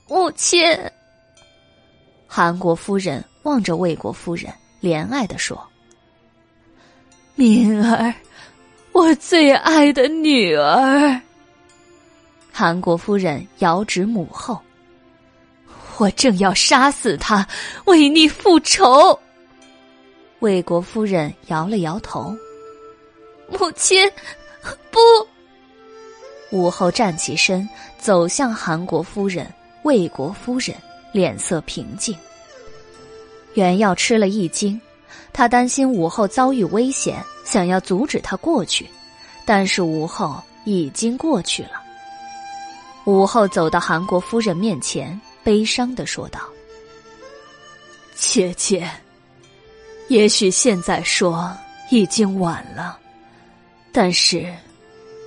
[0.09, 0.63] 母亲。”
[2.27, 5.61] 韩国夫人望着魏国夫人，怜爱的说
[7.37, 8.13] ：“敏儿，
[8.93, 11.21] 我最爱的女儿。”
[12.53, 14.61] 韩国夫人遥指母后
[15.99, 17.47] ：“我正要杀死她，
[17.85, 19.19] 为你复仇。”
[20.41, 22.37] 魏国夫人摇了摇头，
[23.49, 24.11] 母亲，
[24.91, 25.01] 不。
[26.51, 27.69] 武后站起身，
[27.99, 29.53] 走向韩国夫人、
[29.85, 30.77] 魏国夫人，
[31.13, 32.17] 脸色平静。
[33.55, 34.81] 袁耀吃了一惊，
[35.33, 38.89] 他担心武后遭遇危险，想要阻止他过去，
[39.45, 41.83] 但是武后已经过去了。
[43.05, 46.41] 武后走到韩国夫人面前，悲伤的说道
[48.17, 48.91] ：“姐姐。”
[50.09, 51.51] 也许现在说
[51.91, 52.99] 已经晚了，
[53.93, 54.53] 但是，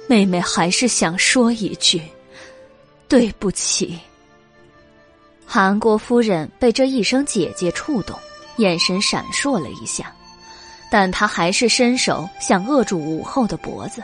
[0.08, 2.02] 妹妹还是想说一句：
[3.08, 3.98] 对不起。
[5.50, 8.20] 韩国夫人被这一声“姐姐”触动，
[8.58, 10.14] 眼神闪烁了一下，
[10.92, 14.04] 但她还是伸手想扼住武后的脖子。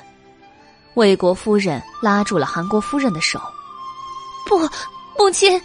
[0.94, 3.42] 魏国夫人拉住了韩国夫人的手
[4.48, 4.58] ：“不，
[5.20, 5.62] 母亲，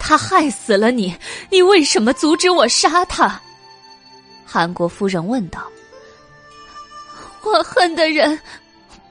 [0.00, 1.16] 他害死了你，
[1.48, 3.40] 你为什么阻止我杀他？”
[4.44, 5.62] 韩国夫人问道
[7.44, 8.38] ：“我恨的人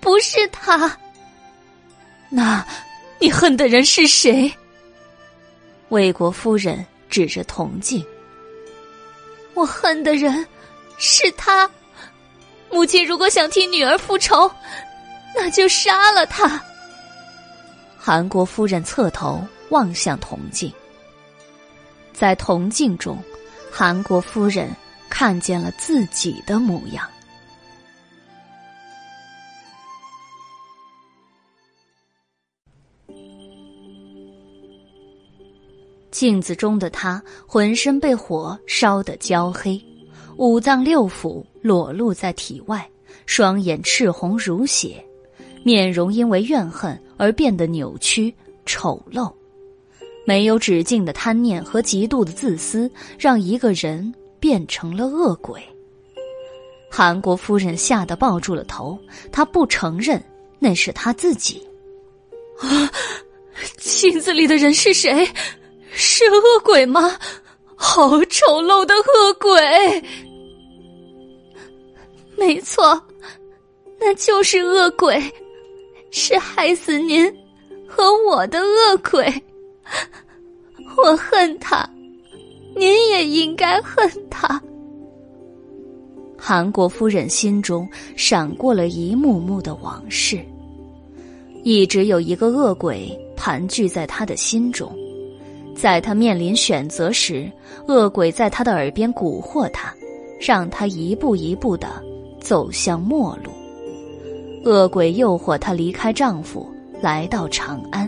[0.02, 0.98] 不是他，
[2.30, 2.66] 那
[3.20, 4.54] 你恨的人是谁？”
[5.92, 8.04] 魏国夫人指着铜镜
[9.54, 10.46] ：“我恨的人
[10.98, 11.70] 是他。
[12.70, 14.50] 母亲如果想替女儿复仇，
[15.36, 16.62] 那就杀了他。”
[18.00, 20.74] 韩国夫人侧头望向铜镜，
[22.14, 23.18] 在铜镜中，
[23.72, 24.70] 韩国夫人。
[25.14, 27.06] 看见了自己的模样。
[36.12, 39.82] 镜子中的他，浑身被火烧得焦黑，
[40.38, 42.88] 五脏六腑裸露在体外，
[43.26, 45.04] 双眼赤红如血，
[45.64, 48.34] 面容因为怨恨而变得扭曲
[48.66, 49.34] 丑陋，
[50.26, 54.14] 没有止境的贪念和极度的自私，让一个人。
[54.42, 55.62] 变成了恶鬼。
[56.90, 58.98] 韩国夫人吓得抱住了头，
[59.32, 60.20] 她不承认
[60.58, 61.62] 那是她自己。
[62.58, 62.92] 啊，
[63.78, 65.30] 镜子里的人是谁？
[65.94, 67.18] 是恶鬼吗？
[67.76, 70.04] 好丑陋的恶鬼！
[72.38, 73.02] 没错，
[74.00, 75.22] 那就是恶鬼，
[76.12, 77.26] 是害死您
[77.88, 79.32] 和我的恶鬼。
[80.98, 81.88] 我恨他，
[82.76, 84.62] 您也应该恨他。
[86.38, 90.44] 韩国夫人心中闪过了一幕幕的往事，
[91.64, 94.92] 一直有一个恶鬼盘踞在他的心中，
[95.76, 97.52] 在他面临选择时，
[97.88, 99.94] 恶鬼在他的耳边蛊惑他，
[100.40, 101.88] 让他一步一步的
[102.40, 103.52] 走向末路。
[104.64, 106.70] 恶鬼诱惑她离开丈夫，
[107.02, 108.08] 来到长安；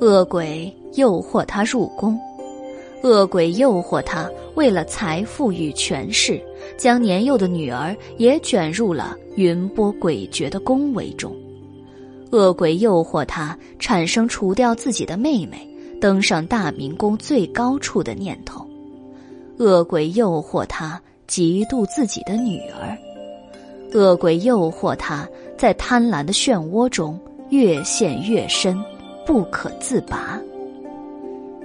[0.00, 2.16] 恶鬼诱惑她入宫；
[3.02, 6.40] 恶鬼诱惑她为了财富与权势。
[6.78, 11.30] 将年幼的女儿也卷入了云波诡谲的宫闱中，
[12.30, 15.58] 恶鬼诱惑他产生除掉自己的妹妹，
[16.00, 18.64] 登上大明宫最高处的念头；
[19.58, 22.96] 恶鬼诱惑他嫉妒自己的女儿；
[23.92, 27.18] 恶鬼诱惑他在贪婪的漩涡中
[27.50, 28.78] 越陷越深，
[29.26, 30.40] 不可自拔。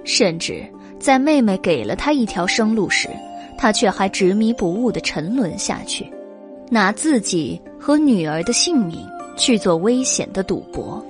[0.04, 0.66] 甚至
[1.00, 3.10] 在妹妹给了他一条生路时。
[3.62, 6.10] 他却还执迷不悟的沉沦下去，
[6.70, 11.06] 拿自己和女儿的性命去做危险的赌博，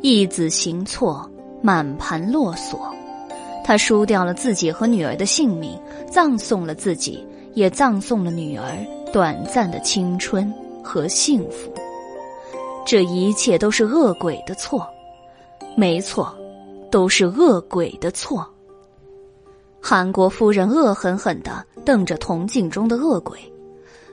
[0.00, 1.30] 一子行错，
[1.64, 2.94] 满盘落索。
[3.64, 8.76] 他输掉了自己和女儿的性命，葬送了自己，也葬送了女儿
[9.10, 10.52] 短暂的青春
[10.82, 11.72] 和幸福。
[12.84, 14.86] 这一切都是恶鬼的错，
[15.74, 16.36] 没错，
[16.90, 18.46] 都是恶鬼的错。
[19.80, 23.38] 韩国夫人恶狠狠地瞪着铜镜中的恶鬼，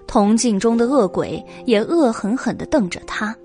[0.07, 3.35] 铜镜中的恶鬼也恶狠狠地瞪着他。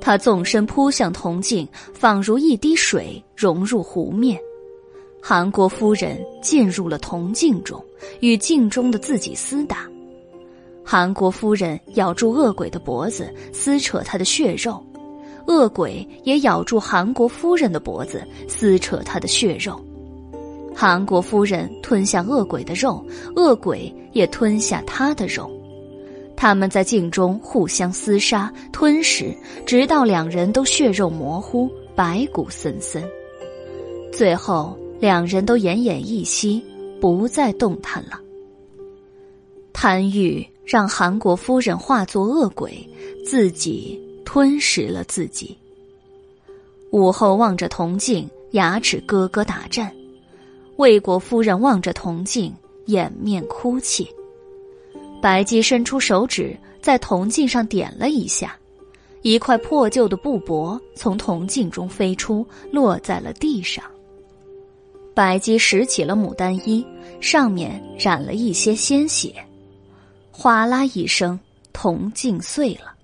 [0.00, 4.38] 他纵身扑向铜镜，仿如一滴水融入湖面。
[5.20, 7.84] 韩国夫人进入了铜镜中，
[8.20, 9.88] 与镜中的自己厮打。
[10.84, 14.80] 韩国夫人咬住恶鬼的脖子，撕扯他的血肉；
[15.46, 19.78] 恶鬼也咬住韩国夫人的脖子，撕扯他的血肉。
[20.74, 23.04] 韩国夫人吞下恶鬼的肉，
[23.34, 25.50] 恶鬼也吞下他的肉，
[26.40, 29.36] 他们在镜中互相厮杀、吞食，
[29.66, 33.02] 直到两人都血肉模糊、白骨森森。
[34.12, 36.64] 最后，两人都奄奄一息，
[37.00, 38.20] 不再动弹了。
[39.72, 42.88] 贪欲让韩国夫人化作恶鬼，
[43.26, 45.58] 自己吞食了自己。
[46.92, 49.92] 武后望着铜镜，牙齿咯咯打颤。
[50.76, 52.54] 魏国夫人望着铜镜，
[52.86, 54.08] 掩面哭泣。
[55.20, 58.56] 白姬伸出手指，在铜镜上点了一下，
[59.22, 63.84] 一块破旧的布帛从铜镜中飞出，落在了地上。
[65.14, 66.86] 白姬拾起了牡丹衣，
[67.20, 69.34] 上面染了一些鲜血，
[70.30, 71.38] 哗啦一声，
[71.72, 72.94] 铜镜碎了。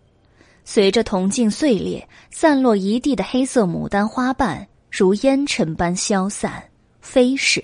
[0.65, 6.63] 随着铜镜碎裂，散落一地的黑色牡丹花瓣如烟尘般消散。
[7.01, 7.63] 飞逝，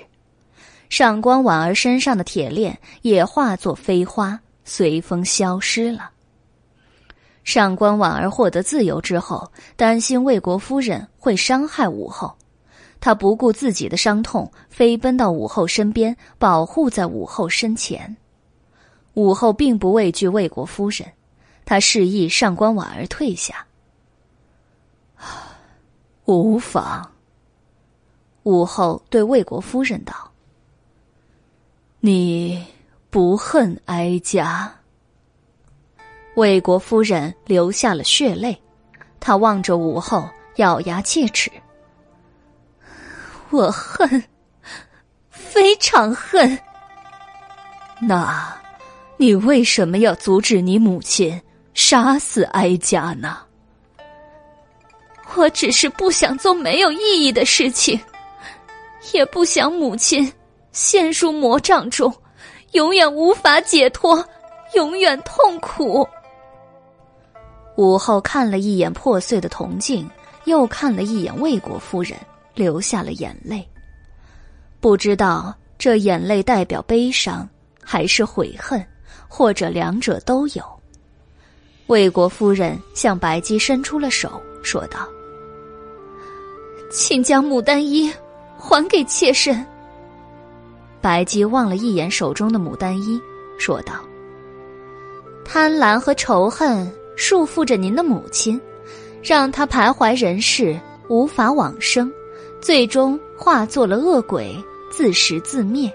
[0.91, 6.11] 上官婉儿身上的铁链也化作飞花，随风消失了。
[7.45, 12.37] 上官婉儿获得自由之后，担心魏国夫人会伤害武后，
[13.01, 18.15] 她不顾自己的伤痛，飞奔到武后身边，保护在武后身前。
[19.15, 21.09] 武后并不畏惧魏国夫人，
[21.65, 23.65] 她示意上官婉儿退下。
[26.25, 27.09] 无妨。
[28.43, 30.15] 武后对魏国夫人道
[32.01, 32.67] ：“你
[33.11, 34.73] 不恨哀家？”
[36.37, 38.61] 魏国夫人流下了血泪，
[39.19, 41.51] 她望着武后，咬牙切齿
[43.51, 44.25] ：“我恨，
[45.29, 46.59] 非常恨。
[48.01, 48.57] 那，
[49.17, 51.39] 你为什么要阻止你母亲
[51.75, 53.39] 杀死哀家呢？”
[55.37, 58.01] 我只是不想做没有意义的事情。
[59.13, 60.31] 也不想母亲
[60.73, 62.13] 陷入魔障中，
[62.73, 64.25] 永远无法解脱，
[64.75, 66.07] 永远痛苦。
[67.77, 70.09] 武后看了一眼破碎的铜镜，
[70.45, 72.19] 又看了一眼魏国夫人，
[72.55, 73.67] 流下了眼泪。
[74.81, 77.49] 不知道这眼泪代表悲伤，
[77.83, 78.85] 还是悔恨，
[79.29, 80.63] 或者两者都有。
[81.87, 85.09] 魏国夫人向白姬伸出了手，说道
[86.93, 88.13] ：“请将牡丹衣。”
[88.63, 89.67] 还给妾身。
[91.01, 93.21] 白姬望了一眼手中的牡丹衣，
[93.59, 93.95] 说道
[95.45, 98.61] ：“贪婪和仇恨束缚着您的母亲，
[99.23, 102.13] 让她徘徊人世，无法往生，
[102.61, 104.55] 最终化作了恶鬼，
[104.91, 105.93] 自食自灭。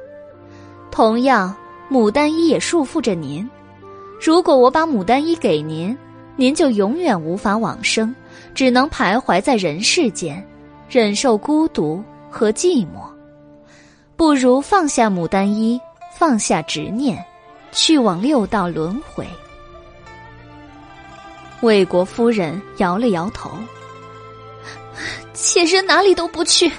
[0.91, 1.55] 同样，
[1.89, 3.47] 牡丹衣也束缚着您。
[4.19, 5.95] 如果我把牡丹衣给您，
[6.35, 8.13] 您就永远无法往生，
[8.53, 10.45] 只能徘徊在人世间，
[10.89, 13.14] 忍受孤独和寂寞。
[14.17, 15.79] 不如放下牡丹衣，
[16.17, 17.23] 放下执念，
[17.73, 19.27] 去往六道轮回。
[21.61, 23.51] 魏国夫人摇了摇头，
[25.33, 26.71] 妾身哪里都不去，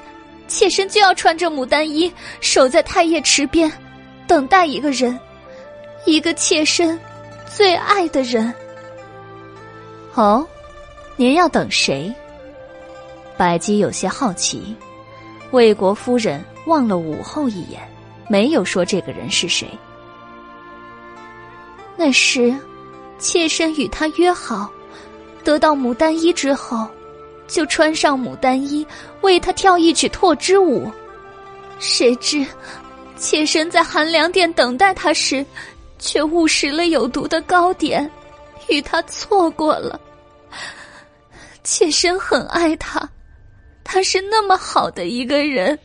[0.48, 3.70] 妾身就要穿着牡丹衣，守在太液池边，
[4.26, 5.18] 等待一个人，
[6.06, 6.98] 一个妾身
[7.54, 8.52] 最爱的人。
[10.14, 10.46] 哦，
[11.16, 12.10] 您要等谁？
[13.36, 14.74] 白姬有些好奇。
[15.52, 17.80] 魏国夫人望了武后一眼，
[18.28, 19.68] 没有说这个人是谁。
[21.96, 22.54] 那时，
[23.18, 24.70] 妾身与他约好，
[25.42, 26.86] 得到牡丹衣之后，
[27.46, 28.86] 就穿上牡丹衣，
[29.22, 30.90] 为他跳一曲拓之舞。
[31.78, 32.44] 谁知，
[33.16, 35.44] 妾身在寒凉殿等待他时，
[35.98, 38.10] 却误食了有毒的糕点，
[38.68, 39.98] 与他错过了。
[41.62, 43.08] 妾身很爱他。
[43.82, 45.78] 他是那么好的一个人，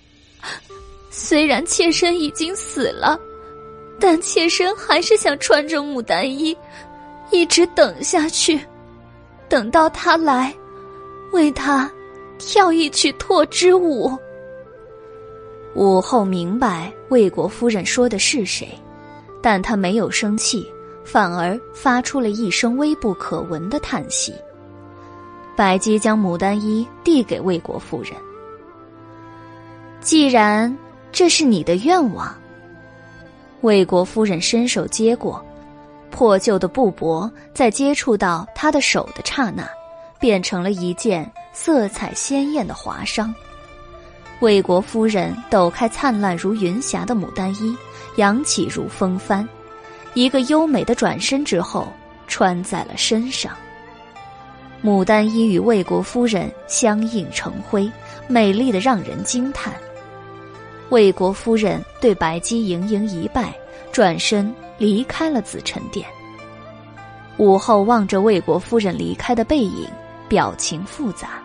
[1.13, 3.19] 虽然妾身已经死了，
[3.99, 6.57] 但妾身还是想穿着牡丹衣，
[7.31, 8.57] 一直等下去，
[9.49, 10.55] 等到他来，
[11.33, 11.91] 为他
[12.39, 14.17] 跳一曲拓之舞。
[15.75, 18.69] 武后明白魏国夫人说的是谁，
[19.41, 20.65] 但她没有生气，
[21.03, 24.33] 反而发出了一声微不可闻的叹息。
[25.57, 28.13] 白姬将牡丹衣递给魏国夫人。
[29.99, 30.75] 既然
[31.11, 32.33] 这是你的愿望，
[33.61, 35.43] 魏国夫人伸手接过，
[36.09, 39.67] 破旧的布帛在接触到她的手的刹那，
[40.19, 43.31] 变成了一件色彩鲜艳的华裳。
[44.39, 47.75] 魏国夫人抖开灿烂如云霞的牡丹衣，
[48.15, 49.47] 扬起如风帆，
[50.13, 51.87] 一个优美的转身之后，
[52.27, 53.55] 穿在了身上。
[54.83, 57.91] 牡丹衣与魏国夫人相映成辉，
[58.27, 59.73] 美丽的让人惊叹。
[60.91, 63.57] 魏国夫人对白姬盈盈一拜，
[63.93, 66.05] 转身离开了紫宸殿。
[67.37, 69.87] 武后望着魏国夫人离开的背影，
[70.27, 71.41] 表情复杂。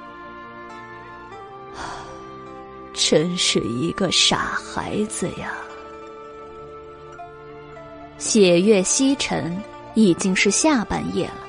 [2.92, 5.52] 真是一个傻孩子呀！
[8.18, 9.57] 血月西沉，
[9.94, 11.47] 已经是下半夜了。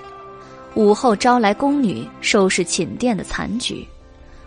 [0.76, 3.88] 武后招来宫女收拾寝殿的残局，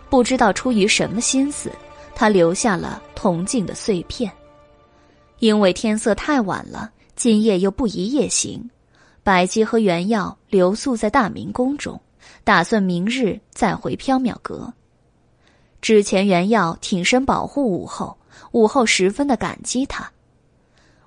[0.09, 1.69] 不知道出于什么心思，
[2.15, 4.31] 他留下了铜镜的碎片。
[5.39, 8.69] 因为天色太晚了，今夜又不宜夜行，
[9.23, 11.99] 白姬和袁耀留宿在大明宫中，
[12.43, 14.71] 打算明日再回缥缈阁。
[15.81, 18.15] 之前袁耀挺身保护武后，
[18.51, 20.11] 武后十分的感激他。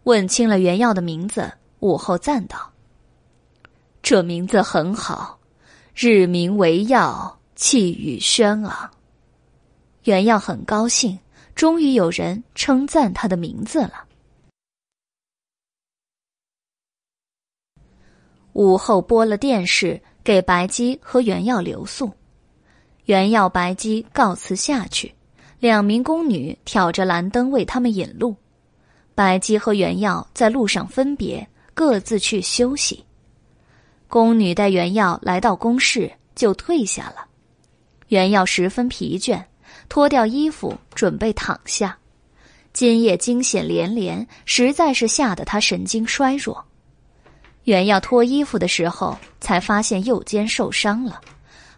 [0.02, 2.72] 问清了袁耀的名字，武后赞道。
[4.02, 5.38] 这名字很好，
[5.94, 8.90] 日明为耀，气宇轩昂。
[10.04, 11.18] 袁耀很高兴，
[11.54, 14.04] 终于有人称赞他的名字了。
[18.52, 22.12] 午后播了电视，给白姬和袁耀留宿。
[23.06, 25.12] 袁耀、白姬告辞下去，
[25.58, 28.36] 两名宫女挑着蓝灯为他们引路。
[29.14, 33.04] 白姬和袁耀在路上分别，各自去休息。
[34.06, 37.26] 宫女带原耀来到宫室，就退下了。
[38.08, 39.42] 原耀十分疲倦，
[39.88, 41.96] 脱掉衣服准备躺下。
[42.72, 46.64] 今夜惊险连连，实在是吓得他神经衰弱。
[47.64, 51.20] 原要脱衣服的时候，才发现右肩受伤了，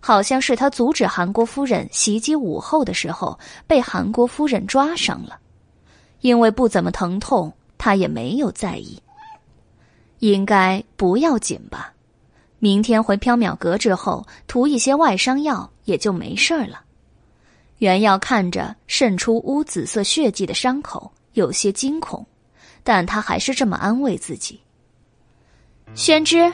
[0.00, 5.38] 好像是他阻止韩国夫人袭击武后的时候，被韩国夫人抓伤了。
[6.22, 8.98] 因为不怎么疼痛，他也没有在意。
[10.20, 11.92] 应该不要紧吧。
[12.58, 16.80] 明天回缥缈阁之后，涂一些外伤药，也就没事了。
[17.78, 22.24] 袁耀看着渗出乌紫色血迹的伤口，有些惊恐，
[22.82, 24.60] 但他还是这么安慰自己。
[25.94, 26.52] 宣之，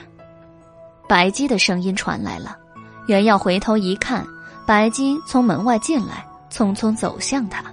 [1.08, 2.58] 白姬的声音传来了。
[3.06, 4.26] 袁耀回头一看，
[4.66, 7.64] 白姬从门外进来，匆匆走向他。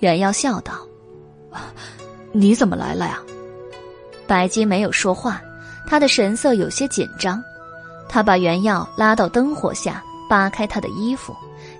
[0.00, 0.74] 袁耀笑道
[2.32, 3.20] ：“你怎么来了呀？”
[4.26, 5.40] 白姬没有说话，
[5.86, 7.42] 他的神色有些紧张。
[8.08, 11.34] 他把原耀拉到灯火下，扒开他的衣服，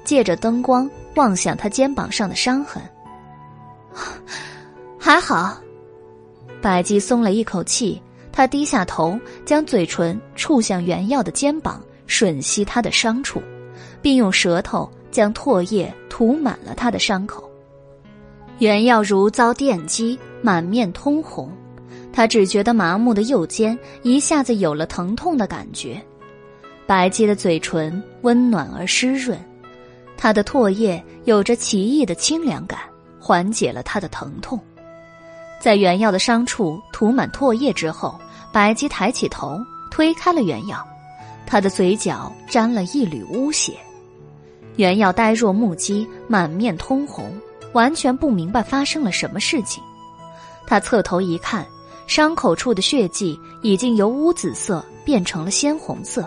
[0.05, 2.83] 借着灯光望向他肩膀上的伤痕。
[4.99, 5.57] 还好，
[6.61, 8.01] 白姬松了一口气。
[8.33, 13.41] 他低下头，将嘴唇触向原耀的肩膀，吮吸他的伤处，
[14.03, 17.49] 并用舌头将唾液涂满了他的伤口。
[18.59, 21.49] 原耀如遭电击，满面通红。
[22.13, 26.01] 他只觉得麻木的右肩一下子有了疼痛的感觉。
[26.87, 29.39] 白姬的嘴唇温暖而湿润，
[30.17, 32.81] 他的唾液有着奇异的清凉感，
[33.21, 34.59] 缓解了他的疼痛。
[35.61, 38.19] 在原药的伤处涂满唾液之后，
[38.53, 39.59] 白姬抬起头，
[39.91, 40.87] 推开了原药，
[41.47, 43.75] 他的嘴角沾了一缕污血。
[44.77, 47.33] 原药呆若木鸡，满面通红。
[47.73, 49.83] 完全不明白发生了什么事情，
[50.65, 51.67] 他侧头一看，
[52.07, 56.25] 伤口处的血迹已经由乌紫色变成了鲜红色，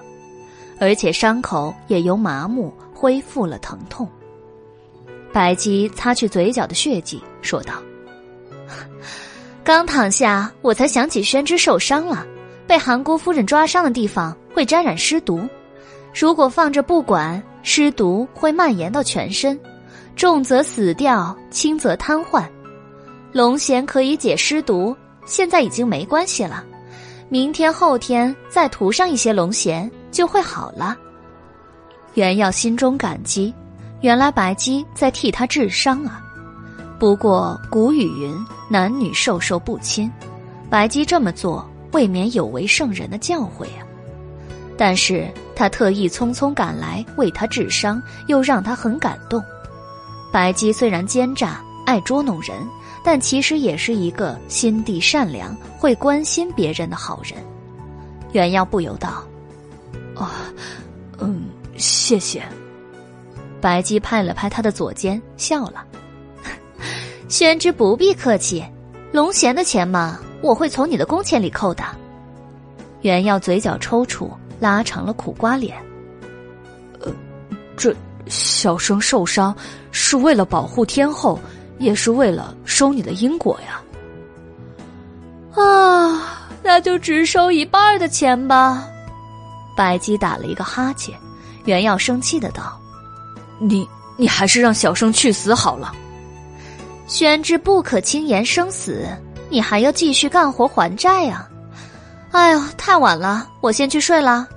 [0.78, 4.09] 而且伤口也由麻木恢复了疼痛。
[5.32, 7.76] 白姬擦去嘴角的血迹，说道
[9.64, 12.26] ：“刚躺下，我才想起宣之受伤了，
[12.66, 15.48] 被韩国夫人抓伤的地方会沾染尸毒，
[16.19, 19.59] 如果放着不管，尸毒会蔓延到全身。”
[20.16, 22.43] 重则死掉，轻则瘫痪。
[23.32, 26.64] 龙涎可以解尸毒，现在已经没关系了。
[27.30, 30.98] 明天后天再涂上一些龙涎，就会好了。
[32.18, 33.54] 袁耀心中感激，
[34.02, 36.20] 原来白姬在替他治伤啊。
[36.98, 38.36] 不过古语云：
[38.68, 40.12] 男女授受不亲，
[40.68, 43.86] 白姬这么做未免有违圣人的教诲啊。
[44.76, 49.40] 但是他特意匆匆赶来为他治伤，又让他很感动。
[50.32, 52.68] 白姬虽然奸诈、爱捉弄人，
[53.04, 57.34] 但其实也是一个心地善良、会关心别人的好人。
[58.32, 59.24] 袁耀不由道
[60.18, 60.28] ：“哦，
[61.20, 61.44] 嗯，
[61.78, 62.44] 谢谢。”
[63.62, 65.86] 白姬拍了拍他的左肩，笑了
[67.30, 68.64] ：“宣之不必客气，
[69.12, 71.84] 龙涎的钱嘛，我会从你的工钱里扣的。”
[73.02, 75.78] 袁耀嘴角抽搐，拉长了苦瓜脸
[77.00, 77.12] ：“呃，
[77.76, 77.96] 这……”
[78.30, 79.56] 小生受伤
[79.90, 81.40] 是为了保护天后，
[81.78, 83.82] 也是为了收你的因果呀。
[85.64, 88.86] 啊，那就只收一半的钱吧。
[89.78, 91.18] 白姬打了一个哈欠，
[91.68, 92.82] 原耀生气的道
[93.60, 93.88] ：“你
[94.18, 95.94] 你还是让小生去死好了。”
[97.08, 99.08] 宣之不可轻言生死，
[99.50, 101.48] 你还要继续干活还债啊！
[102.32, 104.48] 哎呦，太晚了，我先去睡了。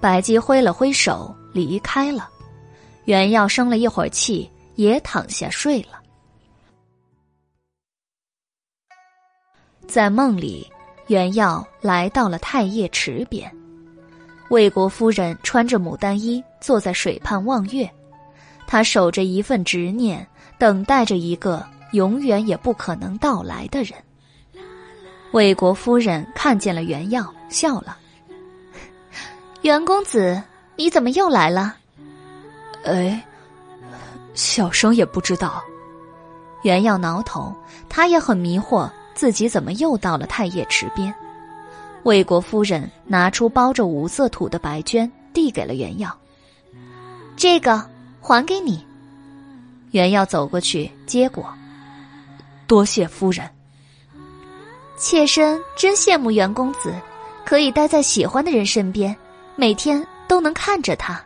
[0.00, 2.28] 白姬挥了挥手离开了。
[3.04, 6.00] 袁耀生了一会儿气，也躺下睡了。
[9.86, 10.70] 在梦里，
[11.08, 13.50] 袁耀来到了太液池边，
[14.50, 17.90] 魏国夫人穿着牡丹衣坐在水畔望月，
[18.66, 20.26] 她守着一份执念，
[20.58, 23.94] 等待着一个永远也不可能到来的人。
[25.32, 27.96] 魏国夫人看见了袁耀，笑了
[29.62, 30.40] ：“袁公子，
[30.76, 31.76] 你怎么又来了？”
[32.84, 33.24] 哎，
[34.34, 35.62] 小生也不知道。
[36.62, 37.52] 袁耀挠头，
[37.88, 41.12] 他也很迷惑，自己怎么又到了太液池边？
[42.04, 46.16] 魏国夫人拿出包着五色土的白绢，递给了袁耀。
[47.34, 47.82] 这个
[48.20, 48.84] 还给你。
[49.90, 51.52] 袁耀走过去接过，
[52.66, 53.48] 多谢夫人。
[54.98, 56.94] 妾身真羡慕袁公子，
[57.44, 59.16] 可以待在喜欢的人身边，
[59.56, 61.20] 每天都能看着他。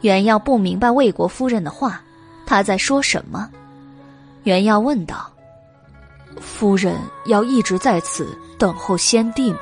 [0.00, 2.00] 袁耀不明白魏国夫人的话，
[2.46, 3.50] 他在说什么？
[4.44, 5.30] 袁耀问道
[6.40, 9.58] ：“夫人要一直在此等候先帝吗？”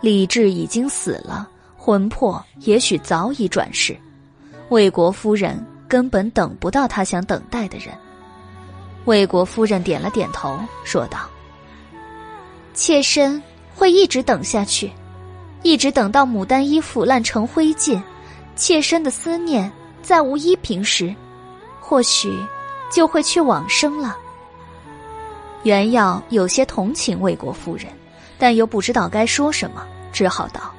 [0.00, 3.96] 李治已经死了，魂魄也许早已转世，
[4.68, 7.94] 魏国夫人根本等不到他想等待的人。
[9.06, 11.28] 魏国夫人点了点头，说道
[12.74, 13.42] ：“妾身
[13.74, 14.90] 会一直等下去，
[15.62, 18.00] 一直等到牡丹衣腐烂成灰烬。”
[18.56, 21.14] 妾身的思念再无依凭时，
[21.80, 22.38] 或许
[22.90, 24.16] 就会去往生了。
[25.64, 27.86] 袁耀有些同情魏国夫人，
[28.38, 30.72] 但又不知道该说什么，只好道：“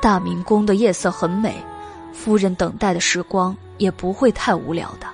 [0.00, 1.54] 大明宫的夜色很美，
[2.12, 5.06] 夫人等待的时光也不会太无聊的。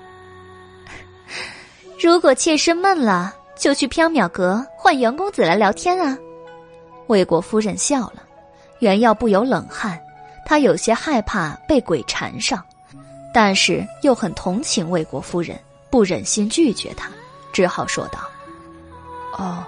[1.98, 6.16] 如果妾身闷了，就去缥缈阁唤袁公子来聊天啊。”
[7.08, 8.22] 魏国夫人笑了，
[8.80, 9.98] 袁耀不由冷汗。
[10.44, 12.62] 他有些害怕被鬼缠上，
[13.32, 15.58] 但是又很同情魏国夫人，
[15.90, 17.10] 不忍心拒绝他，
[17.52, 18.20] 只好说道
[19.36, 19.64] ：“哦，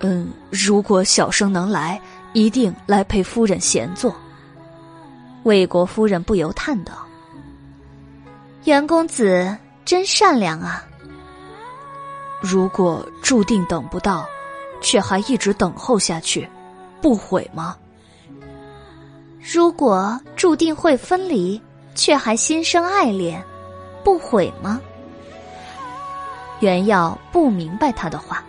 [0.00, 2.00] 嗯，如果小生能来，
[2.32, 4.14] 一定来陪夫人闲坐。”
[5.44, 6.92] 魏国夫人不由叹道
[8.64, 10.84] ：“袁公子真善良啊。”
[12.40, 14.26] 如果注定等不到，
[14.80, 16.48] 却还一直等候下去，
[17.00, 17.76] 不悔吗？
[19.40, 21.60] 如果注定会分离，
[21.94, 23.42] 却还心生爱恋，
[24.04, 24.80] 不悔吗？
[26.62, 28.44] 袁耀不明白他的话，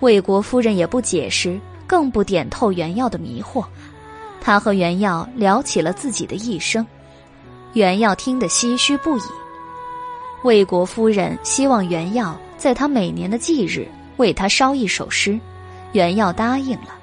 [0.00, 3.62] 魏国夫人也不解释，更不点透袁耀的迷惑。
[4.40, 6.86] 他和袁耀聊起了自己的一生，
[7.74, 9.22] 袁耀听得唏嘘不已。
[10.44, 15.38] 魏国夫人希望袁耀在他每年的忌日为他烧一首诗，
[15.92, 16.94] 袁耀答应了。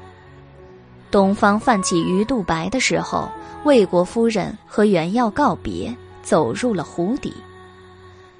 [1.11, 3.29] 东方泛起鱼肚白的时候，
[3.65, 7.31] 魏国夫人和袁耀告别，走入了湖底。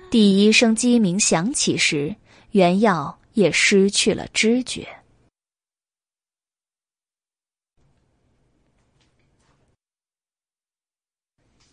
[0.09, 2.15] 第一声鸡鸣响起时，
[2.51, 4.87] 袁耀也失去了知觉。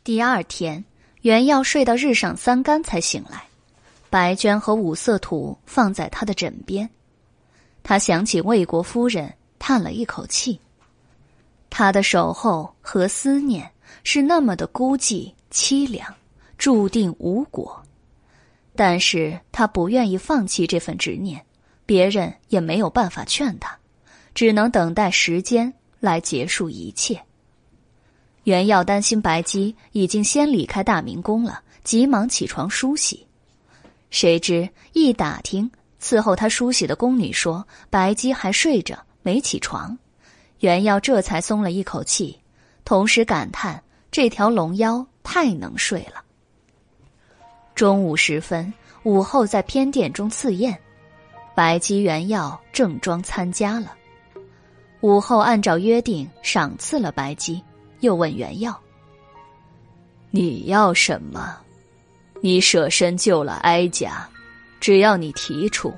[0.02, 0.84] 第二天，
[1.22, 3.46] 袁耀睡到日上三竿才醒来，
[4.10, 6.90] 白绢和五色土放在他的枕边。
[7.84, 10.58] 他想起魏国夫人，叹了一口气。
[11.70, 13.70] 他的守候和思念
[14.02, 16.12] 是那么的孤寂凄凉，
[16.58, 17.83] 注定无果。
[18.76, 21.44] 但是他不愿意放弃这份执念，
[21.86, 23.78] 别人也没有办法劝他，
[24.34, 27.20] 只能等待时间来结束一切。
[28.44, 33.26] 袁耀担心白姬已经先离开大明宫了，急忙起床梳洗。
[34.10, 35.70] 谁知一打听，
[36.02, 39.96] 伺候他梳洗的宫女说白姬还睡着，没起床。
[40.60, 42.38] 袁耀这才松了一口气，
[42.84, 46.23] 同时感叹这条龙妖太能睡了。
[47.74, 48.72] 中午时分，
[49.02, 50.78] 午后在偏殿中赐宴，
[51.54, 53.94] 白姬、原耀正装参加了。
[55.00, 57.60] 午后按照约定赏赐了白姬，
[58.00, 58.80] 又问原耀
[60.30, 61.56] ：“你要什么？
[62.40, 64.26] 你舍身救了哀家，
[64.78, 65.92] 只要你提出，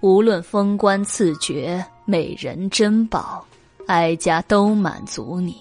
[0.00, 3.44] 无论封官赐爵、美人珍宝，
[3.88, 5.56] 哀家都满足你。”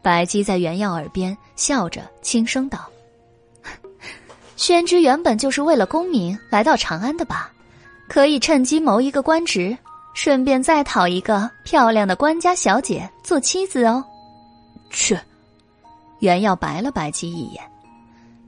[0.00, 2.88] 白姬在原耀耳边笑着轻声道。
[4.56, 7.50] 宣之原本就是为了功名来到长安的吧？
[8.06, 9.76] 可以趁机谋一个官职，
[10.14, 14.04] 顺便再讨一个漂亮的官家小姐做妻子哦。
[14.90, 15.18] 去，
[16.20, 17.62] 袁耀白了白姬一眼，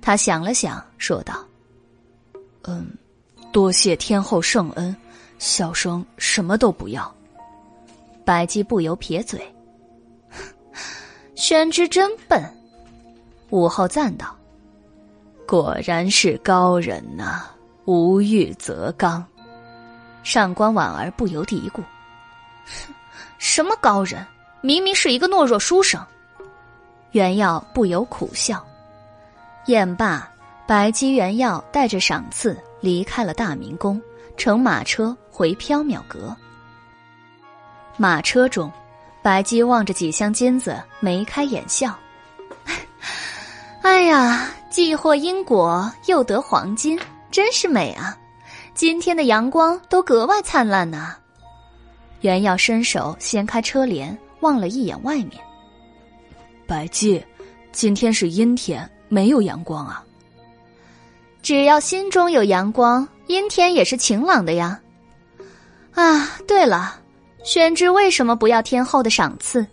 [0.02, 1.42] 他想了想，说道
[2.68, 2.86] ：“嗯，
[3.50, 4.94] 多谢天后圣恩，
[5.38, 7.10] 小生什么都不要。”
[8.26, 9.40] 白姬不由撇嘴
[11.34, 12.44] ：“宣之真笨。”
[13.50, 14.35] 武后赞道。
[15.46, 17.44] 果然是高人呐，
[17.84, 19.24] 无欲则刚。
[20.22, 21.80] 上官婉儿不由嘀咕
[23.38, 24.26] ：“什么高人？
[24.60, 26.04] 明明是一个懦弱书生。”
[27.12, 28.66] 袁耀不由苦笑。
[29.66, 30.28] 宴罢，
[30.66, 34.02] 白姬、袁耀带着赏赐离开了大明宫，
[34.36, 36.36] 乘马车回缥缈阁。
[37.96, 38.70] 马车中，
[39.22, 41.96] 白姬望着几箱金子，眉开眼笑
[43.86, 46.98] ：“哎呀！”既获因果，又得黄金，
[47.30, 48.18] 真是美啊！
[48.74, 51.16] 今天的阳光都格外灿烂呐。
[52.20, 55.32] 袁耀伸手掀开车帘，望了一眼外面。
[56.66, 57.24] 白姬，
[57.70, 60.04] 今天是阴天，没有阳光啊。
[61.42, 64.78] 只要心中有阳光，阴天也是晴朗的呀。
[65.94, 67.00] 啊，对了，
[67.44, 69.64] 宣之为什么不要天后的赏赐？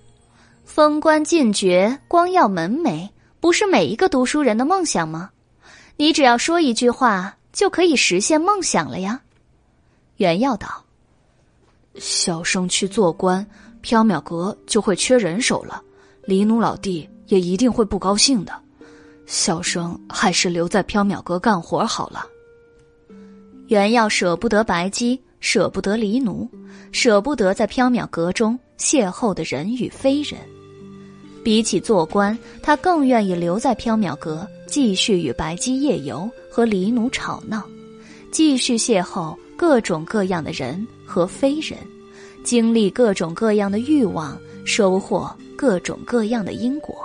[0.63, 3.09] 封官进爵，光耀门楣。
[3.43, 5.29] 不是每一个读书人的梦想吗？
[5.97, 9.19] 你只要说一句话，就可以实现梦想了呀。
[10.15, 10.85] 袁耀道
[11.99, 13.45] ：“小生去做官，
[13.83, 15.83] 缥缈阁就会缺人手了，
[16.23, 18.53] 黎奴老弟也一定会不高兴的。
[19.25, 22.25] 小生还是留在缥缈阁干活好了。”
[23.67, 26.49] 袁耀舍不得白姬，舍不得黎奴，
[26.93, 30.39] 舍不得在缥缈阁中邂逅的人与非人。
[31.43, 37.63] 比起做官，他更愿意留在缥缈阁，继续与白姬夜游和黎奴吵闹，
[38.31, 41.77] 继续邂逅各种各样的人和非人，
[42.43, 46.95] 经历各种各样的欲望，收获各种各样的因果。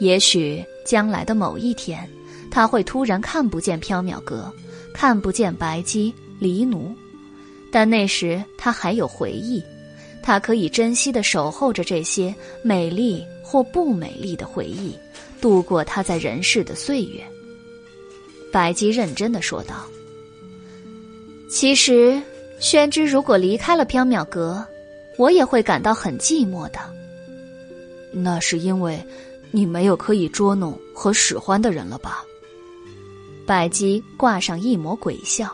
[0.00, 2.08] 也许将来的某一天，
[2.50, 4.52] 他会突然看不见缥缈阁，
[4.92, 6.92] 看不见白姬、黎奴，
[7.70, 9.62] 但那时他还有回忆。
[10.22, 14.94] 他可以珍惜的守候着这些美丽或不美丽的回忆，
[15.40, 17.22] 度过他在人世的岁月。
[18.52, 19.86] 白姬认真的说道
[21.50, 22.20] ：“其实，
[22.58, 24.64] 宣之如果离开了缥缈阁，
[25.16, 26.78] 我也会感到很寂寞的。
[28.12, 29.00] 那是因为，
[29.52, 32.24] 你没有可以捉弄和使唤的人了吧？”
[33.46, 35.52] 白姬挂上一抹鬼笑。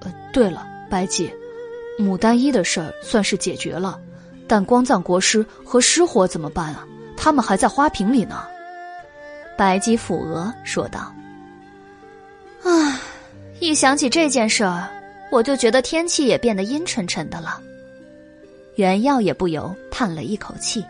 [0.00, 1.30] 呃，对了，白姬，
[1.98, 4.00] 牡丹衣的事儿算是解决了，
[4.48, 6.86] 但光藏国师和失火怎么办啊？
[7.16, 8.42] 他们还在花瓶里呢。
[9.56, 11.14] 白姬抚额说道
[12.64, 13.00] ：“啊，
[13.60, 14.88] 一想起这件事儿，
[15.30, 17.60] 我就觉得天气也变得阴沉沉的了。”
[18.76, 20.84] 袁耀也不由叹了一口气。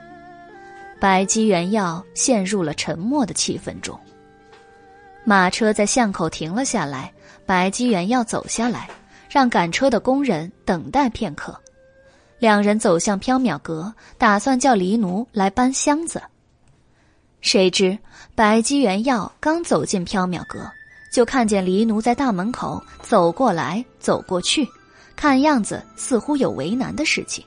[1.01, 3.99] 白姬、袁耀陷入了沉默的气氛中。
[5.25, 7.13] 马车在巷口停了下来，
[7.45, 8.89] 白姬、原耀走下来，
[9.33, 11.59] 让赶车的工人等待片刻。
[12.39, 16.21] 两人走向缥缈阁，打算叫黎奴来搬箱子。
[17.41, 17.97] 谁知
[18.35, 20.71] 白姬、袁耀刚走进缥缈阁，
[21.11, 24.69] 就看见黎奴在大门口走过来走过去，
[25.17, 27.43] 看样子似乎有为难的事情。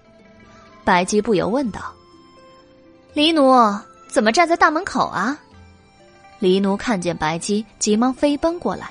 [0.84, 1.94] 白姬不由问道。
[3.14, 3.54] 黎奴
[4.10, 5.40] 怎么站在大门口啊？
[6.40, 8.90] 黎奴看见白姬，急忙飞奔过来：“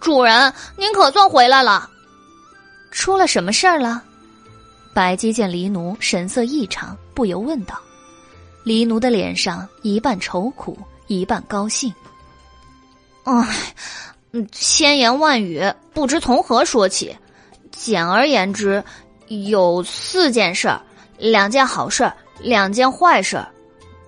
[0.00, 1.88] 主人，您可算回来了！
[2.90, 4.02] 出了什么事儿了？”
[4.94, 7.78] 白姬见黎奴神色异常，不由问道。
[8.64, 10.76] 黎奴的脸上一半愁苦，
[11.06, 11.92] 一半高兴。
[13.24, 13.74] “唉，
[14.52, 17.16] 千言万语不知从何说起。
[17.70, 18.82] 简而言之，
[19.28, 20.80] 有四件事儿，
[21.18, 23.46] 两件好事儿。”两件坏事儿，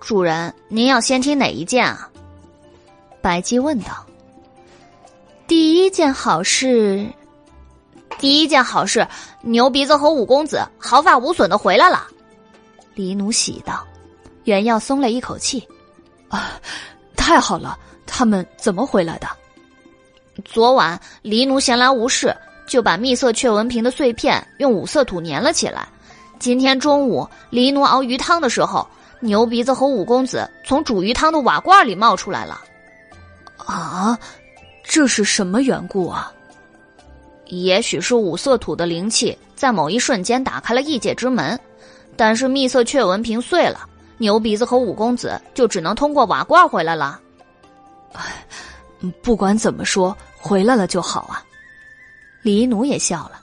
[0.01, 2.09] 主人，您要先听哪一件啊？
[3.21, 4.07] 白姬问道。
[5.47, 7.07] 第一件好事，
[8.19, 9.07] 第一件好事，
[9.43, 12.07] 牛鼻子和五公子毫发无损的回来了。
[12.95, 13.87] 黎奴喜道。
[14.45, 15.65] 袁耀松了一口气，
[16.29, 16.61] 啊，
[17.15, 17.79] 太好了！
[18.05, 19.29] 他们怎么回来的？
[20.45, 25.87] 昨晚黎奴闲来无事，就把秘色雀纹瓶的碎片用五色土粘了起来。
[26.41, 28.85] 今天中午，黎奴熬鱼汤的时候，
[29.21, 32.61] 牛鼻子和五公子从煮鱼汤的瓦罐里冒出来了。
[33.59, 34.19] 啊，
[34.93, 36.31] 这是什么缘故啊？
[37.47, 41.59] 也许是五色土的灵气在某一瞬间打开了异界之门，
[42.15, 43.89] 但是秘色雀纹瓶碎了，
[44.19, 47.19] 牛鼻子和五公子就只能通过瓦罐回来了。
[48.13, 48.45] 哎，
[49.23, 51.43] 不管怎么说，回来了就好啊。
[52.43, 53.41] 黎奴也笑了，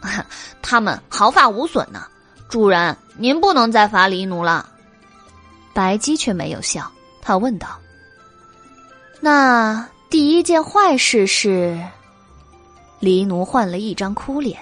[0.62, 2.06] 他们毫发无损呢。
[2.48, 4.64] 主人，您不能再罚黎奴了。
[5.72, 6.88] 白姬却没有笑，
[7.20, 7.66] 他问道
[9.18, 11.76] ：“那第一件坏事是？”
[13.02, 14.60] 黎奴换了一张哭脸。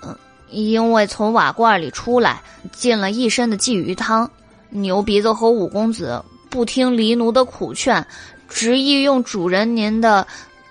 [0.00, 0.16] 嗯，
[0.48, 4.30] 因为从瓦罐里出来，进了一身的鲫鱼汤。
[4.70, 8.06] 牛鼻子和五公子不听黎奴的苦劝，
[8.48, 10.24] 执意用主人您的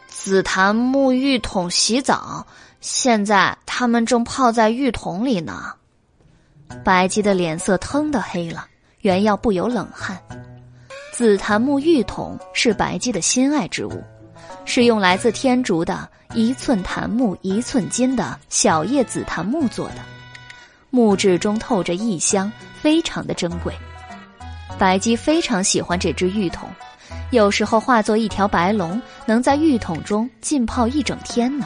[0.08, 2.48] 紫檀木浴桶洗澡。
[2.80, 5.74] 现在他们正泡在浴桶里呢。
[6.86, 8.66] 白姬的脸色腾的黑了，
[9.02, 10.18] 原耀不由冷汗。
[11.18, 14.04] 紫檀木玉桶是白姬的心爱之物，
[14.66, 19.96] 是用来自天竺的一寸檀木一寸金的小叶紫檀木做的，
[20.92, 23.74] 木质中透着异香，非常的珍贵。
[24.78, 26.70] 白姬非常喜欢这只玉桶，
[27.32, 31.66] 有时候化作一条白龙，能在玉桶中浸泡一整天呢。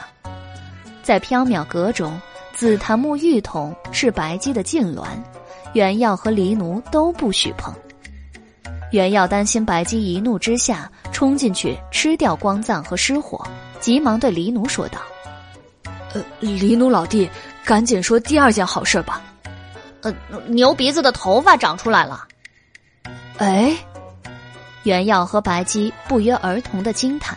[1.02, 2.18] 在缥缈阁中。
[2.54, 5.08] 紫檀木玉桶是白姬的禁卵，
[5.72, 7.74] 袁耀和黎奴都不许碰。
[8.92, 13.44] 袁耀担心白姬一怒之下冲进去吃掉光藏和失火，
[13.80, 15.00] 急忙对黎奴说道
[16.14, 17.28] ：“呃，黎奴老弟，
[17.64, 19.20] 赶紧说第二件好事吧。
[20.02, 20.14] 呃，
[20.46, 22.26] 牛鼻子的头发长出来了。”
[23.38, 23.74] 哎，
[24.82, 27.36] 袁耀和白姬不约而同的惊叹：“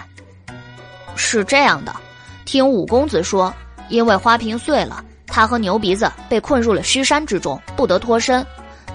[1.15, 1.95] 是这样的，
[2.43, 3.51] 听五公子说。”
[3.87, 8.43] 因为花瓶碎了，他和牛鼻子被困入了虚山之中，不得脱身。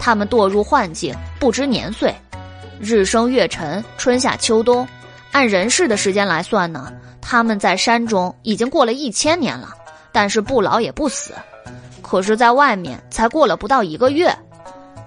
[0.01, 2.13] 他们堕入幻境，不知年岁，
[2.81, 4.89] 日升月沉，春夏秋冬。
[5.33, 9.69] 按人世的时间来算呢，他们在山中已经过了一千年了，
[10.11, 11.35] 但是不老也不死。
[12.01, 14.35] 可是，在外面才过了不到一个月，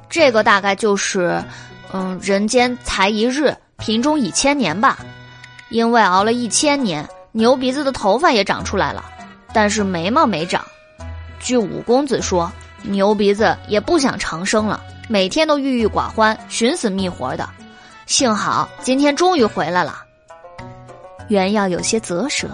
[0.08, 1.44] 这个大概就是，
[1.92, 5.00] 嗯，人间才一日，瓶中已千年吧。
[5.70, 9.04] 因为熬了一千年，牛鼻子的头发也长出来了。
[9.52, 10.64] 但是眉毛没长，
[11.40, 12.50] 据五公子说，
[12.84, 14.80] 牛鼻子也不想长生了，
[15.10, 17.50] 每天都郁郁寡欢、寻死觅活的。
[18.06, 20.04] 幸好今天终于回来了。
[21.30, 22.50] 袁耀有些啧舌，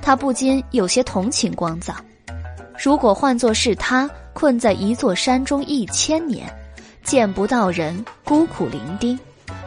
[0.00, 1.96] 他不禁有些同情光藏。
[2.82, 6.52] 如果换作是他，困在一座山中一千年，
[7.04, 9.18] 见不到人，孤苦伶仃，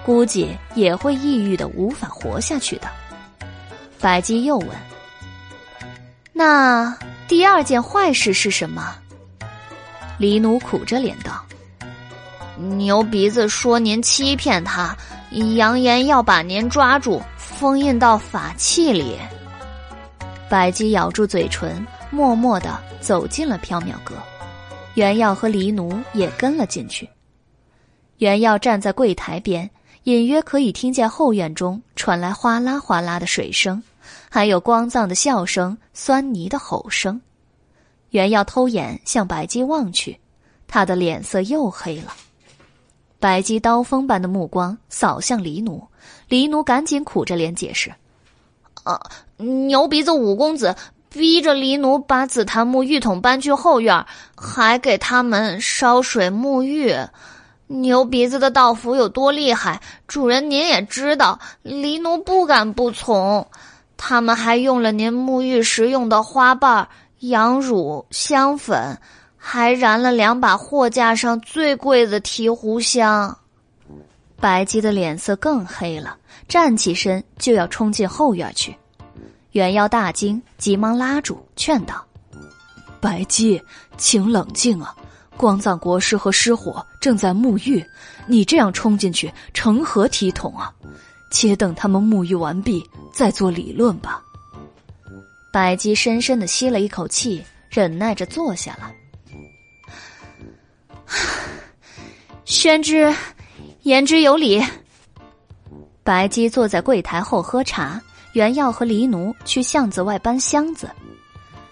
[0.06, 2.88] 估计也会抑郁的无法活下去的。
[4.00, 4.70] 白姬又问。
[6.32, 6.96] 那
[7.28, 8.96] 第二件坏事是什么？
[10.18, 11.44] 黎奴苦着脸道
[12.78, 14.96] ：“牛鼻子说您欺骗他，
[15.56, 19.18] 扬言要把您抓住，封印到法器里。”
[20.50, 24.16] 白姬咬住嘴唇，默默的走进了缥缈阁。
[24.94, 27.10] 袁耀和黎奴也跟了进去。
[28.20, 29.70] 袁耀站在柜台边，
[30.04, 33.84] 隐约可以听见后院中传来哗啦哗啦的水声，
[34.30, 37.20] 还有光藏的笑声、酸泥的吼声。
[38.12, 40.18] 袁耀偷眼向白姬望去，
[40.68, 42.14] 他的脸色又黑了。
[43.26, 45.84] 白姬刀锋般的目光扫向黎奴，
[46.30, 47.92] 黎奴赶紧苦着脸解释
[48.86, 49.02] ：“啊，
[49.38, 50.76] 牛鼻子五公子。”
[51.10, 54.06] 逼着黎奴把紫檀木浴桶搬去后院，
[54.36, 56.94] 还给他们烧水沐浴。
[57.66, 61.40] 牛鼻子的道符有多厉害，主人您也知道。
[61.64, 63.48] 黎奴不敢不从。
[63.98, 66.88] 他们还用了您沐浴时用的花瓣、
[67.22, 69.00] 羊乳、香粉，
[69.48, 73.38] 还燃了两把货架上最贵的提壶香。
[74.38, 76.18] 白姬的脸色更黑了，
[76.48, 78.76] 站起身就要冲进后院去。
[79.52, 82.04] 元耀大惊，急忙拉住，劝道
[83.00, 83.62] ：“白姬，
[83.98, 84.96] 请冷静啊！
[85.38, 87.86] 光藏国师和失火正在沐浴，
[88.26, 90.74] 你这样冲进去，成何体统啊？
[91.30, 92.84] 且等他们沐浴完毕，
[93.14, 94.24] 再做理论吧。”
[95.54, 98.92] 白姬深深的吸了一口气，忍耐着坐下了。
[102.46, 103.14] 宣之，
[103.84, 104.64] 言之有理。
[106.04, 108.02] 白姬坐在柜台后喝茶。
[108.34, 110.90] 袁耀和黎奴去巷子外搬箱子，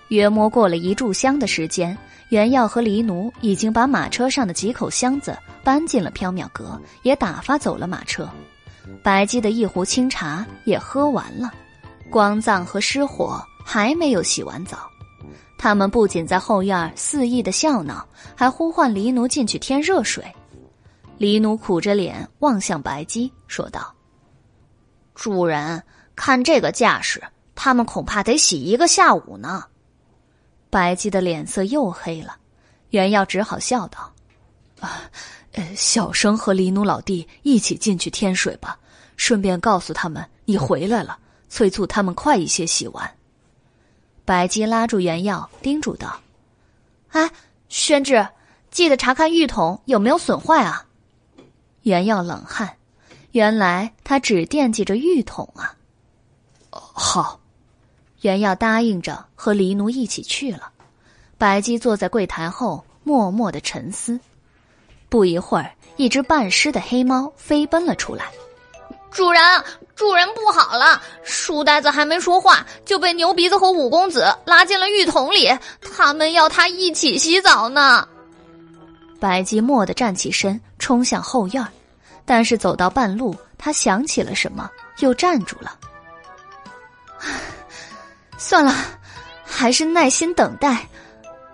[0.08, 1.98] 约摸过了一炷香的时间，
[2.30, 8.30] 袁耀和黎奴已经把马车上的几口箱子搬进了缥缈阁，也打发走了马车。
[9.04, 11.52] 白姬的一壶清茶也喝完了，
[12.10, 14.90] 光藏和失火还没有洗完澡，
[15.64, 20.22] 他们不仅在后院肆意的笑闹，还呼唤黎奴进去添热水。
[21.18, 23.96] 黎奴苦着脸望向白姬，说道
[25.16, 25.82] ：“主人。”
[26.18, 27.24] 看这个架势，
[27.56, 29.64] 他们恐怕得洗一个下午呢。
[30.70, 32.36] 白姬的脸色又黑了，
[32.90, 34.12] 袁耀只好笑道
[34.82, 35.04] ：“啊，
[35.54, 38.78] 呃，小生和黎奴老弟一起进去添水吧，
[39.16, 41.18] 顺便告诉他们你回来了，
[41.48, 43.10] 催促他们快一些洗完。”
[44.26, 46.20] 白姬拉住袁耀，叮嘱道
[47.12, 47.30] ：“哎，
[47.70, 48.28] 宣志，
[48.72, 50.86] 记得查看浴桶有没有损坏啊。”
[51.84, 52.78] 袁耀冷汗，
[53.32, 55.76] 原来他只惦记着浴桶啊。
[56.72, 57.40] 好，
[58.22, 60.72] 袁耀答应着和黎奴一起去了。
[61.38, 64.18] 白姬坐在柜台后，默默的沉思。
[65.10, 68.32] 不一会儿，一只半湿的黑猫飞奔了出来。
[69.12, 69.42] 主人，
[69.96, 71.02] 主人不好了！
[71.24, 75.52] 书呆子还没说话，就被牛鼻子和五公子拉进了浴桶里，
[75.96, 78.08] 他们要他一起洗澡呢。
[79.20, 81.66] 白姬蓦地站起身，冲向后院，
[82.26, 85.78] 但是走到半路，他想起了什么，又站住了。
[88.38, 88.76] 算了，
[89.46, 90.86] 还是耐心等待。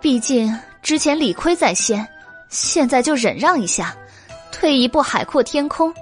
[0.00, 2.04] 毕竟之前理亏在先，
[2.48, 3.94] 现在就忍让一下，
[4.50, 5.94] 退一步海阔天空。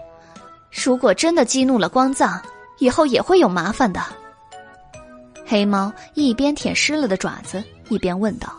[0.70, 2.40] 如果真的激怒了光藏，
[2.78, 4.00] 以后也会有麻烦的。
[5.47, 8.52] 黑猫一边舔湿了的爪子，一边问道：“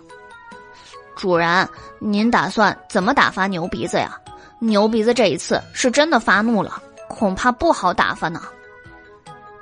[1.15, 1.67] 主人，
[1.99, 4.19] 您打算怎么打发牛鼻子呀？
[4.59, 8.41] 牛鼻子这一次是真的发怒了，恐怕不好打发呢。”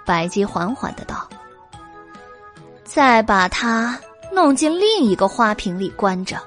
[0.06, 1.28] 白姬缓缓的道。
[2.86, 4.00] 再把它
[4.32, 6.42] 弄进另一个花瓶里关着。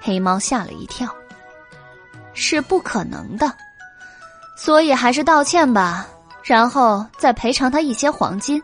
[0.00, 1.06] 黑猫吓了一跳，
[2.32, 3.52] 是不可能的，
[4.56, 6.08] 所以还是道歉吧，
[6.42, 8.60] 然后再赔偿他一些黄金。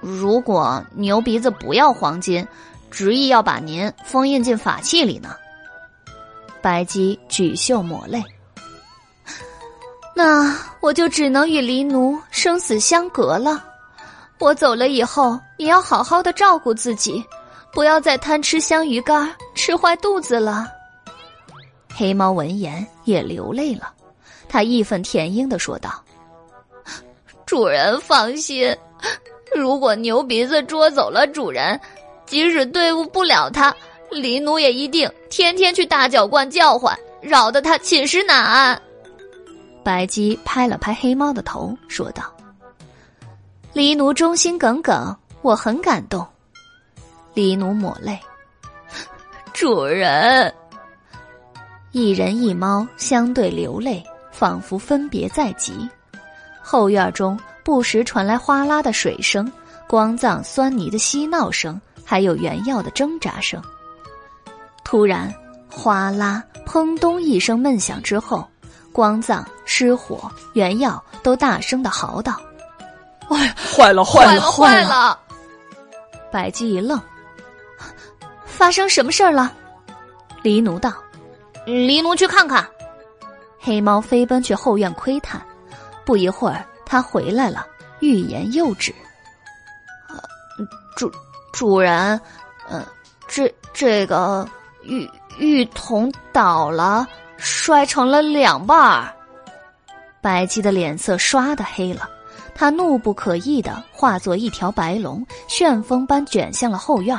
[0.00, 2.46] 如果牛鼻子不要黄金，
[2.90, 5.34] 执意要把您封印进法器里呢？
[6.60, 8.22] 白姬举袖抹泪，
[10.14, 13.64] 那我就只能与黎奴生死相隔了。
[14.38, 17.24] 我走了以后，你要好好的照顾自己，
[17.72, 20.66] 不要再贪吃香鱼干，吃坏肚子了。
[21.94, 23.92] 黑猫闻言也流泪了，
[24.54, 26.00] 他义愤填膺的说道
[27.44, 28.72] ：“主人放心，
[29.52, 31.80] 如果牛鼻子捉走了主人，
[32.24, 33.74] 即使对付不了他，
[34.12, 38.80] 黎奴也一定天天去大脚罐叫唤，扰得他寝食难安。”
[39.82, 42.22] 白姬拍了拍黑猫的头，说道。
[43.72, 46.24] 黎奴忠心耿耿，我很感动。
[47.34, 48.16] 黎奴抹泪，
[49.52, 50.54] 主人。
[51.90, 54.00] 一人一猫相对流泪，
[54.36, 55.88] 仿佛分别在即。
[56.60, 59.50] 后院中不时传来哗啦的水声、
[59.86, 63.62] 光藏酸泥的嬉闹声，还有原药的挣扎声。
[64.82, 65.32] 突然，
[65.70, 68.46] 哗啦、砰咚一声闷响之后，
[68.92, 72.40] 光藏、失火、原药都大声的嚎道。
[73.28, 75.18] 哎，坏了，坏了，坏了！
[76.30, 77.00] 百姬一愣
[78.44, 79.52] ：“发生什么事儿了？”
[80.42, 80.92] 黎奴道
[81.64, 82.66] ：“黎奴去看看。”
[83.64, 85.40] 黑猫飞奔去后院窥探，
[86.04, 87.66] 不一会儿，它回来了，
[88.00, 88.94] 欲言又止。
[90.94, 91.10] 主
[91.50, 92.20] 主人，
[92.68, 92.84] 嗯，
[93.26, 94.46] 这这个
[94.82, 99.10] 玉玉桶倒了，摔成了两半儿。
[100.20, 102.06] 白姬的脸色唰的黑了，
[102.54, 107.18] 他怒不可遏的化作一条白龙，旋风般卷向了后院。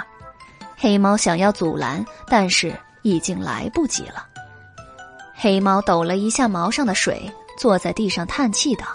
[0.77, 4.27] 黑猫想要阻拦，但是已经来不及了。
[5.35, 8.85] 黑猫抖了一下毛上的水，坐在地上叹气道：“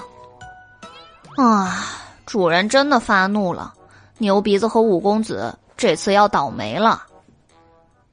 [1.37, 1.87] 啊，
[2.25, 3.75] 主人真的发怒了。
[4.19, 7.05] 牛鼻子和五公子这次要倒霉了。”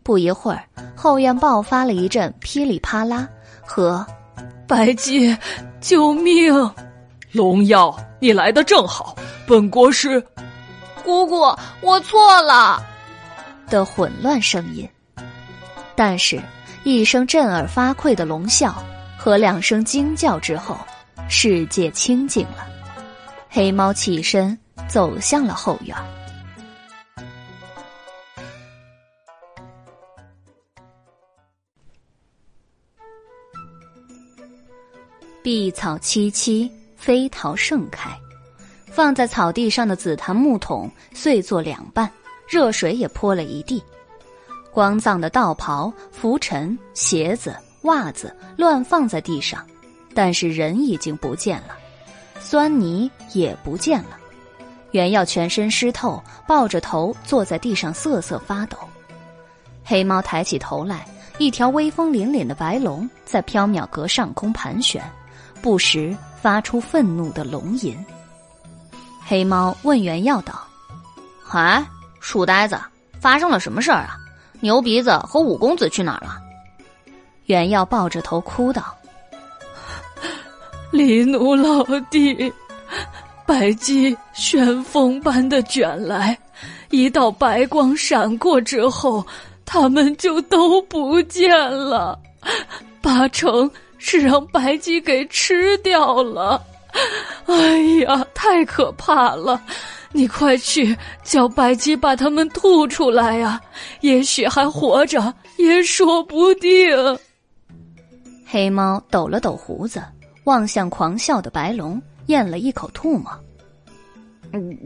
[0.04, 0.64] 不一会儿，
[0.96, 3.28] 后院爆发了一阵噼里啪啦，
[3.66, 4.06] 和
[4.68, 5.36] “白姬，
[5.82, 6.54] 救命！
[7.32, 9.16] 龙耀，你来的正好，
[9.46, 10.26] 本国师……
[11.04, 12.82] 姑姑，我错了。”
[13.70, 14.88] 的混乱声音，
[15.96, 16.42] 但是。
[16.90, 18.74] 一声震耳发聩的龙啸
[19.18, 20.78] 和两声惊叫之后，
[21.28, 22.66] 世界清静了。
[23.50, 24.58] 黑猫起身
[24.88, 25.94] 走向了后院。
[35.44, 38.10] 碧草萋萋，飞桃盛开。
[38.86, 42.10] 放在草地上的紫檀木桶碎作两半，
[42.48, 43.84] 热水也泼了一地。
[44.78, 49.66] 光藏的道袍、拂尘、鞋子、袜子乱放在地上，
[50.14, 51.76] 但是人已经不见了，
[52.40, 54.10] 酸泥也不见了。
[54.92, 58.78] 原耀全身湿透，抱着头坐在地上瑟瑟发抖。
[59.84, 61.08] 黑猫抬起头来，
[61.40, 65.04] 一条威风凛凛的白龙在缥缈阁上空盘旋，
[65.60, 67.98] 不时发出愤怒的龙吟。
[69.26, 70.54] 黑猫问原耀道
[71.50, 71.84] ：“哎，
[72.20, 72.80] 书呆子，
[73.20, 74.20] 发生了什么事儿啊？”
[74.60, 76.38] 牛鼻子和五公子去哪儿了？
[77.46, 78.84] 袁耀抱着头哭道
[80.92, 82.52] ：“李奴老弟，
[83.46, 86.38] 白鸡旋风般的卷来，
[86.90, 89.26] 一道白光闪过之后，
[89.66, 92.20] 他们就都不见了。
[93.02, 96.62] 八成是让白鸡给吃掉了。
[97.46, 99.62] 哎呀，太可怕了！”
[100.12, 103.62] 你快去叫白鸡把他们吐出来呀！
[104.02, 106.70] 也许还活着，也说不定。
[108.46, 110.02] 黑猫抖了抖胡子，
[110.46, 113.32] 望向狂笑的白龙，咽了一口唾沫。
[114.54, 114.78] 嗯，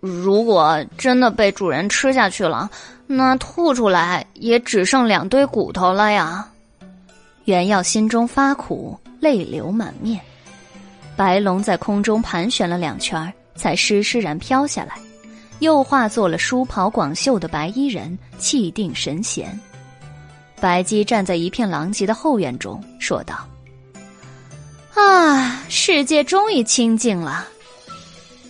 [0.00, 2.70] 如果真的被主人吃下去了，
[3.06, 6.48] 那吐出来也只剩两堆骨头了呀！
[7.46, 10.20] 袁耀心中发苦，泪流满面。
[11.16, 14.94] 白龙在空中盘旋了两圈才施施然飘下来，
[15.58, 19.60] 又化作了书袍广袖的白衣人，气定神闲。
[20.58, 23.46] 白姬站在一片狼藉的后院中，说道
[24.96, 27.46] ：“啊，世界终于清静了。”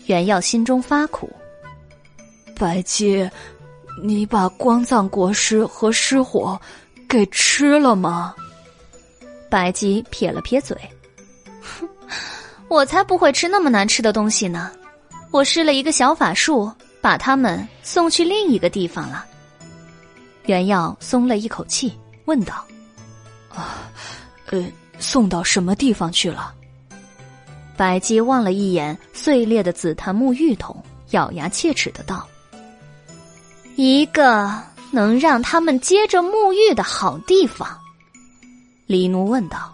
[0.06, 1.28] 袁耀心中发苦
[2.56, 3.28] ：“白姬，
[4.04, 6.60] 你把光藏国师和失火
[7.08, 8.32] 给吃了吗？”
[9.50, 10.76] 白姬撇了撇嘴
[11.60, 11.88] ：“哼，
[12.68, 14.70] 我才不会吃那么难吃的东西呢。”
[15.30, 19.24] 我施了一个小法术，把他们送去另一个地方了。
[20.46, 22.64] 袁耀松了一口气，问道
[23.54, 23.88] ：“啊，
[24.50, 24.66] 呃，
[24.98, 26.52] 送到什么地方去了？”
[27.76, 32.26] 白姬望了一眼碎裂的紫檀木浴桶，咬牙切齿的道
[33.76, 34.52] ：“一个
[34.90, 37.78] 能让他们接着沐浴的好地方。”
[38.86, 39.72] 李奴问道：“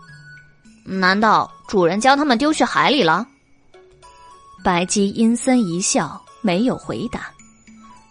[0.85, 3.27] 难道主人将他们丢去海里了？”
[4.67, 7.33] 白姬阴森一笑，没有回答。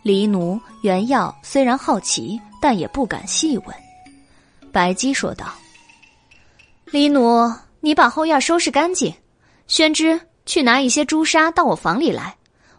[0.01, 3.75] 黎奴、原耀虽然好奇，但也不敢细问。
[4.71, 5.47] 白姬说道
[6.87, 9.13] ：“黎奴，你把后院收拾干净。
[9.67, 12.33] 宣之，去拿一些朱砂到我房里来，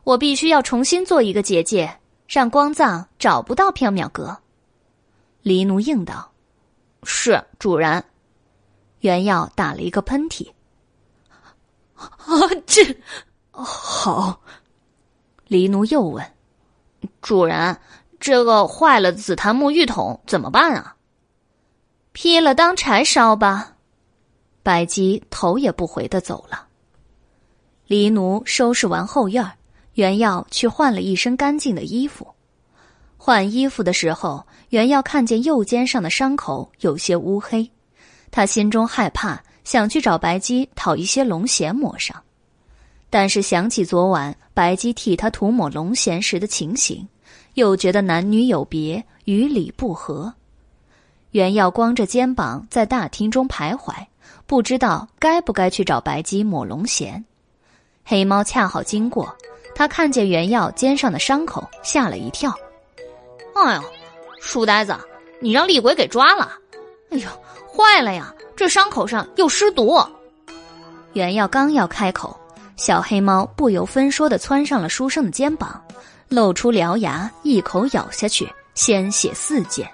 [0.05, 1.94] 我必须要重新做一个结界，
[2.26, 4.34] 让光藏找不到缥缈阁。”
[5.44, 6.32] 黎奴应道
[7.05, 8.02] ：“是主人。”
[9.00, 10.50] 原耀打了一个喷嚏
[11.92, 12.08] ：“啊，
[12.66, 12.82] 这……”
[13.65, 14.41] 好，
[15.47, 16.25] 黎奴又问
[17.23, 17.78] ：“主人，
[18.20, 20.94] 这个坏了紫檀木浴桶怎么办啊？”
[22.12, 23.76] 劈了当柴烧吧。
[24.62, 26.67] 白姬头也不回的走了。
[27.86, 29.51] 黎奴收拾完后院，
[29.94, 32.26] 袁耀去换了一身干净的衣服。
[33.17, 37.70] 换衣服的时候，袁耀看见右肩上的伤口有些乌黑，
[38.31, 42.23] 他心中害怕，想去找白姬讨一些龙涎抹上。
[43.19, 47.09] 但是想起昨晚白姬替他涂抹龙涎时的情形，
[47.55, 50.35] 又觉得男女有别，与理不合。
[51.31, 53.95] 袁耀光着肩膀在大厅中徘徊，
[54.47, 57.25] 不知道该不该去找白姬抹龙涎。
[58.05, 59.35] 黑猫恰好经过，
[59.75, 62.55] 他看见袁耀肩上的伤口，吓了一跳。
[63.55, 63.83] 哎呦，
[64.43, 64.95] 书呆子，
[65.41, 66.53] 你让厉鬼给抓了！
[67.09, 67.27] 哎呦，
[67.67, 69.99] 坏了呀，这伤口上又湿毒。
[71.15, 72.39] 袁耀刚要开口，
[72.76, 75.82] 小黑猫不由分说的窜上了书生的肩膀，
[76.28, 79.90] 露出獠牙，一口咬下去，鲜血四溅。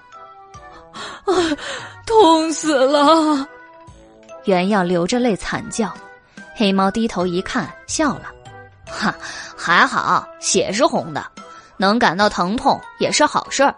[0.93, 1.33] 啊，
[2.05, 3.47] 痛死了！
[4.45, 5.93] 袁耀流着泪惨叫。
[6.55, 8.25] 黑猫低头一看，笑了
[8.85, 9.15] ：“哈，
[9.57, 11.25] 还好，血是红的，
[11.77, 13.75] 能感到疼痛也是好事儿。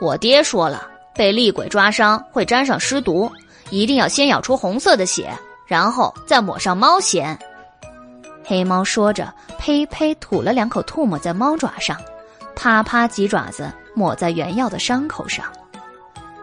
[0.00, 3.30] 我爹说了，被厉鬼抓伤会沾上尸毒，
[3.70, 5.32] 一定要先咬出红色的血，
[5.66, 7.36] 然后再抹上猫涎。”
[8.44, 11.98] 黑猫说着，呸呸吐了两口唾沫在猫爪上，
[12.54, 15.46] 啪啪几爪子抹在原耀的伤口上。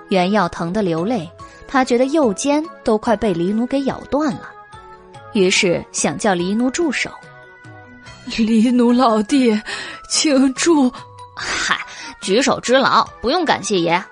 [0.09, 1.30] 原耀疼得流泪，
[1.67, 4.49] 他觉得右肩都快被黎奴给咬断了，
[5.33, 7.09] 于是想叫黎奴住手。
[8.38, 9.59] 黎奴老弟，
[10.09, 10.91] 请住！
[11.35, 11.80] 嗨，
[12.19, 14.03] 举手之劳，不用感谢爷。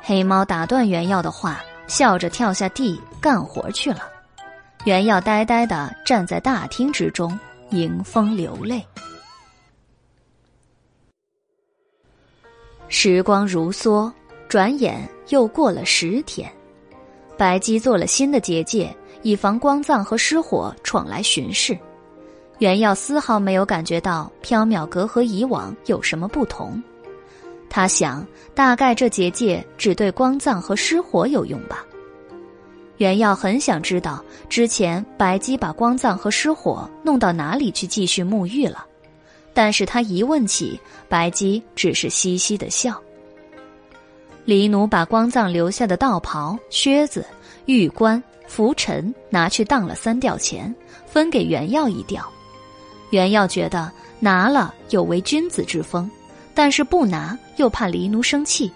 [0.00, 4.00] 黑猫打断原耀的话，笑着跳下地干活去了。
[4.84, 7.38] 原药呆呆的站在大厅之中，
[7.70, 8.84] 迎风流泪。
[12.88, 14.10] 时光如梭。
[14.48, 16.50] 转眼又过了十天，
[17.36, 21.78] 白姬做了新的结界，以防光藏和失火闯来巡视。
[22.60, 26.82] 袁耀丝毫没有感觉到缥缈阁和以往有什么不同。
[27.68, 31.84] 他想，大概这结界只对光藏和失火有用吧。
[32.98, 38.84] 袁耀很想知道，之前白姬把光藏和失火弄到哪里去继续沐浴了，
[39.54, 40.78] 但是他一问起，
[41.08, 43.00] 白姬只是嘻嘻的笑。
[44.44, 47.24] 黎奴把光藏留下的道袍、靴子、
[47.66, 50.74] 玉冠、拂尘拿去当了三吊钱，
[51.06, 52.26] 分给袁耀一吊。
[53.10, 56.10] 袁耀觉得拿了有违君子之风，
[56.52, 58.70] 但是不拿又怕黎奴生气，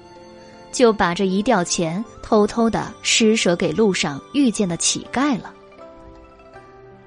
[0.72, 5.52] 就把这一吊钱偷偷的施舍给路上遇见的乞丐了。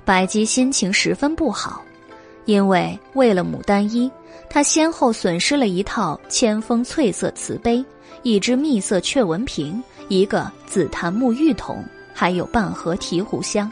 [0.06, 1.82] 白姬心情十分不好，
[2.46, 4.10] 因为为了牡丹衣，
[4.50, 7.84] 他先后损失了一套千峰翠色瓷杯。
[8.22, 13.72] 一只蜜色雀纹瓶，一个紫檀沐浴桶，还有半盒提壶香。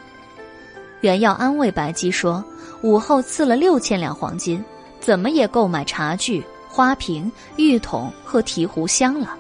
[1.01, 2.43] 袁耀安慰白姬说
[2.83, 4.63] ：“午后赐了六千两黄金，
[4.99, 9.35] 怎么也够买茶具、花瓶、浴桶和提壶香了。”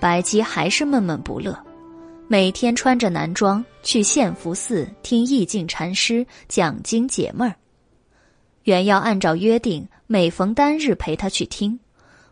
[0.00, 1.58] 白姬还是闷闷不乐，
[2.28, 7.54] 每天穿着男装去献福寺听意境禅师讲经解闷儿。
[8.62, 11.78] 袁耀按照约定，每逢单日陪他去听。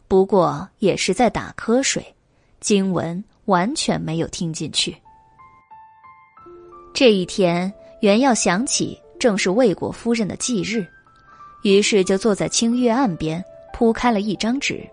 [0.07, 2.15] 不过也是在打瞌睡，
[2.61, 4.97] 经文完全没有听进去。
[6.95, 10.87] 这一天，袁耀想起正是魏国夫人的忌日，
[11.63, 14.89] 于是就坐在清月岸边，铺开了一张纸，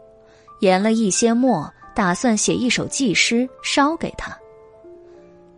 [0.61, 4.35] 研了一些墨，打算写一首祭诗烧给他。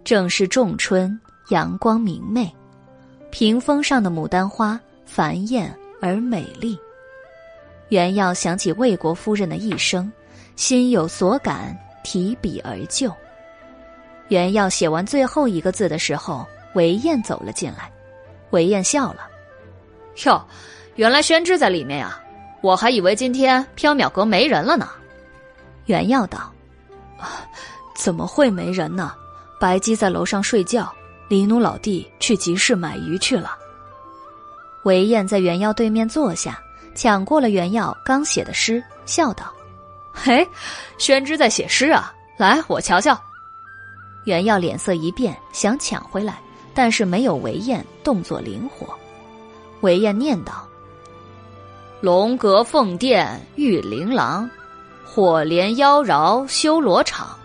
[0.04, 2.54] 正是仲春，阳光明媚，
[3.32, 6.78] 屏风上的牡丹花繁艳而美丽。
[7.90, 10.12] 袁耀想起魏国夫人的一生，
[10.56, 13.12] 心有所感，提笔而就。
[14.28, 17.92] 袁耀写完最后一个字的时候，韦燕走了进来。
[18.52, 19.28] 韦燕笑了
[20.26, 20.44] ：“哟，
[20.96, 22.20] 原来宣之在里面呀！
[22.62, 24.90] 我还以为今天缥缈阁没人了呢。”
[25.86, 26.52] 袁耀道
[27.20, 27.46] ：“啊，
[27.96, 29.14] 怎么会没人呢？
[29.60, 30.94] 白姬在楼上睡觉，
[31.28, 33.58] 李奴老弟去集市买鱼去了。”
[34.84, 36.60] 韦燕在袁耀对面坐下。
[36.96, 39.54] 抢过了袁耀刚写的诗，笑道
[40.16, 40.48] ：“嘿，
[40.98, 42.14] 宣之在写诗啊！
[42.38, 43.20] 来，我瞧瞧。”
[44.24, 46.40] 袁耀脸色一变，想抢回来，
[46.74, 48.98] 但是没有韦燕动作灵活。
[49.82, 50.66] 韦燕念道
[52.00, 54.50] ：“龙阁凤殿玉琳琅，
[55.16, 57.40] 火莲妖娆修罗场，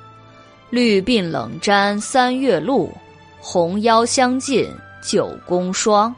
[0.70, 2.92] 绿鬓冷沾三月露，
[3.38, 4.68] 红腰相近
[5.00, 6.12] 九宫霜，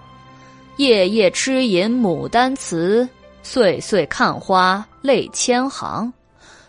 [0.79, 3.07] 夜夜痴吟牡丹词。”
[3.45, 6.11] 岁岁看花泪千行，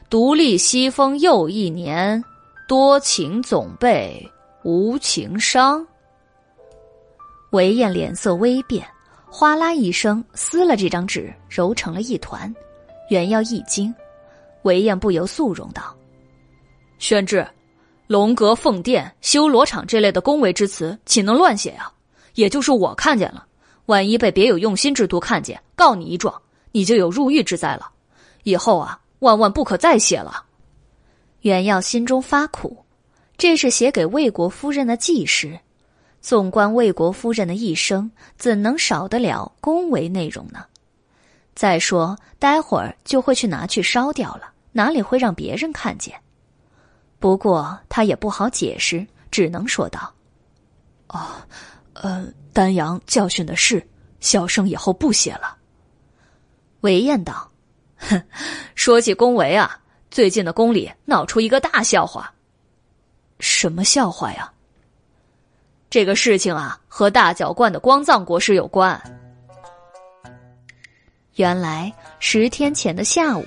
[0.09, 2.21] 独立西风又一年，
[2.67, 4.29] 多情总被
[4.63, 5.87] 无情伤。
[7.51, 8.85] 韦燕脸色微变，
[9.29, 12.53] 哗啦一声撕了这张纸，揉成了一团。
[13.09, 13.95] 袁耀一惊，
[14.63, 15.95] 韦燕不由肃容道
[16.99, 17.47] ：“宣志，
[18.07, 21.91] 龙阁凤殿修罗场这类的恭维之词，岂能乱写啊？
[22.35, 23.45] 也就是我看见了，
[23.85, 26.33] 万一被别有用心之徒看见，告你一状，
[26.71, 27.91] 你就有入狱之灾了。
[28.43, 30.45] 以后啊，万万不可再写了。
[31.41, 32.85] 袁耀心中发苦，
[33.37, 35.59] 这是写给魏国夫人的记事。
[36.21, 40.63] 纵观魏国夫人的一生，怎能少得了恭维内容呢？
[41.53, 46.19] 再说，待会儿就会去拿去烧掉了，哪里会让别人看见？
[47.19, 50.13] 不过他也不好解释，只能说道
[51.07, 51.21] ：“哦，
[51.93, 53.87] 呃，丹阳教训的是，
[54.19, 55.55] 小生以后不写了。”
[56.81, 57.49] 韦燕道
[57.95, 58.21] ：“哼，
[58.75, 59.79] 说起恭维啊，
[60.11, 62.33] 最近的宫里闹出一个大笑话。
[63.39, 64.51] 什么笑话呀？”
[65.89, 68.99] 这个事情啊，和大角观的光藏国师有关。
[71.35, 73.45] 原来十天前的下午，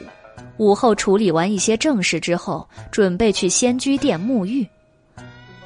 [0.59, 4.67] 武后处理完一些正事之后，准备去仙居殿沐浴。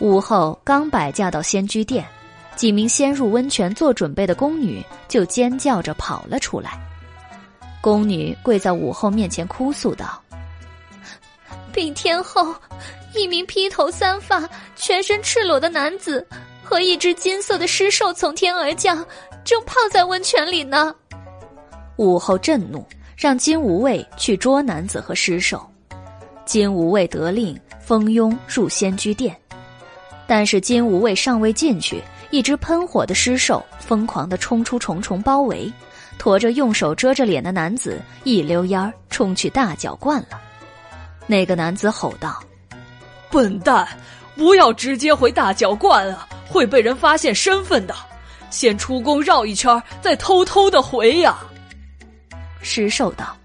[0.00, 2.06] 武后刚摆驾到仙居殿，
[2.56, 6.80] 几名先入温泉做准备的宫女就尖叫着跑了出来。
[7.80, 10.20] 宫女跪在武后面前哭诉道
[11.72, 12.54] ：“禀天后，
[13.14, 16.26] 一名披头散发、全身赤裸的男子。”
[16.62, 19.04] 和一只金色的尸兽从天而降，
[19.42, 20.94] 正泡在温泉里呢。
[21.96, 22.86] 武后震怒，
[23.20, 25.62] 让金无畏去捉男子和尸兽。
[26.46, 29.36] 金无畏得令，蜂拥入仙居殿。
[30.26, 35.70] 但是金无畏尚未进去，一只喷火的尸兽疯狂地冲出重重包围，
[36.16, 40.40] 驮着用手遮着脸的男子，一溜烟儿冲去大脚罐了。
[41.26, 42.42] 那个男子吼道
[43.30, 43.86] ：“笨蛋，
[44.34, 47.94] 不要直接回大脚罐啊！”会被人发现身份的，
[48.48, 51.38] 先出宫绕一圈，再偷偷的回呀。
[52.62, 53.36] 石兽道：“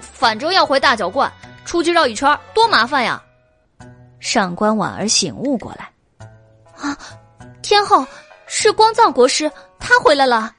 [0.00, 1.30] 反正要回大脚观，
[1.64, 3.22] 出去绕一圈多麻烦呀。”
[4.20, 5.90] 上官婉儿醒悟过来
[6.78, 6.96] ：“啊，
[7.62, 8.06] 天后
[8.46, 10.54] 是光藏国师，他回来了。”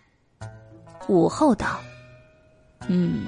[1.07, 1.80] 武后道
[2.88, 3.25] ：“嗯，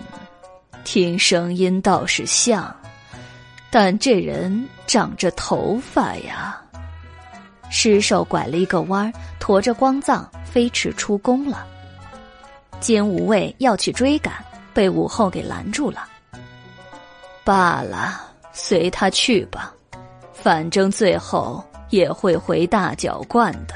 [0.84, 2.76] 听声音倒是像，
[3.70, 6.62] 但这人长着头发呀。”
[7.72, 11.66] 尸兽拐了一个弯儿，驮着光藏飞驰出宫了。
[12.86, 14.32] 金无畏要去追赶，
[14.72, 16.08] 被武后给拦住了。
[17.44, 18.22] 罢了，
[18.54, 19.74] 随他去吧，
[20.32, 23.74] 反正最后也会回大脚观的。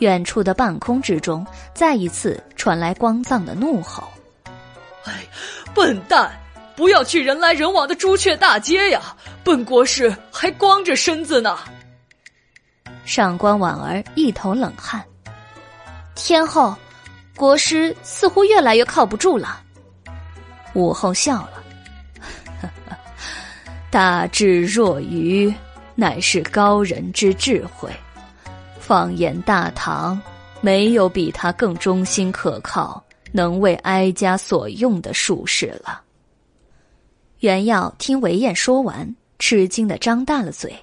[0.00, 4.08] 远处的半空之中，再一次传来光藏的怒吼
[5.06, 5.24] ：“哎，
[5.72, 6.32] 笨蛋，
[6.74, 9.14] 不要去人来人往的朱雀大街呀！
[9.44, 11.56] 本国师还光着身子呢。”
[13.06, 15.00] 上官婉儿一头冷汗，
[16.16, 16.76] 天后，
[17.38, 19.62] 国师似乎越来越靠不住了。
[20.74, 21.62] 武后笑了，
[23.90, 25.54] 大智若愚，
[25.94, 27.88] 乃是高人之智慧。
[28.80, 30.20] 放眼大唐，
[30.60, 36.02] 没有比他更忠心可靠、能为哀家所用的术士了。
[37.38, 40.74] 袁耀听韦燕说完，吃惊的张大了嘴。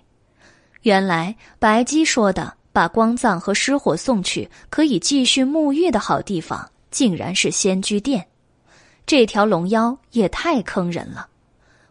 [0.84, 8.27] 原来白姬说的把光藏和失火送去，可以继续沐浴的好地方，竟然是仙居殿。
[9.05, 11.25] 这条龙妖也太坑人了！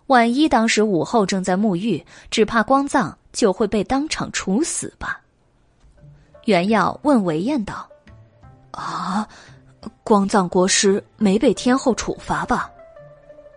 [0.08, 5.18] 万一当时武后正在沐浴，只怕光藏就会被当场处死吧？
[6.44, 7.88] 袁耀问韦燕道
[8.72, 9.26] ：“啊，
[10.02, 12.70] 光藏国师没被天后处罚吧？”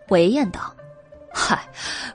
[0.08, 0.74] 韦燕道
[1.34, 1.68] ：“嗨，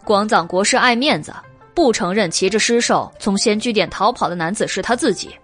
[0.06, 1.34] 光藏国师爱面子。”
[1.74, 5.34] 不承认骑着尸兽从仙居殿逃跑的男子是他自己，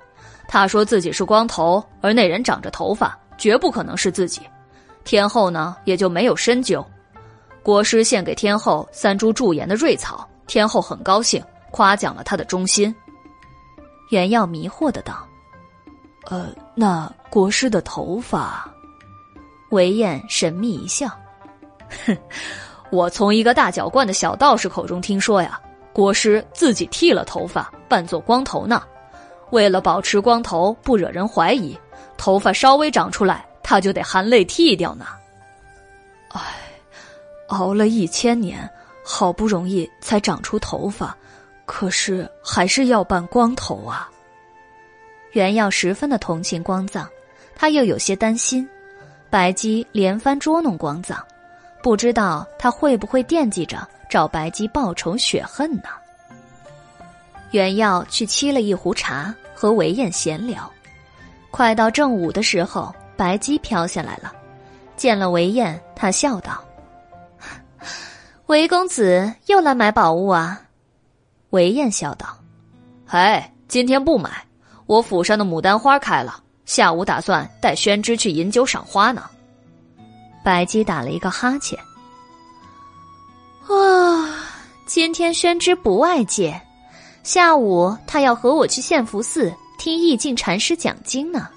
[0.47, 4.42] 他说自己是光头，而那人长着头发，绝不可能是自己。
[5.05, 6.84] 天后呢，也就没有深究。
[7.62, 12.94] 国师献给天后三株驻颜的瑞草，天后很高兴，夸奖了他的忠心。
[14.10, 15.26] 袁耀迷惑的道
[16.28, 18.70] ：“呃，那国师的头发？”
[19.70, 21.08] 韦燕神秘一笑
[22.07, 22.16] ：“哼，
[22.90, 25.58] 我从一个大脚罐的小道士口中听说呀。”
[25.99, 28.85] 国师自己剃了头发，扮作光头呢。
[29.51, 31.77] 为了保持光头不惹人怀疑，
[32.17, 35.07] 头发稍微长出来，他就得含泪剃掉呢。
[36.28, 36.41] 唉，
[37.49, 38.70] 熬了一千年，
[39.05, 41.17] 好不容易才长出头发，
[41.67, 44.09] 可是还是要扮光头啊。
[45.33, 47.09] 袁耀十分的同情光藏，
[47.57, 48.68] 他又有些担心，
[49.31, 51.18] 白姬连番捉弄光藏，
[51.83, 53.85] 不知道他会不会惦记着。
[54.08, 55.88] 找白姬报仇雪恨呢？
[57.50, 60.70] 袁耀去沏了一壶茶，和韦燕闲聊。
[61.50, 64.32] 快到正午的时候，白姬飘下来了，
[64.96, 66.62] 见了韦燕，他笑道
[68.46, 70.60] ：“韦公子又来买宝物啊？”
[71.50, 72.36] 韦燕笑道
[73.08, 74.30] ：“哎，今天不买，
[74.84, 79.24] 我府上的牡丹花开了，下午打算带宣之去饮酒赏花呢。
[80.44, 81.78] 白姬打了一个哈欠。
[83.68, 84.34] 啊，
[84.86, 86.58] 今天宣之不外借，
[87.22, 91.48] 下午他要和我去献福寺听意境禅师讲经呢。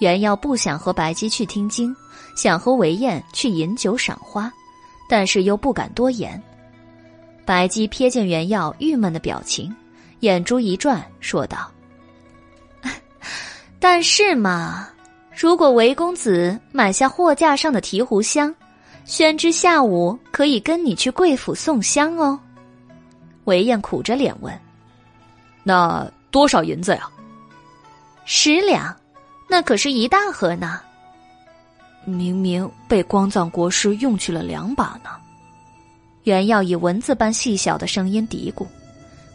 [0.00, 1.94] 袁耀不想和白姬去听经，
[2.36, 4.52] 想和韦燕去饮酒赏花，
[5.08, 6.40] 但是又不敢多言。
[7.44, 9.74] 白姬瞥见袁耀郁闷的表情，
[10.20, 11.70] 眼珠一转，说道
[13.80, 14.88] ：“但是嘛，
[15.36, 18.54] 如果韦公子买下货架上的提壶香，
[19.08, 22.38] 宣之下午可以跟你去贵府送香哦。”
[23.44, 24.56] 韦燕苦着脸问
[25.64, 27.08] ：“那多少银子呀
[28.26, 28.94] ？”“十两。”
[29.50, 30.78] 那可是一大盒呢。
[32.04, 35.08] 明明被光藏国师用去了两把呢。
[36.24, 38.66] 袁耀以蚊子般细小的声音嘀咕。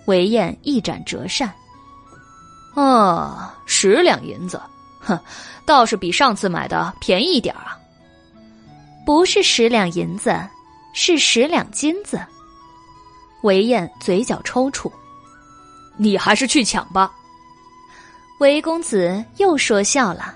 [0.06, 1.52] 韦燕一展折扇。
[2.76, 4.62] 哦，十两银子，
[5.00, 5.20] 哼，
[5.66, 7.76] 倒是比上次买的便宜一点啊。
[9.06, 10.40] 不是十两银子，
[10.94, 12.20] 是十两金子。
[13.42, 14.92] 韦燕嘴角抽搐。
[15.98, 17.12] 你还是去抢吧。
[18.40, 20.36] 韦公子又说笑了。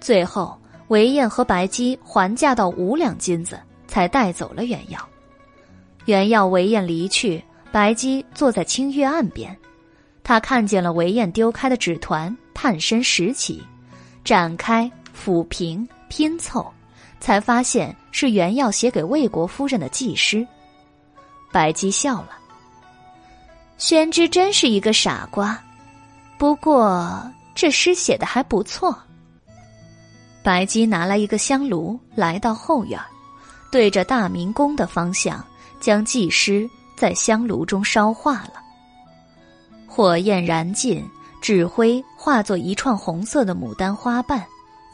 [0.00, 0.56] 最后，
[0.88, 4.98] 韦燕和白姬还价到五两金子，才带走了原药。
[6.06, 9.54] 原药韦燕离去，白姬坐在清月岸边，
[10.22, 13.62] 他看见了韦燕丢开的纸团，探身拾起，
[14.24, 16.72] 展开抚平拼凑，
[17.20, 20.46] 才发现是原要写给魏国夫人的祭诗。
[21.52, 22.30] 白姬笑了。
[23.78, 25.58] 宣之真是一个傻瓜。
[26.36, 27.20] 不过
[27.54, 28.96] 这诗写的还不错。
[30.42, 32.98] 白姬拿来一个香炉，来到后院，
[33.70, 35.44] 对着大明宫的方向，
[35.80, 38.54] 将祭诗在香炉中烧化了。
[39.86, 41.04] 火焰燃尽，
[41.42, 44.44] 纸灰化作一串红色的牡丹花瓣，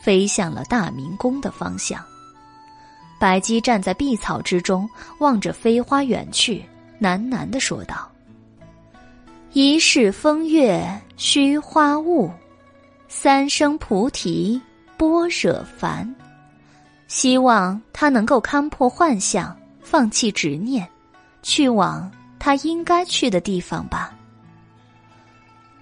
[0.02, 2.02] 飞向了大明宫的方向。
[3.24, 4.86] 白姬站在碧草之中，
[5.18, 6.62] 望着飞花远去，
[7.00, 8.06] 喃喃的说道。
[9.54, 10.86] 一世风月
[11.16, 12.30] 虚花雾，
[13.08, 14.60] 三生菩提
[14.98, 16.14] 般若凡。
[17.08, 20.86] 希望他能够看破幻象，放弃执念，
[21.42, 24.14] 去往他应该去的地方吧。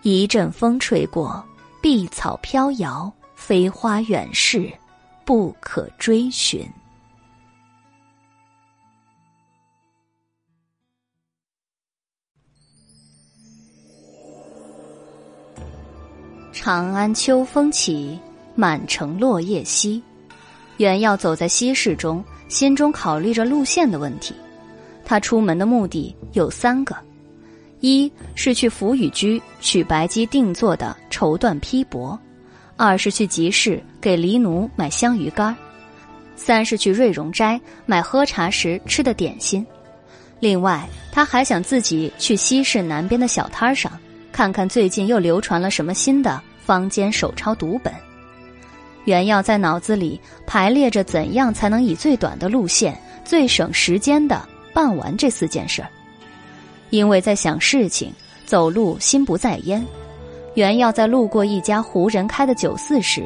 [0.02, 1.44] 一阵风吹过，
[1.80, 4.72] 碧草飘摇，飞花远逝，
[5.24, 6.64] 不可追寻。
[16.52, 18.18] 长安秋风起，
[18.54, 20.02] 满城落叶稀。
[20.76, 24.34] 袁耀走在西市中，心中考虑着路线的问题。
[25.02, 26.94] 他出门的目的有三个：
[27.80, 32.18] 一是去福宇居取白鸡定做的绸缎披帛；
[32.76, 35.54] 二是去集市给黎奴买香鱼干；
[36.36, 39.66] 三是去瑞荣斋买喝茶时吃的点心。
[40.38, 43.90] 另外，他还想自己去西市南边的小摊上，
[44.32, 46.40] 看看最近又流传了什么新的。
[46.64, 47.92] 坊间手抄读本，
[49.04, 54.40] 袁耀在脑子里排列着怎样才能以最短的路线、最省时间的
[54.72, 55.88] 办完这四件事儿。
[56.90, 58.12] 因为在想事情，
[58.46, 59.84] 走路心不在焉。
[60.54, 63.24] 袁耀在路过一家胡人开的酒肆时，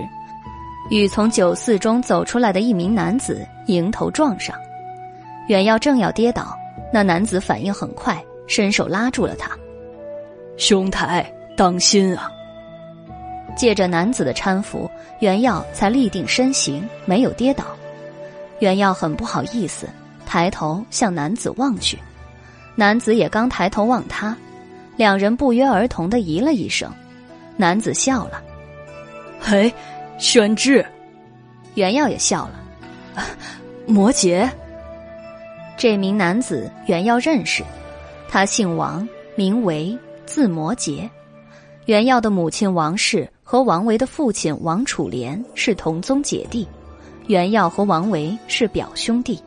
[0.89, 4.57] 与从酒肆中走出来的一名男子迎头撞上。
[5.47, 6.57] 袁耀正要跌倒，
[6.91, 9.51] 那男子反应很快，伸手拉住了他
[10.57, 12.31] ：“兄台，当心啊！”
[13.57, 17.65] 借着男子的搀扶，袁耀才立定身形，没有跌倒。
[18.61, 19.89] 袁耀很不好意思，
[20.27, 21.99] 抬头向男子望去，
[22.75, 24.37] 男子也刚抬头望他，
[24.97, 26.91] 两人不约而同的咦了一声。
[27.57, 28.43] 男子笑了
[29.41, 29.73] ：“嘿，
[30.19, 30.85] 宣志。”
[31.75, 33.25] 袁耀也笑了
[33.87, 34.47] ：“摩羯。”
[35.79, 37.63] 这名男子袁耀认识，
[38.29, 39.97] 他姓王，名维，
[40.27, 41.09] 字摩诘。
[41.87, 43.27] 袁耀的母亲王氏。
[43.49, 46.67] 和王维的父亲王楚莲是同宗姐弟，
[47.29, 49.41] 袁耀和王维是表兄弟。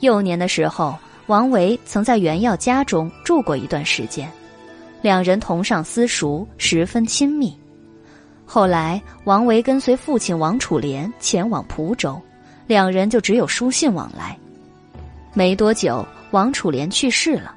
[0.00, 0.94] 幼年的时候，
[1.26, 4.30] 王维曾在袁耀家中住过一段时间，
[5.00, 7.58] 两人同上私塾，十分亲密。
[8.44, 12.20] 后来，王维跟随父亲王楚莲前往蒲州，
[12.66, 14.38] 两人就只有书信往来。
[15.32, 17.54] 没多久，王楚莲去世了，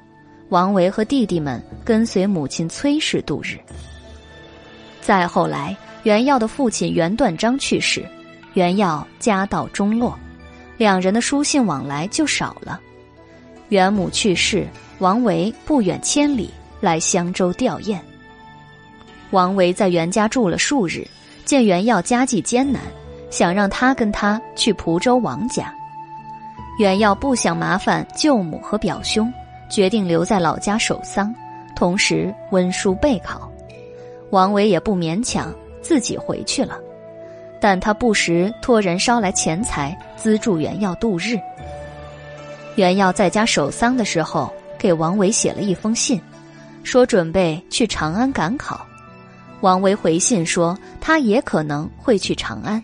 [0.50, 3.58] 王维和弟弟们跟随母亲崔氏度日。
[5.00, 8.04] 再后来，袁耀的父亲袁断章去世，
[8.54, 10.18] 袁耀家道中落，
[10.76, 12.80] 两人的书信往来就少了。
[13.70, 14.66] 袁母去世，
[14.98, 16.50] 王维不远千里
[16.80, 17.98] 来襄州吊唁。
[19.30, 21.06] 王维在袁家住了数日，
[21.44, 22.82] 见袁耀家计艰难，
[23.30, 25.74] 想让他跟他去蒲州王家。
[26.78, 29.32] 袁耀不想麻烦舅母和表兄，
[29.74, 31.34] 决定留在老家守丧，
[31.74, 33.50] 同时温书备考。
[34.30, 36.78] 王维也不勉强，自己回去了。
[37.60, 41.36] 但他不时托人捎来钱财资助袁耀度日。
[42.76, 46.20] 袁耀在家守丧的时候，给王维写了一封信，
[46.84, 48.86] 说准备去长安赶考。
[49.60, 52.80] 王维回信说，他也可能会去长安，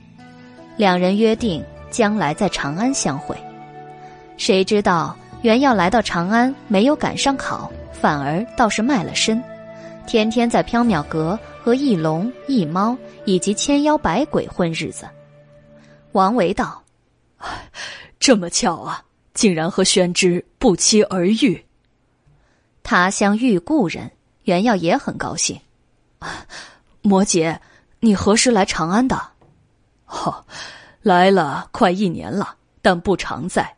[0.77, 3.37] 两人约定将来在长安相会。
[4.37, 9.43] 谁知道袁耀来到长安，没有赶上考，反而倒是卖了身，
[10.07, 12.95] 天天在缥缈阁和一龙一猫
[13.25, 15.09] 以及千妖百鬼混日子。
[16.13, 16.83] 王维道
[18.21, 19.03] ：“这么巧啊，
[19.33, 21.65] 竟然和宣之不期而遇。
[22.83, 24.11] 他乡遇故人，
[24.43, 25.59] 袁耀也很高兴。”
[27.01, 27.59] 摩姐，
[28.01, 29.19] 你何时来长安的？
[30.07, 30.45] 哦，
[31.01, 33.75] 来了快一年了，但不常在。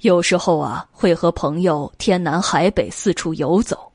[0.00, 3.90] 有时候啊，会和朋友天南海北四处游走。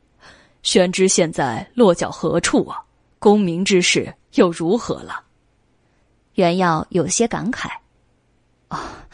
[0.62, 2.82] 宣之现在落脚何处啊？
[3.20, 5.22] 功名之事又如何了？
[6.36, 7.70] 袁耀有些感慨。
[8.68, 9.06] 啊，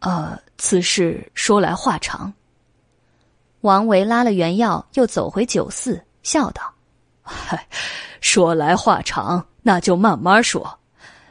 [0.00, 2.32] 呃，此事说来话长。
[3.62, 6.62] 王维拉了袁耀，又走回酒肆，笑道
[7.22, 7.66] ：“嗨。”
[8.20, 10.78] 说来话长，那就慢慢说。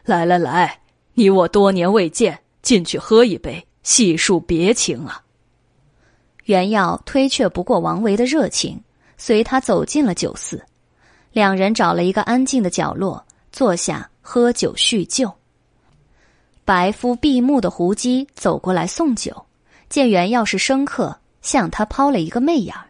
[0.03, 0.81] 来来来，
[1.13, 5.23] 你我多年未见，进去喝一杯，细数别情啊。
[6.45, 8.79] 袁耀推却不过王维的热情，
[9.17, 10.63] 随他走进了酒肆。
[11.31, 15.33] 两人找了一个安静的角落，坐下喝酒叙旧。
[16.63, 19.47] 白肤闭目的胡姬走过来送酒，
[19.89, 22.85] 见袁耀是生客，向他抛了一个媚眼儿。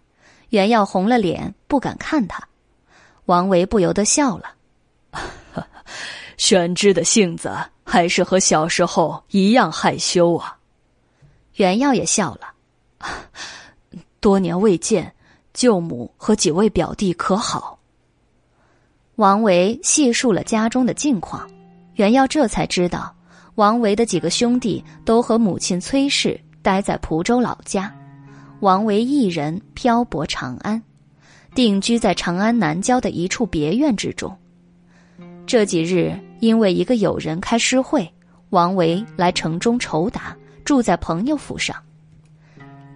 [0.49, 2.45] 袁耀红了脸，不敢看他。
[3.27, 4.53] 王维不由得笑了，
[6.35, 7.55] 玄之的性子
[7.85, 10.58] 还是和小时候一样害羞啊。
[11.59, 12.53] 袁耀也笑了，
[14.21, 15.13] 多年未见，
[15.53, 17.77] 舅母和几位表弟可好？
[19.17, 21.45] 王维细述了家中的近况，
[21.95, 23.13] 袁耀这才知道，
[23.55, 27.93] 王维的几个兄弟都和母亲崔氏待在蒲州老家，
[28.61, 30.81] 王维一人漂泊长安。
[31.53, 34.33] 定居在长安南郊的一处别院之中。
[35.45, 38.09] 这几日，因为一个友人开诗会，
[38.51, 40.38] 王维来城中酬答，
[40.69, 41.75] 住在朋友府上。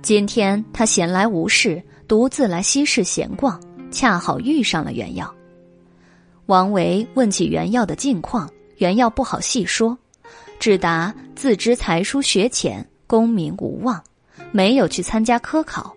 [0.03, 5.33] 今天他闲来无事，独自来西市闲逛，恰好遇上了袁耀。
[6.45, 9.97] 王维问起袁耀的近况，袁耀不好细说，
[10.59, 14.03] 只答自知才疏学浅，功名无望，
[14.51, 15.95] 没有去参加科考。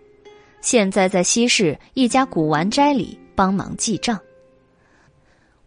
[0.62, 4.18] 现在在西市一家古玩斋里帮忙记账。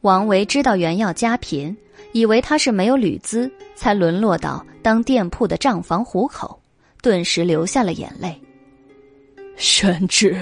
[0.02, 1.78] 王维知道袁耀家贫，
[2.14, 6.60] 以为他是没有旅资才沦落到当店铺的账房糊口，
[7.02, 8.40] 顿时流下了眼泪。
[9.56, 10.40] 宣之，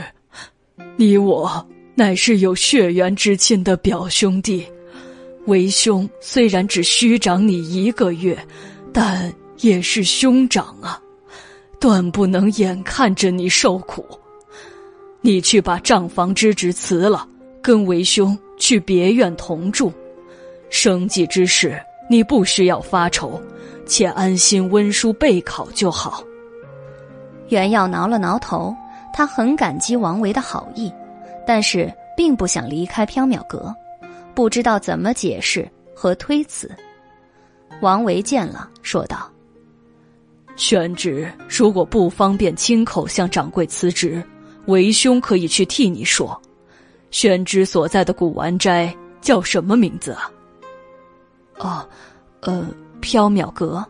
[0.96, 4.66] 你我乃是有血缘之亲的表兄弟，
[5.48, 8.38] 为兄虽然只虚长你一个月，
[8.94, 11.02] 但也是兄长啊，
[11.80, 14.06] 断不能眼看着你受苦。
[15.22, 17.28] 你去把账房之职辞了，
[17.62, 19.92] 跟为兄去别院同住，
[20.70, 23.42] 生计之事你不需要发愁，
[23.88, 26.24] 且安心温书备考就好。
[27.50, 28.76] 袁耀挠了挠头，
[29.14, 30.94] 他很感激王维的好意，
[31.46, 33.74] 但是并不想离开缥缈阁，
[34.36, 36.70] 不知道怎么解释和推辞。
[37.82, 39.32] 王维见了，说道
[40.56, 44.24] ：“宣之如果不方便亲口向掌柜辞职。”
[44.68, 46.38] 为兄可以去替你说，
[47.10, 50.30] 宣之所在的古玩斋叫什么名字啊？
[51.60, 51.90] 哦，
[52.42, 52.68] 呃，
[53.02, 53.86] 缥缈阁。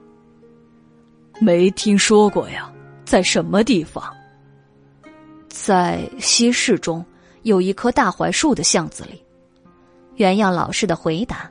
[1.39, 2.71] 没听说过呀，
[3.05, 4.03] 在什么地方？
[5.47, 7.05] 在西市中
[7.43, 9.23] 有一棵大槐树的巷子里。
[10.15, 11.49] 袁耀老实的回答。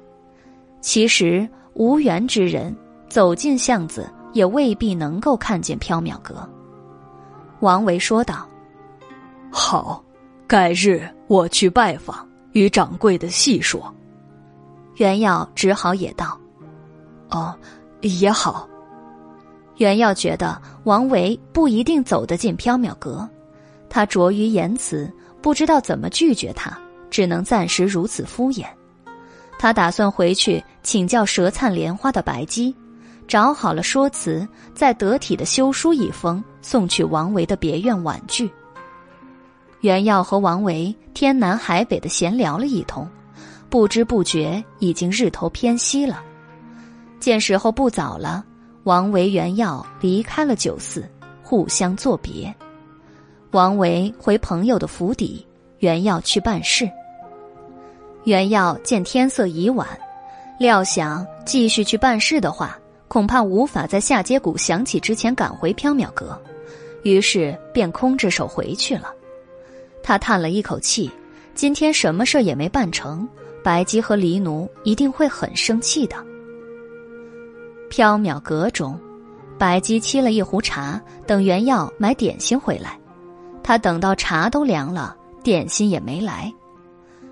[0.80, 2.74] 其实无缘之人
[3.08, 6.48] 走进巷子，也未必能够看见缥缈阁。
[7.60, 8.46] 王维说道。
[9.50, 10.04] 好，
[10.46, 13.92] 改日我去拜访，与掌柜的细说。
[14.96, 16.38] 袁耀只好也道
[17.30, 17.54] ：“哦，
[18.00, 18.68] 也好。”
[19.76, 23.28] 袁耀觉得王维不一定走得进缥缈阁，
[23.90, 26.76] 他拙于言辞，不知道怎么拒绝他，
[27.10, 28.64] 只能暂时如此敷衍。
[29.58, 32.74] 他打算回去请教舌灿莲花的白姬，
[33.28, 38.50] 找好了说辞，再得体的修书一封，送去王维的别院婉拒。
[39.82, 43.06] 袁耀和王维天南海北的闲聊了一通，
[43.68, 46.22] 不知不觉已经日头偏西了。
[47.18, 48.44] 见时候不早了，
[48.84, 51.04] 王维、袁耀离开了酒肆，
[51.42, 52.54] 互相作别。
[53.52, 55.44] 王维回朋友的府邸，
[55.78, 56.88] 袁耀去办事。
[58.24, 59.88] 袁耀见天色已晚，
[60.58, 62.78] 料想继续去办事的话，
[63.08, 66.40] 恐怕无法在下街鼓响起之前赶回缥缈阁，
[67.02, 69.12] 于是便空着手回去了。
[70.02, 71.10] 他叹了一口气，
[71.54, 73.26] 今天什么事也没办成，
[73.64, 76.16] 白姬和黎奴一定会很生气的。
[77.90, 78.98] 缥缈阁中，
[79.58, 82.98] 白姬沏了一壶茶，等袁耀买点心回来。
[83.62, 86.52] 他等到茶都凉了，点心也没来。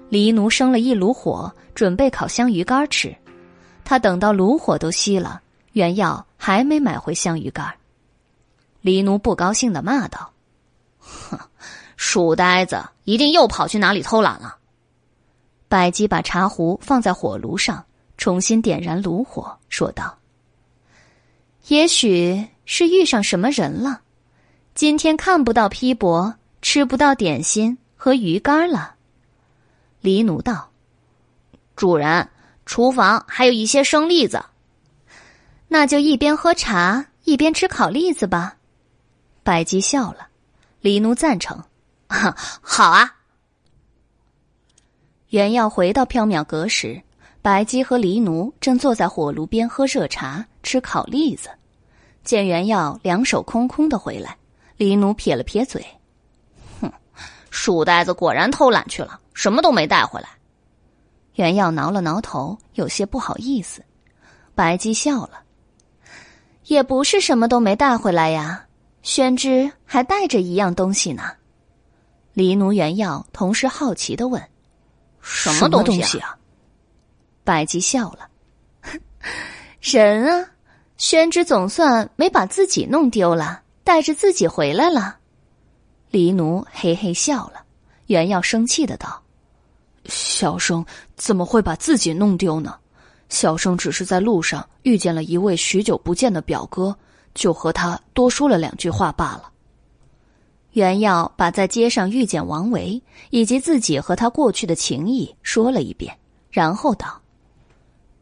[0.08, 3.14] 黎奴生了一炉火，准备烤香鱼干吃。
[3.84, 5.40] 他等到炉火都熄了，
[5.72, 7.72] 袁耀还没买回香鱼干。
[8.80, 10.30] 黎奴不高兴的骂道
[10.98, 11.38] ：“哼，
[11.96, 14.56] 书呆子，一定又跑去哪里偷懒了。”
[15.68, 17.84] 白姬把茶壶放在火炉上，
[18.16, 20.16] 重新点燃炉火，说道。
[21.68, 24.02] 也许是遇上什么人了，
[24.74, 28.94] 今天看不到批驳，吃不到点心和鱼干了。
[30.02, 30.70] 黎奴道
[31.74, 32.28] ：“主人，
[32.66, 34.44] 厨房还有一些生栗子，
[35.68, 38.56] 那就一边喝茶一边吃烤栗子吧。”
[39.42, 40.28] 白姬笑了，
[40.80, 41.62] 黎奴赞成
[42.60, 43.16] ：“好啊。”
[45.30, 47.02] 原要回到缥缈阁时。
[47.40, 51.48] 白姬和黎奴正坐在火炉边喝热茶、吃烤栗子，
[52.24, 54.36] 见袁耀两手空空的回来，
[54.76, 55.86] 黎奴撇了撇嘴
[56.80, 56.92] ：“哼，
[57.50, 60.28] 书呆子果然偷懒去了，什么都没带回来。”
[61.36, 63.84] 袁耀挠了挠头，有些不好意思。
[64.54, 65.42] 白姬笑了
[66.66, 68.66] ：“也不是什么都没带回来呀，
[69.02, 71.24] 宣之还带着一样东西呢。”
[72.32, 74.42] 黎奴、袁耀同时好奇的问
[75.20, 76.36] ：“什么东西啊？”
[77.44, 78.28] 白姬笑了，
[79.82, 80.50] 人啊，
[81.04, 85.18] 宣之总算没把自己弄丢了，带着自己回来了。
[86.10, 87.62] 黎奴嘿嘿笑了，
[88.06, 89.22] 原要生气的道
[90.08, 90.82] ：“小生
[91.14, 92.76] 怎么会把自己弄丢呢？
[93.28, 96.96] 小生只是在路上遇见了一位许久不见的表哥，
[97.34, 99.50] 就和他多说了两句话罢了。”
[100.72, 106.16] 袁耀把在街上遇见王维以及自己和他过去的情谊说了一遍，
[106.50, 107.20] 然后道。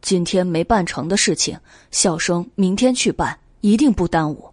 [0.03, 1.57] 今天没办成的事情，
[1.89, 4.49] 小生明天去办，一定不耽误。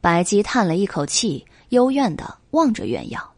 [0.00, 3.32] 白姬叹了一口气，幽怨的望着袁耀。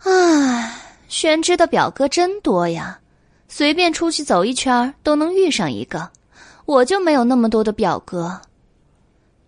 [0.00, 0.78] 唉，
[1.08, 3.00] 宣之的表哥真多呀，
[3.48, 6.10] 随便出去走一圈都能遇上一个，
[6.66, 8.38] 我就没有那么多的表哥。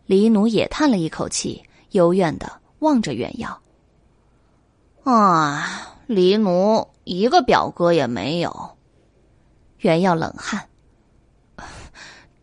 [0.06, 3.60] 黎奴也叹了一口气，幽怨的望着袁耀。
[5.04, 8.70] 啊，黎奴一个表哥也没有。
[9.80, 10.68] 袁耀冷汗，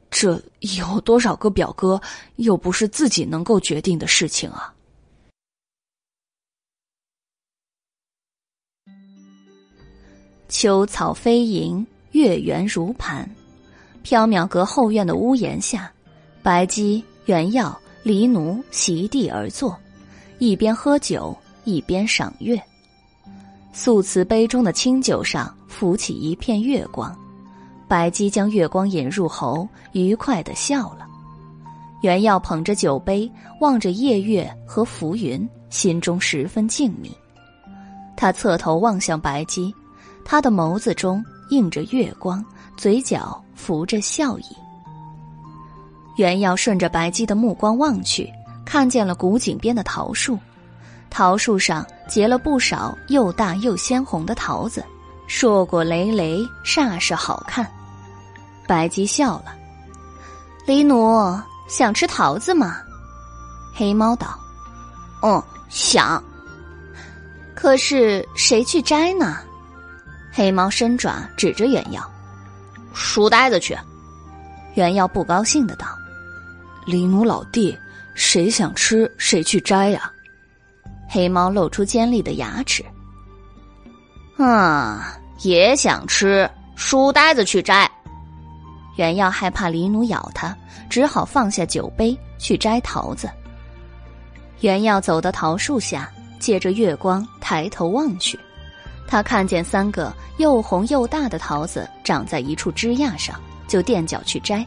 [0.09, 0.41] 这
[0.77, 2.01] 有多少个表哥，
[2.37, 4.73] 又不是自己能够决定的事情啊！
[10.49, 13.29] 秋草飞盈，月圆如盘。
[14.03, 15.91] 缥缈阁后院的屋檐下，
[16.41, 19.77] 白姬、原耀、黎奴席地而坐，
[20.39, 22.59] 一边喝酒，一边赏月。
[23.73, 27.15] 素瓷杯中的清酒上浮起一片月光。
[27.87, 31.07] 白姬将月光引入喉，愉快的笑了。
[32.01, 37.09] 袁耀捧着酒杯，望着夜月和浮云，心中十分静谧。
[38.15, 39.73] 他侧头望向白姬，
[40.25, 42.43] 他的眸子中映着月光，
[42.75, 44.45] 嘴角浮着笑意。
[46.17, 48.29] 袁耀顺着白姬的目光望去，
[48.65, 50.37] 看见了古井边的桃树，
[51.09, 54.83] 桃树上结了不少又大又鲜红的桃子，
[55.27, 57.67] 硕果累累，煞是好看。
[58.67, 59.55] 白姬笑了，
[60.65, 62.77] 黎奴想吃桃子吗？
[63.73, 64.37] 黑猫道
[65.23, 66.21] ：“嗯，想。
[67.55, 69.37] 可是谁去摘呢？”
[70.33, 72.01] 黑猫伸爪指着袁耀
[72.93, 73.77] ：“书呆子去。”
[74.75, 75.87] 袁耀不高兴的道
[76.85, 77.75] ：“黎奴老弟，
[78.13, 80.11] 谁想吃谁去摘呀？”
[81.09, 82.85] 黑猫露出尖利的牙齿
[84.37, 87.89] ：“啊，也想吃，书呆子去摘。”
[88.97, 90.55] 袁耀害怕黎奴咬他，
[90.89, 93.29] 只好放下酒杯去摘桃子。
[94.61, 98.37] 袁耀走到桃树下，借着月光抬头望去，
[99.07, 104.65] 他看见三个又红又大的桃子长在一处枝桠上，就垫脚去摘。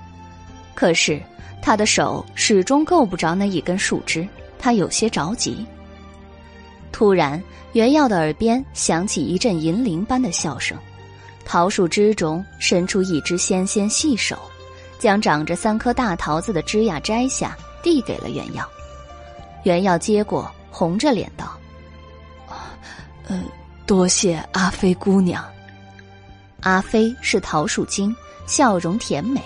[0.75, 1.21] 可是
[1.61, 4.27] 他的手始终够不着那一根树枝，
[4.59, 5.67] 他有些着急。
[6.93, 7.43] 突然，
[7.73, 10.79] 袁耀的耳边响起一阵银铃般的笑声，
[11.51, 14.39] 桃树枝中伸出一只纤纤细手，
[15.01, 18.65] 将长着三颗大桃子的枝桠摘下，递给了袁耀。
[19.65, 21.59] 袁耀接过，红着脸道
[23.27, 23.43] ：“呃，
[23.85, 25.45] 多谢阿飞姑娘。”
[26.63, 28.15] 阿飞是桃树精，
[28.47, 29.43] 笑容甜美，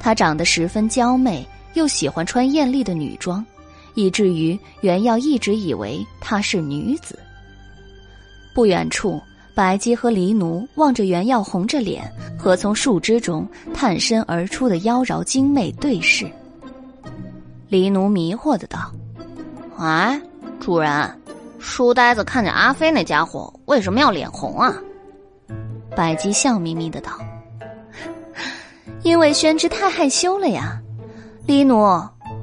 [0.00, 3.44] 她长得十分娇媚，又喜欢穿艳丽的女装。
[3.92, 7.18] 以至于袁耀一直以为她是女子。
[8.54, 9.20] 不远处，
[9.58, 16.30] 白姬和黎奴望着袁耀红着脸和从树枝中探身而出的妖娆精媚对视。
[17.68, 18.78] 黎奴迷惑的道
[19.76, 20.20] ：“哎，
[20.60, 21.20] 主人，
[21.58, 24.72] 书呆子看见阿飞那家伙为什么要脸红啊？”
[25.90, 27.10] 白姬笑眯眯的道
[29.02, 30.80] ：“因为宣之太害羞了呀，
[31.46, 31.84] 黎奴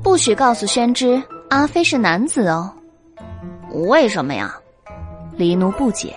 [0.03, 2.69] 不许告诉宣之。”阿飞是男子哦，
[3.88, 4.53] 为什么呀？
[5.38, 6.14] 黎奴不解。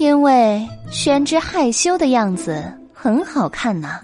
[0.00, 4.00] 因为宣之害羞的样子很好看呐。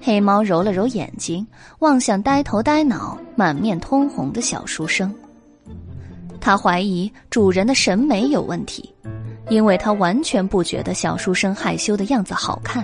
[0.00, 1.46] 黑猫揉了揉眼睛，
[1.80, 5.14] 望向呆头呆脑、满面通红的小书生。
[6.40, 8.90] 他怀疑主人的审美有问题，
[9.50, 12.82] 因为他完全不觉得小书生害羞的样子好看。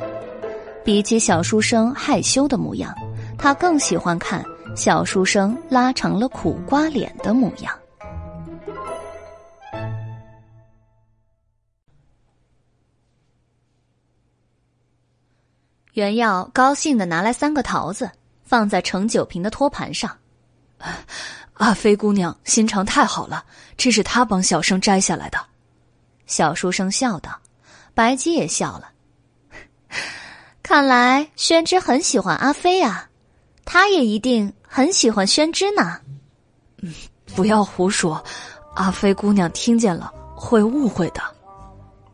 [0.85, 2.95] 比起小书生害羞的模样，
[3.39, 4.45] 他更喜欢看。
[4.77, 7.73] 小书生拉长了苦瓜脸的模样。
[15.95, 18.11] 袁耀高兴的拿来三个桃子，
[18.43, 20.11] 放在盛酒瓶的托盘上。
[21.55, 23.45] 阿飞姑娘心肠太好了，
[23.77, 25.39] 这是她帮小生摘下来的。
[26.27, 27.39] 小书生笑道
[27.95, 28.91] ：“白姬也笑了。
[30.65, 33.09] 看来宣之很喜欢阿飞啊，
[33.65, 36.01] 他也一定。”很喜欢宣之呢，
[36.83, 36.93] 嗯，
[37.37, 38.21] 不要胡说，
[38.75, 41.23] 阿飞姑娘听见了会误会的。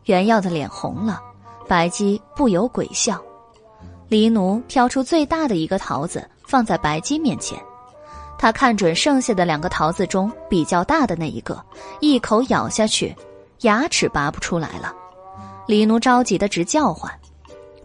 [0.03, 1.19] 袁耀的脸红了，
[1.67, 3.19] 白姬不由鬼笑。
[4.11, 7.57] 黎奴挑出最大的一个桃子放在白姬面前，
[8.37, 11.63] 他看准剩下的两个桃子中比较大的那一个，
[12.01, 13.15] 一口咬下去，
[13.61, 14.93] 牙齿拔不出来了。
[15.65, 17.09] 黎奴着急的直叫唤，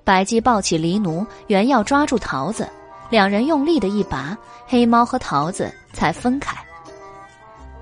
[0.02, 2.68] 白姬抱起黎奴，原要抓住桃子。
[3.08, 6.56] 两人用力的一拔，黑猫和桃子才分开。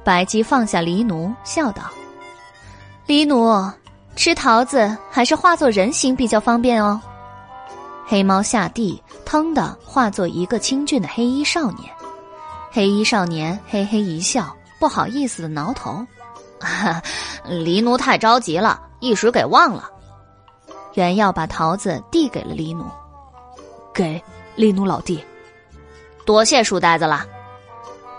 [0.05, 1.85] 白姬放下黎奴，笑道
[3.09, 3.67] ：“黎奴，
[4.17, 7.01] 吃桃子还是化作人形比较方便哦。”
[8.07, 11.91] 黑猫下地，腾的化作一个清俊的黑衣少年。
[12.71, 16.05] 黑衣少年嘿嘿一笑，不好意思的挠头
[17.49, 19.91] ：“黎奴太着急了，一时给忘了。”
[20.95, 22.85] 原要把桃子递给了黎奴，
[23.93, 24.23] 给。
[24.57, 25.21] 黎奴老弟，
[26.25, 27.27] 多谢书呆子了。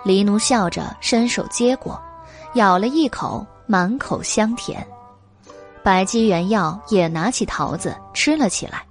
[0.04, 1.98] 黎奴笑着伸手接过，
[2.56, 4.86] 咬了一口，满口香甜。
[5.82, 8.86] 白姬原药也拿起桃子吃了起来，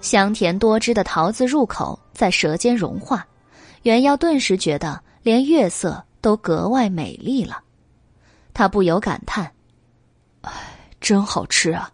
[0.00, 3.26] 香甜多汁的桃子入口，在舌尖融化，
[3.82, 7.58] 原药顿时觉得连月色都格外美丽了。
[8.54, 9.52] 他不由感叹
[10.42, 10.52] ：“哎，
[11.00, 11.90] 真好吃啊！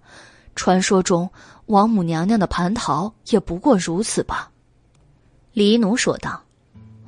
[0.54, 1.30] 传说中……”
[1.66, 4.50] 王母娘娘的蟠桃也不过如此吧，
[5.54, 6.42] 黎奴说道。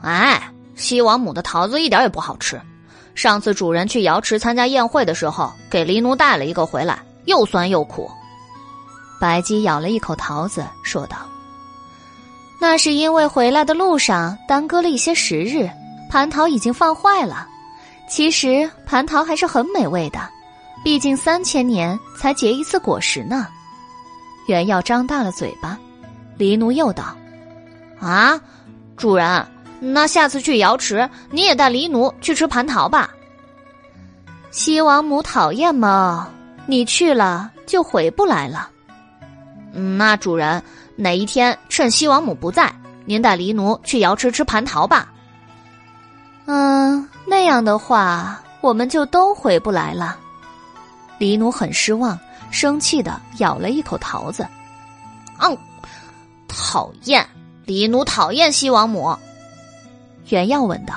[0.00, 2.58] 哎，西王母的桃子一点也不好吃。
[3.14, 8.10] 上次主人去瑶池参加宴会的时候，给黎奴带了一个回来，又酸又苦。
[9.20, 11.16] 白姬咬了一口桃子，说道
[12.60, 15.68] ：“那是因为回来的路上耽搁了一些时日，
[16.10, 17.46] 蟠桃已经放坏了。
[18.08, 20.20] 其实蟠桃还是很美味的，
[20.84, 23.48] 毕竟三千年才结一次果实呢。”
[24.46, 25.76] 原耀张大了嘴巴，
[26.36, 27.16] 黎奴又道
[27.98, 28.40] ：“啊，
[28.96, 29.46] 主人，
[29.80, 33.10] 那下次去瑶池，你也带黎奴去吃蟠桃吧。”
[34.52, 36.26] 西王母讨厌猫，
[36.64, 38.70] 你去了就回不来了。
[39.76, 40.60] 嗯那主人
[40.96, 42.74] 哪一天趁西王母不在，
[43.04, 45.12] 您带黎奴去瑶池吃蟠桃吧。
[46.46, 50.18] 嗯，那样的话，我们就都回不来了。
[51.18, 52.18] 黎奴很失望。
[52.48, 54.46] 生气的咬了一口桃子，
[55.40, 55.58] 嗯，
[56.46, 57.26] 讨厌，
[57.66, 59.14] 黎奴讨厌西王母。
[60.28, 60.94] 原耀问道：“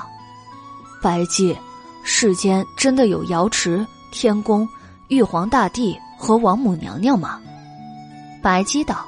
[1.02, 1.58] 白姬，
[2.04, 4.66] 世间真的有瑶池、天宫、
[5.08, 7.42] 玉皇大帝和王母娘娘吗？”
[8.42, 9.06] 白姬道：“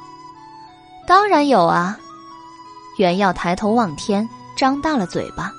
[1.08, 1.98] 当然有啊。”
[2.98, 5.52] 原耀抬头望天，张大了嘴巴。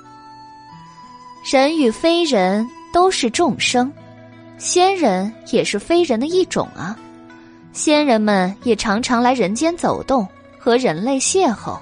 [1.43, 3.91] 人与非人都是众生。
[4.59, 6.95] 仙人也是非人的一种啊，
[7.73, 10.25] 仙人们也常常来人间走动，
[10.57, 11.77] 和人类邂逅。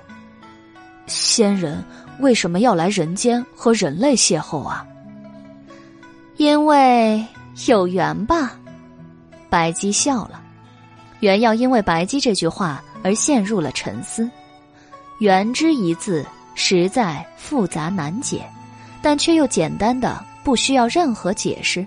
[1.05, 1.83] 仙人
[2.19, 4.83] 为什么要来人间和人类邂逅啊？
[6.37, 7.23] 因为
[7.67, 8.53] 有缘吧。
[9.47, 10.40] 白姬笑了。
[11.21, 14.29] 袁耀因为白姬这句话而陷入了沉思。
[15.19, 16.25] 缘之一字
[16.55, 18.43] 实在复杂难解，
[19.01, 21.85] 但却又简单的不需要任何解释，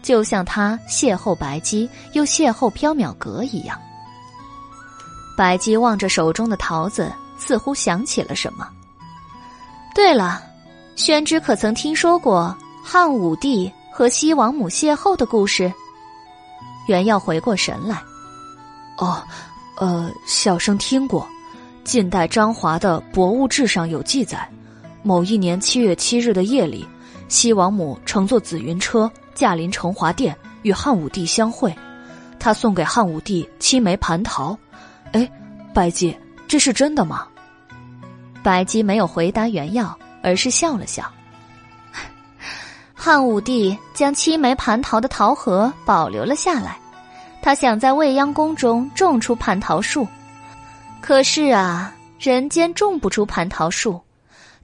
[0.00, 3.78] 就像他邂逅白姬又邂逅缥缈阁一样。
[5.36, 8.68] 白姬望着手中的桃子，似乎想起了什么。
[9.94, 10.40] 对了，
[10.94, 15.72] 宣之可曾听说过汉武帝和西王母邂逅的故事？
[16.86, 18.00] 袁耀回过神来，
[18.98, 19.22] 哦，
[19.76, 21.26] 呃，小生听过。
[21.84, 24.48] 近代张华的《博物志》上有记载，
[25.02, 26.86] 某一年七月七日的夜里，
[27.28, 31.74] 西王母乘坐紫云车驾临成华殿，与汉武帝相会。
[32.38, 34.56] 他送给汉武帝七枚蟠桃。
[35.12, 35.28] 哎，
[35.74, 37.26] 白姬，这是真的吗？
[38.44, 41.04] 白姬没有回答原样，而是笑了笑。
[42.94, 46.78] 汉武帝将七枚蟠桃的桃核保留了下来，
[47.42, 50.06] 他想在未央宫中种出蟠桃树。
[51.00, 54.00] 可是啊，人间种不出蟠桃树，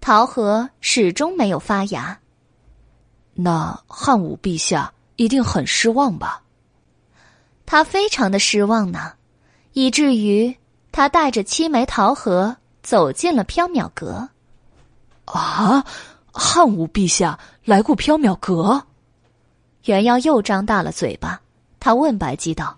[0.01, 2.17] 桃核始终没有发芽。
[3.35, 6.43] 那汉武陛下一定很失望吧？
[7.67, 9.15] 他非常的失望呢，
[9.73, 10.57] 以至于
[10.93, 14.29] 他带着七枚桃核走进了缥缈阁。
[15.25, 15.85] 啊，
[16.33, 18.85] 汉武陛下来过缥缈阁？
[19.85, 21.41] 袁耀又张大了嘴巴，
[21.81, 22.77] 他问白姬道：“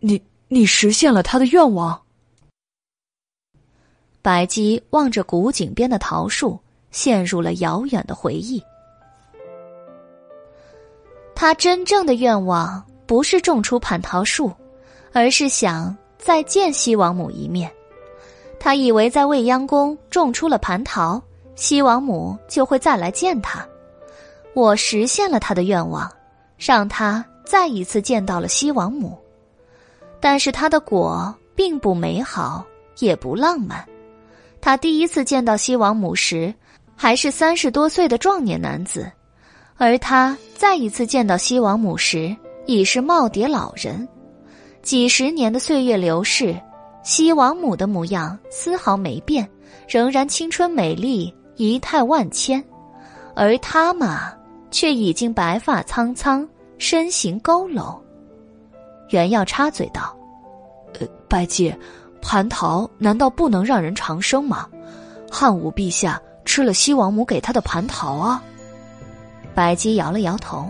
[0.00, 2.00] 你你实现了他的愿望？”
[4.22, 6.58] 白姬望着古井边的桃树，
[6.90, 8.62] 陷入了遥远的回忆。
[11.34, 14.52] 他真正的愿望不是种出蟠桃树，
[15.12, 17.70] 而是想再见西王母一面。
[18.58, 21.22] 他以为在未央宫种出了蟠桃，
[21.54, 23.66] 西王母就会再来见他。
[24.54, 26.10] 我实现了他的愿望，
[26.56, 29.16] 让他再一次见到了西王母。
[30.20, 32.64] 但是他的果并不美好，
[32.98, 33.86] 也不浪漫。
[34.60, 36.52] 他第一次见到西王母时，
[36.96, 39.04] 还是三十多岁的壮年男子；
[39.76, 42.34] 而他再一次见到西王母时，
[42.66, 44.06] 已是耄耋老人。
[44.82, 46.58] 几十年的岁月流逝，
[47.04, 49.48] 西王母的模样丝毫没变，
[49.86, 52.60] 仍然青春美丽，仪态万千；
[53.34, 54.32] 而他嘛，
[54.70, 57.98] 却已经白发苍苍，身形佝偻。
[59.10, 60.16] 袁耀插嘴道
[61.00, 61.78] ：“呃，拜见。”
[62.22, 64.68] 蟠桃难道不能让人长生吗？
[65.30, 68.42] 汉武陛下吃了西王母给他的蟠桃啊！
[69.54, 70.66] 白姬摇了摇头。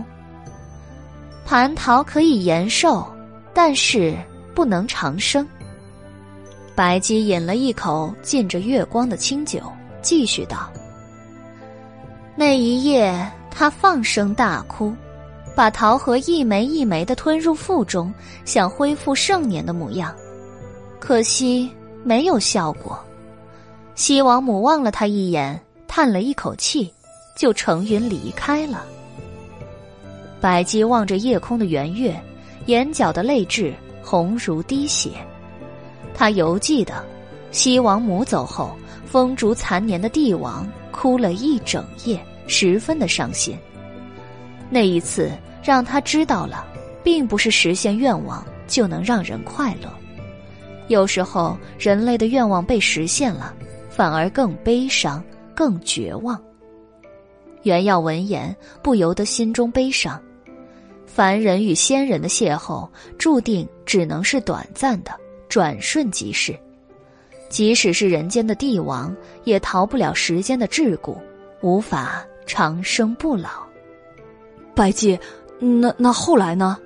[1.47, 3.03] 蟠桃可以延寿，
[3.55, 4.15] 但是
[4.53, 5.47] 不能长生。
[6.75, 9.59] 白姬饮了一口浸着月光的清酒，
[10.03, 10.69] 继续道
[12.37, 14.93] ：“那一夜，他放声大哭，
[15.57, 18.13] 把桃核一枚一枚的吞入腹中，
[18.45, 20.13] 想恢复盛年的模样。”
[21.01, 21.67] 可惜
[22.03, 22.95] 没有效果，
[23.95, 26.93] 西王母望了他一眼，叹了一口气，
[27.35, 28.85] 就乘云离开了。
[30.39, 32.15] 白姬望着夜空的圆月，
[32.67, 35.09] 眼角的泪痣红如滴血。
[36.13, 37.03] 他犹记得，
[37.49, 38.77] 西王母走后，
[39.07, 43.57] 风烛残年的帝王哭了一整夜，十分的伤心。
[44.69, 45.31] 那一次，
[45.67, 46.65] 让他知道了，
[47.03, 49.93] 并不是实现愿望就能让人快乐。
[50.87, 53.53] 有时候，人类的愿望被实现了，
[53.89, 55.21] 反而更悲伤、
[55.53, 56.41] 更绝望。
[57.63, 60.17] 袁耀闻言，不由得心中悲伤。
[61.05, 65.11] 凡人与仙人的邂逅，注定只能是短暂的，
[65.49, 66.57] 转瞬即逝。
[67.49, 71.17] 即使是人间的帝王，也逃不了时间的桎梏，
[71.61, 73.67] 无法长生不老。
[74.73, 75.19] 白姬，
[75.59, 76.77] 那那后来呢？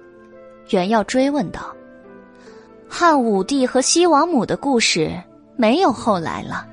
[0.70, 1.62] 袁耀追问道。
[2.88, 5.12] 汉武帝和西王母的故事
[5.56, 6.66] 没有后来了，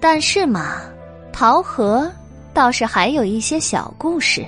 [0.00, 0.80] 但是嘛，
[1.32, 2.10] 桃核
[2.52, 4.44] 倒是还有一些小故事。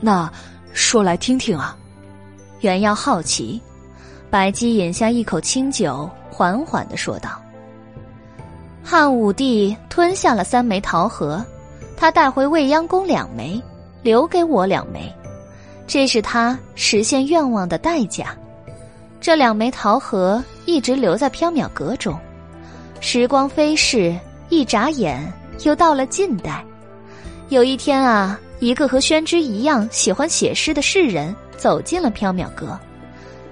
[0.00, 0.30] 那
[0.72, 1.76] 说来听听啊。
[2.60, 3.60] 袁耀好奇，
[4.30, 7.40] 白姬饮下一口清酒，缓缓的说道
[8.82, 11.44] ：“汉武帝吞下了三枚桃核，
[11.96, 13.62] 他带回未央宫两枚，
[14.02, 15.12] 留给我两枚，
[15.88, 18.36] 这是他实现愿望的代价。”
[19.20, 22.16] 这两枚桃核一直留在缥缈阁中，
[23.00, 24.16] 时光飞逝，
[24.48, 25.20] 一眨眼
[25.64, 26.64] 又到了近代。
[27.48, 32.78] 有一天啊，一个和宣之一样喜欢写诗的士人走进了缥缈阁，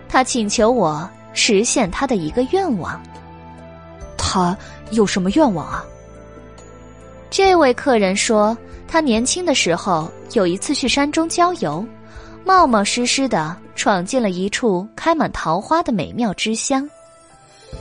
[0.08, 3.00] 他请求我实现他的一个愿望。
[4.16, 4.56] 他
[4.92, 5.84] 有什么愿望啊？
[7.28, 11.84] 这位客人说，他年轻的时候有一次去山中郊游，
[12.46, 16.88] 冒冒失失的闯进了一处开满桃花的美妙之乡。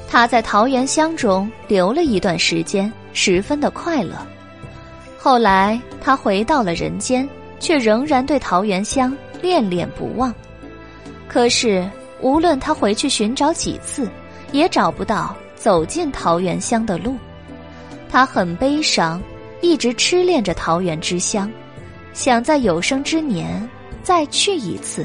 [0.09, 4.15] 他在桃源乡中留了一段时间，十分的快乐。
[5.19, 10.33] 后来他回到了人间，却仍然对桃源乡恋恋不忘。
[11.27, 11.87] 可是
[12.19, 14.09] 无论他回去寻找几次，
[14.51, 17.15] 也找不到走进桃源乡的路。
[18.09, 19.21] 他很悲伤，
[19.61, 21.51] 一直痴恋着桃源之乡，
[22.13, 23.69] 想在有生之年
[24.05, 25.03] 再去一次。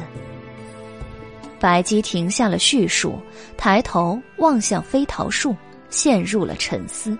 [1.59, 3.19] 白姬停下了叙述，
[3.57, 5.57] 抬头望向飞桃树，
[5.89, 7.17] 陷入了沉思。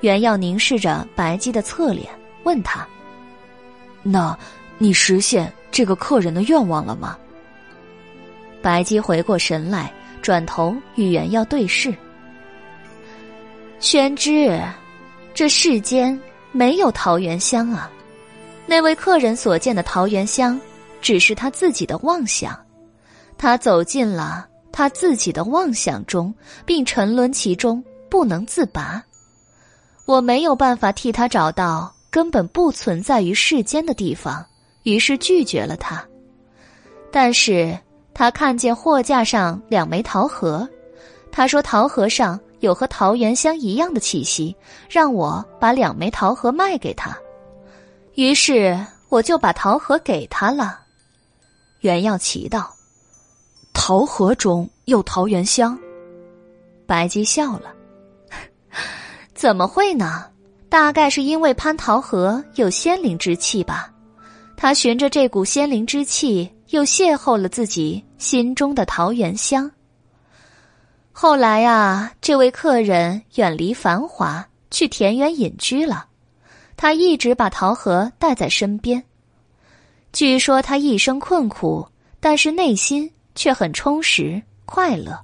[0.00, 2.08] 袁耀凝视着白姬的侧脸，
[2.44, 2.86] 问他
[4.04, 4.38] ：“那，
[4.78, 7.18] 你实现这个客人的愿望了吗？”
[8.62, 11.92] 白姬回过神来，转头与袁耀对视。
[13.80, 14.62] 宣之，
[15.34, 16.18] 这世间
[16.52, 17.90] 没有桃源香啊！
[18.70, 20.58] 那位客人所见的桃源乡，
[21.02, 22.56] 只是他自己的妄想。
[23.36, 26.32] 他走进了他自己的妄想中，
[26.64, 29.02] 并沉沦其中不能自拔。
[30.06, 34.46] 我没有办法替他找到根本不存在于世间的地方，
[34.84, 36.06] 于是拒绝了他。
[37.10, 37.76] 但是
[38.14, 40.68] 他看见货架上两枚桃核，
[41.32, 42.38] 他说桃核上。
[42.60, 44.54] 有和桃源乡一样的气息，
[44.86, 47.16] 让我把两枚桃核卖给他，
[48.14, 48.78] 于是
[49.08, 50.80] 我就把桃核给他了。
[51.80, 52.74] 袁耀奇道
[53.72, 55.78] ：“桃核中有桃源香。”
[56.86, 57.72] 白姬笑了
[59.34, 60.26] ：“怎么会呢？
[60.68, 63.92] 大概是因为蟠桃核有仙灵之气吧。
[64.56, 69.70] 他循着这股仙灵之气，又邂逅了自己心中的桃源香。”
[71.12, 76.06] 后来啊，这位客人远离繁华，去田园隐居了。
[76.80, 79.04] 他一直把桃核带在身边。
[80.14, 81.86] 据说他一生困苦，
[82.20, 85.20] 但是内心却很充实快乐。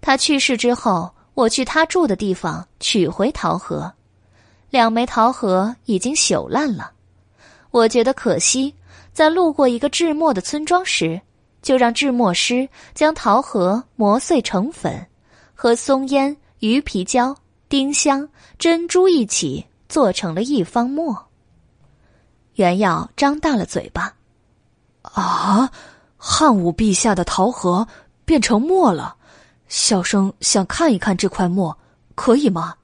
[0.00, 3.92] 他去世之后，我去他住的地方取回桃核，
[4.70, 6.92] 两枚桃核已经朽烂了。
[7.72, 8.72] 我觉得可惜，
[9.12, 11.20] 在路过一个制墨的村庄时。
[11.60, 15.06] 就让制墨师将桃核磨碎成粉，
[15.54, 17.36] 和松烟、鱼皮胶、
[17.68, 18.28] 丁香、
[18.58, 21.28] 珍珠一起做成了一方墨。
[22.54, 24.14] 袁耀张大了嘴巴
[25.04, 25.70] ：“啊，
[26.16, 27.86] 汉武陛下的桃核
[28.24, 29.14] 变成墨了！
[29.68, 31.76] 小生想看一看这块墨，
[32.14, 32.74] 可以吗？”“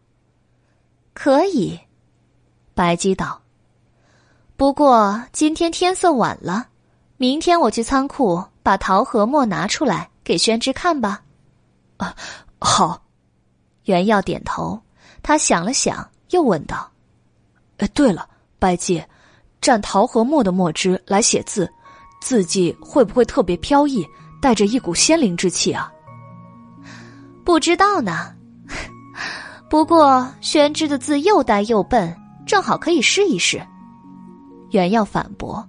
[1.14, 1.80] 可以。”
[2.76, 3.40] 白姬道。
[4.54, 6.68] “不过今天天色晚了，
[7.16, 11.22] 明天我去仓库。”把桃核墨拿出来给宣之看吧。
[11.96, 12.14] 啊，
[12.58, 13.02] 好。
[13.84, 14.78] 袁耀点头。
[15.22, 16.90] 他想了想，又问道
[17.78, 18.28] ：“哎，对了，
[18.58, 19.02] 白姬，
[19.60, 21.68] 蘸桃核墨的墨汁来写字，
[22.20, 24.06] 字迹会不会特别飘逸，
[24.40, 25.90] 带着一股仙灵之气啊？”
[27.44, 28.34] 不知道呢。
[29.70, 32.14] 不过宣之的字又呆又笨，
[32.46, 33.60] 正好可以试一试。
[34.70, 35.66] 原样反驳：“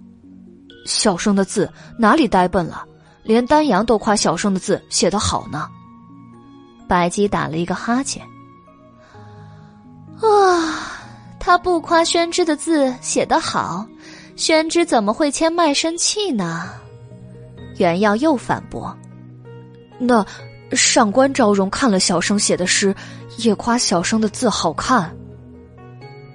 [0.86, 2.84] 小生的字哪里呆笨了？”
[3.22, 5.68] 连丹阳都夸小生的字写得好呢。
[6.88, 8.22] 白姬打了一个哈欠。
[10.20, 10.99] 啊，
[11.40, 13.84] 他不夸宣之的字写得好，
[14.36, 16.70] 宣之怎么会签卖身契呢？
[17.78, 18.96] 袁耀又反驳
[19.98, 20.24] ：“那
[20.72, 22.94] 上官昭容看了小生写的诗，
[23.38, 25.10] 也夸小生的字好看。”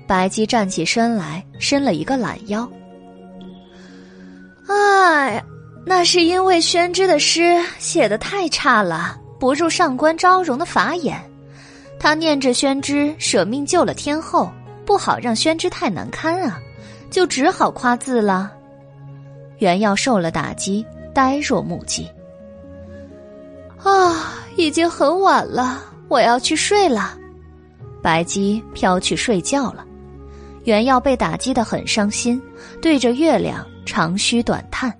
[0.05, 2.69] 白姬站起身来，伸了一个懒腰。
[4.67, 5.41] 哎。
[5.87, 11.21] 那是因为宣之的诗写的太差了，不入上官昭容的法眼。
[11.99, 14.49] 他念着宣之舍命救了天后，
[14.85, 16.61] 不好让宣之太难堪啊，
[17.09, 18.51] 就只好夸字了。
[19.59, 22.07] 袁耀受了打击，呆若木鸡。
[23.83, 27.17] 啊，已经很晚了，我要去睡了。
[28.01, 29.85] 白姬飘去睡觉了。
[30.63, 32.41] 袁耀被打击的很伤心，
[32.81, 34.93] 对着月亮长吁短叹。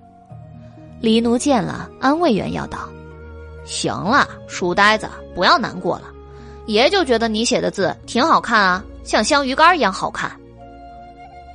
[1.00, 2.88] 黎奴见了，安慰袁耀道
[3.66, 6.04] ：“行了，书呆子，不要难过了。
[6.66, 10.30] 爷就觉得你写的字挺好看啊，像香鱼干一样好看。”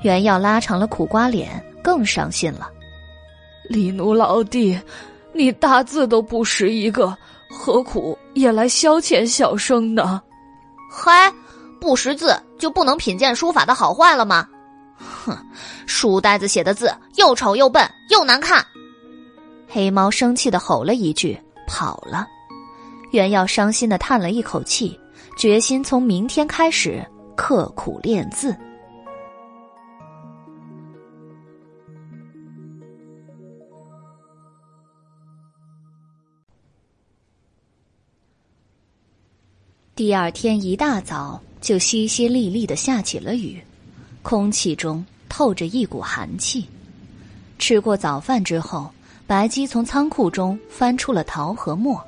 [0.01, 2.67] 原耀拉长了苦瓜脸，更伤心了。
[3.69, 4.79] 李奴老弟，
[5.31, 7.15] 你大字都不识一个，
[7.51, 10.19] 何苦也来消遣小生呢？
[10.91, 11.31] 嗨，
[11.79, 14.47] 不识字就不能品鉴书法的好坏了吗？
[14.97, 15.37] 哼，
[15.85, 18.65] 书呆子写的字又丑又笨又难看。
[19.67, 22.27] 黑猫生气的吼了一句，跑了。
[23.11, 24.99] 原耀伤心的叹了一口气，
[25.37, 27.05] 决心从明天开始
[27.43, 28.55] 刻苦练字。
[39.95, 43.59] 第二天一大早就淅淅沥沥的下起了雨
[44.21, 46.67] 空气中透着一股寒气。
[47.57, 48.91] 吃过早饭之后
[49.25, 51.99] 白鸡从仓库中翻出了桃和墨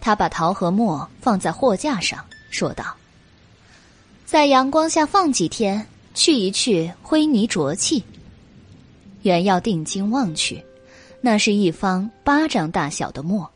[0.00, 2.96] 他把桃和墨放在货架上说道
[4.34, 8.02] 在阳光下放几天，去一去灰泥浊气。”
[9.22, 10.60] 原耀定睛望去，
[11.20, 13.48] 那是一方巴掌大小的墨，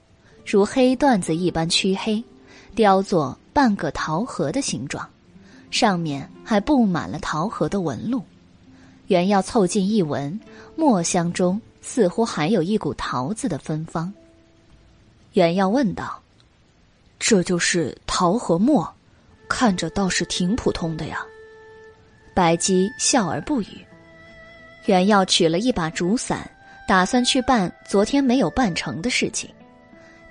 [0.46, 2.22] 如黑缎子一般黢黑，
[2.76, 5.04] 雕作半个桃核的形状，
[5.72, 8.22] 上面还布满了桃核的纹路。
[9.08, 10.38] 原耀凑近一闻，
[10.76, 11.60] 墨香中。
[11.80, 14.12] 似乎还有一股桃子的芬芳。
[15.32, 16.22] 袁耀问道
[17.18, 18.94] ：“这就是桃和墨，
[19.48, 21.24] 看着倒是挺普通的呀。”
[22.34, 23.84] 白姬笑而不语。
[24.84, 26.48] 袁耀取了一把竹伞，
[26.86, 29.50] 打算去办昨天没有办成的事情。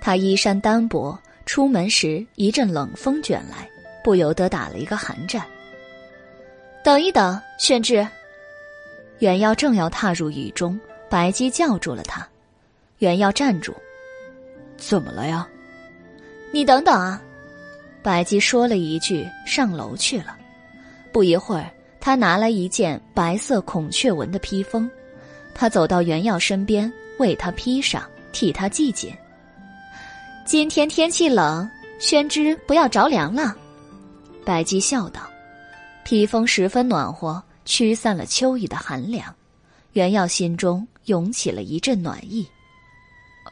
[0.00, 3.68] 他衣衫单薄，出门时一阵冷风卷来，
[4.02, 5.44] 不由得打了一个寒战。
[6.82, 8.06] 等一等，宣之。
[9.18, 10.78] 袁耀正要踏入雨中。
[11.10, 12.26] 白姬叫住了他，
[12.98, 13.74] 袁耀站住。
[14.76, 15.48] 怎么了呀？
[16.52, 17.22] 你等等啊！
[18.08, 20.34] 白姬说了一句，上楼去了。
[21.12, 24.90] 不一会儿，他拿来一件白色孔雀纹的披风，
[25.54, 29.14] 他走到袁耀身边，为他披上，替他系紧。
[30.46, 33.54] 今天天气冷，宣之不要着凉了。
[34.42, 35.20] 白姬笑道
[36.02, 39.34] ：“披风十分暖和，驱散了秋雨的寒凉。”
[39.92, 40.88] 袁耀心中。
[41.04, 42.46] 涌起了一阵暖意，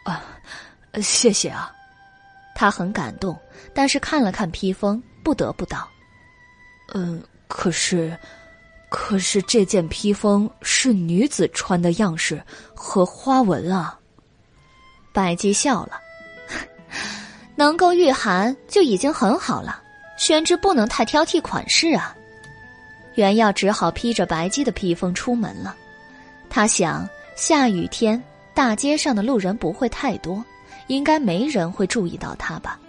[0.05, 0.25] 啊，
[1.03, 1.71] 谢谢啊！
[2.55, 3.35] 他很感动，
[3.77, 5.87] 但是看了看披风，不得不道
[6.95, 8.17] ：“嗯，可是，
[8.89, 12.43] 可是这件披风是女子穿的样式
[12.75, 13.99] 和花纹啊。”
[15.13, 16.01] 百姬笑了，
[17.55, 19.83] 能够御寒就已经很好了。
[20.17, 22.17] 宣之不能太挑剔款式啊。
[23.17, 25.77] 袁耀只好披着白姬的披风出门了，
[26.49, 27.07] 他想。
[27.35, 28.23] 下雨天，
[28.55, 30.43] 大街上的路人不会太多，
[30.87, 32.81] 应该没人会注意到他吧。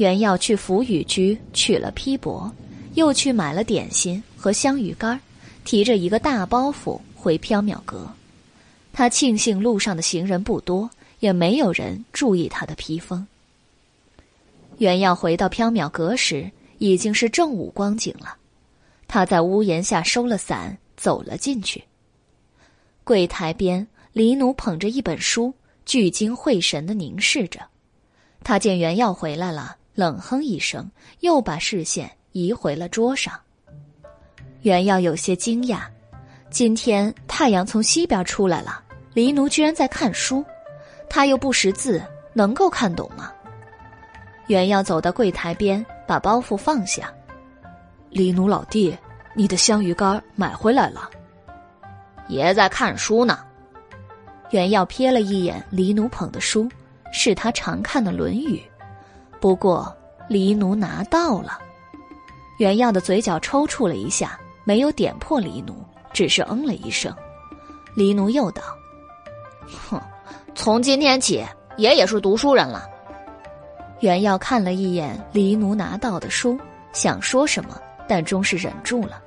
[0.00, 2.50] 袁耀去福雨居取了披帛，
[2.94, 5.20] 又去买了点心和香鱼干，
[5.62, 8.10] 提着一个大包袱回缥缈阁。
[8.94, 13.26] 他庆幸路上的行人不多，也没有人注意他的披风。
[14.78, 18.34] 袁耀回到缥缈阁时，已经是正午光景了。
[19.06, 21.84] 他在屋檐下收了伞，走了进去。
[23.04, 25.52] 柜台边，黎奴捧着一本书，
[25.84, 27.60] 聚精会神的凝视着。
[28.42, 33.38] 他见袁耀回来了，冷哼一声，又把视线移回了桌上。
[34.62, 35.80] 袁耀有些惊讶，
[36.48, 40.42] 今天太阳从西边出来了，黎奴居然在看书，
[41.10, 42.02] 他又不识字，
[42.32, 43.30] 能够看懂吗？
[44.46, 47.12] 袁耀走到柜台边，把包袱放下。
[48.08, 48.96] 黎奴老弟，
[49.34, 51.10] 你的香鱼干买回来了。
[52.28, 53.40] 爷在看书呢。
[54.48, 56.66] 袁耀瞥了一眼黎奴捧的书，
[57.12, 58.56] 是他常看的《论语》，
[59.40, 59.92] 不过
[60.28, 61.58] 黎奴拿到了。
[62.58, 65.74] 袁耀的嘴角抽搐了一下，没有点破黎奴，
[66.12, 67.14] 只是嗯了一声。
[67.94, 68.62] 黎奴又道
[69.88, 70.00] ：“哼，
[70.54, 71.44] 从今天起，
[71.76, 72.86] 爷也是读书人了。”
[74.00, 76.58] 袁耀看了一眼黎奴拿到的书，
[76.92, 79.22] 想说什么，但终是忍住了。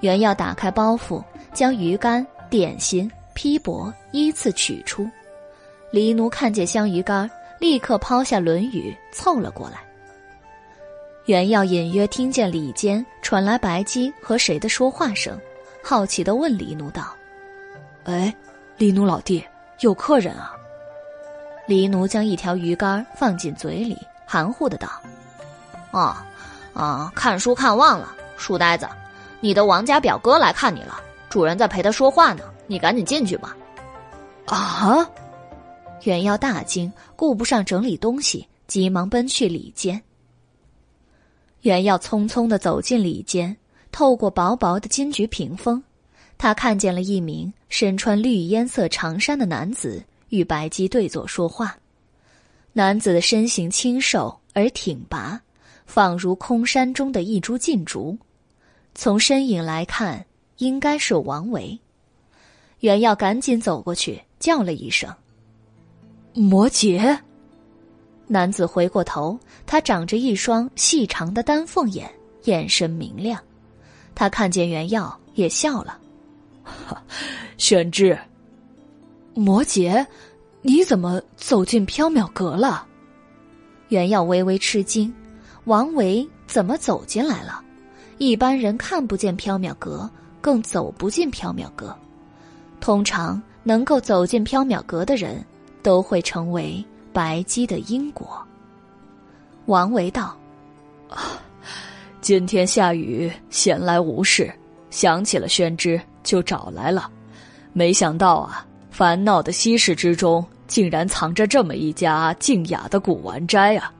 [0.00, 1.22] 袁耀打开包袱。
[1.54, 5.08] 将鱼干、点心、披帛依次取出，
[5.90, 9.78] 黎奴看见香鱼干，立刻抛下《论语》，凑了过来。
[11.26, 15.38] 袁耀隐约听见里间传来白姬和谁的说话声，
[15.82, 17.14] 好奇的问黎奴道
[18.04, 18.34] ：“哎，
[18.76, 19.44] 李奴老弟，
[19.80, 20.54] 有客人啊？”
[21.66, 24.88] 黎奴将一条鱼竿放进嘴里，含糊的道
[25.92, 26.16] ：“哦，
[26.72, 28.88] 啊，看书看忘了，书呆子，
[29.40, 33.54] 你的王家表哥来看你了。”主人在陪他说话呢，你赶紧进去吧。
[34.46, 35.06] 啊！
[36.04, 40.00] 袁耀大惊，顾不上整理东西，急忙奔去里间。
[41.62, 43.56] 袁耀匆匆的走进里间，
[43.90, 45.82] 透过薄薄的金菊屏风，
[46.36, 51.76] 他看见了一名身穿绿烟色长衫的男子与白姬对坐说话。
[52.72, 55.40] 男子的身形清瘦而挺拔，
[55.86, 58.16] 仿如空山中的一株劲竹。
[58.94, 60.24] 从身影来看。
[60.58, 61.78] 应该是王维。
[62.80, 65.08] 袁耀赶紧走过去，叫了一声
[66.34, 67.18] ：“摩羯。”
[68.26, 72.10] 男子回过头，他长着一双细长的丹凤眼，
[72.44, 73.40] 眼神明亮。
[74.14, 75.98] 他看见袁耀，也笑了
[77.56, 78.18] ：“玄之，
[79.32, 80.04] 摩羯，
[80.60, 82.86] 你怎么走进缥缈阁了？”
[83.88, 85.10] 袁耀微微吃惊，
[85.64, 87.62] 王维怎么走进来了？
[88.18, 91.96] 一般人看不见缥缈阁，更走不进缥缈阁。
[92.80, 95.42] 通常能够走进缥缈阁的人，
[95.82, 98.42] 都会成为白姬的因果。
[99.66, 100.36] 王维道
[101.10, 101.40] ：“啊，
[102.20, 104.52] 今天下雨，闲来无事，
[104.90, 107.10] 想起了宣之，就找来了。
[107.72, 113.92] 没想到啊，烦恼的西市之中，竟然藏着这么一家静雅的古玩斋啊！”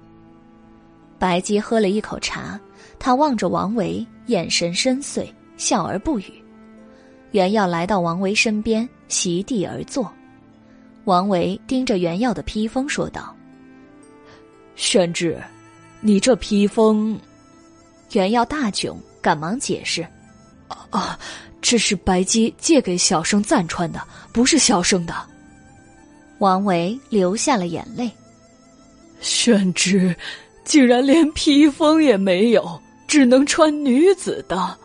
[1.18, 2.58] 白姬喝了一口茶，
[2.98, 6.32] 他望着王维，眼神深邃，笑而不语。
[7.32, 10.10] 原耀来到王维身边，席地而坐。
[11.08, 13.34] 王维盯着袁耀的披风说道
[14.76, 15.42] ：“宣之。”
[16.02, 17.18] 你这披风，
[18.12, 20.06] 袁耀大窘，赶忙解释
[20.90, 21.18] ：“啊，
[21.62, 24.00] 这是白姬借给小生暂穿的，
[24.34, 25.14] 不是小生的。”
[26.40, 28.10] 王维流下了眼泪。
[29.20, 30.14] 宣之，
[30.62, 34.78] 竟然连披风也没有，只能穿女子的，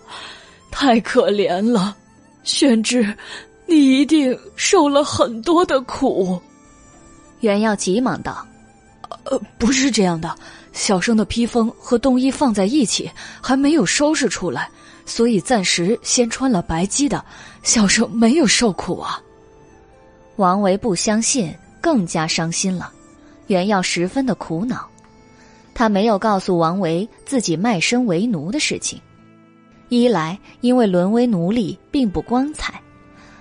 [0.71, 1.97] 太可怜了。
[2.43, 3.13] 宣之，
[3.73, 6.39] 你一定受了很多的苦。
[7.39, 8.45] 袁耀急忙道
[9.25, 10.33] ：“呃，不是这样的。”
[10.73, 13.09] 小生的披风和冬衣放在一起，
[13.41, 14.69] 还没有收拾出来，
[15.05, 17.23] 所以暂时先穿了白鸡的。
[17.63, 19.19] 小生没有受苦啊。
[20.35, 22.91] 王维不相信，更加伤心了。
[23.47, 24.87] 袁耀十分的苦恼，
[25.73, 28.99] 他没有告诉王维自己卖身为奴的事情。
[29.89, 32.73] 一来，因为沦为奴隶并不光彩；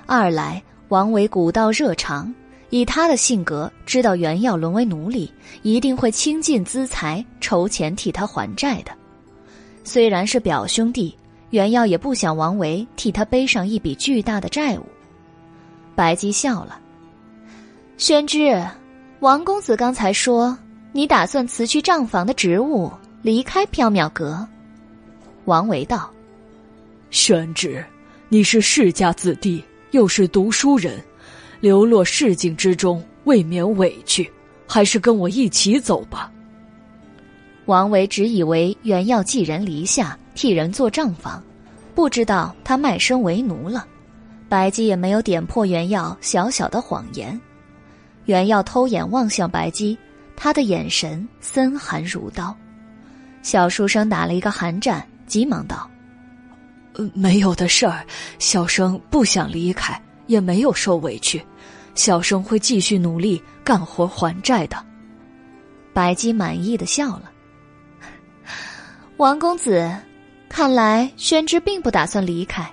[0.06, 2.32] 二来，王维古道热肠。
[2.70, 8.90] 以他的性格，知道袁耀沦为奴隶，一定会倾尽资财筹钱替他还债的。
[9.84, 11.14] 虽然是表兄弟，
[11.50, 14.86] 袁耀也不想王维替他背上一笔巨大的债务。
[15.94, 16.80] 白姬笑了
[17.98, 18.66] ：“宣之，
[19.20, 20.56] 王公子刚才说
[20.92, 24.48] 你打算辞去账房的职务，离开缥缈阁。”
[25.44, 26.10] 王维道
[27.10, 27.84] ：“宣之，
[28.30, 31.02] 你是世家子弟，又是读书人。”
[31.62, 34.28] 流落市井之中，未免委屈，
[34.66, 36.28] 还是跟我一起走吧。
[37.66, 41.40] 王维只以为袁耀寄人篱下，替人做账房，
[41.94, 43.86] 不知道他卖身为奴了。
[44.48, 47.40] 白姬也没有点破袁耀小小的谎言。
[48.24, 49.96] 袁耀偷眼望向白姬，
[50.34, 52.52] 他的眼神森寒如刀。
[53.42, 55.88] 小书生打了一个寒战，急忙道
[56.94, 58.04] ：“呃，没有的事儿，
[58.38, 61.44] 小生不想离开，也没有受委屈。”
[61.94, 64.82] 小生会继续努力干活还债的。
[65.92, 67.30] 白姬满意的笑了。
[69.18, 69.94] 王公子，
[70.48, 72.66] 看来宣之并不打算离开。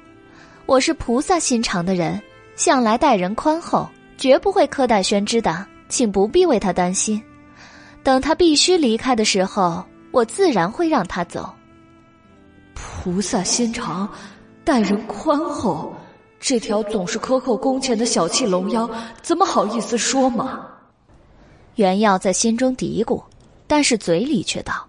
[0.66, 2.22] 我是菩萨心肠的人，
[2.56, 7.22] 向来待人宽厚，绝不会苛待宣之的，请不必为他担心。
[8.02, 11.54] 等他必须离开的时候，我自然会让他走。
[13.04, 14.10] 菩萨心肠，
[14.64, 15.94] 待人宽厚。
[16.40, 18.90] 这条总是克扣工钱的小气龙妖，
[19.22, 20.66] 怎么好意思说嘛？
[21.76, 23.22] 袁耀在心中嘀咕，
[23.68, 24.88] 但是嘴里却道：“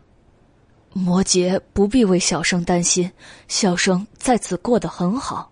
[0.95, 3.11] 摩羯不必为小生担心，
[3.49, 5.51] 小生在此过得很好。”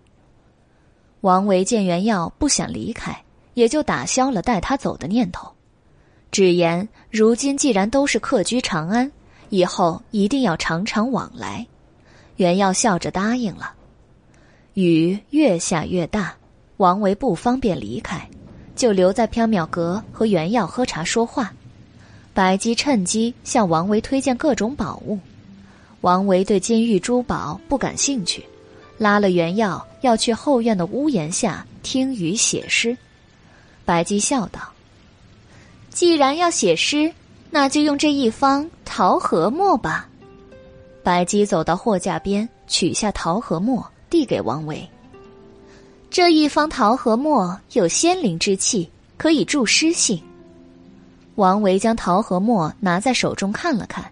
[1.21, 3.21] 王维见袁耀不想离开，
[3.53, 5.51] 也就打消了带他走的念头，
[6.31, 9.11] 只言如今既然都是客居长安，
[9.49, 11.67] 以后一定要常常往来。
[12.39, 13.73] 袁耀笑着答应了。
[14.73, 16.33] 雨越下越大，
[16.77, 18.25] 王维不方便离开，
[18.77, 21.53] 就留在缥缈阁和袁耀喝茶说话。
[22.33, 25.19] 白姬趁机向王维推荐各种宝物，
[25.99, 28.45] 王维对金玉珠宝不感兴趣，
[28.97, 32.97] 拉了袁耀要去后院的屋檐下听雨写诗。
[33.83, 34.61] 白姬笑道
[35.91, 37.13] ：“既然要写诗，
[37.49, 40.07] 那就用这一方桃核墨吧。”
[41.03, 43.85] 白姬走到货架边，取下桃核墨。
[44.09, 44.89] 递给王维。
[46.09, 50.19] 这一方桃核墨有仙灵之气，可以助湿性。
[51.35, 54.11] 王维将桃核墨拿在手中看了看，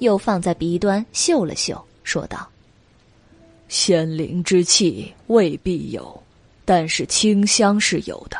[0.00, 2.46] 又放在鼻端嗅了嗅，说道
[3.68, 6.22] ：“仙灵之气未必有，
[6.66, 8.36] 但是清香是有的。”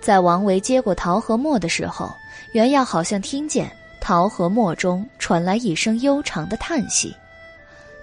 [0.00, 2.08] 在王维接过桃核墨的时候，
[2.52, 3.68] 袁耀好像听见
[4.06, 7.12] 桃和墨中传来一声悠长的叹息，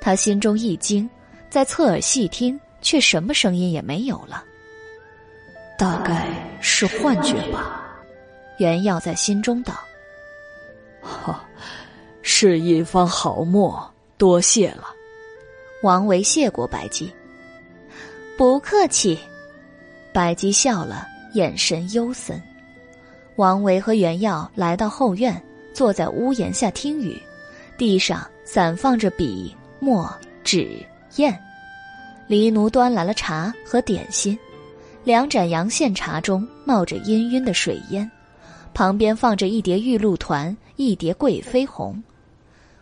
[0.01, 1.09] 他心中一惊。
[1.49, 4.43] 在侧耳细听，却什么声音也没有了。
[5.79, 6.27] 大概
[6.59, 7.89] 是幻觉吧，
[8.57, 9.75] 袁耀在心中道
[11.01, 11.41] ：“哈，
[12.21, 14.89] 是一方好墨，多谢了。”
[15.83, 17.09] 王维谢过白姬，
[18.37, 19.17] 不客气。
[20.11, 22.43] 白姬笑了，眼神幽森。
[23.37, 25.41] 王维和袁耀来到后院，
[25.73, 27.21] 坐在屋檐下听雨，
[27.77, 30.09] 地上散放着笔、墨、
[30.43, 30.77] 纸、
[31.09, 31.37] 砚。
[32.27, 34.37] 黎奴端来了茶和点心，
[35.03, 38.09] 两盏阳线茶中冒着氤氲的水烟，
[38.73, 42.01] 旁边放着一碟玉露团，一碟贵妃红。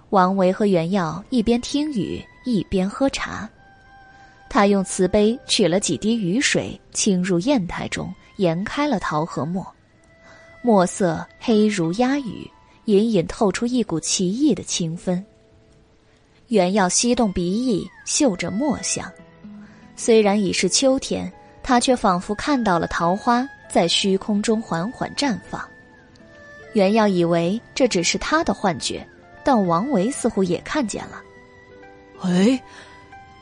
[0.10, 3.50] 王维和袁耀一边听雨一边喝茶，
[4.50, 9.66] 他用瓷杯取了几滴雨水，倾入砚台中，研开了桃核墨，
[10.62, 12.48] 墨色黑如鸦羽，
[12.86, 15.24] 隐隐透出一股奇异的清芬。
[16.48, 19.10] 袁耀吸动鼻翼，嗅着墨香。
[19.96, 21.32] 虽然已是秋天，
[21.64, 25.64] 他却仿佛看到了桃花在虚空中缓缓绽放。
[26.74, 29.08] 袁耀以为这只是他的幻觉，
[29.44, 31.22] 但王维似乎也看见了。
[32.22, 32.62] 哎，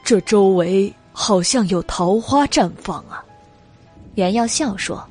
[0.03, 3.23] 这周围好像有桃花绽放啊！
[4.15, 5.07] 袁耀笑说：“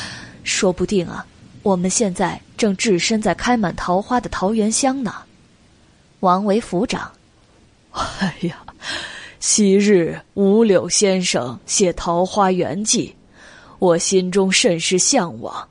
[0.42, 1.24] 说不定啊，
[1.62, 5.14] 我们现在正置身在开满桃花的桃源乡呢。”
[6.20, 7.10] 王维抚掌
[7.92, 8.56] ：“哎呀！”
[9.40, 13.08] 昔日五柳先生写《桃花源记》，
[13.78, 15.66] 我心中甚是向往。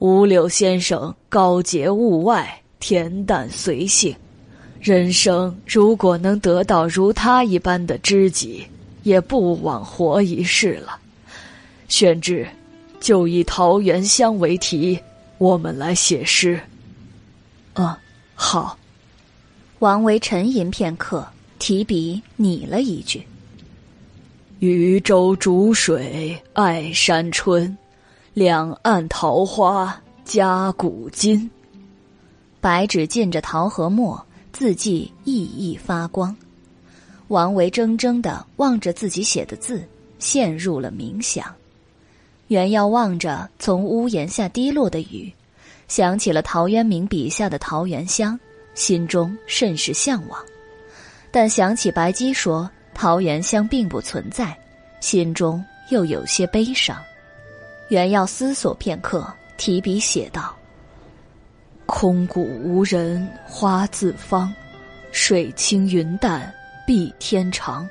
[0.00, 4.14] 五柳先生高洁物外，恬淡随性，
[4.82, 8.66] 人生如果能得到如他一般的知己，
[9.02, 10.98] 也不枉活一世了。
[11.88, 12.46] 宣之，
[13.04, 14.98] 就以桃源乡为题，
[15.36, 16.58] 我们来写诗。
[17.74, 17.94] 嗯，
[18.34, 18.78] 好。
[19.80, 21.28] 王维沉吟片刻。
[21.58, 23.22] 提笔拟了一句
[24.58, 27.74] ：“渔舟逐水爱山春，
[28.34, 31.50] 两岸桃花夹古今。”
[32.60, 36.34] 白纸浸着桃和墨，字迹熠熠发光。
[37.28, 39.86] 王维怔怔的望着自己写的字，
[40.18, 41.54] 陷入了冥想。
[42.48, 45.32] 袁耀望着从屋檐下滴落的雨，
[45.88, 48.38] 想起了陶渊明笔下的桃源乡，
[48.74, 50.38] 心中甚是向往。
[51.30, 54.56] 但想起白姬说桃源乡并不存在，
[55.00, 56.96] 心中又有些悲伤。
[57.88, 60.54] 袁耀思索片刻，提笔写道
[61.86, 64.52] ：“空谷无人花自芳，
[65.12, 66.52] 水清云淡
[66.86, 67.88] 碧天长。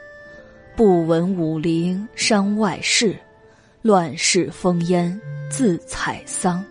[0.76, 3.16] 不闻武陵山外事，
[3.84, 6.66] 乱世烽烟自采桑。”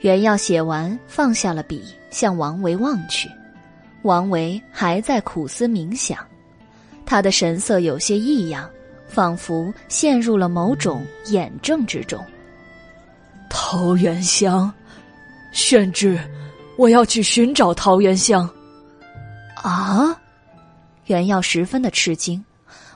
[0.00, 3.28] 袁耀写完，放下了笔，向王维望去。
[4.02, 6.24] 王维还在苦思冥想，
[7.04, 8.70] 他的神色有些异样，
[9.08, 12.24] 仿佛陷入了某种眼症之中。
[13.50, 14.72] 桃源乡，
[15.52, 16.18] 宣之，
[16.76, 18.48] 我要去寻找桃源乡。
[19.56, 20.16] 啊！
[21.06, 22.42] 袁耀十分的吃惊，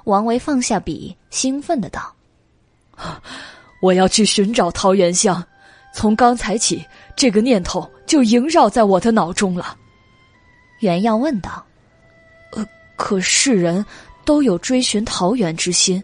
[0.05, 2.14] 王维放下笔，兴奋的道
[3.81, 5.45] ：“我要去寻找桃源乡，
[5.93, 6.85] 从刚才起，
[7.17, 9.77] 这个念头就萦绕在我的脑中了。”
[10.81, 11.65] 袁耀问道
[12.53, 13.85] ：“呃，可世人
[14.25, 16.03] 都有追寻桃源之心，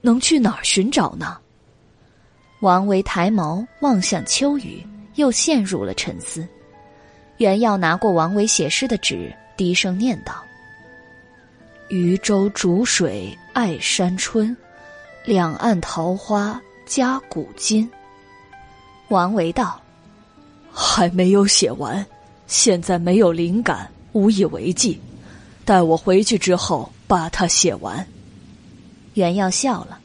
[0.00, 1.38] 能去哪儿寻找呢？”
[2.60, 6.46] 王维抬眸望向秋雨，又陷入了沉思。
[7.38, 10.34] 袁耀拿过王维写诗的纸，低声念道
[11.90, 14.56] ：“渔舟逐水爱山春，
[15.24, 17.90] 两岸桃花夹古今。”
[19.08, 19.80] 王维道
[20.72, 22.04] ：“还没有写完，
[22.46, 25.00] 现在没有灵感。”无以为继，
[25.64, 28.06] 待我回去之后把它写完。
[29.14, 29.98] 袁耀笑了，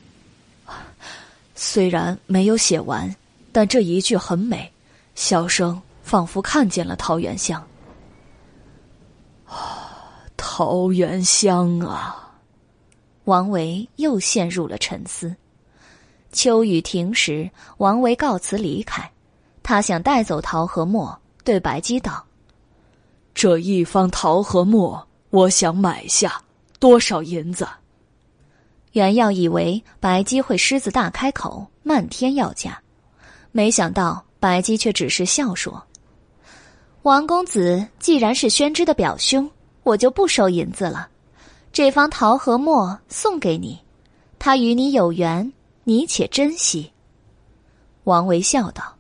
[1.56, 3.14] 虽然没有写完，
[3.51, 4.72] 但这一句很美，
[5.14, 7.62] 小生仿佛看见了桃源乡。
[9.46, 9.92] 啊，
[10.38, 12.26] 桃源乡啊！
[13.27, 15.35] 王维又陷入了沉思。
[16.31, 19.11] 秋雨停时，王维告辞离开，
[19.61, 22.26] 他想带走桃和墨，对白姬道。
[23.33, 26.42] 这一方桃和墨，我想买下
[26.79, 27.67] 多少银子？
[28.93, 32.81] 原要以为白姬会狮子大开口，漫天要价，
[33.51, 35.85] 没想到白姬却只是笑说
[37.03, 39.51] ：“王公子既然是宣之的表兄，
[39.83, 41.10] 我就不收银子了。
[41.77, 43.79] 这方桃和墨送给你，
[44.40, 46.92] 他与你有缘，你且珍惜。”
[48.06, 48.95] 王维笑道：“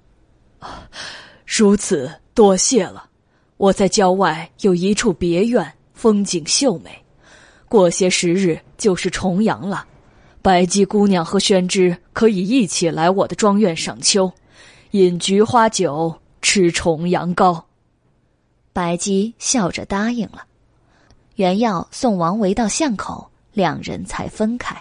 [1.43, 3.09] 如此，多谢了。”
[3.57, 7.03] 我在郊外有一处别院，风景秀美。
[7.67, 9.83] 过些时日就是重阳了，
[10.43, 14.31] 白姬姑娘和宣之可以一起来我的庄院赏秋，
[14.91, 17.65] 饮菊花酒，吃重阳糕。
[18.71, 20.43] 白姬笑着答应了。
[21.37, 24.75] 原要送王维到巷口，两人才分开。